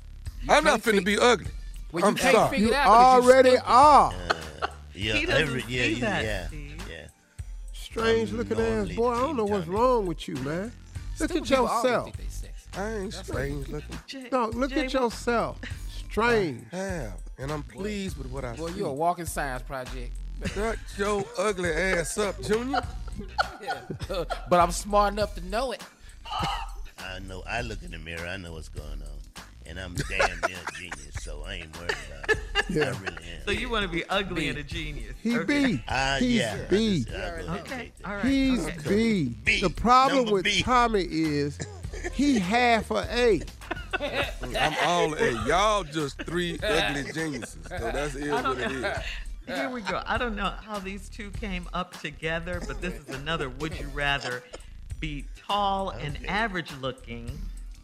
I'm 0.49 0.63
not 0.63 0.81
finna 0.81 1.05
be 1.05 1.17
ugly. 1.19 1.47
Well, 1.91 2.01
you 2.03 2.07
I'm 2.07 2.15
can't 2.15 2.35
sorry. 2.35 2.49
figure 2.49 2.67
You 2.67 2.73
it 2.73 2.75
out. 2.77 2.85
'cause 2.87 3.23
you 3.25 3.31
already 3.31 3.49
stupid. 3.49 3.63
are. 3.67 4.13
Yeah, 4.97 5.13
He 5.13 5.25
doesn't 5.25 5.41
every, 5.41 5.61
yeah, 5.67 5.83
see 5.83 5.89
you, 5.93 5.95
that, 6.01 6.23
yeah, 6.23 6.47
Steve. 6.47 6.83
yeah. 6.89 7.07
Strange 7.73 8.31
looking 8.33 8.59
ass 8.59 8.89
boy. 8.89 9.11
I 9.13 9.19
don't 9.21 9.37
know 9.37 9.45
what's 9.45 9.65
Tommy. 9.65 9.77
wrong 9.77 10.05
with 10.05 10.27
you, 10.27 10.35
man. 10.37 10.71
Look 11.19 11.31
Stupid 11.31 11.37
at 11.37 11.43
people 11.43 11.67
always 11.67 11.83
yourself. 11.83 12.03
think 12.05 12.17
they 12.17 12.23
sexy. 12.29 12.67
I 12.77 12.93
ain't 12.97 13.13
strange 13.13 13.67
looking. 13.69 13.99
Jay- 14.07 14.29
No, 14.31 14.47
look 14.49 14.69
Jay, 14.71 14.85
at 14.85 14.93
yourself. 14.93 15.59
Strange. 16.09 16.63
Have, 16.71 17.13
and 17.39 17.51
I'm 17.51 17.63
pleased 17.63 18.17
with 18.17 18.27
what 18.27 18.45
I 18.45 18.53
Well, 18.53 18.67
see. 18.67 18.79
you're 18.79 18.89
a 18.89 18.93
walking 18.93 19.25
science 19.25 19.63
project. 19.63 20.13
Shut 20.53 20.77
your 20.97 21.23
ugly 21.37 21.71
ass 21.71 22.17
up, 22.17 22.39
Junior. 22.43 22.81
but 24.07 24.59
I'm 24.59 24.71
smart 24.71 25.13
enough 25.13 25.33
to 25.35 25.41
know 25.45 25.71
it. 25.71 25.81
I 26.99 27.19
know. 27.27 27.43
I 27.47 27.61
look 27.61 27.81
in 27.83 27.91
the 27.91 27.97
mirror. 27.99 28.27
I 28.27 28.37
know 28.37 28.53
what's 28.53 28.69
going 28.69 28.85
on, 29.01 29.16
and 29.67 29.79
I'm 29.79 29.93
damn 29.95 30.19
near 30.47 30.57
a 30.67 30.71
genius, 30.77 31.13
so 31.21 31.43
I 31.45 31.55
ain't 31.55 31.77
worried 31.77 31.95
about 32.07 32.29
it. 32.31 32.37
Yeah. 32.69 32.83
I 32.85 32.89
really 32.99 33.15
am. 33.17 33.41
So 33.45 33.51
you 33.51 33.69
want 33.69 33.83
to 33.83 33.89
be 33.91 34.03
ugly 34.09 34.49
and 34.49 34.57
a 34.57 34.63
genius? 34.63 35.13
He 35.21 35.37
okay. 35.37 35.65
B. 35.73 35.83
Ah, 35.87 36.17
He's 36.19 36.35
yeah. 36.35 36.57
I 36.65 36.69
B. 36.69 37.03
just- 37.03 37.09
I'll 37.15 37.21
go 37.21 37.25
ahead 37.27 37.39
and 37.39 37.59
Okay, 37.67 37.91
all 38.05 38.15
right. 38.15 38.25
He's 38.25 38.65
okay. 38.67 38.89
B. 38.89 39.35
B. 39.45 39.61
The 39.61 39.69
problem 39.69 40.17
Number 40.25 40.33
with 40.33 40.43
B. 40.45 40.61
Tommy 40.61 41.03
is 41.09 41.57
he 42.13 42.39
half 42.39 42.91
a 42.91 43.05
A. 43.09 43.41
I'm 44.57 44.75
all 44.85 45.13
A. 45.15 45.31
Y'all 45.47 45.83
just 45.83 46.21
three 46.23 46.59
ugly 46.61 47.11
geniuses. 47.11 47.57
So 47.69 47.77
that's 47.91 48.15
is 48.15 48.29
what 48.31 48.43
don't 48.43 48.59
it 48.59 48.71
know. 48.81 48.89
is. 48.89 48.97
Here 49.47 49.69
we 49.69 49.81
go. 49.81 50.01
I 50.05 50.17
don't 50.17 50.35
know 50.35 50.51
how 50.61 50.77
these 50.79 51.07
two 51.07 51.31
came 51.31 51.67
up 51.73 51.93
together, 52.01 52.61
but 52.67 52.81
this 52.81 52.93
is 52.95 53.15
another 53.15 53.47
would 53.49 53.79
you 53.79 53.87
rather 53.93 54.43
be 54.99 55.25
tall 55.37 55.91
and 55.91 56.17
average 56.27 56.69
looking 56.81 57.31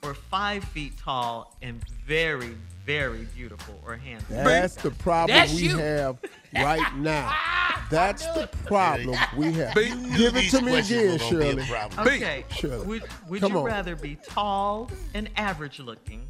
or 0.03 0.13
five 0.13 0.63
feet 0.65 0.93
tall 0.97 1.55
and 1.61 1.81
very, 2.05 2.55
very 2.85 3.25
beautiful 3.35 3.79
or 3.85 3.95
handsome? 3.95 4.35
That's 4.43 4.75
the 4.75 4.91
problem 4.91 5.35
That's 5.37 5.53
we 5.53 5.69
you. 5.69 5.77
have 5.77 6.17
right 6.53 6.95
now. 6.97 7.33
That's 7.89 8.25
the 8.27 8.49
problem 8.65 9.17
we 9.37 9.51
have. 9.53 9.75
B. 9.75 9.89
Give 10.17 10.35
it 10.35 10.49
to 10.51 10.61
me 10.61 10.77
again, 10.79 11.11
were 11.11 11.17
be 11.17 11.19
Shirley. 11.19 11.63
Okay. 11.99 12.45
Shirley, 12.49 12.85
Would, 12.87 13.03
would 13.29 13.41
come 13.41 13.53
you 13.53 13.59
on. 13.59 13.63
rather 13.65 13.95
be 13.95 14.17
tall 14.27 14.89
and 15.13 15.29
average 15.37 15.79
looking 15.79 16.27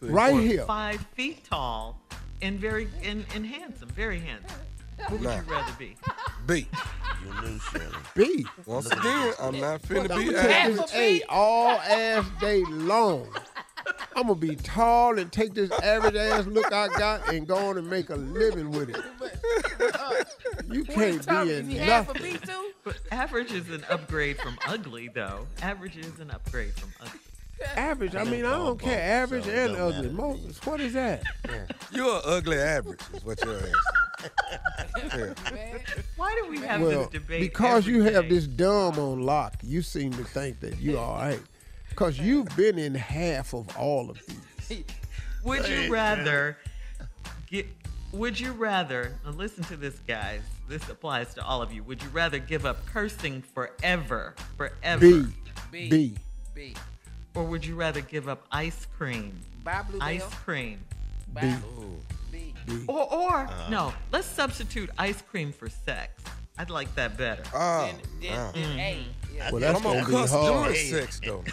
Right 0.00 0.34
or 0.34 0.40
here. 0.40 0.64
five 0.64 1.00
feet 1.14 1.44
tall 1.44 2.00
and 2.42 2.58
very 2.58 2.88
and, 3.04 3.24
and 3.34 3.44
handsome, 3.44 3.88
very 3.90 4.18
handsome? 4.20 4.58
What 5.02 5.10
would 5.12 5.22
Nah. 5.22 5.36
you 5.36 5.42
rather 5.42 5.72
be? 5.78 5.96
B. 6.46 6.66
You 7.24 7.42
knew, 7.42 7.58
Shirley. 7.58 7.96
B. 8.14 8.46
Once 8.66 8.86
again, 8.90 9.34
I'm 9.40 9.60
not 9.60 9.82
finna 9.82 10.10
I'm 10.10 10.18
be 10.18 10.32
gonna 10.32 10.42
take 10.48 10.76
this 10.76 10.94
A 10.94 11.22
all 11.28 11.70
ass 11.80 12.24
day 12.40 12.62
long. 12.64 13.28
I'm 14.16 14.22
gonna 14.26 14.34
be 14.34 14.56
tall 14.56 15.18
and 15.18 15.30
take 15.32 15.54
this 15.54 15.70
average 15.82 16.14
ass 16.16 16.46
look 16.46 16.72
I 16.72 16.88
got 16.88 17.32
and 17.32 17.46
go 17.46 17.56
on 17.56 17.78
and 17.78 17.88
make 17.88 18.10
a 18.10 18.16
living 18.16 18.70
with 18.70 18.90
it. 18.90 19.94
Uh, 19.94 20.24
you 20.70 20.84
can't 20.84 21.26
be 21.26 21.34
is 21.50 21.58
in 21.60 21.70
he 21.70 21.76
half 21.78 22.08
a 22.10 22.14
nothing. 22.14 22.38
But 22.84 22.98
average 23.10 23.52
is 23.52 23.68
an 23.70 23.84
upgrade 23.90 24.38
from 24.38 24.58
ugly, 24.66 25.08
though. 25.08 25.46
Average 25.62 25.96
is 25.98 26.18
an 26.20 26.30
upgrade 26.30 26.72
from 26.74 26.90
ugly. 27.00 27.20
Average. 27.76 28.14
I 28.16 28.24
mean, 28.24 28.44
I 28.46 28.50
don't 28.52 28.80
care. 28.80 29.00
Average 29.22 29.46
and 29.46 29.76
ugly. 29.76 30.08
Moses, 30.10 30.64
what 30.64 30.80
is 30.80 30.94
that? 30.94 31.22
You're 31.92 32.20
ugly 32.24 32.56
average, 32.58 33.00
is 33.14 33.24
what 33.24 33.42
you're 33.44 33.56
asking. 33.56 33.74
Why 36.16 36.40
do 36.42 36.50
we 36.50 36.58
have 36.60 36.80
well, 36.80 37.00
this 37.00 37.08
debate? 37.08 37.40
because 37.40 37.84
every 37.86 37.94
you 37.94 38.02
have 38.02 38.24
day? 38.24 38.30
this 38.30 38.46
dumb 38.46 38.98
on 38.98 39.22
lock, 39.22 39.54
you 39.62 39.82
seem 39.82 40.12
to 40.12 40.24
think 40.24 40.60
that 40.60 40.78
you're 40.78 40.98
all 40.98 41.16
right. 41.16 41.40
Because 41.88 42.18
you've 42.18 42.54
been 42.56 42.78
in 42.78 42.94
half 42.94 43.52
of 43.52 43.76
all 43.76 44.10
of 44.10 44.18
these. 44.68 44.84
Would 45.44 45.68
you 45.68 45.92
rather 45.92 46.58
get? 47.46 47.66
Would 48.12 48.38
you 48.38 48.52
rather? 48.52 49.18
Listen 49.24 49.64
to 49.64 49.76
this, 49.76 49.98
guys. 50.06 50.42
This 50.68 50.88
applies 50.88 51.34
to 51.34 51.44
all 51.44 51.62
of 51.62 51.72
you. 51.72 51.82
Would 51.84 52.02
you 52.02 52.08
rather 52.10 52.38
give 52.38 52.66
up 52.66 52.84
cursing 52.86 53.42
forever, 53.42 54.34
forever, 54.56 55.00
B. 55.00 55.26
B. 55.70 55.88
B. 55.88 56.14
B. 56.54 56.74
or 57.34 57.44
would 57.44 57.64
you 57.64 57.74
rather 57.74 58.00
give 58.00 58.28
up 58.28 58.46
ice 58.52 58.86
cream? 58.96 59.40
Bye, 59.64 59.82
Bluebell. 59.88 60.08
Ice 60.08 60.34
cream. 60.44 60.80
B. 61.34 61.40
B. 61.40 61.54
B. 61.78 62.19
Or, 62.86 63.12
or 63.12 63.36
Uh-huh. 63.44 63.70
no, 63.70 63.92
let's 64.12 64.26
substitute 64.26 64.90
ice 64.98 65.22
cream 65.22 65.52
for 65.52 65.68
sex. 65.68 66.22
I'd 66.58 66.70
like 66.70 66.94
that 66.94 67.16
better. 67.16 67.42
Oh, 67.54 67.90
Then, 68.20 68.30
wow. 68.32 68.50
then 68.54 68.78
A. 68.78 69.04
Yeah. 69.34 69.50
Well, 69.50 69.60
that's 69.60 69.76
I'm 69.78 69.82
gonna 69.82 70.00
gonna 70.00 70.06
be 70.06 70.12
cuss 70.12 70.30
hard. 70.30 70.64
during 70.74 70.90
sex 70.90 71.20
though. 71.24 71.44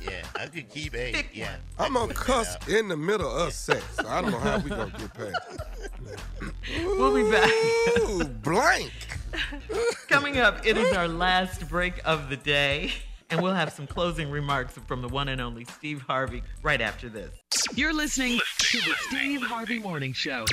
Yeah, 0.00 0.22
I 0.36 0.46
could 0.46 0.68
keep 0.70 0.94
A. 0.94 1.12
Pick 1.12 1.30
Yeah. 1.34 1.56
I'm 1.78 1.92
gonna 1.94 2.14
cuss 2.14 2.56
in 2.68 2.88
the 2.88 2.96
middle 2.96 3.30
of 3.30 3.52
sex. 3.52 3.84
So 4.00 4.08
I 4.08 4.22
don't 4.22 4.30
know 4.32 4.38
how 4.38 4.58
we 4.58 4.70
gonna 4.70 4.90
get 4.98 5.12
past. 5.14 5.60
We'll 6.84 7.14
be 7.14 7.30
back. 7.30 7.50
Ooh, 8.00 8.24
blank. 8.24 8.92
Coming 10.08 10.38
up, 10.38 10.64
it 10.66 10.76
is 10.78 10.94
our 10.96 11.08
last 11.08 11.68
break 11.68 11.94
of 12.04 12.30
the 12.30 12.36
day, 12.36 12.92
and 13.34 13.42
we'll 13.42 13.52
have 13.52 13.72
some 13.72 13.88
closing 13.88 14.30
remarks 14.30 14.78
from 14.86 15.02
the 15.02 15.08
one 15.08 15.28
and 15.28 15.40
only 15.40 15.64
Steve 15.64 16.00
Harvey 16.02 16.40
right 16.62 16.80
after 16.80 17.08
this. 17.08 17.34
You're 17.74 17.92
listening 17.92 18.38
to 18.58 18.78
the 18.78 18.94
Steve 19.08 19.42
Harvey 19.42 19.80
Morning 19.80 20.12
Show. 20.12 20.44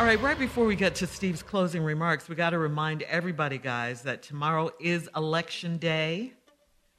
All 0.00 0.04
right, 0.04 0.20
right 0.20 0.36
before 0.36 0.64
we 0.64 0.74
get 0.74 0.96
to 0.96 1.06
Steve's 1.06 1.44
closing 1.44 1.80
remarks, 1.80 2.28
we 2.28 2.34
got 2.34 2.50
to 2.50 2.58
remind 2.58 3.02
everybody, 3.02 3.56
guys, 3.56 4.02
that 4.02 4.24
tomorrow 4.24 4.72
is 4.80 5.08
election 5.14 5.78
day. 5.78 6.32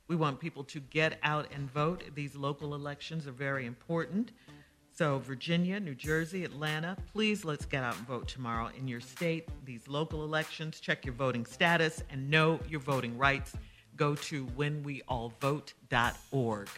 We 0.07 0.15
want 0.15 0.39
people 0.39 0.63
to 0.63 0.79
get 0.79 1.19
out 1.21 1.49
and 1.53 1.69
vote. 1.69 2.01
These 2.15 2.37
local 2.37 2.73
elections 2.73 3.27
are 3.27 3.33
very 3.33 3.65
important. 3.65 4.31
So, 4.93 5.19
Virginia, 5.19 5.81
New 5.81 5.95
Jersey, 5.95 6.45
Atlanta, 6.45 6.95
please 7.11 7.43
let's 7.43 7.65
get 7.65 7.83
out 7.83 7.97
and 7.97 8.07
vote 8.07 8.29
tomorrow 8.29 8.69
in 8.77 8.87
your 8.87 9.01
state. 9.01 9.49
These 9.65 9.89
local 9.89 10.23
elections, 10.23 10.79
check 10.79 11.03
your 11.03 11.13
voting 11.13 11.45
status 11.45 12.03
and 12.09 12.29
know 12.29 12.61
your 12.69 12.79
voting 12.79 13.17
rights. 13.17 13.53
Go 13.99 14.15
to 14.15 14.45
whenweallvote.org. 14.57 16.69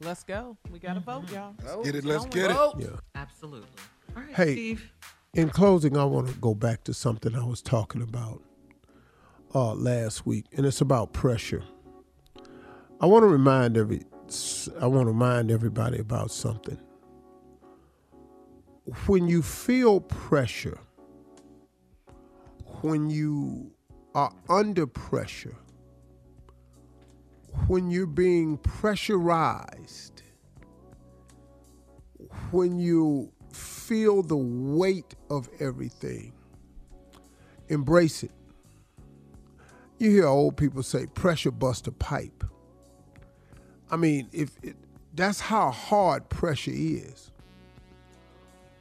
Let's 0.00 0.24
go. 0.24 0.56
We 0.72 0.80
gotta 0.80 0.98
vote, 0.98 1.30
y'all. 1.30 1.54
Get 1.84 1.94
it, 1.94 2.04
let's 2.04 2.26
get 2.26 2.50
it. 2.50 2.56
Yeah. 2.78 2.88
Absolutely. 3.14 3.68
All 4.16 4.22
right, 4.24 4.34
Hey. 4.34 4.52
Steve. 4.54 4.92
In 5.34 5.50
closing, 5.50 5.96
I 5.96 6.02
want 6.04 6.26
to 6.26 6.34
go 6.34 6.56
back 6.56 6.82
to 6.84 6.94
something 6.94 7.36
I 7.36 7.44
was 7.44 7.62
talking 7.62 8.02
about 8.02 8.42
uh, 9.54 9.74
last 9.74 10.26
week, 10.26 10.46
and 10.56 10.66
it's 10.66 10.80
about 10.80 11.12
pressure. 11.12 11.62
I 13.00 13.06
want 13.06 13.22
to 13.22 13.28
remind 13.28 13.76
every, 13.76 14.02
I 14.80 14.88
want 14.88 15.04
to 15.04 15.12
remind 15.12 15.52
everybody 15.52 16.00
about 16.00 16.32
something. 16.32 16.80
When 19.06 19.28
you 19.28 19.42
feel 19.42 20.00
pressure, 20.00 20.80
when 22.80 23.08
you 23.10 23.70
are 24.16 24.32
under 24.48 24.88
pressure, 24.88 25.54
when 27.66 27.90
you're 27.90 28.06
being 28.06 28.56
pressurized, 28.58 30.22
when 32.50 32.78
you 32.78 33.32
feel 33.52 34.22
the 34.22 34.36
weight 34.36 35.14
of 35.28 35.48
everything, 35.58 36.32
embrace 37.68 38.22
it. 38.22 38.32
You 39.98 40.10
hear 40.10 40.26
old 40.26 40.56
people 40.56 40.82
say, 40.82 41.06
pressure 41.06 41.50
bust 41.50 41.86
a 41.86 41.92
pipe. 41.92 42.44
I 43.90 43.96
mean, 43.96 44.28
if 44.32 44.50
it, 44.62 44.76
that's 45.14 45.40
how 45.40 45.70
hard 45.70 46.28
pressure 46.28 46.72
is. 46.72 47.30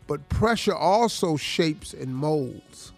But 0.07 0.27
pressure 0.29 0.75
also 0.75 1.35
shapes 1.35 1.93
and 1.93 2.15
molds. 2.15 2.93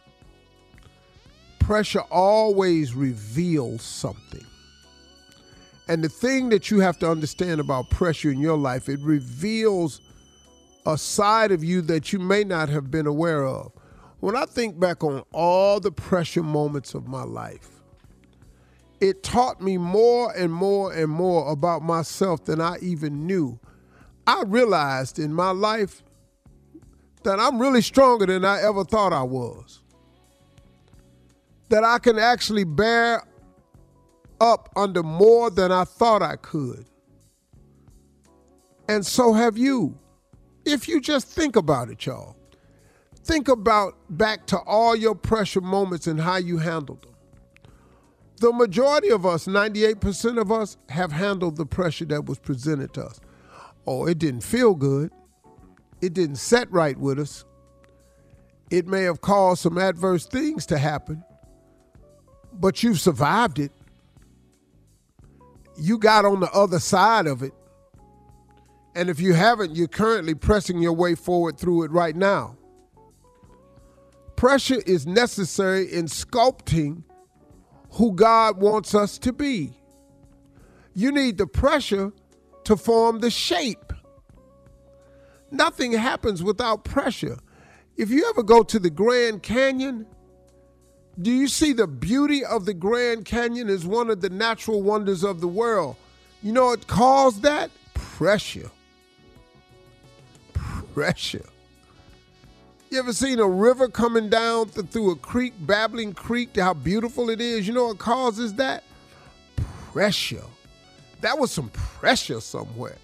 Pressure 1.59 2.03
always 2.11 2.93
reveals 2.93 3.81
something. 3.81 4.45
And 5.91 6.01
the 6.01 6.07
thing 6.07 6.47
that 6.51 6.71
you 6.71 6.79
have 6.79 6.97
to 6.99 7.11
understand 7.11 7.59
about 7.59 7.89
pressure 7.89 8.31
in 8.31 8.39
your 8.39 8.57
life, 8.57 8.87
it 8.87 9.01
reveals 9.01 9.99
a 10.85 10.97
side 10.97 11.51
of 11.51 11.65
you 11.65 11.81
that 11.81 12.13
you 12.13 12.19
may 12.19 12.45
not 12.45 12.69
have 12.69 12.89
been 12.89 13.07
aware 13.07 13.45
of. 13.45 13.73
When 14.21 14.37
I 14.37 14.45
think 14.45 14.79
back 14.79 15.03
on 15.03 15.21
all 15.33 15.81
the 15.81 15.91
pressure 15.91 16.43
moments 16.43 16.93
of 16.93 17.09
my 17.09 17.23
life, 17.23 17.67
it 19.01 19.21
taught 19.21 19.59
me 19.59 19.77
more 19.77 20.31
and 20.31 20.53
more 20.53 20.93
and 20.93 21.11
more 21.11 21.51
about 21.51 21.81
myself 21.81 22.45
than 22.45 22.61
I 22.61 22.77
even 22.81 23.27
knew. 23.27 23.59
I 24.25 24.43
realized 24.47 25.19
in 25.19 25.33
my 25.33 25.51
life 25.51 26.03
that 27.23 27.37
I'm 27.37 27.61
really 27.61 27.81
stronger 27.81 28.25
than 28.25 28.45
I 28.45 28.61
ever 28.61 28.85
thought 28.85 29.11
I 29.11 29.23
was. 29.23 29.81
That 31.67 31.83
I 31.83 31.99
can 31.99 32.17
actually 32.17 32.63
bear 32.63 33.25
up 34.41 34.69
under 34.75 35.03
more 35.03 35.49
than 35.49 35.71
I 35.71 35.85
thought 35.85 36.21
I 36.21 36.35
could. 36.35 36.85
And 38.89 39.05
so 39.05 39.31
have 39.31 39.57
you. 39.57 39.97
If 40.65 40.87
you 40.87 40.99
just 40.99 41.27
think 41.27 41.55
about 41.55 41.89
it, 41.89 42.05
y'all. 42.05 42.35
Think 43.23 43.47
about 43.47 43.95
back 44.09 44.47
to 44.47 44.57
all 44.57 44.95
your 44.95 45.15
pressure 45.15 45.61
moments 45.61 46.07
and 46.07 46.19
how 46.19 46.37
you 46.37 46.57
handled 46.57 47.03
them. 47.03 47.11
The 48.37 48.51
majority 48.51 49.09
of 49.09 49.25
us, 49.25 49.45
98% 49.45 50.41
of 50.41 50.51
us, 50.51 50.75
have 50.89 51.11
handled 51.11 51.57
the 51.57 51.65
pressure 51.65 52.05
that 52.05 52.25
was 52.25 52.39
presented 52.39 52.93
to 52.95 53.05
us. 53.05 53.21
Oh, 53.85 54.07
it 54.07 54.17
didn't 54.17 54.41
feel 54.41 54.73
good. 54.73 55.11
It 56.01 56.13
didn't 56.13 56.37
set 56.37 56.71
right 56.71 56.97
with 56.97 57.19
us. 57.19 57.45
It 58.71 58.87
may 58.87 59.03
have 59.03 59.21
caused 59.21 59.61
some 59.61 59.77
adverse 59.77 60.25
things 60.25 60.65
to 60.67 60.79
happen, 60.79 61.23
but 62.53 62.81
you've 62.81 62.99
survived 62.99 63.59
it. 63.59 63.71
You 65.81 65.97
got 65.97 66.25
on 66.25 66.41
the 66.41 66.51
other 66.51 66.79
side 66.79 67.25
of 67.25 67.41
it. 67.41 67.53
And 68.93 69.09
if 69.09 69.19
you 69.19 69.33
haven't, 69.33 69.75
you're 69.75 69.87
currently 69.87 70.35
pressing 70.35 70.79
your 70.79 70.93
way 70.93 71.15
forward 71.15 71.57
through 71.57 71.83
it 71.83 71.91
right 71.91 72.15
now. 72.15 72.55
Pressure 74.35 74.81
is 74.85 75.07
necessary 75.07 75.91
in 75.91 76.05
sculpting 76.05 77.01
who 77.93 78.13
God 78.13 78.57
wants 78.57 78.93
us 78.93 79.17
to 79.19 79.33
be. 79.33 79.73
You 80.93 81.11
need 81.11 81.39
the 81.39 81.47
pressure 81.47 82.11
to 82.65 82.77
form 82.77 83.19
the 83.19 83.31
shape. 83.31 83.91
Nothing 85.49 85.93
happens 85.93 86.43
without 86.43 86.83
pressure. 86.83 87.39
If 87.97 88.11
you 88.11 88.29
ever 88.29 88.43
go 88.43 88.61
to 88.61 88.77
the 88.77 88.91
Grand 88.91 89.41
Canyon, 89.41 90.05
do 91.19 91.31
you 91.31 91.47
see 91.47 91.73
the 91.73 91.87
beauty 91.87 92.43
of 92.45 92.65
the 92.65 92.73
Grand 92.73 93.25
Canyon 93.25 93.69
is 93.69 93.85
one 93.85 94.09
of 94.09 94.21
the 94.21 94.29
natural 94.29 94.81
wonders 94.81 95.23
of 95.23 95.41
the 95.41 95.47
world? 95.47 95.95
You 96.41 96.53
know 96.53 96.67
what 96.67 96.87
caused 96.87 97.43
that? 97.43 97.69
Pressure. 97.93 98.71
Pressure. 100.93 101.45
You 102.89 102.99
ever 102.99 103.13
seen 103.13 103.39
a 103.39 103.47
river 103.47 103.87
coming 103.87 104.29
down 104.29 104.69
th- 104.69 104.87
through 104.87 105.11
a 105.11 105.15
creek, 105.15 105.53
babbling 105.61 106.13
creek, 106.13 106.57
how 106.57 106.73
beautiful 106.73 107.29
it 107.29 107.39
is? 107.39 107.67
You 107.67 107.73
know 107.73 107.87
what 107.87 107.99
causes 107.99 108.53
that? 108.55 108.83
Pressure. 109.91 110.43
That 111.21 111.37
was 111.37 111.51
some 111.51 111.69
pressure 111.69 112.41
somewhere. 112.41 112.97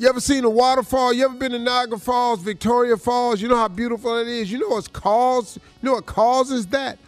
You 0.00 0.08
ever 0.08 0.18
seen 0.18 0.44
a 0.44 0.48
waterfall? 0.48 1.12
You 1.12 1.26
ever 1.26 1.34
been 1.34 1.52
to 1.52 1.58
Niagara 1.58 1.98
Falls, 1.98 2.40
Victoria 2.40 2.96
Falls? 2.96 3.42
You 3.42 3.48
know 3.48 3.56
how 3.56 3.68
beautiful 3.68 4.16
it 4.16 4.28
is? 4.28 4.50
You 4.50 4.58
know 4.58 4.68
what's 4.68 4.88
caused? 4.88 5.58
You 5.58 5.88
know 5.88 5.92
what 5.92 6.06
causes 6.06 6.68
that? 6.68 6.98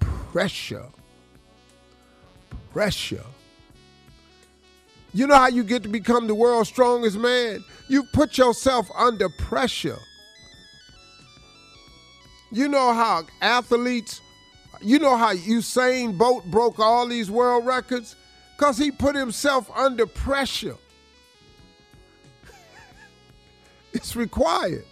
Pressure. 0.00 0.86
Pressure. 2.72 3.22
You 5.14 5.28
know 5.28 5.36
how 5.36 5.46
you 5.46 5.62
get 5.62 5.84
to 5.84 5.88
become 5.88 6.26
the 6.26 6.34
world's 6.34 6.68
strongest 6.68 7.16
man? 7.18 7.62
You 7.86 8.02
put 8.12 8.36
yourself 8.36 8.90
under 8.96 9.28
pressure. 9.28 10.00
You 12.50 12.66
know 12.66 12.92
how 12.92 13.22
athletes, 13.40 14.20
you 14.82 14.98
know 14.98 15.16
how 15.16 15.36
Usain 15.36 16.18
Bolt 16.18 16.46
broke 16.46 16.80
all 16.80 17.06
these 17.06 17.30
world 17.30 17.64
records? 17.64 18.16
Because 18.56 18.76
he 18.76 18.90
put 18.90 19.14
himself 19.14 19.70
under 19.76 20.04
pressure. 20.04 20.74
It's 23.92 24.14
required. 24.16 24.84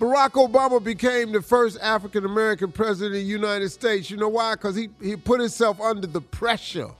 Barack 0.00 0.30
Obama 0.30 0.82
became 0.82 1.32
the 1.32 1.40
first 1.40 1.78
African 1.80 2.24
American 2.24 2.72
president 2.72 3.14
of 3.14 3.22
the 3.22 3.26
United 3.26 3.70
States. 3.70 4.10
You 4.10 4.16
know 4.16 4.28
why? 4.28 4.54
Because 4.54 4.74
he, 4.74 4.88
he 5.00 5.16
put 5.16 5.40
himself 5.40 5.80
under 5.80 6.06
the 6.06 6.20
pressure. 6.20 6.90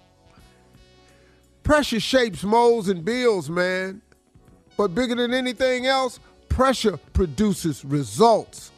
Pressure 1.63 2.01
shapes 2.01 2.45
molds 2.45 2.89
and 2.89 3.05
builds, 3.05 3.51
man. 3.51 4.01
But 4.77 4.95
bigger 4.95 5.15
than 5.15 5.35
anything 5.35 5.87
else, 5.87 6.21
pressure 6.49 6.97
produces 7.13 7.85
results. 7.85 8.71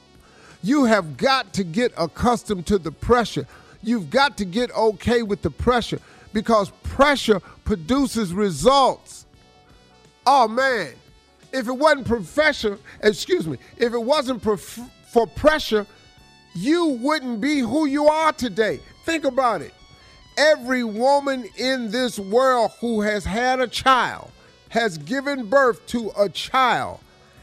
You 0.62 0.84
have 0.84 1.16
got 1.16 1.52
to 1.54 1.64
get 1.64 1.92
accustomed 1.98 2.66
to 2.66 2.78
the 2.78 2.92
pressure. 2.92 3.46
You've 3.82 4.10
got 4.10 4.36
to 4.38 4.44
get 4.44 4.70
okay 4.72 5.22
with 5.22 5.42
the 5.42 5.50
pressure 5.50 6.00
because 6.32 6.70
pressure 6.82 7.40
produces 7.64 8.32
results. 8.32 9.26
Oh 10.26 10.48
man, 10.48 10.94
if 11.56 11.68
it 11.68 11.72
wasn't 11.72 12.06
profession, 12.06 12.78
excuse 13.02 13.46
me, 13.46 13.56
if 13.78 13.94
it 13.94 14.02
wasn't 14.02 14.42
prof- 14.42 14.90
for 15.08 15.26
pressure, 15.26 15.86
you 16.54 16.98
wouldn't 17.00 17.40
be 17.40 17.60
who 17.60 17.86
you 17.86 18.06
are 18.06 18.32
today. 18.32 18.78
Think 19.06 19.24
about 19.24 19.62
it. 19.62 19.72
Every 20.36 20.84
woman 20.84 21.48
in 21.56 21.90
this 21.90 22.18
world 22.18 22.72
who 22.80 23.00
has 23.00 23.24
had 23.24 23.60
a 23.60 23.66
child, 23.66 24.30
has 24.68 24.98
given 24.98 25.46
birth 25.48 25.86
to 25.88 26.12
a 26.18 26.28
child, 26.28 27.00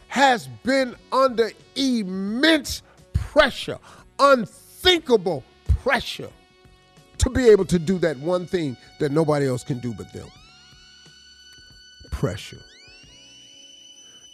has 0.10 0.48
been 0.62 0.96
under 1.12 1.50
immense 1.76 2.84
pressure, 3.14 3.80
unthinkable 4.20 5.44
pressure 5.82 6.30
to 7.18 7.30
be 7.32 7.50
able 7.50 7.66
to 7.66 7.80
do 7.80 7.98
that 7.98 8.18
one 8.20 8.46
thing 8.46 8.78
that 9.00 9.12
nobody 9.12 9.48
else 9.48 9.64
can 9.64 9.80
do 9.80 9.92
but 9.96 10.14
them. 10.14 10.28
Pressure. 12.12 12.62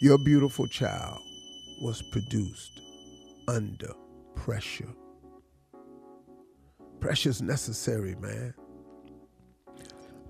Your 0.02 0.16
beautiful 0.16 0.66
child 0.66 1.20
was 1.82 2.00
produced 2.00 2.80
under 3.46 3.92
pressure. 4.34 4.88
Pressure 7.00 7.28
is 7.28 7.42
necessary, 7.42 8.14
man. 8.14 8.54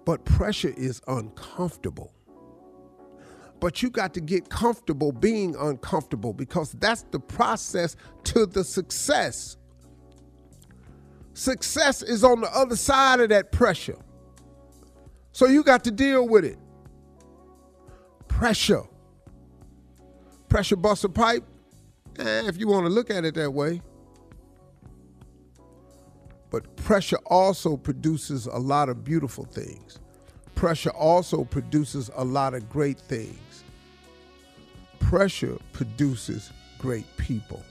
But 0.04 0.24
pressure 0.24 0.74
is 0.76 1.00
uncomfortable. 1.06 2.12
But 3.60 3.80
you 3.80 3.90
got 3.90 4.12
to 4.14 4.20
get 4.20 4.48
comfortable 4.48 5.12
being 5.12 5.54
uncomfortable 5.54 6.32
because 6.32 6.72
that's 6.72 7.04
the 7.12 7.20
process 7.20 7.94
to 8.24 8.46
the 8.46 8.64
success. 8.64 9.56
Success 11.34 12.02
is 12.02 12.24
on 12.24 12.40
the 12.40 12.50
other 12.56 12.74
side 12.74 13.20
of 13.20 13.28
that 13.28 13.52
pressure. 13.52 13.98
So 15.30 15.46
you 15.46 15.62
got 15.62 15.84
to 15.84 15.92
deal 15.92 16.26
with 16.26 16.44
it. 16.44 16.58
Pressure. 18.26 18.82
Pressure 20.50 20.74
bust 20.74 21.04
a 21.04 21.08
pipe? 21.08 21.44
Eh, 22.18 22.48
if 22.48 22.58
you 22.58 22.66
want 22.66 22.84
to 22.84 22.90
look 22.90 23.08
at 23.08 23.24
it 23.24 23.36
that 23.36 23.52
way. 23.52 23.80
But 26.50 26.76
pressure 26.76 27.20
also 27.26 27.76
produces 27.76 28.46
a 28.46 28.58
lot 28.58 28.88
of 28.88 29.04
beautiful 29.04 29.44
things. 29.44 30.00
Pressure 30.56 30.90
also 30.90 31.44
produces 31.44 32.10
a 32.16 32.24
lot 32.24 32.54
of 32.54 32.68
great 32.68 32.98
things. 32.98 33.62
Pressure 34.98 35.56
produces 35.72 36.50
great 36.78 37.06
people. 37.16 37.62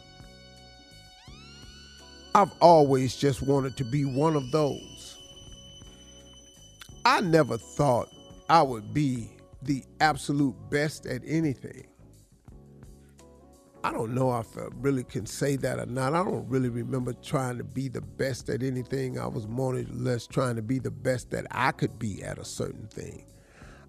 I've 2.34 2.54
always 2.62 3.18
just 3.18 3.42
wanted 3.42 3.76
to 3.76 3.84
be 3.84 4.06
one 4.06 4.38
of 4.38 4.50
those. 4.52 5.18
I 7.04 7.20
never 7.20 7.58
thought 7.58 8.08
I 8.50 8.62
would 8.62 8.94
be 8.94 9.32
the 9.64 9.84
absolute 10.00 10.56
best 10.70 11.06
at 11.06 11.22
anything. 11.26 11.89
I 13.84 13.94
don't 13.94 14.14
know 14.14 14.38
if 14.38 14.58
I 14.58 14.68
really 14.76 15.06
can 15.06 15.26
say 15.26 15.56
that 15.58 15.80
or 15.80 15.86
not. 15.86 16.14
I 16.14 16.24
don't 16.24 16.48
really 16.50 16.70
remember 16.70 17.14
trying 17.14 17.58
to 17.60 17.64
be 17.64 17.88
the 17.88 18.02
best 18.02 18.50
at 18.50 18.62
anything. 18.62 19.18
I 19.18 19.28
was 19.28 19.48
more 19.48 19.76
or 19.76 19.84
less 19.92 20.28
trying 20.28 20.58
to 20.58 20.62
be 20.62 20.80
the 20.80 20.92
best 20.92 21.32
that 21.32 21.48
I 21.52 21.72
could 21.72 21.98
be 21.98 22.22
at 22.22 22.38
a 22.38 22.46
certain 22.46 22.88
thing. 22.88 23.26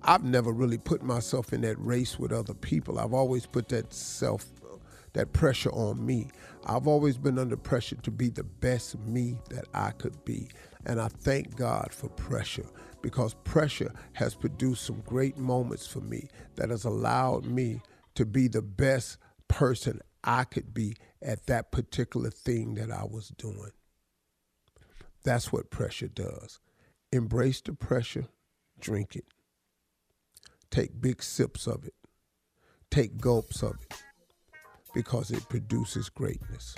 I've 0.02 0.22
never 0.24 0.52
really 0.52 0.78
put 0.78 1.02
myself 1.02 1.52
in 1.52 1.62
that 1.62 1.76
race 1.78 2.18
with 2.18 2.32
other 2.32 2.54
people. 2.54 3.00
I've 3.00 3.12
always 3.12 3.46
put 3.46 3.68
that 3.70 3.92
self 3.92 4.46
that 5.12 5.32
pressure 5.32 5.72
on 5.72 6.06
me. 6.06 6.28
I've 6.66 6.86
always 6.86 7.18
been 7.18 7.38
under 7.38 7.56
pressure 7.56 7.96
to 7.96 8.12
be 8.12 8.28
the 8.28 8.44
best 8.44 8.96
me 9.00 9.38
that 9.50 9.64
I 9.74 9.90
could 9.90 10.24
be. 10.24 10.48
And 10.86 11.00
I 11.00 11.08
thank 11.08 11.56
God 11.56 11.88
for 11.92 12.08
pressure 12.10 12.66
because 13.02 13.34
pressure 13.44 13.92
has 14.12 14.36
produced 14.36 14.84
some 14.84 15.00
great 15.00 15.36
moments 15.36 15.86
for 15.86 16.00
me 16.00 16.28
that 16.54 16.70
has 16.70 16.84
allowed 16.84 17.44
me 17.44 17.80
to 18.14 18.24
be 18.24 18.48
the 18.48 18.62
best 18.62 19.18
person 19.50 20.00
I 20.22 20.44
could 20.44 20.72
be 20.72 20.94
at 21.20 21.46
that 21.46 21.72
particular 21.72 22.30
thing 22.30 22.74
that 22.76 22.90
I 22.90 23.04
was 23.04 23.28
doing. 23.36 23.72
That's 25.24 25.52
what 25.52 25.70
pressure 25.70 26.08
does. 26.08 26.60
Embrace 27.12 27.60
the 27.60 27.72
pressure, 27.72 28.26
drink 28.78 29.16
it. 29.16 29.24
Take 30.70 31.00
big 31.00 31.22
sips 31.22 31.66
of 31.66 31.84
it, 31.84 31.94
take 32.90 33.18
gulps 33.18 33.62
of 33.62 33.74
it, 33.82 34.02
because 34.94 35.32
it 35.32 35.48
produces 35.48 36.08
greatness. 36.08 36.76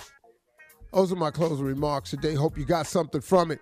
Those 0.93 1.13
are 1.13 1.17
my 1.17 1.31
closing 1.31 1.67
remarks 1.67 2.11
today. 2.11 2.35
Hope 2.35 2.57
you 2.57 2.65
got 2.65 2.87
something 2.87 3.21
from 3.21 3.51
it. 3.51 3.61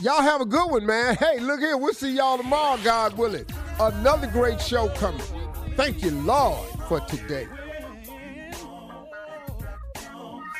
Y'all 0.00 0.22
have 0.22 0.40
a 0.40 0.46
good 0.46 0.70
one, 0.70 0.86
man. 0.86 1.16
Hey, 1.16 1.40
look 1.40 1.60
here. 1.60 1.76
We'll 1.76 1.92
see 1.92 2.16
y'all 2.16 2.38
tomorrow, 2.38 2.80
God 2.82 3.18
willing. 3.18 3.44
Another 3.78 4.28
great 4.28 4.60
show 4.60 4.88
coming. 4.90 5.20
Thank 5.76 6.02
you, 6.02 6.10
Lord, 6.10 6.66
for 6.88 7.00
today. 7.00 7.46